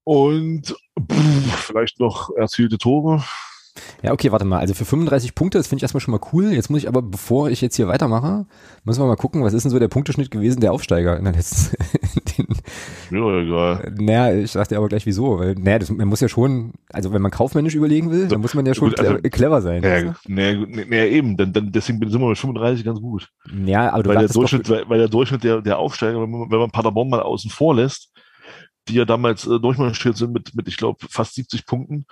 Und 0.05 0.75
pff, 1.01 1.55
vielleicht 1.55 2.01
noch 2.01 2.31
erzielte 2.37 2.77
Tore. 2.77 3.23
Ja, 4.03 4.13
okay, 4.13 4.33
warte 4.33 4.45
mal. 4.45 4.59
Also 4.59 4.75
für 4.75 4.85
35 4.85 5.35
Punkte, 5.35 5.59
das 5.59 5.69
finde 5.69 5.79
ich 5.79 5.83
erstmal 5.85 6.01
schon 6.01 6.13
mal 6.13 6.21
cool. 6.33 6.53
Jetzt 6.53 6.71
muss 6.71 6.81
ich 6.81 6.89
aber, 6.89 7.03
bevor 7.03 7.49
ich 7.51 7.61
jetzt 7.61 7.77
hier 7.77 7.89
weitermache, 7.89 8.47
müssen 8.85 9.01
wir 9.01 9.07
mal 9.07 9.17
gucken, 9.17 9.45
was 9.45 9.55
ist 9.55 9.63
denn 9.63 9.71
so 9.71 9.79
der 9.79 9.89
Punkteschnitt 9.89 10.31
gewesen 10.31 10.61
der 10.61 10.73
Aufsteiger 10.73 11.17
in 11.17 11.25
der 11.25 11.35
letzten. 11.35 11.77
den, 12.37 12.49
Mir 13.13 13.43
egal. 13.43 13.95
Naja, 13.99 14.35
ich 14.35 14.51
sag 14.51 14.69
dir 14.69 14.79
aber 14.79 14.89
gleich 14.89 15.05
wieso, 15.05 15.39
weil, 15.39 15.55
naja, 15.55 15.79
das, 15.79 15.91
man 15.91 16.09
muss 16.09 16.21
ja 16.21 16.29
schon, 16.29 16.73
also 16.91 17.13
wenn 17.13 17.21
man 17.21 17.31
kaufmännisch 17.31 17.75
überlegen 17.75 18.11
will, 18.11 18.27
dann 18.27 18.41
muss 18.41 18.55
man 18.55 18.65
ja 18.65 18.75
schon 18.75 18.89
gut, 18.89 18.99
also, 18.99 19.17
clever 19.31 19.61
sein. 19.61 19.83
Naja, 19.83 20.15
naja, 20.27 20.67
naja, 20.67 21.05
eben, 21.05 21.37
dann, 21.37 21.53
dann, 21.53 21.71
deswegen 21.71 21.99
sind 22.09 22.21
wir 22.21 22.29
mit 22.29 22.39
35 22.39 22.85
ganz 22.85 23.01
gut. 23.01 23.29
Ja, 23.67 23.93
aber 23.93 24.03
du 24.03 24.11
weil 24.11 24.19
der 24.19 24.29
Durchschnitt, 24.29 24.69
weil, 24.71 24.89
weil 24.89 24.99
der 24.99 25.09
Durchschnitt 25.09 25.45
der, 25.45 25.61
der 25.61 25.79
Aufsteiger, 25.79 26.23
wenn 26.23 26.31
man, 26.31 26.51
wenn 26.51 26.59
man 26.59 26.71
Paderborn 26.71 27.11
mal 27.11 27.21
außen 27.21 27.51
vor 27.51 27.75
lässt, 27.75 28.13
die 28.89 28.95
ja 28.95 29.05
damals 29.05 29.47
äh, 29.47 29.61
durchmarschiert 29.61 30.17
sind 30.17 30.33
mit, 30.33 30.55
mit 30.55 30.67
ich 30.67 30.79
glaube, 30.79 31.07
fast 31.11 31.35
70 31.35 31.67
Punkten, 31.67 32.07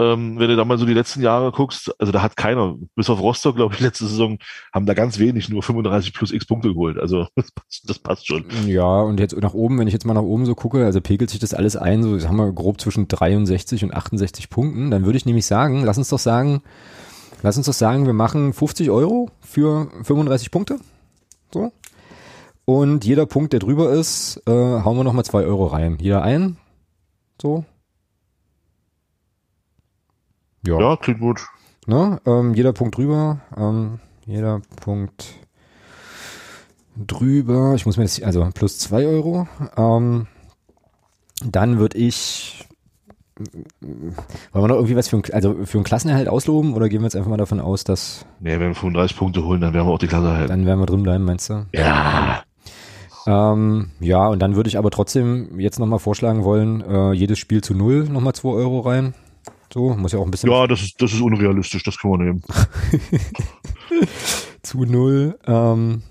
ähm, 0.00 0.38
wenn 0.38 0.48
du 0.48 0.56
da 0.56 0.64
mal 0.64 0.78
so 0.78 0.86
die 0.86 0.94
letzten 0.94 1.20
Jahre 1.20 1.52
guckst, 1.52 1.92
also 2.00 2.10
da 2.10 2.22
hat 2.22 2.34
keiner, 2.34 2.76
bis 2.96 3.10
auf 3.10 3.20
Rostock, 3.20 3.56
glaube 3.56 3.74
ich, 3.74 3.80
letzte 3.80 4.06
Saison, 4.06 4.38
haben 4.72 4.86
da 4.86 4.94
ganz 4.94 5.18
wenig 5.18 5.50
nur 5.50 5.62
35 5.62 6.14
plus 6.14 6.32
x 6.32 6.46
Punkte 6.46 6.70
geholt. 6.70 6.98
Also 6.98 7.26
das 7.36 7.52
passt, 7.52 7.90
das 7.90 7.98
passt 7.98 8.26
schon. 8.26 8.44
Ja, 8.66 9.02
und 9.02 9.20
jetzt 9.20 9.36
nach 9.36 9.52
oben, 9.52 9.78
wenn 9.78 9.86
ich 9.86 9.92
jetzt 9.92 10.06
mal 10.06 10.14
nach 10.14 10.22
oben 10.22 10.46
so 10.46 10.54
gucke, 10.54 10.84
also 10.84 11.00
pegelt 11.02 11.28
sich 11.28 11.38
das 11.38 11.52
alles 11.52 11.76
ein, 11.76 12.02
so 12.02 12.26
haben 12.26 12.36
wir 12.36 12.50
grob 12.52 12.80
zwischen 12.80 13.08
63 13.08 13.84
und 13.84 13.92
68 13.92 14.48
Punkten. 14.48 14.90
Dann 14.90 15.04
würde 15.04 15.18
ich 15.18 15.26
nämlich 15.26 15.44
sagen, 15.44 15.84
lass 15.84 15.98
uns 15.98 16.08
doch 16.08 16.18
sagen, 16.18 16.62
lass 17.42 17.58
uns 17.58 17.66
doch 17.66 17.74
sagen, 17.74 18.06
wir 18.06 18.14
machen 18.14 18.54
50 18.54 18.90
Euro 18.90 19.28
für 19.40 19.88
35 20.02 20.50
Punkte. 20.50 20.78
So. 21.52 21.72
Und 22.64 23.04
jeder 23.04 23.26
Punkt, 23.26 23.52
der 23.52 23.60
drüber 23.60 23.92
ist, 23.92 24.40
äh, 24.46 24.50
hauen 24.50 24.96
wir 24.96 25.04
nochmal 25.04 25.24
2 25.24 25.44
Euro 25.44 25.66
rein. 25.66 25.98
Jeder 26.00 26.22
ein. 26.22 26.56
So. 27.42 27.64
Ja, 30.66 30.78
ja 30.78 30.96
klingt 30.96 31.20
gut. 31.20 31.46
Ne? 31.86 32.20
Ähm, 32.26 32.54
jeder 32.54 32.72
Punkt 32.72 32.96
drüber, 32.96 33.40
ähm, 33.56 33.98
jeder 34.26 34.60
Punkt 34.82 35.34
drüber, 36.96 37.74
ich 37.74 37.86
muss 37.86 37.96
mir 37.96 38.04
das, 38.04 38.22
also 38.22 38.46
plus 38.54 38.78
zwei 38.78 39.06
Euro. 39.06 39.48
Ähm, 39.76 40.26
dann 41.44 41.78
würde 41.78 41.96
ich, 41.96 42.66
wollen 43.38 44.14
wir 44.52 44.68
noch 44.68 44.76
irgendwie 44.76 44.96
was 44.96 45.08
für 45.08 45.16
ein, 45.16 45.22
also 45.32 45.64
für 45.64 45.78
einen 45.78 45.84
Klassenerhalt 45.84 46.28
ausloben 46.28 46.74
oder 46.74 46.88
gehen 46.88 47.00
wir 47.00 47.06
jetzt 47.06 47.16
einfach 47.16 47.30
mal 47.30 47.38
davon 47.38 47.60
aus, 47.60 47.84
dass. 47.84 48.26
Nee, 48.40 48.52
wenn 48.52 48.68
wir 48.68 48.74
35 48.74 49.16
Punkte 49.16 49.44
holen, 49.44 49.60
dann 49.60 49.72
werden 49.72 49.86
wir 49.86 49.92
auch 49.92 49.98
die 49.98 50.08
Klasse 50.08 50.32
halten. 50.32 50.48
Dann 50.48 50.66
werden 50.66 50.80
wir 50.80 50.86
drin 50.86 51.02
bleiben, 51.02 51.24
meinst 51.24 51.48
du? 51.48 51.66
Ja. 51.74 52.42
Ähm, 53.26 53.90
ja, 54.00 54.28
und 54.28 54.40
dann 54.40 54.56
würde 54.56 54.68
ich 54.68 54.78
aber 54.78 54.90
trotzdem 54.90 55.58
jetzt 55.58 55.78
nochmal 55.78 55.98
vorschlagen 55.98 56.44
wollen, 56.44 56.82
äh, 56.82 57.12
jedes 57.12 57.38
Spiel 57.38 57.62
zu 57.62 57.74
null 57.74 58.04
nochmal 58.04 58.34
zwei 58.34 58.50
Euro 58.50 58.80
rein. 58.80 59.14
So, 59.72 59.94
muss 59.94 60.12
ja 60.12 60.18
auch 60.18 60.24
ein 60.24 60.30
bisschen. 60.30 60.50
Ja, 60.50 60.66
das 60.66 60.82
ist, 60.82 61.00
das 61.00 61.12
ist 61.12 61.20
unrealistisch, 61.20 61.82
das 61.82 61.98
können 61.98 62.14
wir 62.14 62.24
nehmen. 62.24 62.42
Zu 64.62 64.84
null. 64.84 65.38
Ähm, 65.46 66.02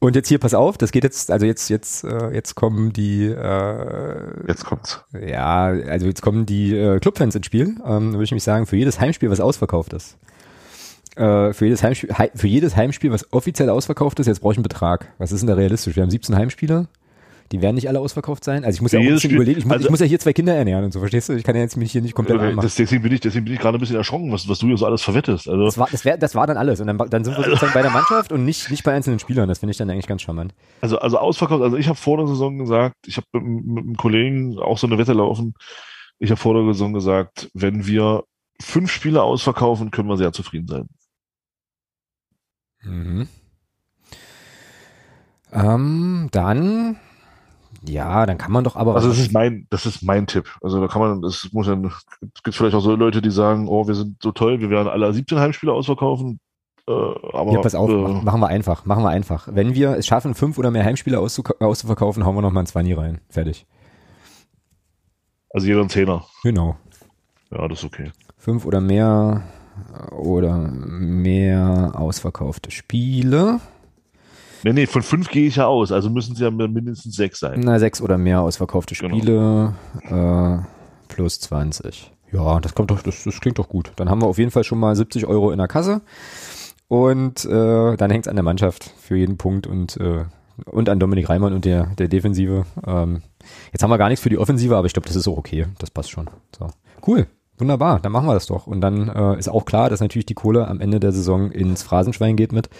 und 0.00 0.16
jetzt 0.16 0.28
hier, 0.28 0.38
pass 0.38 0.54
auf, 0.54 0.78
das 0.78 0.92
geht 0.92 1.04
jetzt, 1.04 1.30
also 1.30 1.44
jetzt, 1.44 1.68
jetzt, 1.68 2.04
äh, 2.04 2.30
jetzt 2.32 2.54
kommen 2.54 2.92
die. 2.92 3.26
Äh, 3.26 4.48
jetzt 4.48 4.64
kommt's. 4.64 5.04
Ja, 5.12 5.66
also 5.66 6.06
jetzt 6.06 6.22
kommen 6.22 6.46
die 6.46 6.74
äh, 6.74 6.98
Clubfans 6.98 7.34
ins 7.34 7.46
Spiel. 7.46 7.76
Ähm, 7.86 8.12
würde 8.12 8.24
ich 8.24 8.32
mich 8.32 8.42
sagen, 8.42 8.66
für 8.66 8.76
jedes 8.76 8.98
Heimspiel, 8.98 9.30
was 9.30 9.40
ausverkauft 9.40 9.92
ist. 9.92 10.16
Äh, 11.16 11.52
für, 11.52 11.66
jedes 11.66 11.82
Heimspiel, 11.82 12.10
für 12.34 12.46
jedes 12.46 12.76
Heimspiel, 12.76 13.12
was 13.12 13.30
offiziell 13.32 13.68
ausverkauft 13.68 14.18
ist, 14.20 14.26
jetzt 14.26 14.40
brauche 14.40 14.52
ich 14.52 14.58
einen 14.58 14.62
Betrag. 14.62 15.12
Was 15.18 15.32
ist 15.32 15.40
denn 15.40 15.48
da 15.48 15.54
realistisch? 15.54 15.96
Wir 15.96 16.02
haben 16.02 16.10
17 16.10 16.34
Heimspiele. 16.34 16.88
Die 17.52 17.60
werden 17.60 17.74
nicht 17.74 17.88
alle 17.88 17.98
ausverkauft 17.98 18.44
sein. 18.44 18.64
Also 18.64 18.76
ich 18.76 18.82
muss 18.82 18.92
ja, 18.92 19.00
auch 19.00 19.02
ein 19.02 19.14
bisschen 19.14 19.32
überlegen. 19.32 19.58
Ich 19.58 19.64
muss, 19.64 19.72
also, 19.72 19.86
ich 19.86 19.90
muss, 19.90 20.00
ja 20.00 20.06
hier 20.06 20.20
zwei 20.20 20.32
Kinder 20.32 20.54
ernähren 20.54 20.84
und 20.84 20.92
so, 20.92 21.00
verstehst 21.00 21.28
du? 21.28 21.32
Ich 21.32 21.42
kann 21.42 21.56
ja 21.56 21.62
jetzt 21.62 21.76
mich 21.76 21.90
hier 21.90 22.00
nicht 22.00 22.14
komplett 22.14 22.40
äh, 22.40 22.54
das, 22.54 22.76
Deswegen 22.76 23.02
bin 23.02 23.12
ich, 23.12 23.20
deswegen 23.20 23.44
bin 23.44 23.54
ich 23.54 23.60
gerade 23.60 23.76
ein 23.76 23.80
bisschen 23.80 23.96
erschrocken, 23.96 24.30
was, 24.30 24.48
was 24.48 24.60
du 24.60 24.68
hier 24.68 24.76
so 24.76 24.86
alles 24.86 25.02
verwettest. 25.02 25.48
Also 25.48 25.64
das 25.64 25.76
war, 25.76 25.88
das, 25.90 26.04
wär, 26.04 26.16
das 26.16 26.36
war 26.36 26.46
dann 26.46 26.56
alles. 26.56 26.80
Und 26.80 26.86
dann, 26.86 26.98
dann 26.98 27.24
sind 27.24 27.36
wir 27.36 27.44
sozusagen 27.44 27.72
bei 27.72 27.82
der 27.82 27.90
Mannschaft 27.90 28.30
und 28.30 28.44
nicht, 28.44 28.70
nicht 28.70 28.84
bei 28.84 28.92
einzelnen 28.92 29.18
Spielern. 29.18 29.48
Das 29.48 29.58
finde 29.58 29.72
ich 29.72 29.78
dann 29.78 29.90
eigentlich 29.90 30.06
ganz 30.06 30.22
charmant. 30.22 30.54
Also, 30.80 30.98
also 31.00 31.18
ausverkauft. 31.18 31.62
Also 31.62 31.76
ich 31.76 31.88
habe 31.88 31.98
vor 31.98 32.18
der 32.18 32.28
Saison 32.28 32.56
gesagt, 32.56 32.94
ich 33.06 33.16
habe 33.16 33.26
mit, 33.32 33.66
mit 33.66 33.84
einem 33.84 33.96
Kollegen 33.96 34.58
auch 34.60 34.78
so 34.78 34.86
eine 34.86 34.98
Wette 34.98 35.12
laufen. 35.12 35.54
Ich 36.20 36.30
habe 36.30 36.40
vor 36.40 36.54
der 36.54 36.72
Saison 36.72 36.92
gesagt, 36.92 37.50
wenn 37.54 37.84
wir 37.84 38.22
fünf 38.60 38.92
Spiele 38.92 39.22
ausverkaufen, 39.22 39.90
können 39.90 40.08
wir 40.08 40.16
sehr 40.16 40.32
zufrieden 40.32 40.68
sein. 40.68 40.88
Mhm. 42.82 43.28
Ähm, 45.52 46.28
dann 46.30 46.96
Ja, 47.86 48.26
dann 48.26 48.38
kann 48.38 48.52
man 48.52 48.64
doch 48.64 48.76
aber. 48.76 48.94
Also 48.94 49.08
das 49.08 49.18
ist 49.18 49.32
mein, 49.32 49.66
das 49.70 49.86
ist 49.86 50.02
mein 50.02 50.26
Tipp. 50.26 50.56
Also 50.62 50.80
da 50.80 50.88
kann 50.88 51.00
man, 51.00 51.22
das 51.22 51.48
muss 51.52 51.66
dann, 51.66 51.86
es 51.86 52.42
gibt 52.42 52.56
vielleicht 52.56 52.74
auch 52.74 52.80
so 52.80 52.94
Leute, 52.94 53.22
die 53.22 53.30
sagen, 53.30 53.68
oh, 53.68 53.86
wir 53.86 53.94
sind 53.94 54.22
so 54.22 54.32
toll, 54.32 54.60
wir 54.60 54.70
werden 54.70 54.88
alle 54.88 55.12
17 55.12 55.38
Heimspiele 55.38 55.72
ausverkaufen. 55.72 56.40
Äh, 56.86 56.92
aber, 56.92 57.52
ja, 57.52 57.60
pass 57.60 57.74
auf, 57.74 57.88
äh, 57.88 57.92
machen 57.92 58.40
wir 58.40 58.48
einfach, 58.48 58.84
machen 58.84 59.02
wir 59.02 59.10
einfach. 59.10 59.48
Wenn 59.50 59.74
wir 59.74 59.96
es 59.96 60.06
schaffen, 60.06 60.34
fünf 60.34 60.58
oder 60.58 60.70
mehr 60.70 60.84
Heimspiele 60.84 61.18
auszuverkaufen, 61.18 62.24
hauen 62.24 62.34
wir 62.34 62.42
nochmal 62.42 62.64
ein 62.64 62.66
20 62.66 62.96
rein. 62.96 63.20
Fertig. 63.28 63.66
Also 65.52 65.66
jeder 65.66 65.80
ein 65.80 65.88
Zehner. 65.88 66.24
Genau. 66.42 66.76
Ja, 67.50 67.66
das 67.66 67.80
ist 67.80 67.84
okay. 67.84 68.12
Fünf 68.36 68.64
oder 68.64 68.80
mehr 68.80 69.42
oder 70.12 70.56
mehr 70.58 71.92
ausverkaufte 71.94 72.70
Spiele. 72.70 73.60
Nee, 74.62 74.72
nee, 74.72 74.86
von 74.86 75.02
fünf 75.02 75.28
gehe 75.28 75.46
ich 75.46 75.56
ja 75.56 75.66
aus, 75.66 75.90
also 75.90 76.10
müssen 76.10 76.34
es 76.34 76.40
ja 76.40 76.50
mindestens 76.50 77.16
sechs 77.16 77.40
sein. 77.40 77.60
Na, 77.64 77.78
sechs 77.78 78.00
oder 78.02 78.18
mehr 78.18 78.40
ausverkaufte 78.42 78.94
genau. 78.94 79.16
Spiele 79.16 79.74
genau. 80.08 80.56
äh, 80.56 80.62
plus 81.08 81.40
20. 81.40 82.12
Ja, 82.32 82.60
das 82.60 82.74
kommt 82.74 82.90
doch, 82.90 83.02
das, 83.02 83.24
das 83.24 83.40
klingt 83.40 83.58
doch 83.58 83.68
gut. 83.68 83.92
Dann 83.96 84.08
haben 84.10 84.20
wir 84.22 84.26
auf 84.26 84.38
jeden 84.38 84.50
Fall 84.50 84.64
schon 84.64 84.78
mal 84.78 84.94
70 84.94 85.26
Euro 85.26 85.50
in 85.50 85.58
der 85.58 85.68
Kasse. 85.68 86.02
Und 86.88 87.44
äh, 87.44 87.96
dann 87.96 88.10
hängt 88.10 88.26
es 88.26 88.28
an 88.28 88.36
der 88.36 88.42
Mannschaft 88.42 88.92
für 89.00 89.16
jeden 89.16 89.36
Punkt 89.36 89.66
und, 89.66 89.96
äh, 89.96 90.24
und 90.66 90.88
an 90.88 90.98
Dominik 91.00 91.28
Reimann 91.28 91.52
und 91.52 91.64
der, 91.64 91.86
der 91.98 92.08
Defensive. 92.08 92.66
Ähm, 92.86 93.22
jetzt 93.72 93.82
haben 93.82 93.90
wir 93.90 93.98
gar 93.98 94.08
nichts 94.08 94.22
für 94.22 94.30
die 94.30 94.38
Offensive, 94.38 94.76
aber 94.76 94.86
ich 94.86 94.92
glaube, 94.92 95.08
das 95.08 95.16
ist 95.16 95.28
auch 95.28 95.38
okay. 95.38 95.66
Das 95.78 95.90
passt 95.90 96.10
schon. 96.10 96.28
So. 96.56 96.68
Cool. 97.06 97.26
Wunderbar, 97.58 98.00
dann 98.00 98.12
machen 98.12 98.26
wir 98.26 98.34
das 98.34 98.46
doch. 98.46 98.66
Und 98.66 98.80
dann 98.80 99.08
äh, 99.08 99.38
ist 99.38 99.48
auch 99.48 99.66
klar, 99.66 99.90
dass 99.90 100.00
natürlich 100.00 100.26
die 100.26 100.34
Kohle 100.34 100.66
am 100.66 100.80
Ende 100.80 100.98
der 100.98 101.12
Saison 101.12 101.50
ins 101.50 101.82
Phrasenschwein 101.82 102.36
geht 102.36 102.52
mit 102.52 102.70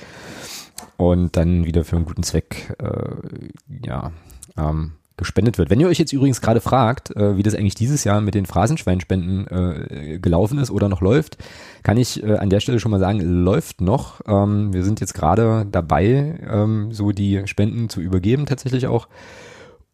und 0.96 1.36
dann 1.36 1.64
wieder 1.64 1.84
für 1.84 1.96
einen 1.96 2.04
guten 2.04 2.22
Zweck 2.22 2.74
äh, 2.78 3.86
ja, 3.86 4.12
ähm, 4.56 4.92
gespendet 5.20 5.58
wird. 5.58 5.70
Wenn 5.70 5.78
ihr 5.80 5.86
euch 5.86 5.98
jetzt 5.98 6.12
übrigens 6.12 6.40
gerade 6.40 6.60
fragt, 6.60 7.14
äh, 7.14 7.36
wie 7.36 7.42
das 7.42 7.54
eigentlich 7.54 7.74
dieses 7.74 8.04
Jahr 8.04 8.20
mit 8.20 8.34
den 8.34 8.46
Phrasenschweinspenden 8.46 9.46
äh, 9.46 10.18
gelaufen 10.18 10.58
ist 10.58 10.70
oder 10.70 10.88
noch 10.88 11.02
läuft, 11.02 11.36
kann 11.82 11.98
ich 11.98 12.22
äh, 12.22 12.36
an 12.36 12.50
der 12.50 12.60
Stelle 12.60 12.80
schon 12.80 12.90
mal 12.90 12.98
sagen, 12.98 13.20
läuft 13.20 13.80
noch. 13.82 14.22
Ähm, 14.26 14.72
wir 14.72 14.82
sind 14.82 15.00
jetzt 15.00 15.12
gerade 15.12 15.66
dabei, 15.70 16.40
ähm, 16.50 16.92
so 16.92 17.12
die 17.12 17.42
Spenden 17.46 17.90
zu 17.90 18.00
übergeben 18.00 18.46
tatsächlich 18.46 18.86
auch. 18.86 19.08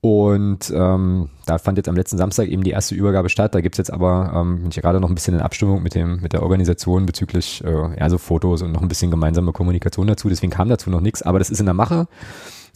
Und 0.01 0.73
ähm, 0.75 1.31
da 1.47 1.59
fand 1.59 1.79
jetzt 1.79 1.89
am 1.89 1.97
letzten 1.97 2.19
Samstag 2.19 2.49
eben 2.49 2.63
die 2.63 2.71
erste 2.71 2.95
Übergabe 2.95 3.29
statt. 3.29 3.55
Da 3.55 3.61
gibt's 3.61 3.79
jetzt 3.79 3.93
aber, 3.93 4.33
ähm, 4.35 4.61
bin 4.61 4.69
ich 4.71 4.77
gerade 4.77 5.01
noch 5.01 5.09
ein 5.09 5.15
bisschen 5.15 5.35
in 5.35 5.41
Abstimmung 5.41 5.83
mit 5.83 5.95
dem, 5.95 6.21
mit 6.21 6.33
der 6.33 6.43
Organisation 6.43 7.07
bezüglich 7.07 7.65
äh, 7.65 7.99
ja, 7.99 8.09
so 8.11 8.19
Fotos 8.19 8.63
und 8.63 8.73
noch 8.73 8.83
ein 8.83 8.89
bisschen 8.89 9.11
gemeinsame 9.11 9.53
Kommunikation 9.53 10.07
dazu. 10.07 10.29
Deswegen 10.29 10.53
kam 10.53 10.69
dazu 10.69 10.91
noch 10.91 11.01
nichts, 11.01 11.23
aber 11.23 11.39
das 11.39 11.51
ist 11.51 11.61
in 11.61 11.67
der 11.67 11.75
Mache. 11.75 12.07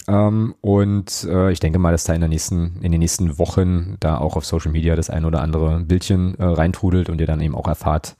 Ähm, 0.09 0.55
und 0.61 1.25
äh, 1.31 1.53
ich 1.53 1.61
denke 1.61 1.79
mal, 1.79 1.93
dass 1.93 2.05
da 2.05 2.15
in, 2.15 2.21
der 2.21 2.29
nächsten, 2.29 2.81
in 2.81 2.91
den 2.91 3.01
nächsten 3.01 3.39
Wochen 3.39 3.97
da 4.01 4.19
auch 4.19 4.37
auf 4.37 4.45
Social 4.45 4.73
Media 4.73 4.97
das 4.97 5.11
ein 5.11 5.25
oder 5.25 5.43
andere 5.43 5.81
Bildchen 5.81 6.35
äh, 6.37 6.45
reintrudelt 6.45 7.11
und 7.11 7.21
ihr 7.21 7.27
dann 7.27 7.41
eben 7.41 7.55
auch 7.55 7.69
erfahrt, 7.69 8.17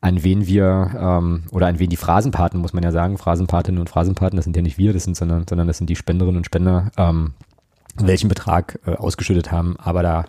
an 0.00 0.24
wen 0.24 0.46
wir 0.46 0.90
ähm, 0.98 1.44
oder 1.52 1.68
an 1.68 1.78
wen 1.78 1.90
die 1.90 1.96
Phrasenpaten, 1.96 2.60
muss 2.60 2.72
man 2.72 2.82
ja 2.82 2.90
sagen, 2.90 3.18
Phrasenpatinnen 3.18 3.80
und 3.80 3.88
Phrasenpaten, 3.88 4.36
das 4.36 4.44
sind 4.44 4.56
ja 4.56 4.62
nicht 4.62 4.78
wir, 4.78 4.92
das 4.92 5.04
sind, 5.04 5.16
sondern, 5.16 5.46
sondern 5.48 5.68
das 5.68 5.78
sind 5.78 5.88
die 5.88 5.96
Spenderinnen 5.96 6.38
und 6.38 6.46
Spender, 6.46 6.90
ähm, 6.96 7.34
welchen 7.96 8.28
Betrag 8.28 8.78
äh, 8.86 8.92
ausgeschüttet 8.92 9.52
haben. 9.52 9.76
Aber 9.78 10.02
da 10.02 10.24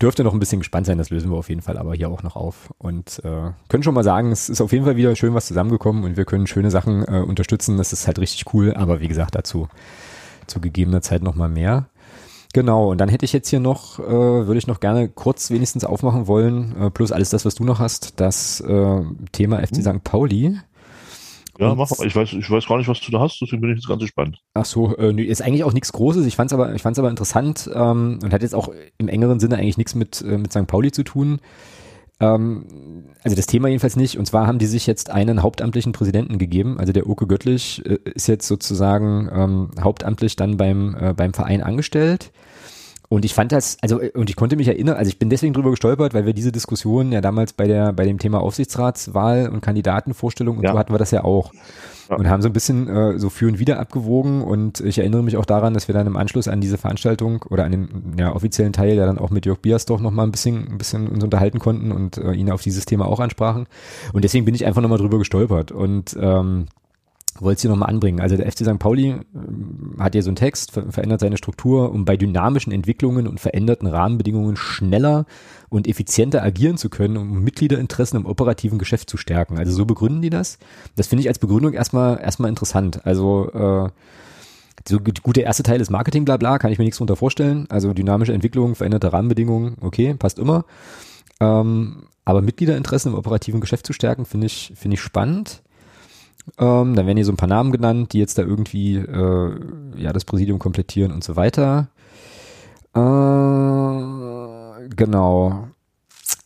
dürfte 0.00 0.24
noch 0.24 0.32
ein 0.32 0.38
bisschen 0.38 0.60
gespannt 0.60 0.86
sein. 0.86 0.98
Das 0.98 1.10
lösen 1.10 1.30
wir 1.30 1.36
auf 1.36 1.48
jeden 1.48 1.62
Fall 1.62 1.78
aber 1.78 1.94
hier 1.94 2.08
auch 2.08 2.22
noch 2.22 2.36
auf. 2.36 2.72
Und 2.78 3.20
äh, 3.24 3.50
können 3.68 3.82
schon 3.82 3.94
mal 3.94 4.04
sagen, 4.04 4.32
es 4.32 4.48
ist 4.48 4.60
auf 4.60 4.72
jeden 4.72 4.84
Fall 4.84 4.96
wieder 4.96 5.14
schön 5.16 5.34
was 5.34 5.46
zusammengekommen 5.46 6.04
und 6.04 6.16
wir 6.16 6.24
können 6.24 6.46
schöne 6.46 6.70
Sachen 6.70 7.02
äh, 7.04 7.20
unterstützen. 7.20 7.76
Das 7.76 7.92
ist 7.92 8.06
halt 8.06 8.18
richtig 8.18 8.52
cool. 8.54 8.74
Aber 8.74 9.00
wie 9.00 9.08
gesagt, 9.08 9.34
dazu 9.34 9.68
zu 10.46 10.60
gegebener 10.60 11.02
Zeit 11.02 11.22
noch 11.22 11.34
mal 11.34 11.48
mehr. 11.48 11.86
Genau, 12.52 12.90
und 12.90 12.98
dann 12.98 13.10
hätte 13.10 13.24
ich 13.24 13.34
jetzt 13.34 13.48
hier 13.48 13.60
noch, 13.60 13.98
äh, 13.98 14.02
würde 14.02 14.56
ich 14.56 14.66
noch 14.66 14.80
gerne 14.80 15.08
kurz 15.08 15.50
wenigstens 15.50 15.84
aufmachen 15.84 16.26
wollen, 16.26 16.74
äh, 16.80 16.90
plus 16.90 17.12
alles 17.12 17.28
das, 17.28 17.44
was 17.44 17.54
du 17.54 17.64
noch 17.64 17.80
hast, 17.80 18.18
das 18.18 18.60
äh, 18.60 19.02
Thema 19.32 19.58
FC 19.58 19.82
St. 19.82 20.02
Pauli. 20.02 20.58
Ja, 21.58 21.74
mach 21.74 21.90
mal. 21.90 22.06
Ich 22.06 22.14
weiß, 22.14 22.32
ich 22.32 22.50
weiß 22.50 22.66
gar 22.66 22.78
nicht, 22.78 22.88
was 22.88 23.00
du 23.00 23.10
da 23.10 23.20
hast, 23.20 23.40
deswegen 23.40 23.60
bin 23.60 23.70
ich 23.70 23.76
jetzt 23.76 23.88
ganz 23.88 24.02
gespannt. 24.02 24.38
Ach 24.54 24.64
so, 24.64 24.96
äh, 24.96 25.12
nö, 25.12 25.22
ist 25.22 25.42
eigentlich 25.42 25.64
auch 25.64 25.72
nichts 25.72 25.92
Großes. 25.92 26.26
Ich 26.26 26.36
fand's 26.36 26.52
aber, 26.52 26.74
ich 26.74 26.82
fand's 26.82 26.98
aber 26.98 27.10
interessant 27.10 27.70
ähm, 27.74 28.18
und 28.22 28.32
hat 28.32 28.42
jetzt 28.42 28.54
auch 28.54 28.68
im 28.98 29.08
engeren 29.08 29.40
Sinne 29.40 29.56
eigentlich 29.56 29.78
nichts 29.78 29.94
mit 29.94 30.22
äh, 30.22 30.38
mit 30.38 30.52
St. 30.52 30.66
Pauli 30.66 30.92
zu 30.92 31.02
tun. 31.02 31.40
Ähm, 32.20 33.04
also 33.22 33.36
das 33.36 33.46
Thema 33.46 33.68
jedenfalls 33.68 33.96
nicht. 33.96 34.18
Und 34.18 34.26
zwar 34.26 34.46
haben 34.46 34.58
die 34.58 34.66
sich 34.66 34.86
jetzt 34.86 35.10
einen 35.10 35.42
hauptamtlichen 35.42 35.92
Präsidenten 35.92 36.38
gegeben. 36.38 36.78
Also 36.78 36.92
der 36.92 37.08
Oke 37.08 37.26
Göttlich 37.26 37.84
äh, 37.84 37.98
ist 38.04 38.26
jetzt 38.26 38.46
sozusagen 38.46 39.28
ähm, 39.32 39.70
hauptamtlich 39.80 40.36
dann 40.36 40.56
beim 40.56 40.96
äh, 40.98 41.14
beim 41.14 41.34
Verein 41.34 41.62
angestellt. 41.62 42.32
Und 43.08 43.24
ich 43.24 43.34
fand 43.34 43.52
das, 43.52 43.76
also, 43.82 44.00
und 44.14 44.30
ich 44.30 44.36
konnte 44.36 44.56
mich 44.56 44.68
erinnern, 44.68 44.96
also 44.96 45.08
ich 45.08 45.18
bin 45.18 45.30
deswegen 45.30 45.54
drüber 45.54 45.70
gestolpert, 45.70 46.14
weil 46.14 46.26
wir 46.26 46.32
diese 46.32 46.52
Diskussion 46.52 47.12
ja 47.12 47.20
damals 47.20 47.52
bei 47.52 47.66
der, 47.66 47.92
bei 47.92 48.04
dem 48.04 48.18
Thema 48.18 48.40
Aufsichtsratswahl 48.40 49.48
und 49.48 49.60
Kandidatenvorstellung 49.60 50.58
und 50.58 50.64
ja. 50.64 50.72
so 50.72 50.78
hatten 50.78 50.92
wir 50.92 50.98
das 50.98 51.10
ja 51.10 51.24
auch. 51.24 51.52
Ja. 52.08 52.16
Und 52.16 52.28
haben 52.28 52.40
so 52.40 52.48
ein 52.48 52.52
bisschen 52.52 52.88
äh, 52.88 53.18
so 53.18 53.30
für 53.30 53.48
und 53.48 53.58
wieder 53.58 53.80
abgewogen 53.80 54.42
und 54.42 54.78
ich 54.78 54.98
erinnere 54.98 55.24
mich 55.24 55.36
auch 55.36 55.44
daran, 55.44 55.74
dass 55.74 55.88
wir 55.88 55.92
dann 55.92 56.06
im 56.06 56.16
Anschluss 56.16 56.46
an 56.46 56.60
diese 56.60 56.78
Veranstaltung 56.78 57.42
oder 57.50 57.64
an 57.64 57.72
den 57.72 57.88
ja, 58.16 58.32
offiziellen 58.32 58.72
Teil 58.72 58.94
ja 58.94 59.06
dann 59.06 59.18
auch 59.18 59.30
mit 59.30 59.44
Jörg 59.44 59.58
Biasdorf 59.58 60.00
noch 60.00 60.12
mal 60.12 60.22
ein 60.22 60.30
bisschen, 60.30 60.68
ein 60.70 60.78
bisschen 60.78 61.08
uns 61.08 61.24
unterhalten 61.24 61.58
konnten 61.58 61.90
und 61.90 62.18
äh, 62.18 62.32
ihn 62.32 62.50
auf 62.50 62.62
dieses 62.62 62.84
Thema 62.84 63.06
auch 63.06 63.18
ansprachen. 63.18 63.66
Und 64.12 64.22
deswegen 64.22 64.44
bin 64.44 64.54
ich 64.54 64.64
einfach 64.66 64.82
nochmal 64.82 64.98
drüber 64.98 65.18
gestolpert 65.18 65.72
und 65.72 66.16
ähm, 66.20 66.66
wollte 67.40 67.56
es 67.56 67.62
hier 67.62 67.70
nochmal 67.70 67.88
anbringen. 67.90 68.20
Also 68.20 68.36
der 68.36 68.50
FC 68.50 68.58
St. 68.58 68.78
Pauli 68.78 69.08
äh, 69.10 69.18
hat 69.98 70.14
ja 70.14 70.22
so 70.22 70.30
einen 70.30 70.36
Text, 70.36 70.72
ver 70.72 70.90
verändert 70.90 71.20
seine 71.20 71.36
Struktur, 71.36 71.92
um 71.92 72.04
bei 72.04 72.16
dynamischen 72.16 72.72
Entwicklungen 72.72 73.26
und 73.26 73.40
veränderten 73.40 73.86
Rahmenbedingungen 73.86 74.56
schneller 74.56 75.26
und 75.68 75.88
effizienter 75.88 76.42
agieren 76.42 76.76
zu 76.78 76.88
können, 76.88 77.16
um 77.16 77.42
Mitgliederinteressen 77.42 78.20
im 78.20 78.26
operativen 78.26 78.78
Geschäft 78.78 79.10
zu 79.10 79.16
stärken. 79.16 79.58
Also 79.58 79.72
so 79.72 79.84
begründen 79.84 80.22
die 80.22 80.30
das. 80.30 80.58
Das 80.96 81.06
finde 81.06 81.22
ich 81.22 81.28
als 81.28 81.38
Begründung 81.38 81.72
erstmal 81.72 82.20
erstmal 82.20 82.48
interessant. 82.48 83.04
Also 83.04 83.50
äh, 83.52 83.90
so 84.88 85.00
gut, 85.00 85.36
der 85.36 85.44
erste 85.44 85.62
Teil 85.62 85.80
ist 85.80 85.90
Marketing, 85.90 86.24
bla 86.24 86.36
bla, 86.36 86.58
kann 86.58 86.70
ich 86.70 86.78
mir 86.78 86.84
nichts 86.84 86.98
drunter 86.98 87.16
vorstellen. 87.16 87.66
Also 87.68 87.92
dynamische 87.92 88.32
Entwicklung, 88.32 88.74
veränderte 88.74 89.12
Rahmenbedingungen, 89.12 89.76
okay, 89.80 90.14
passt 90.14 90.38
immer. 90.38 90.64
Ähm, 91.40 92.04
aber 92.24 92.42
Mitgliederinteressen 92.42 93.12
im 93.12 93.18
operativen 93.18 93.60
Geschäft 93.60 93.86
zu 93.86 93.92
stärken, 93.92 94.24
finde 94.24 94.46
ich, 94.46 94.72
finde 94.76 94.94
ich 94.94 95.00
spannend. 95.00 95.62
Ähm, 96.58 96.94
dann 96.94 97.06
werden 97.06 97.16
hier 97.16 97.24
so 97.24 97.32
ein 97.32 97.36
paar 97.36 97.48
Namen 97.48 97.72
genannt, 97.72 98.12
die 98.12 98.18
jetzt 98.18 98.38
da 98.38 98.42
irgendwie 98.42 98.96
äh, 98.96 99.60
ja 99.96 100.12
das 100.12 100.24
Präsidium 100.24 100.58
komplettieren 100.58 101.12
und 101.12 101.24
so 101.24 101.36
weiter. 101.36 101.88
Äh, 102.94 104.88
genau. 104.94 105.68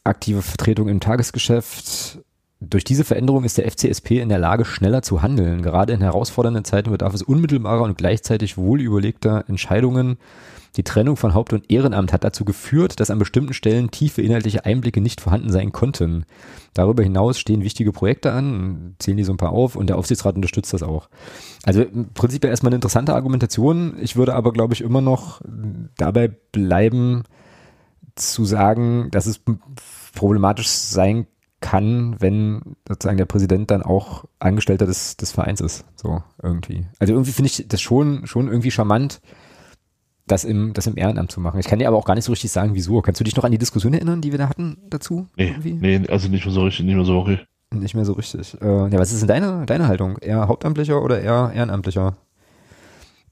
Aktive 0.04 0.42
Vertretung 0.42 0.88
im 0.88 1.00
Tagesgeschäft. 1.00 2.18
Durch 2.60 2.84
diese 2.84 3.04
Veränderung 3.04 3.44
ist 3.44 3.56
der 3.58 3.70
FCSP 3.70 4.20
in 4.20 4.28
der 4.28 4.38
Lage, 4.38 4.64
schneller 4.64 5.02
zu 5.02 5.22
handeln. 5.22 5.62
Gerade 5.62 5.92
in 5.92 6.02
herausfordernden 6.02 6.64
Zeiten 6.64 6.90
bedarf 6.90 7.14
es 7.14 7.22
unmittelbarer 7.22 7.82
und 7.82 7.96
gleichzeitig 7.96 8.58
wohlüberlegter 8.58 9.44
Entscheidungen 9.48 10.18
die 10.76 10.84
Trennung 10.84 11.16
von 11.16 11.34
Haupt- 11.34 11.52
und 11.52 11.70
Ehrenamt 11.70 12.12
hat 12.12 12.22
dazu 12.22 12.44
geführt, 12.44 13.00
dass 13.00 13.10
an 13.10 13.18
bestimmten 13.18 13.54
Stellen 13.54 13.90
tiefe 13.90 14.22
inhaltliche 14.22 14.64
Einblicke 14.64 15.00
nicht 15.00 15.20
vorhanden 15.20 15.50
sein 15.50 15.72
konnten. 15.72 16.24
Darüber 16.74 17.02
hinaus 17.02 17.38
stehen 17.38 17.64
wichtige 17.64 17.92
Projekte 17.92 18.32
an, 18.32 18.94
zählen 18.98 19.16
die 19.16 19.24
so 19.24 19.32
ein 19.32 19.38
paar 19.38 19.52
auf 19.52 19.74
und 19.74 19.88
der 19.88 19.98
Aufsichtsrat 19.98 20.36
unterstützt 20.36 20.72
das 20.72 20.82
auch. 20.82 21.08
Also 21.64 21.82
im 21.82 22.12
Prinzip 22.12 22.44
erstmal 22.44 22.70
eine 22.70 22.76
interessante 22.76 23.14
Argumentation. 23.14 23.94
Ich 24.00 24.16
würde 24.16 24.34
aber, 24.34 24.52
glaube 24.52 24.74
ich, 24.74 24.80
immer 24.80 25.00
noch 25.00 25.40
dabei 25.96 26.28
bleiben, 26.28 27.24
zu 28.14 28.44
sagen, 28.44 29.08
dass 29.10 29.26
es 29.26 29.40
problematisch 30.14 30.68
sein 30.68 31.26
kann, 31.60 32.16
wenn 32.18 32.76
sozusagen 32.88 33.18
der 33.18 33.26
Präsident 33.26 33.70
dann 33.70 33.82
auch 33.82 34.24
Angestellter 34.38 34.86
des, 34.86 35.16
des 35.16 35.32
Vereins 35.32 35.60
ist. 35.60 35.84
So 35.94 36.22
irgendwie. 36.42 36.86
Also 36.98 37.12
irgendwie 37.12 37.32
finde 37.32 37.50
ich 37.50 37.66
das 37.68 37.80
schon, 37.80 38.26
schon 38.26 38.48
irgendwie 38.48 38.70
charmant, 38.70 39.20
das 40.30 40.44
im, 40.44 40.72
das 40.72 40.86
im 40.86 40.96
Ehrenamt 40.96 41.32
zu 41.32 41.40
machen. 41.40 41.58
Ich 41.58 41.66
kann 41.66 41.78
dir 41.78 41.88
aber 41.88 41.96
auch 41.96 42.04
gar 42.04 42.14
nicht 42.14 42.24
so 42.24 42.32
richtig 42.32 42.50
sagen, 42.50 42.74
wieso. 42.74 43.00
Kannst 43.02 43.20
du 43.20 43.24
dich 43.24 43.36
noch 43.36 43.44
an 43.44 43.52
die 43.52 43.58
Diskussion 43.58 43.92
erinnern, 43.92 44.20
die 44.20 44.30
wir 44.30 44.38
da 44.38 44.48
hatten 44.48 44.78
dazu? 44.88 45.26
Nee, 45.36 45.54
nee 45.62 46.00
also 46.08 46.28
nicht 46.28 46.44
mehr 46.44 46.54
so 46.54 46.64
richtig, 46.64 46.86
nicht 46.86 46.94
mehr 46.94 47.04
so 47.04 47.20
richtig. 47.20 47.46
Nicht 47.72 47.94
mehr 47.94 48.04
so 48.04 48.12
richtig. 48.14 48.60
Äh, 48.60 48.88
ja, 48.88 48.98
was 48.98 49.12
ist 49.12 49.20
denn 49.20 49.28
deine, 49.28 49.64
deine 49.66 49.86
Haltung? 49.86 50.18
Eher 50.18 50.48
hauptamtlicher 50.48 51.02
oder 51.02 51.20
eher 51.20 51.52
ehrenamtlicher 51.54 52.16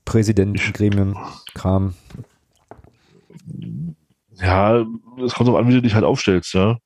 Präsident, 0.05 0.59
Gremien, 0.75 1.17
Kram? 1.55 1.95
Ja, 4.41 4.85
es 5.25 5.35
kommt 5.35 5.49
darauf 5.49 5.61
an, 5.61 5.69
wie 5.69 5.75
du 5.75 5.83
dich 5.83 5.95
halt 5.95 6.05
aufstellst, 6.05 6.55
ja. 6.55 6.79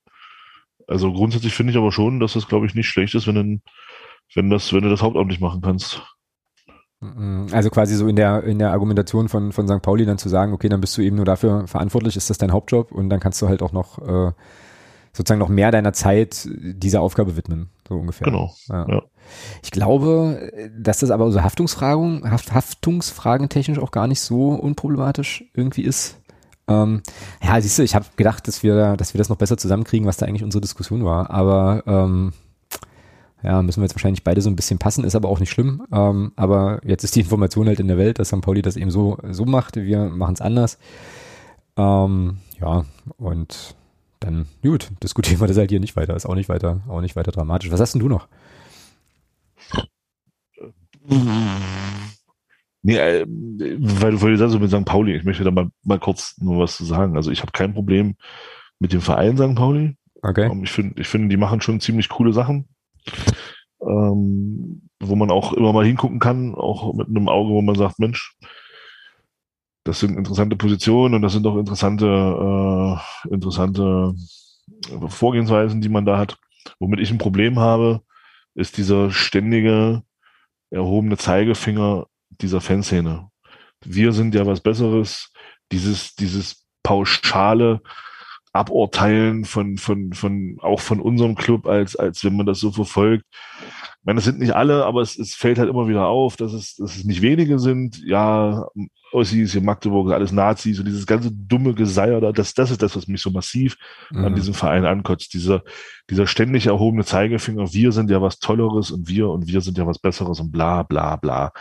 Also 0.89 1.13
grundsätzlich 1.13 1.55
finde 1.55 1.73
ich 1.73 1.77
aber 1.77 1.93
schon, 1.93 2.21
dass 2.21 2.33
das, 2.33 2.49
glaube 2.49 2.67
ich, 2.67 2.75
nicht 2.75 2.89
schlecht 2.89 3.15
ist, 3.15 3.27
wenn, 3.27 3.63
wenn, 4.35 4.51
das, 4.51 4.73
wenn 4.73 4.83
du 4.83 4.91
das 4.91 5.03
hauptamtlich 5.03 5.41
machen 5.41 5.61
kannst. 5.61 6.03
Mhm. 7.03 7.49
Also 7.53 7.69
quasi 7.71 7.97
so 7.97 8.07
in 8.07 8.17
der, 8.17 8.45
in 8.45 8.59
der 8.59 8.71
Argumentation 8.71 9.29
von, 9.29 9.53
von 9.53 9.67
St. 9.67 9.83
Pauli 9.83 10.07
dann 10.07 10.19
zu 10.19 10.29
sagen, 10.29 10.53
okay, 10.53 10.69
dann 10.69 10.81
bist 10.81 10.97
du 10.97 11.03
eben 11.03 11.17
nur 11.17 11.25
dafür 11.25 11.67
verantwortlich, 11.67 12.17
ist 12.17 12.31
das 12.31 12.39
dein 12.39 12.53
Hauptjob 12.53 12.93
und 12.93 13.11
dann 13.11 13.21
kannst 13.21 13.43
du 13.43 13.49
halt 13.49 13.63
auch 13.63 13.73
noch 13.73 13.99
äh, 13.99 14.33
sozusagen 15.13 15.41
noch 15.41 15.49
mehr 15.49 15.71
deiner 15.71 15.93
Zeit 15.93 16.49
dieser 16.51 17.03
Aufgabe 17.03 17.37
widmen, 17.37 17.71
so 17.89 17.97
ungefähr. 17.97 18.25
Genau. 18.25 18.55
Ja. 18.69 18.87
ja. 18.89 19.03
Ich 19.63 19.71
glaube, 19.71 20.51
dass 20.79 20.99
das 21.01 21.11
aber 21.11 21.31
so 21.33 21.43
Haftungsfragen, 21.43 22.31
Haft, 22.31 22.55
Haftungsfragen 22.55 23.49
technisch 23.49 23.79
auch 23.79 23.91
gar 23.91 24.07
nicht 24.07 24.21
so 24.21 24.51
unproblematisch 24.51 25.45
irgendwie 25.55 25.83
ist. 25.83 26.19
Ähm, 26.69 27.03
ja, 27.43 27.61
siehst 27.61 27.79
du, 27.79 27.83
ich 27.83 27.95
habe 27.95 28.07
gedacht, 28.17 28.47
dass 28.47 28.63
wir, 28.63 28.97
dass 28.97 29.13
wir 29.13 29.19
das 29.19 29.29
noch 29.29 29.37
besser 29.37 29.59
zusammenkriegen, 29.59 30.07
was 30.07 30.17
da 30.17 30.27
eigentlich 30.27 30.45
unsere 30.45 30.61
Diskussion 30.61 31.05
war. 31.05 31.31
Aber 31.31 31.83
ähm, 31.87 32.33
ja, 33.43 33.63
müssen 33.63 33.81
wir 33.81 33.85
jetzt 33.85 33.95
wahrscheinlich 33.95 34.25
beide 34.25 34.41
so 34.41 34.51
ein 34.51 34.57
bisschen 34.57 34.79
passen, 34.79 35.05
ist 35.05 35.15
aber 35.15 35.29
auch 35.29 35.41
nicht 35.41 35.51
schlimm. 35.51 35.83
Ähm, 35.93 36.33
aber 36.37 36.81
jetzt 36.85 37.05
ist 37.05 37.17
die 37.17 37.21
Information 37.23 37.67
halt 37.67 37.81
in 37.81 37.89
der 37.89 37.99
Welt, 37.99 38.19
dass 38.19 38.29
St. 38.29 38.41
Pauli 38.41 38.63
das 38.63 38.77
eben 38.77 38.91
so, 38.91 39.19
so 39.31 39.45
macht. 39.45 39.77
Wir 39.77 40.09
machen 40.09 40.35
es 40.35 40.41
anders. 40.41 40.79
Ähm, 41.77 42.39
ja, 42.61 42.85
und 43.17 43.75
dann, 44.21 44.47
gut, 44.63 44.91
diskutieren 45.03 45.41
wir 45.41 45.49
das 45.49 45.57
halt 45.57 45.71
hier 45.71 45.81
nicht 45.81 45.97
weiter. 45.97 46.15
Ist 46.15 46.27
auch 46.27 46.35
nicht 46.35 46.49
weiter, 46.49 46.81
auch 46.89 47.01
nicht 47.01 47.17
weiter 47.17 47.33
dramatisch. 47.33 47.71
Was 47.71 47.81
hast 47.81 47.95
denn 47.95 48.01
du 48.01 48.09
noch? 48.09 48.29
Nee, 52.83 52.97
äh, 52.97 53.27
weil, 53.27 54.21
weil 54.21 54.33
du 54.33 54.39
sagst, 54.39 54.59
mit 54.59 54.71
St. 54.71 54.85
Pauli, 54.85 55.17
ich 55.17 55.25
möchte 55.25 55.45
da 55.45 55.51
mal, 55.51 55.71
mal 55.83 55.99
kurz 55.99 56.37
nur 56.39 56.59
was 56.59 56.77
zu 56.77 56.85
sagen. 56.85 57.17
Also 57.17 57.31
ich 57.31 57.41
habe 57.41 57.53
kein 57.53 57.75
Problem 57.75 58.17
mit 58.79 58.93
dem 58.93 59.01
Verein 59.01 59.37
St. 59.37 59.55
Pauli. 59.55 59.97
Okay. 60.23 60.51
Ähm, 60.51 60.65
ich 60.65 60.71
finde, 60.71 61.01
ich 61.01 61.09
finde, 61.09 61.29
die 61.29 61.37
machen 61.37 61.61
schon 61.61 61.81
ziemlich 61.81 62.09
coole 62.09 62.33
Sachen. 62.33 62.69
Ähm, 63.81 64.89
wo 65.01 65.17
man 65.17 65.31
auch 65.31 65.53
immer 65.53 65.73
mal 65.73 65.85
hingucken 65.85 66.21
kann, 66.21 66.55
auch 66.55 66.95
mit 66.95 67.09
einem 67.09 67.29
Auge, 67.29 67.51
wo 67.51 67.63
man 67.63 67.75
sagt, 67.75 67.99
Mensch, 67.99 68.37
das 69.85 69.99
sind 69.99 70.17
interessante 70.17 70.57
Positionen 70.57 71.15
und 71.15 71.23
das 71.23 71.33
sind 71.33 71.47
auch 71.47 71.57
interessante, 71.57 72.07
äh, 72.07 73.35
interessante 73.35 74.15
Vorgehensweisen, 75.09 75.81
die 75.81 75.89
man 75.89 76.07
da 76.07 76.19
hat. 76.19 76.39
Womit 76.79 77.01
ich 77.01 77.11
ein 77.11 77.19
Problem 77.19 77.59
habe, 77.59 78.03
ist 78.55 78.77
dieser 78.77 79.11
ständige 79.11 80.03
erhobene 80.71 81.17
Zeigefinger 81.17 82.07
dieser 82.31 82.61
Fanszene. 82.61 83.29
Wir 83.85 84.13
sind 84.13 84.35
ja 84.35 84.47
was 84.47 84.61
Besseres. 84.61 85.33
Dieses, 85.73 86.15
dieses 86.15 86.67
pauschale 86.83 87.81
Aburteilen 88.53 89.45
von, 89.45 89.79
von, 89.79 90.13
von, 90.13 90.59
auch 90.61 90.81
von 90.81 91.01
unserem 91.01 91.35
Club, 91.35 91.67
als, 91.67 91.97
als 91.97 92.23
wenn 92.25 92.37
man 92.37 92.47
das 92.47 92.61
so 92.61 92.71
verfolgt. 92.71 93.25
Ich 93.31 94.05
meine, 94.05 94.17
das 94.17 94.25
sind 94.25 94.41
nicht 94.41 94.55
alle, 94.55 94.85
aber 94.85 95.01
es, 95.01 95.19
es 95.19 95.35
fällt 95.35 95.59
halt 95.59 95.71
immer 95.71 95.89
wieder 95.89 96.07
auf, 96.07 96.37
dass 96.37 96.53
es, 96.53 96.77
dass 96.77 96.97
es 96.97 97.05
nicht 97.05 97.23
wenige 97.23 97.59
sind. 97.59 98.03
Ja, 98.05 98.67
Ossis 99.13 99.53
hier 99.53 99.63
Magdeburg, 99.63 100.13
alles 100.13 100.33
Nazis 100.33 100.79
und 100.79 100.87
dieses 100.87 101.07
ganze 101.07 101.31
dumme 101.31 101.75
Geseier 101.75 102.21
da, 102.21 102.33
das, 102.33 102.55
das 102.55 102.71
ist 102.71 102.83
das, 102.83 102.97
was 102.97 103.07
mich 103.07 103.21
so 103.21 103.31
massiv 103.31 103.77
mhm. 104.11 104.25
an 104.25 104.35
diesem 104.35 104.55
Verein 104.55 104.85
ankotzt. 104.85 105.33
Dieser, 105.35 105.63
dieser 106.11 106.27
ständig 106.27 106.67
erhobene 106.67 107.05
Zeigefinger, 107.05 107.73
wir 107.73 107.93
sind 107.93 108.11
ja 108.11 108.21
was 108.21 108.39
Tolleres 108.39 108.91
und 108.91 109.09
wir 109.09 109.29
und 109.29 109.47
wir 109.47 109.61
sind 109.61 109.79
ja 109.79 109.87
was 109.87 109.99
Besseres 109.99 110.41
und 110.41 110.51
bla, 110.51 110.83
bla, 110.83 111.17
bla. 111.17 111.53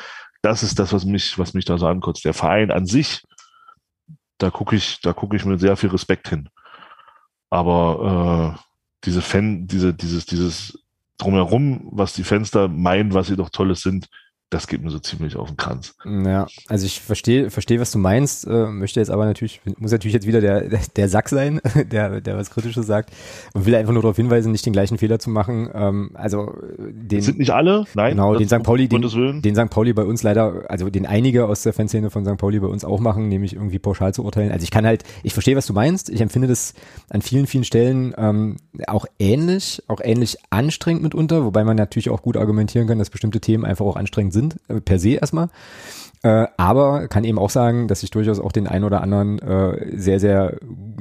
Das 0.42 0.64
ist 0.64 0.80
das, 0.80 0.92
was 0.94 1.06
mich, 1.06 1.38
was 1.38 1.54
mich 1.54 1.66
da 1.66 1.78
so 1.78 1.88
ankotzt. 1.88 2.26
Der 2.26 2.34
Verein 2.34 2.72
an 2.72 2.86
sich, 2.86 3.22
da 4.40 4.50
gucke 4.50 4.76
ich, 4.76 5.00
da 5.02 5.14
gucke 5.14 5.36
ich 5.36 5.46
mit 5.46 5.60
sehr 5.60 5.76
viel 5.76 5.90
Respekt 5.90 6.30
hin. 6.30 6.50
Aber 7.52 8.58
äh, 8.58 8.62
diese 9.06 9.22
Fan, 9.22 9.68
diese, 9.68 9.94
dieses, 9.94 10.26
dieses 10.26 10.80
drumherum, 11.18 11.88
was 11.92 12.14
die 12.14 12.24
Fans 12.24 12.50
da 12.50 12.68
meinen, 12.68 13.14
was 13.14 13.28
sie 13.28 13.36
doch 13.36 13.50
Tolles 13.50 13.82
sind, 13.82 14.08
das 14.52 14.68
geht 14.68 14.84
mir 14.84 14.90
so 14.90 15.00
ziemlich 15.00 15.38
auf 15.38 15.48
den 15.48 15.56
Kranz. 15.56 15.96
Ja, 16.06 16.46
also 16.68 16.86
ich 16.86 17.00
verstehe, 17.00 17.50
verstehe, 17.50 17.80
was 17.80 17.90
du 17.92 18.00
meinst, 18.00 18.46
äh, 18.46 18.66
möchte 18.66 19.00
jetzt 19.00 19.10
aber 19.10 19.24
natürlich, 19.24 19.62
muss 19.78 19.94
natürlich 19.94 20.14
jetzt 20.14 20.28
wieder 20.28 20.42
der, 20.42 20.68
der 20.98 21.08
Sack 21.08 21.30
sein, 21.30 21.62
der, 21.92 22.20
der 22.20 22.36
was 22.36 22.50
Kritisches 22.50 22.86
sagt 22.86 23.12
und 23.54 23.66
will 23.66 23.74
einfach 23.76 23.94
nur 23.94 24.02
darauf 24.02 24.18
hinweisen, 24.18 24.52
nicht 24.52 24.66
den 24.66 24.74
gleichen 24.74 24.98
Fehler 24.98 25.20
zu 25.20 25.30
machen. 25.30 25.70
Ähm, 25.74 26.12
also 26.16 26.54
den. 26.78 27.20
Das 27.20 27.26
sind 27.26 27.40
nicht 27.40 27.52
alle, 27.52 27.86
nein. 27.94 28.12
Genau, 28.12 28.36
den 28.36 28.50
St. 28.50 28.62
Pauli, 28.62 28.90
den, 28.90 29.42
den 29.42 29.56
St. 29.56 29.70
Pauli 29.70 29.94
bei 29.94 30.04
uns 30.04 30.22
leider, 30.22 30.66
also 30.68 30.90
den 30.90 31.06
einige 31.06 31.46
aus 31.46 31.64
der 31.64 31.72
Fanszene 31.72 32.10
von 32.10 32.26
St. 32.26 32.38
Pauli 32.38 32.60
bei 32.60 32.68
uns 32.68 32.84
auch 32.84 33.00
machen, 33.00 33.30
nämlich 33.30 33.56
irgendwie 33.56 33.80
pauschal 33.80 34.14
zu 34.14 34.26
urteilen. 34.26 34.52
Also 34.52 34.66
ich 34.66 34.72
kann 34.72 34.86
halt, 34.86 35.06
ich 35.24 35.32
verstehe, 35.32 35.56
was 35.56 35.66
du 35.66 35.72
meinst. 35.72 36.10
Ich 36.10 36.20
empfinde 36.20 36.50
das 36.50 36.74
an 37.10 37.22
vielen, 37.22 37.48
vielen 37.48 37.64
Stellen 37.64 38.14
ähm, 38.18 38.58
auch 38.88 39.06
ähnlich, 39.18 39.82
auch 39.88 40.02
ähnlich 40.04 40.36
anstrengend 40.50 41.04
mitunter, 41.04 41.46
wobei 41.46 41.64
man 41.64 41.78
natürlich 41.78 42.10
auch 42.10 42.22
gut 42.22 42.36
argumentieren 42.36 42.86
kann, 42.86 43.00
dass 43.00 43.10
bestimmte 43.10 43.40
Themen 43.40 43.64
einfach 43.64 43.86
auch 43.86 43.96
anstrengend 43.96 44.34
sind 44.34 44.41
sind, 44.42 44.58
äh, 44.68 44.82
per 44.82 45.00
se 45.00 45.12
erstmal. 45.12 45.50
Äh, 46.24 46.48
aber 46.56 47.08
kann 47.08 47.24
eben 47.24 47.40
auch 47.40 47.50
sagen, 47.50 47.88
dass 47.88 48.04
ich 48.04 48.12
durchaus 48.12 48.40
auch 48.40 48.52
den 48.52 48.68
ein 48.68 48.84
oder 48.84 49.02
anderen 49.02 49.40
äh, 49.40 49.98
sehr, 49.98 50.20
sehr 50.20 50.58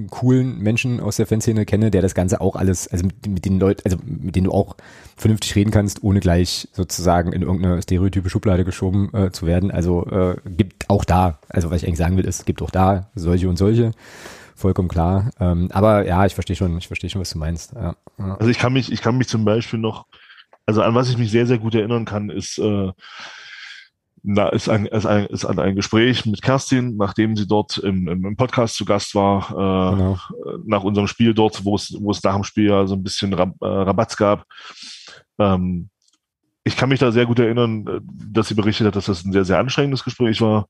coolen 0.08 0.58
Menschen 0.60 0.98
aus 0.98 1.16
der 1.16 1.26
Fanszene 1.26 1.66
kenne, 1.66 1.90
der 1.90 2.00
das 2.00 2.14
Ganze 2.14 2.40
auch 2.40 2.56
alles, 2.56 2.88
also 2.88 3.04
mit, 3.04 3.26
mit 3.26 3.44
den 3.44 3.60
Leuten, 3.60 3.82
also 3.84 3.98
mit 4.02 4.34
denen 4.34 4.46
du 4.46 4.52
auch 4.52 4.76
vernünftig 5.16 5.54
reden 5.56 5.72
kannst, 5.72 6.02
ohne 6.02 6.20
gleich 6.20 6.68
sozusagen 6.72 7.34
in 7.34 7.42
irgendeine 7.42 7.82
stereotype 7.82 8.30
Schublade 8.30 8.64
geschoben 8.64 9.12
äh, 9.12 9.30
zu 9.30 9.46
werden. 9.46 9.70
Also 9.70 10.06
äh, 10.06 10.36
gibt 10.46 10.88
auch 10.88 11.04
da, 11.04 11.38
also 11.50 11.70
was 11.70 11.82
ich 11.82 11.86
eigentlich 11.86 11.98
sagen 11.98 12.16
will, 12.16 12.24
ist, 12.24 12.46
gibt 12.46 12.62
auch 12.62 12.70
da 12.70 13.10
solche 13.14 13.50
und 13.50 13.58
solche. 13.58 13.92
Vollkommen 14.54 14.88
klar. 14.88 15.32
Ähm, 15.38 15.68
aber 15.72 16.06
ja, 16.06 16.24
ich 16.24 16.34
verstehe 16.34 16.56
schon, 16.56 16.78
ich 16.78 16.86
verstehe 16.86 17.10
schon, 17.10 17.20
was 17.20 17.30
du 17.30 17.38
meinst. 17.38 17.74
Ja. 17.74 17.94
Also 18.38 18.50
ich 18.50 18.58
kann 18.58 18.72
mich, 18.72 18.90
ich 18.90 19.02
kann 19.02 19.18
mich 19.18 19.28
zum 19.28 19.44
Beispiel 19.44 19.78
noch 19.78 20.06
also 20.66 20.82
an 20.82 20.94
was 20.94 21.10
ich 21.10 21.18
mich 21.18 21.30
sehr, 21.30 21.46
sehr 21.46 21.58
gut 21.58 21.74
erinnern 21.74 22.04
kann, 22.04 22.30
ist, 22.30 22.58
äh, 22.58 22.92
na, 24.22 24.48
ist, 24.50 24.68
ein, 24.68 24.86
ist, 24.86 25.06
ein, 25.06 25.26
ist 25.26 25.44
an 25.44 25.58
ein 25.58 25.76
Gespräch 25.76 26.26
mit 26.26 26.42
Kerstin, 26.42 26.96
nachdem 26.96 27.36
sie 27.36 27.46
dort 27.46 27.78
im, 27.78 28.06
im 28.06 28.36
Podcast 28.36 28.76
zu 28.76 28.84
Gast 28.84 29.14
war, 29.14 29.50
äh, 29.50 29.96
genau. 29.96 30.18
nach 30.66 30.84
unserem 30.84 31.06
Spiel 31.06 31.32
dort, 31.32 31.64
wo 31.64 31.74
es, 31.74 31.96
wo 31.98 32.10
es 32.10 32.22
nach 32.22 32.34
dem 32.34 32.44
Spiel 32.44 32.68
ja 32.68 32.86
so 32.86 32.94
ein 32.94 33.02
bisschen 33.02 33.32
Rab, 33.32 33.54
äh, 33.60 33.66
Rabatz 33.66 34.16
gab. 34.16 34.44
Ähm, 35.38 35.88
ich 36.64 36.76
kann 36.76 36.90
mich 36.90 37.00
da 37.00 37.10
sehr 37.12 37.26
gut 37.26 37.38
erinnern, 37.38 37.86
äh, 37.86 38.00
dass 38.02 38.48
sie 38.48 38.54
berichtet 38.54 38.86
hat, 38.86 38.96
dass 38.96 39.06
das 39.06 39.24
ein 39.24 39.32
sehr, 39.32 39.44
sehr 39.44 39.58
anstrengendes 39.58 40.04
Gespräch 40.04 40.40
war, 40.42 40.68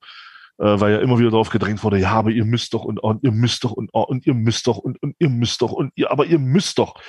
äh, 0.58 0.80
weil 0.80 0.92
ja 0.92 0.98
immer 1.00 1.18
wieder 1.18 1.30
darauf 1.30 1.50
gedrängt 1.50 1.82
wurde, 1.82 1.98
ja, 1.98 2.12
aber 2.12 2.30
ihr 2.30 2.44
müsst 2.44 2.72
doch 2.74 2.84
und, 2.84 3.00
und 3.00 3.24
ihr 3.24 3.32
müsst 3.32 3.64
doch 3.64 3.72
und, 3.72 3.92
und 3.92 4.26
ihr 4.26 4.34
müsst 4.34 4.66
doch 4.66 4.78
und, 4.78 5.02
und 5.02 5.16
ihr 5.18 5.28
müsst 5.28 5.60
doch 5.60 5.72
und 5.72 5.92
ihr, 5.96 6.10
aber 6.10 6.26
ihr 6.26 6.38
müsst 6.38 6.78
doch. 6.78 6.94
Und 6.94 7.02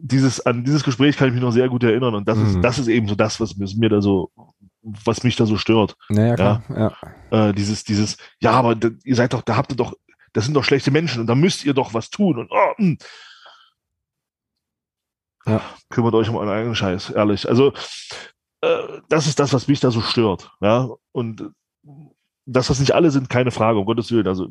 dieses, 0.00 0.44
an 0.46 0.64
dieses 0.64 0.84
Gespräch 0.84 1.16
kann 1.16 1.28
ich 1.28 1.34
mich 1.34 1.42
noch 1.42 1.52
sehr 1.52 1.68
gut 1.68 1.82
erinnern. 1.82 2.14
Und 2.14 2.28
das 2.28 2.38
mhm. 2.38 2.46
ist, 2.46 2.60
das 2.62 2.78
ist 2.78 2.88
eben 2.88 3.08
so 3.08 3.14
das, 3.14 3.40
was 3.40 3.56
mir 3.56 3.88
da 3.88 4.00
so, 4.00 4.30
was 4.82 5.24
mich 5.24 5.36
da 5.36 5.46
so 5.46 5.56
stört. 5.56 5.96
Naja, 6.08 6.34
klar, 6.34 6.62
ja. 6.68 6.92
ja. 7.30 7.48
Äh, 7.48 7.54
dieses, 7.54 7.84
dieses, 7.84 8.16
ja, 8.40 8.52
aber 8.52 8.76
ihr 9.04 9.16
seid 9.16 9.32
doch, 9.32 9.42
da 9.42 9.56
habt 9.56 9.72
ihr 9.72 9.76
doch, 9.76 9.94
das 10.32 10.44
sind 10.44 10.54
doch 10.54 10.64
schlechte 10.64 10.90
Menschen 10.90 11.20
und 11.20 11.26
da 11.26 11.34
müsst 11.34 11.64
ihr 11.64 11.74
doch 11.74 11.94
was 11.94 12.10
tun. 12.10 12.38
Und 12.38 12.50
oh, 12.50 12.76
hm. 12.76 12.98
ja. 15.46 15.60
kümmert 15.88 16.14
euch 16.14 16.28
um 16.28 16.36
euren 16.36 16.48
eigenen 16.48 16.76
Scheiß, 16.76 17.10
ehrlich. 17.10 17.48
Also, 17.48 17.72
äh, 18.60 19.00
das 19.08 19.26
ist 19.26 19.40
das, 19.40 19.52
was 19.52 19.66
mich 19.66 19.80
da 19.80 19.90
so 19.90 20.00
stört. 20.00 20.52
Ja. 20.60 20.88
Und 21.12 21.50
dass 22.50 22.66
das 22.66 22.80
nicht 22.80 22.94
alle 22.94 23.10
sind, 23.10 23.28
keine 23.28 23.50
Frage, 23.50 23.78
um 23.78 23.86
Gottes 23.86 24.10
Willen. 24.10 24.26
Also 24.26 24.48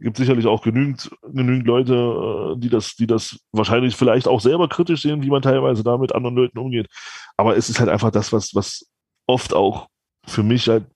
gibt 0.00 0.16
sicherlich 0.16 0.46
auch 0.46 0.62
genügend, 0.62 1.10
genügend 1.22 1.66
Leute, 1.66 1.94
äh, 1.94 2.58
die 2.58 2.68
das, 2.68 2.96
die 2.96 3.06
das 3.06 3.38
wahrscheinlich 3.52 3.96
vielleicht 3.96 4.26
auch 4.26 4.40
selber 4.40 4.68
kritisch 4.68 5.02
sehen, 5.02 5.22
wie 5.22 5.30
man 5.30 5.42
teilweise 5.42 5.84
da 5.84 5.96
mit 5.98 6.14
anderen 6.14 6.36
Leuten 6.36 6.58
umgeht. 6.58 6.88
Aber 7.36 7.56
es 7.56 7.70
ist 7.70 7.78
halt 7.78 7.88
einfach 7.88 8.10
das, 8.10 8.32
was, 8.32 8.54
was 8.54 8.90
oft 9.26 9.54
auch 9.54 9.88
für 10.26 10.42
mich 10.42 10.68
halt 10.68 10.86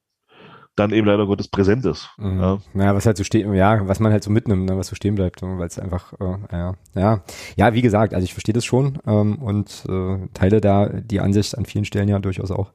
dann 0.76 0.92
eben 0.92 1.06
leider 1.06 1.26
Gottes 1.26 1.48
präsent 1.48 1.86
ist. 1.86 2.10
Mhm. 2.18 2.40
Ja. 2.40 2.58
ja, 2.74 2.94
was 2.94 3.06
halt 3.06 3.16
so 3.16 3.24
steht, 3.24 3.46
ja, 3.46 3.88
was 3.88 3.98
man 3.98 4.12
halt 4.12 4.22
so 4.22 4.30
mitnimmt, 4.30 4.66
ne, 4.66 4.76
was 4.76 4.88
so 4.88 4.94
stehen 4.94 5.14
bleibt, 5.14 5.40
weil 5.42 5.66
es 5.66 5.78
einfach, 5.78 6.12
äh, 6.20 6.36
ja, 6.52 6.74
ja, 6.94 7.22
ja, 7.56 7.74
wie 7.74 7.82
gesagt, 7.82 8.12
also 8.12 8.24
ich 8.24 8.34
verstehe 8.34 8.52
das 8.52 8.64
schon 8.64 8.98
ähm, 9.06 9.36
und 9.36 9.86
äh, 9.88 10.28
teile 10.34 10.60
da 10.60 10.88
die 10.88 11.20
Ansicht 11.20 11.56
an 11.56 11.64
vielen 11.64 11.86
Stellen 11.86 12.08
ja 12.08 12.18
durchaus 12.18 12.50
auch. 12.50 12.72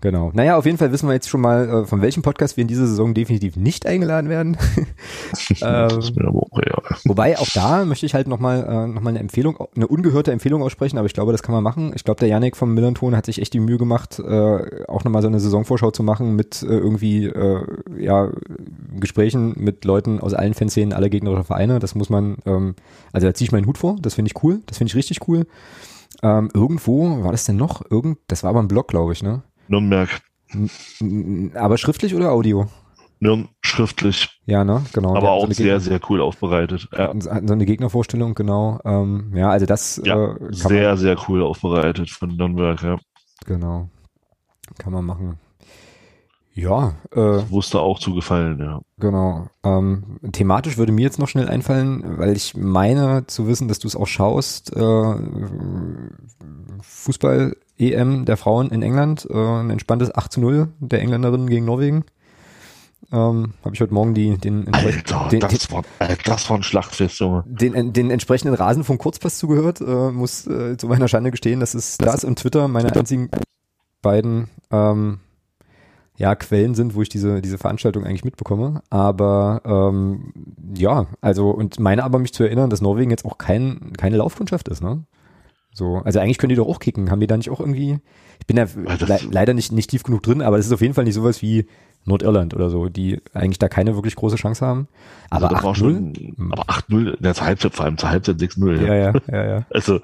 Genau. 0.00 0.30
Naja, 0.32 0.56
auf 0.56 0.64
jeden 0.64 0.78
Fall 0.78 0.92
wissen 0.92 1.08
wir 1.08 1.14
jetzt 1.14 1.28
schon 1.28 1.40
mal, 1.40 1.68
äh, 1.68 1.84
von 1.84 2.02
welchem 2.02 2.22
Podcast 2.22 2.56
wir 2.56 2.62
in 2.62 2.68
dieser 2.68 2.86
Saison 2.86 3.14
definitiv 3.14 3.56
nicht 3.56 3.86
eingeladen 3.86 4.30
werden. 4.30 4.56
ähm, 4.76 4.86
das 5.60 5.96
ist 5.96 6.16
mir 6.16 6.28
aber 6.28 6.38
auch. 6.38 6.48
Wobei 7.04 7.38
auch 7.38 7.48
da 7.54 7.84
möchte 7.84 8.06
ich 8.06 8.14
halt 8.14 8.28
nochmal 8.28 8.64
äh, 8.64 8.86
noch 8.86 9.00
mal 9.00 9.10
eine 9.10 9.18
Empfehlung, 9.18 9.56
eine 9.74 9.86
ungehörte 9.86 10.32
Empfehlung 10.32 10.62
aussprechen, 10.62 10.98
aber 10.98 11.06
ich 11.06 11.14
glaube, 11.14 11.32
das 11.32 11.42
kann 11.42 11.54
man 11.54 11.62
machen. 11.62 11.92
Ich 11.94 12.04
glaube, 12.04 12.20
der 12.20 12.28
Janik 12.28 12.56
vom 12.56 12.74
Millanton 12.74 13.16
hat 13.16 13.26
sich 13.26 13.40
echt 13.40 13.54
die 13.54 13.60
Mühe 13.60 13.78
gemacht, 13.78 14.18
äh, 14.18 14.84
auch 14.86 15.04
nochmal 15.04 15.22
so 15.22 15.28
eine 15.28 15.40
Saisonvorschau 15.40 15.90
zu 15.90 16.02
machen 16.02 16.36
mit 16.36 16.62
äh, 16.62 16.66
irgendwie 16.66 17.26
äh, 17.26 17.64
ja 17.98 18.30
Gesprächen 18.98 19.54
mit 19.56 19.84
Leuten 19.84 20.20
aus 20.20 20.34
allen 20.34 20.54
Fanszenen 20.54 20.92
aller 20.92 21.08
gegnerischer 21.08 21.44
Vereine. 21.44 21.78
Das 21.78 21.94
muss 21.94 22.10
man, 22.10 22.36
ähm, 22.46 22.74
also 23.12 23.26
da 23.26 23.34
ziehe 23.34 23.46
ich 23.46 23.52
meinen 23.52 23.66
Hut 23.66 23.78
vor. 23.78 23.96
Das 24.00 24.14
finde 24.14 24.30
ich 24.30 24.42
cool. 24.42 24.60
Das 24.66 24.78
finde 24.78 24.90
ich 24.90 24.96
richtig 24.96 25.28
cool. 25.28 25.46
Ähm, 26.22 26.50
irgendwo 26.52 27.22
war 27.22 27.32
das 27.32 27.44
denn 27.44 27.56
noch? 27.56 27.82
Irgend, 27.90 28.18
das 28.26 28.42
war 28.42 28.50
aber 28.50 28.60
ein 28.60 28.68
Blog, 28.68 28.88
glaube 28.88 29.12
ich, 29.12 29.22
ne? 29.22 29.42
Nürnberg. 29.68 30.08
Aber 31.54 31.78
schriftlich 31.78 32.14
oder 32.14 32.32
Audio? 32.32 32.68
Nürn 33.20 33.48
schriftlich. 33.62 34.28
Ja, 34.46 34.64
ne, 34.64 34.84
genau. 34.92 35.16
Aber 35.16 35.32
auch 35.32 35.46
so 35.46 35.52
sehr, 35.52 35.80
sehr 35.80 36.00
cool 36.08 36.20
aufbereitet. 36.20 36.88
Ja. 36.96 37.12
So 37.18 37.30
eine 37.30 37.66
Gegnervorstellung, 37.66 38.34
genau. 38.34 38.78
Ähm, 38.84 39.32
ja, 39.34 39.50
also 39.50 39.66
das 39.66 40.00
ja, 40.04 40.34
äh, 40.34 40.38
sehr, 40.50 40.96
sehr 40.96 41.16
cool 41.28 41.42
aufbereitet 41.42 42.10
von 42.10 42.36
Nürnberg, 42.36 42.80
ja. 42.82 42.96
Genau. 43.44 43.88
Kann 44.78 44.92
man 44.92 45.04
machen. 45.04 45.38
Ja. 46.54 46.94
Äh, 47.12 47.50
wusste 47.50 47.80
auch 47.80 47.98
zu 47.98 48.14
gefallen, 48.14 48.58
ja. 48.60 48.80
Genau. 48.98 49.48
Ähm, 49.64 50.18
thematisch 50.32 50.76
würde 50.76 50.92
mir 50.92 51.02
jetzt 51.02 51.18
noch 51.18 51.28
schnell 51.28 51.48
einfallen, 51.48 52.18
weil 52.18 52.36
ich 52.36 52.56
meine 52.56 53.26
zu 53.26 53.46
wissen, 53.48 53.68
dass 53.68 53.78
du 53.78 53.88
es 53.88 53.96
auch 53.96 54.06
schaust. 54.06 54.74
Äh, 54.76 55.14
Fußball-EM 57.78 58.24
der 58.24 58.36
Frauen 58.36 58.70
in 58.70 58.82
England. 58.82 59.26
Äh, 59.30 59.36
ein 59.36 59.70
entspanntes 59.70 60.14
8 60.14 60.32
zu 60.32 60.40
0 60.40 60.68
der 60.80 61.00
Engländerinnen 61.00 61.48
gegen 61.48 61.64
Norwegen. 61.64 62.04
Ähm, 63.10 63.54
Habe 63.64 63.74
ich 63.74 63.80
heute 63.80 63.94
Morgen 63.94 64.14
die, 64.14 64.36
den, 64.36 64.72
Alter, 64.72 65.28
den, 65.30 65.40
das, 65.40 65.70
war, 65.72 65.82
äh, 66.00 66.16
das 66.24 66.50
war 66.50 66.58
ein 66.58 66.62
Schlachtfest, 66.62 67.18
Junge. 67.20 67.44
Den, 67.46 67.92
den 67.92 68.10
entsprechenden 68.10 68.54
Rasen 68.54 68.84
vom 68.84 68.98
Kurzpass 68.98 69.38
zugehört. 69.38 69.80
Äh, 69.80 70.10
muss 70.10 70.46
äh, 70.46 70.76
zu 70.76 70.88
meiner 70.88 71.08
Schande 71.08 71.30
gestehen, 71.30 71.60
das 71.60 71.74
ist 71.74 72.02
das 72.02 72.24
und 72.24 72.38
Twitter 72.38 72.68
meine 72.68 72.94
einzigen 72.94 73.30
beiden 74.02 74.48
ähm, 74.70 75.20
ja, 76.16 76.34
Quellen 76.34 76.74
sind, 76.74 76.94
wo 76.96 77.02
ich 77.02 77.08
diese, 77.08 77.40
diese 77.40 77.58
Veranstaltung 77.58 78.04
eigentlich 78.04 78.24
mitbekomme. 78.24 78.82
Aber 78.90 79.62
ähm, 79.64 80.32
ja, 80.76 81.06
also 81.20 81.50
und 81.50 81.78
meine 81.80 82.04
aber 82.04 82.18
mich 82.18 82.34
zu 82.34 82.42
erinnern, 82.42 82.68
dass 82.68 82.82
Norwegen 82.82 83.10
jetzt 83.10 83.24
auch 83.24 83.38
kein, 83.38 83.92
keine 83.96 84.16
Laufkundschaft 84.16 84.68
ist, 84.68 84.82
ne? 84.82 85.04
So, 85.78 86.02
also 86.04 86.18
eigentlich 86.18 86.38
können 86.38 86.50
die 86.50 86.56
doch 86.56 86.66
auch 86.66 86.80
kicken. 86.80 87.10
Haben 87.10 87.20
die 87.20 87.28
da 87.28 87.36
nicht 87.36 87.50
auch 87.50 87.60
irgendwie. 87.60 88.00
Ich 88.40 88.46
bin 88.46 88.56
da 88.56 88.64
le 88.64 89.20
leider 89.30 89.54
nicht, 89.54 89.70
nicht 89.70 89.90
tief 89.90 90.02
genug 90.02 90.24
drin, 90.24 90.42
aber 90.42 90.56
das 90.56 90.66
ist 90.66 90.72
auf 90.72 90.80
jeden 90.80 90.94
Fall 90.94 91.04
nicht 91.04 91.14
sowas 91.14 91.40
wie 91.40 91.66
Nordirland 92.04 92.52
oder 92.52 92.68
so, 92.68 92.88
die 92.88 93.20
eigentlich 93.32 93.58
da 93.58 93.68
keine 93.68 93.94
wirklich 93.94 94.16
große 94.16 94.36
Chance 94.36 94.66
haben. 94.66 94.88
Aber 95.30 95.54
also 95.54 95.84
8-0. 95.84 96.36
Hm. 96.36 96.52
Aber 96.52 96.64
8-0, 96.64 97.14
in 97.14 97.22
der 97.22 97.34
Halbzeit, 97.34 97.74
vor 97.74 97.84
allem 97.84 97.96
zur 97.96 98.10
Halbzeit 98.10 98.36
6-0. 98.38 98.80
Ja. 98.80 98.94
ja, 98.94 98.94
ja, 98.94 99.12
ja, 99.28 99.44
ja. 99.44 99.66
Also, 99.70 100.00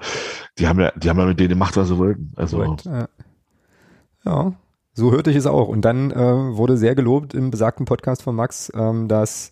die 0.57 0.67
haben 0.67 0.79
ja, 0.79 0.91
die 0.95 1.09
haben 1.09 1.19
ja 1.19 1.25
mit 1.25 1.39
denen 1.39 1.49
gemacht, 1.49 1.75
was 1.75 1.89
sie 1.89 1.97
wollten. 1.97 2.31
Also. 2.37 2.57
Korrekt, 2.57 2.85
ja. 2.85 3.07
ja. 4.23 4.53
So 4.93 5.11
hörte 5.11 5.29
ich 5.29 5.35
es 5.35 5.45
auch. 5.45 5.67
Und 5.67 5.81
dann 5.81 6.11
äh, 6.11 6.15
wurde 6.15 6.77
sehr 6.77 6.95
gelobt 6.95 7.33
im 7.33 7.51
besagten 7.51 7.85
Podcast 7.85 8.23
von 8.23 8.33
Max, 8.33 8.71
ähm, 8.73 9.09
dass 9.09 9.49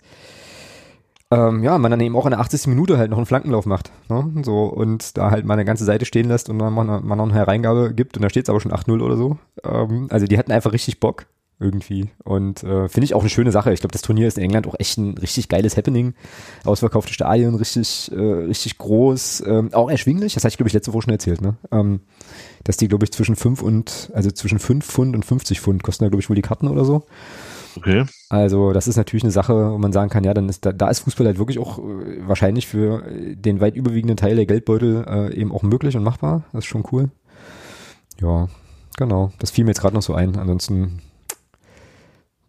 ähm, 1.34 1.64
ja, 1.64 1.78
man 1.78 1.92
dann 1.92 2.00
eben 2.00 2.16
auch 2.16 2.26
in 2.26 2.32
der 2.32 2.40
80. 2.40 2.68
Minute 2.68 2.98
halt 2.98 3.12
noch 3.12 3.18
einen 3.18 3.26
Flankenlauf 3.26 3.66
macht. 3.66 3.92
Ne? 4.10 4.44
So, 4.44 4.66
und 4.66 5.18
da 5.18 5.32
halt 5.32 5.46
mal 5.46 5.54
eine 5.54 5.66
ganze 5.66 5.86
Seite 5.86 6.06
stehen 6.06 6.28
lässt 6.28 6.50
und 6.50 6.60
dann 6.60 6.74
man, 6.74 6.88
man 6.88 7.18
noch 7.18 7.26
eine 7.26 7.34
Hereingabe 7.34 7.94
gibt 7.94 8.16
und 8.18 8.24
da 8.24 8.30
steht 8.30 8.46
es 8.46 8.50
aber 8.50 8.60
schon 8.60 8.72
8-0 8.72 9.02
oder 9.02 9.18
so. 9.18 9.38
Ähm, 9.64 10.08
also 10.10 10.26
die 10.26 10.38
hatten 10.38 10.52
einfach 10.52 10.74
richtig 10.74 11.00
Bock 11.00 11.26
irgendwie. 11.60 12.10
Und 12.24 12.64
äh, 12.64 12.90
finde 12.90 13.06
ich 13.06 13.14
auch 13.14 13.22
eine 13.22 13.30
schöne 13.30 13.52
Sache. 13.52 13.74
Ich 13.74 13.80
glaube, 13.80 13.94
das 13.94 14.02
Turnier 14.02 14.28
ist 14.28 14.38
in 14.38 14.44
England 14.44 14.68
auch 14.68 14.76
echt 14.78 14.98
ein 14.98 15.18
richtig 15.18 15.50
geiles 15.50 15.78
Happening. 15.78 16.14
Ausverkaufte 16.66 17.14
Stadien, 17.14 17.56
richtig, 17.56 18.12
äh, 18.12 18.20
richtig 18.20 18.78
groß, 18.78 19.44
ähm, 19.48 19.74
auch 19.74 19.90
erschwinglich. 19.90 20.34
Das 20.34 20.44
hatte 20.44 20.54
ich, 20.54 20.58
glaube 20.58 20.68
ich, 20.68 20.74
letzte 20.74 20.94
Woche 20.94 21.04
schon 21.04 21.14
erzählt, 21.14 21.42
ne? 21.42 21.56
Ähm, 21.72 22.02
dass 22.64 22.78
die, 22.78 22.88
glaube 22.88 23.06
ich, 23.06 23.12
zwischen 23.12 23.36
5 23.36 23.62
und, 23.62 24.12
also 24.14 24.32
zwischen 24.32 24.60
5 24.60 24.86
Pfund 24.86 25.16
und 25.16 25.26
50 25.26 25.62
Pfund 25.62 25.84
kosten 25.84 26.04
da, 26.04 26.10
glaube 26.10 26.22
ich, 26.22 26.30
wohl 26.30 26.36
die 26.36 26.42
Karten 26.42 26.68
oder 26.68 26.86
so. 26.86 27.06
Okay. 27.76 28.06
Also 28.30 28.72
das 28.74 28.88
ist 28.88 28.98
natürlich 28.98 29.24
eine 29.24 29.32
Sache, 29.32 29.72
wo 29.72 29.78
man 29.78 29.94
sagen 29.94 30.10
kann, 30.10 30.24
ja, 30.24 30.34
dann 30.34 30.50
ist 30.50 30.66
da, 30.66 30.72
da 30.72 30.90
ist 30.90 31.00
Fußball 31.00 31.28
halt 31.28 31.38
wirklich 31.38 31.60
auch 31.60 31.80
äh, 31.80 32.28
wahrscheinlich 32.28 32.68
für 32.68 33.04
den 33.10 33.62
weit 33.62 33.76
überwiegenden 33.76 34.18
Teil 34.18 34.36
der 34.36 34.46
Geldbeutel 34.46 35.06
äh, 35.08 35.36
eben 35.36 35.52
auch 35.52 35.64
möglich 35.64 35.96
und 35.98 36.04
machbar. 36.04 36.44
Das 36.52 36.66
ist 36.66 36.70
schon 36.70 36.86
cool. 36.92 37.10
Ja, 38.22 38.48
genau. 38.98 39.32
Das 39.40 39.52
fiel 39.52 39.66
mir 39.66 39.72
jetzt 39.72 39.82
gerade 39.82 39.96
noch 39.96 40.02
so 40.02 40.14
ein. 40.14 40.38
Ansonsten 40.38 41.02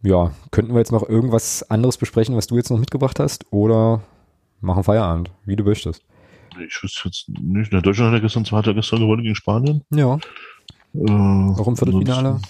ja, 0.05 0.33
könnten 0.51 0.75
wir 0.75 0.81
jetzt 0.81 0.93
noch 0.93 1.09
irgendwas 1.09 1.69
anderes 1.71 1.97
besprechen, 1.97 2.37
was 2.37 2.47
du 2.47 2.57
jetzt 2.57 2.71
noch 2.71 2.79
mitgebracht 2.79 3.19
hast? 3.19 3.47
Oder 3.51 4.03
machen 4.61 4.85
Feierabend, 4.85 5.31
wie 5.47 5.57
du 5.57 5.65
möchtest. 5.65 6.03
Ich 6.67 6.83
wüsste 6.83 7.09
jetzt 7.09 7.29
nicht. 7.29 7.73
Deutschland 7.73 8.13
hat 8.13 8.15
ja 8.15 8.19
gestern, 8.21 8.45
hat 8.45 8.67
er 8.67 8.75
gestern 8.75 9.01
gewonnen 9.01 9.23
gegen 9.23 9.35
Spanien. 9.35 9.83
Ja. 9.91 10.19
Äh, 10.95 11.11
auch 11.11 11.67
im 11.67 11.77
Viertelfinale. 11.77 12.41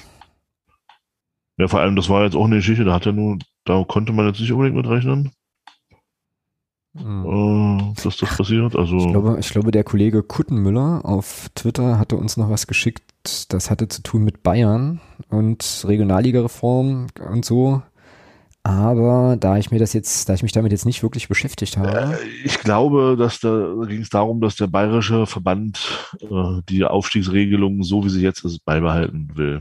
Ja, 1.59 1.69
vor 1.69 1.81
allem, 1.81 1.97
das 1.97 2.09
war 2.09 2.25
jetzt 2.25 2.35
auch 2.35 2.47
eine 2.47 2.57
Geschichte, 2.57 2.85
da 2.85 2.95
hat 2.95 3.07
er 3.07 3.13
nur, 3.13 3.39
da 3.65 3.85
konnte 3.85 4.13
man 4.13 4.27
jetzt 4.27 4.41
nicht 4.41 4.53
unbedingt 4.53 4.77
mit 4.77 4.89
rechnen. 4.89 5.31
Mhm. 6.95 7.95
Dass 8.03 8.17
das 8.17 8.37
passiert. 8.37 8.77
Also 8.77 8.97
ich 8.97 9.09
glaube, 9.09 9.37
ich 9.41 9.49
glaube, 9.51 9.71
der 9.73 9.85
Kollege 9.85 10.23
Kuttenmüller 10.23 11.01
auf 11.05 11.51
Twitter 11.55 11.99
hatte 11.99 12.17
uns 12.17 12.37
noch 12.37 12.51
was 12.51 12.67
geschickt. 12.67 13.03
Das 13.49 13.71
hatte 13.71 13.89
zu 13.89 14.03
tun 14.03 14.23
mit 14.23 14.43
Bayern 14.43 15.01
und 15.29 15.85
Regionalliga-Reform 15.87 17.09
und 17.31 17.45
so. 17.45 17.83
Aber 18.63 19.37
da 19.39 19.59
ich 19.59 19.71
mir 19.71 19.79
das 19.79 19.93
jetzt, 19.93 20.29
da 20.29 20.35
ich 20.35 20.43
mich 20.43 20.53
damit 20.53 20.73
jetzt 20.73 20.87
nicht 20.87 21.03
wirklich 21.03 21.29
beschäftigt 21.29 21.77
habe. 21.77 22.15
Äh, 22.15 22.27
ich 22.45 22.59
glaube, 22.61 23.15
dass 23.19 23.41
da, 23.41 23.75
da 23.79 23.87
ging 23.87 24.01
es 24.01 24.09
darum, 24.09 24.41
dass 24.41 24.57
der 24.57 24.69
bayerische 24.69 25.27
Verband 25.27 26.15
äh, 26.23 26.63
die 26.69 26.85
Aufstiegsregelung 26.85 27.83
so 27.83 28.05
wie 28.05 28.09
sie 28.09 28.23
jetzt 28.23 28.43
ist 28.45 28.65
beibehalten 28.65 29.31
will. 29.35 29.61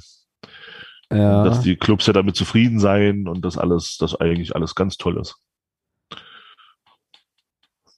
Ja. 1.14 1.43
Dass 1.43 1.61
die 1.61 1.76
Clubs 1.76 2.07
ja 2.07 2.14
damit 2.14 2.36
zufrieden 2.36 2.80
seien 2.80 3.28
und 3.28 3.43
dass 3.43 3.57
alles, 3.57 3.97
dass 3.97 4.20
eigentlich 4.20 4.55
alles 4.55 4.76
ganz 4.76 4.97
toll 4.97 5.20
ist. 5.20 5.36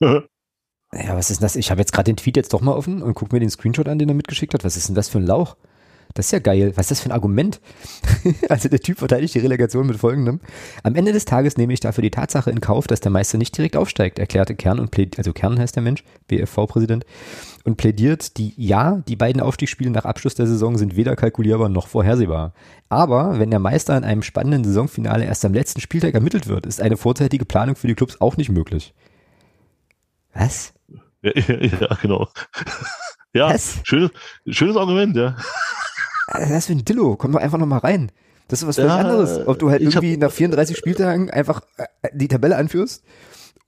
ja, 0.00 0.22
was 0.92 1.30
ist 1.30 1.40
denn 1.40 1.46
das? 1.46 1.56
Ich 1.56 1.70
habe 1.70 1.80
jetzt 1.80 1.92
gerade 1.92 2.10
den 2.10 2.16
Tweet 2.16 2.36
jetzt 2.36 2.52
doch 2.52 2.60
mal 2.60 2.72
offen 2.72 3.02
und 3.02 3.14
gucke 3.14 3.34
mir 3.34 3.40
den 3.40 3.50
Screenshot 3.50 3.88
an, 3.88 3.98
den 3.98 4.08
er 4.08 4.14
mitgeschickt 4.14 4.54
hat. 4.54 4.64
Was 4.64 4.76
ist 4.76 4.88
denn 4.88 4.94
das 4.94 5.08
für 5.08 5.18
ein 5.18 5.26
Lauch? 5.26 5.56
Das 6.16 6.26
ist 6.26 6.32
ja 6.32 6.38
geil. 6.38 6.72
Was 6.76 6.86
ist 6.86 6.90
das 6.92 7.00
für 7.00 7.10
ein 7.10 7.12
Argument? 7.12 7.60
also 8.48 8.70
der 8.70 8.80
Typ 8.80 8.98
verteidigt 8.98 9.34
die 9.34 9.40
Relegation 9.40 9.86
mit 9.86 9.98
folgendem. 9.98 10.40
Am 10.82 10.94
Ende 10.94 11.12
des 11.12 11.26
Tages 11.26 11.58
nehme 11.58 11.74
ich 11.74 11.80
dafür 11.80 12.00
die 12.00 12.10
Tatsache 12.10 12.50
in 12.50 12.62
Kauf, 12.62 12.86
dass 12.86 13.00
der 13.00 13.12
Meister 13.12 13.36
nicht 13.36 13.56
direkt 13.56 13.76
aufsteigt, 13.76 14.18
erklärte 14.18 14.54
Kern 14.54 14.80
und 14.80 14.90
plädiert, 14.90 15.18
also 15.18 15.34
Kern 15.34 15.58
heißt 15.58 15.76
der 15.76 15.82
Mensch, 15.82 16.04
BFV-Präsident, 16.28 17.04
und 17.64 17.76
plädiert 17.76 18.38
die, 18.38 18.54
ja, 18.56 19.02
die 19.06 19.16
beiden 19.16 19.42
Aufstiegsspiele 19.42 19.90
nach 19.90 20.06
Abschluss 20.06 20.34
der 20.34 20.46
Saison 20.46 20.78
sind 20.78 20.96
weder 20.96 21.16
kalkulierbar 21.16 21.68
noch 21.68 21.86
vorhersehbar. 21.86 22.54
Aber 22.88 23.38
wenn 23.38 23.50
der 23.50 23.58
Meister 23.58 23.94
in 23.96 24.04
einem 24.04 24.22
spannenden 24.22 24.64
Saisonfinale 24.64 25.26
erst 25.26 25.44
am 25.44 25.52
letzten 25.52 25.82
Spieltag 25.82 26.14
ermittelt 26.14 26.46
wird, 26.46 26.64
ist 26.64 26.80
eine 26.80 26.96
vorzeitige 26.96 27.44
Planung 27.44 27.76
für 27.76 27.88
die 27.88 27.94
Clubs 27.94 28.20
auch 28.22 28.38
nicht 28.38 28.50
möglich. 28.50 28.94
Was? 30.32 30.72
Ja, 31.20 31.32
ja, 31.34 31.56
ja 31.64 31.98
genau. 32.00 32.28
ja, 33.34 33.50
Was? 33.50 33.80
Schönes, 33.82 34.10
schönes 34.46 34.76
Argument, 34.76 35.14
ja. 35.14 35.36
Was 36.26 36.42
ist 36.44 36.50
das 36.50 36.66
für 36.66 36.72
ein 36.72 36.84
Dillo? 36.84 37.16
Komm 37.16 37.32
doch 37.32 37.40
einfach 37.40 37.58
noch 37.58 37.66
mal 37.66 37.78
rein. 37.78 38.10
Das 38.48 38.62
ist 38.62 38.68
was 38.68 38.76
völlig 38.76 38.92
ja, 38.92 38.98
anderes. 38.98 39.46
Ob 39.46 39.58
du 39.58 39.70
halt 39.70 39.82
irgendwie 39.82 40.14
hab, 40.14 40.20
nach 40.20 40.30
34 40.30 40.76
Spieltagen 40.76 41.30
einfach 41.30 41.62
äh, 41.76 41.86
die 42.12 42.28
Tabelle 42.28 42.56
anführst 42.56 43.02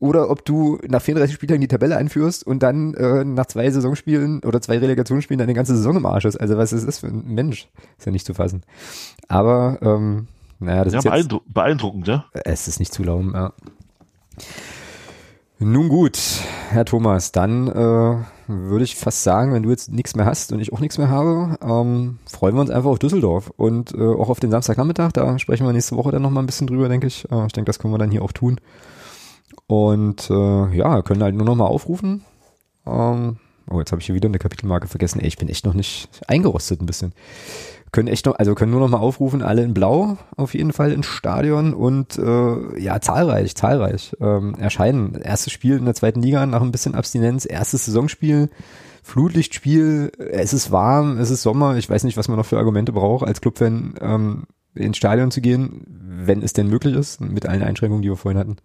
oder 0.00 0.30
ob 0.30 0.44
du 0.44 0.78
nach 0.86 1.02
34 1.02 1.34
Spieltagen 1.34 1.60
die 1.60 1.68
Tabelle 1.68 1.96
anführst 1.96 2.46
und 2.46 2.62
dann 2.62 2.94
äh, 2.94 3.24
nach 3.24 3.46
zwei 3.46 3.68
Saisonspielen 3.70 4.44
oder 4.44 4.60
zwei 4.60 4.78
Relegationsspielen 4.78 5.38
deine 5.38 5.54
ganze 5.54 5.76
Saison 5.76 5.96
im 5.96 6.06
Arsch 6.06 6.24
ist. 6.24 6.36
Also 6.36 6.56
was 6.56 6.72
ist 6.72 6.86
das 6.86 7.00
für 7.00 7.08
ein 7.08 7.24
Mensch? 7.26 7.68
Ist 7.98 8.06
ja 8.06 8.12
nicht 8.12 8.26
zu 8.26 8.34
fassen. 8.34 8.62
Aber 9.26 9.78
ähm, 9.82 10.28
naja, 10.60 10.84
das 10.84 10.92
ja, 10.92 10.98
ist 11.00 11.04
beeindruck 11.04 11.42
jetzt, 11.46 11.54
beeindruckend, 11.54 12.08
ja. 12.08 12.26
Es 12.32 12.68
ist 12.68 12.78
nicht 12.78 12.92
zu 12.92 13.02
lauben, 13.02 13.32
ja. 13.34 13.52
Nun 15.58 15.88
gut, 15.88 16.18
Herr 16.70 16.84
Thomas, 16.84 17.32
dann 17.32 17.66
äh, 17.66 18.16
würde 18.48 18.84
ich 18.84 18.96
fast 18.96 19.22
sagen, 19.22 19.52
wenn 19.52 19.62
du 19.62 19.70
jetzt 19.70 19.92
nichts 19.92 20.16
mehr 20.16 20.26
hast 20.26 20.52
und 20.52 20.60
ich 20.60 20.72
auch 20.72 20.80
nichts 20.80 20.98
mehr 20.98 21.08
habe, 21.08 21.58
ähm, 21.62 22.18
freuen 22.26 22.54
wir 22.54 22.62
uns 22.62 22.70
einfach 22.70 22.90
auf 22.90 22.98
Düsseldorf 22.98 23.52
und 23.56 23.94
äh, 23.94 23.98
auch 23.98 24.30
auf 24.30 24.40
den 24.40 24.50
Samstagnachmittag. 24.50 25.12
Da 25.12 25.38
sprechen 25.38 25.66
wir 25.66 25.72
nächste 25.72 25.96
Woche 25.96 26.10
dann 26.10 26.22
nochmal 26.22 26.42
ein 26.42 26.46
bisschen 26.46 26.66
drüber, 26.66 26.88
denke 26.88 27.06
ich. 27.06 27.30
Äh, 27.30 27.46
ich 27.46 27.52
denke, 27.52 27.68
das 27.68 27.78
können 27.78 27.92
wir 27.92 27.98
dann 27.98 28.10
hier 28.10 28.22
auch 28.22 28.32
tun. 28.32 28.60
Und 29.66 30.30
äh, 30.30 30.76
ja, 30.76 31.02
können 31.02 31.22
halt 31.22 31.34
nur 31.34 31.46
nochmal 31.46 31.68
aufrufen. 31.68 32.24
Ähm, 32.86 33.36
oh, 33.70 33.78
jetzt 33.78 33.92
habe 33.92 34.00
ich 34.00 34.06
hier 34.06 34.14
wieder 34.14 34.28
eine 34.28 34.38
Kapitelmarke 34.38 34.88
vergessen. 34.88 35.20
Ey, 35.20 35.28
ich 35.28 35.36
bin 35.36 35.48
echt 35.48 35.66
noch 35.66 35.74
nicht 35.74 36.08
eingerostet 36.26 36.80
ein 36.80 36.86
bisschen 36.86 37.12
können 37.92 38.08
echt 38.08 38.26
noch, 38.26 38.38
also 38.38 38.54
können 38.54 38.70
nur 38.70 38.80
noch 38.80 38.88
mal 38.88 38.98
aufrufen, 38.98 39.42
alle 39.42 39.62
in 39.62 39.74
Blau 39.74 40.16
auf 40.36 40.54
jeden 40.54 40.72
Fall 40.72 40.92
ins 40.92 41.06
Stadion 41.06 41.74
und 41.74 42.18
äh, 42.18 42.80
ja, 42.80 43.00
zahlreich, 43.00 43.54
zahlreich 43.54 44.16
ähm, 44.20 44.54
erscheinen. 44.58 45.14
Erstes 45.14 45.52
Spiel 45.52 45.76
in 45.76 45.84
der 45.84 45.94
zweiten 45.94 46.22
Liga 46.22 46.44
nach 46.46 46.62
ein 46.62 46.72
bisschen 46.72 46.94
Abstinenz, 46.94 47.46
erstes 47.48 47.86
Saisonspiel, 47.86 48.50
Flutlichtspiel, 49.02 50.12
es 50.18 50.52
ist 50.52 50.70
warm, 50.70 51.18
es 51.18 51.30
ist 51.30 51.42
Sommer, 51.42 51.76
ich 51.76 51.88
weiß 51.88 52.04
nicht, 52.04 52.16
was 52.16 52.28
man 52.28 52.36
noch 52.36 52.46
für 52.46 52.58
Argumente 52.58 52.92
braucht, 52.92 53.26
als 53.26 53.40
Clubfan 53.40 53.94
ähm, 54.00 54.42
ins 54.74 54.96
Stadion 54.96 55.30
zu 55.30 55.40
gehen, 55.40 55.82
wenn 55.86 56.42
es 56.42 56.52
denn 56.52 56.68
möglich 56.68 56.94
ist, 56.94 57.20
mit 57.20 57.46
allen 57.46 57.62
Einschränkungen, 57.62 58.02
die 58.02 58.10
wir 58.10 58.16
vorhin 58.16 58.38
hatten. 58.38 58.56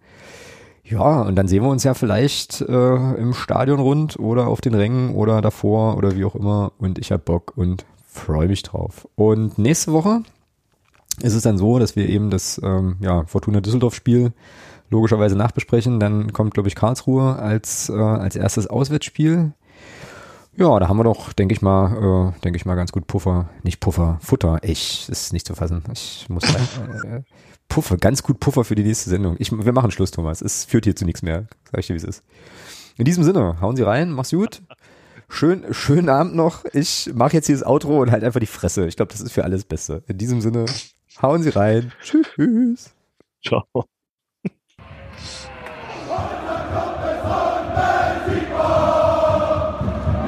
Ja, 0.86 1.22
und 1.22 1.36
dann 1.36 1.48
sehen 1.48 1.62
wir 1.62 1.70
uns 1.70 1.82
ja 1.82 1.94
vielleicht 1.94 2.60
äh, 2.60 3.14
im 3.14 3.32
Stadion 3.32 3.80
rund 3.80 4.18
oder 4.18 4.48
auf 4.48 4.60
den 4.60 4.74
Rängen 4.74 5.14
oder 5.14 5.40
davor 5.40 5.96
oder 5.96 6.14
wie 6.14 6.26
auch 6.26 6.34
immer. 6.34 6.72
Und 6.76 6.98
ich 6.98 7.10
hab 7.10 7.24
Bock 7.24 7.54
und 7.56 7.86
freue 8.14 8.48
mich 8.48 8.62
drauf. 8.62 9.08
Und 9.16 9.58
nächste 9.58 9.92
Woche 9.92 10.22
ist 11.20 11.34
es 11.34 11.42
dann 11.42 11.58
so, 11.58 11.78
dass 11.78 11.96
wir 11.96 12.08
eben 12.08 12.30
das 12.30 12.60
ähm, 12.62 12.96
ja, 13.00 13.24
Fortuna 13.26 13.60
Düsseldorf-Spiel 13.60 14.32
logischerweise 14.90 15.36
nachbesprechen. 15.36 16.00
Dann 16.00 16.32
kommt, 16.32 16.54
glaube 16.54 16.68
ich, 16.68 16.74
Karlsruhe 16.74 17.36
als, 17.36 17.88
äh, 17.88 17.94
als 17.94 18.36
erstes 18.36 18.66
Auswärtsspiel. 18.66 19.52
Ja, 20.56 20.78
da 20.78 20.88
haben 20.88 20.96
wir 20.96 21.04
doch, 21.04 21.32
denke 21.32 21.52
ich 21.52 21.62
mal, 21.62 22.32
äh, 22.36 22.40
denke 22.42 22.56
ich 22.56 22.64
mal, 22.64 22.76
ganz 22.76 22.92
gut 22.92 23.06
Puffer. 23.08 23.48
Nicht 23.64 23.80
Puffer, 23.80 24.18
Futter. 24.22 24.60
Ich, 24.62 25.08
ist 25.08 25.32
nicht 25.32 25.46
zu 25.46 25.54
fassen. 25.54 25.82
Ich 25.92 26.26
muss 26.28 26.44
sagen, 26.44 26.92
äh, 27.04 27.22
Puffer, 27.68 27.96
ganz 27.96 28.22
gut 28.22 28.38
Puffer 28.38 28.64
für 28.64 28.76
die 28.76 28.84
nächste 28.84 29.10
Sendung. 29.10 29.34
Ich, 29.40 29.50
wir 29.50 29.72
machen 29.72 29.90
Schluss, 29.90 30.12
Thomas. 30.12 30.40
Es 30.42 30.64
führt 30.64 30.84
hier 30.84 30.94
zu 30.94 31.04
nichts 31.04 31.22
mehr. 31.22 31.46
Sag 31.70 31.80
ich 31.80 31.88
dir, 31.88 31.94
wie 31.94 31.98
es 31.98 32.04
ist. 32.04 32.22
In 32.96 33.04
diesem 33.04 33.24
Sinne, 33.24 33.60
hauen 33.60 33.74
Sie 33.74 33.82
rein, 33.82 34.12
mach's 34.12 34.30
gut. 34.30 34.62
Schön, 35.34 35.64
schönen 35.74 36.08
Abend 36.10 36.36
noch. 36.36 36.64
Ich 36.74 37.10
mache 37.12 37.32
jetzt 37.32 37.46
hier 37.46 37.56
das 37.56 37.66
Outro 37.66 38.00
und 38.00 38.12
halt 38.12 38.22
einfach 38.22 38.38
die 38.38 38.46
Fresse. 38.46 38.86
Ich 38.86 38.94
glaube, 38.94 39.10
das 39.10 39.20
ist 39.20 39.32
für 39.32 39.42
alles 39.42 39.64
Beste. 39.64 40.04
In 40.06 40.16
diesem 40.16 40.40
Sinne, 40.40 40.64
hauen 41.20 41.42
Sie 41.42 41.48
rein. 41.48 41.90
Tschüss. 42.00 42.94
Ciao. 43.44 43.64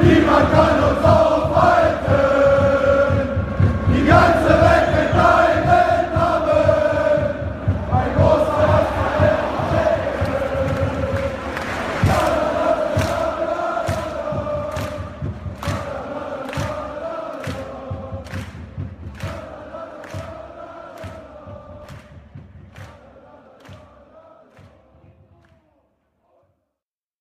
Niemand 0.03 0.53
kann 0.53 0.96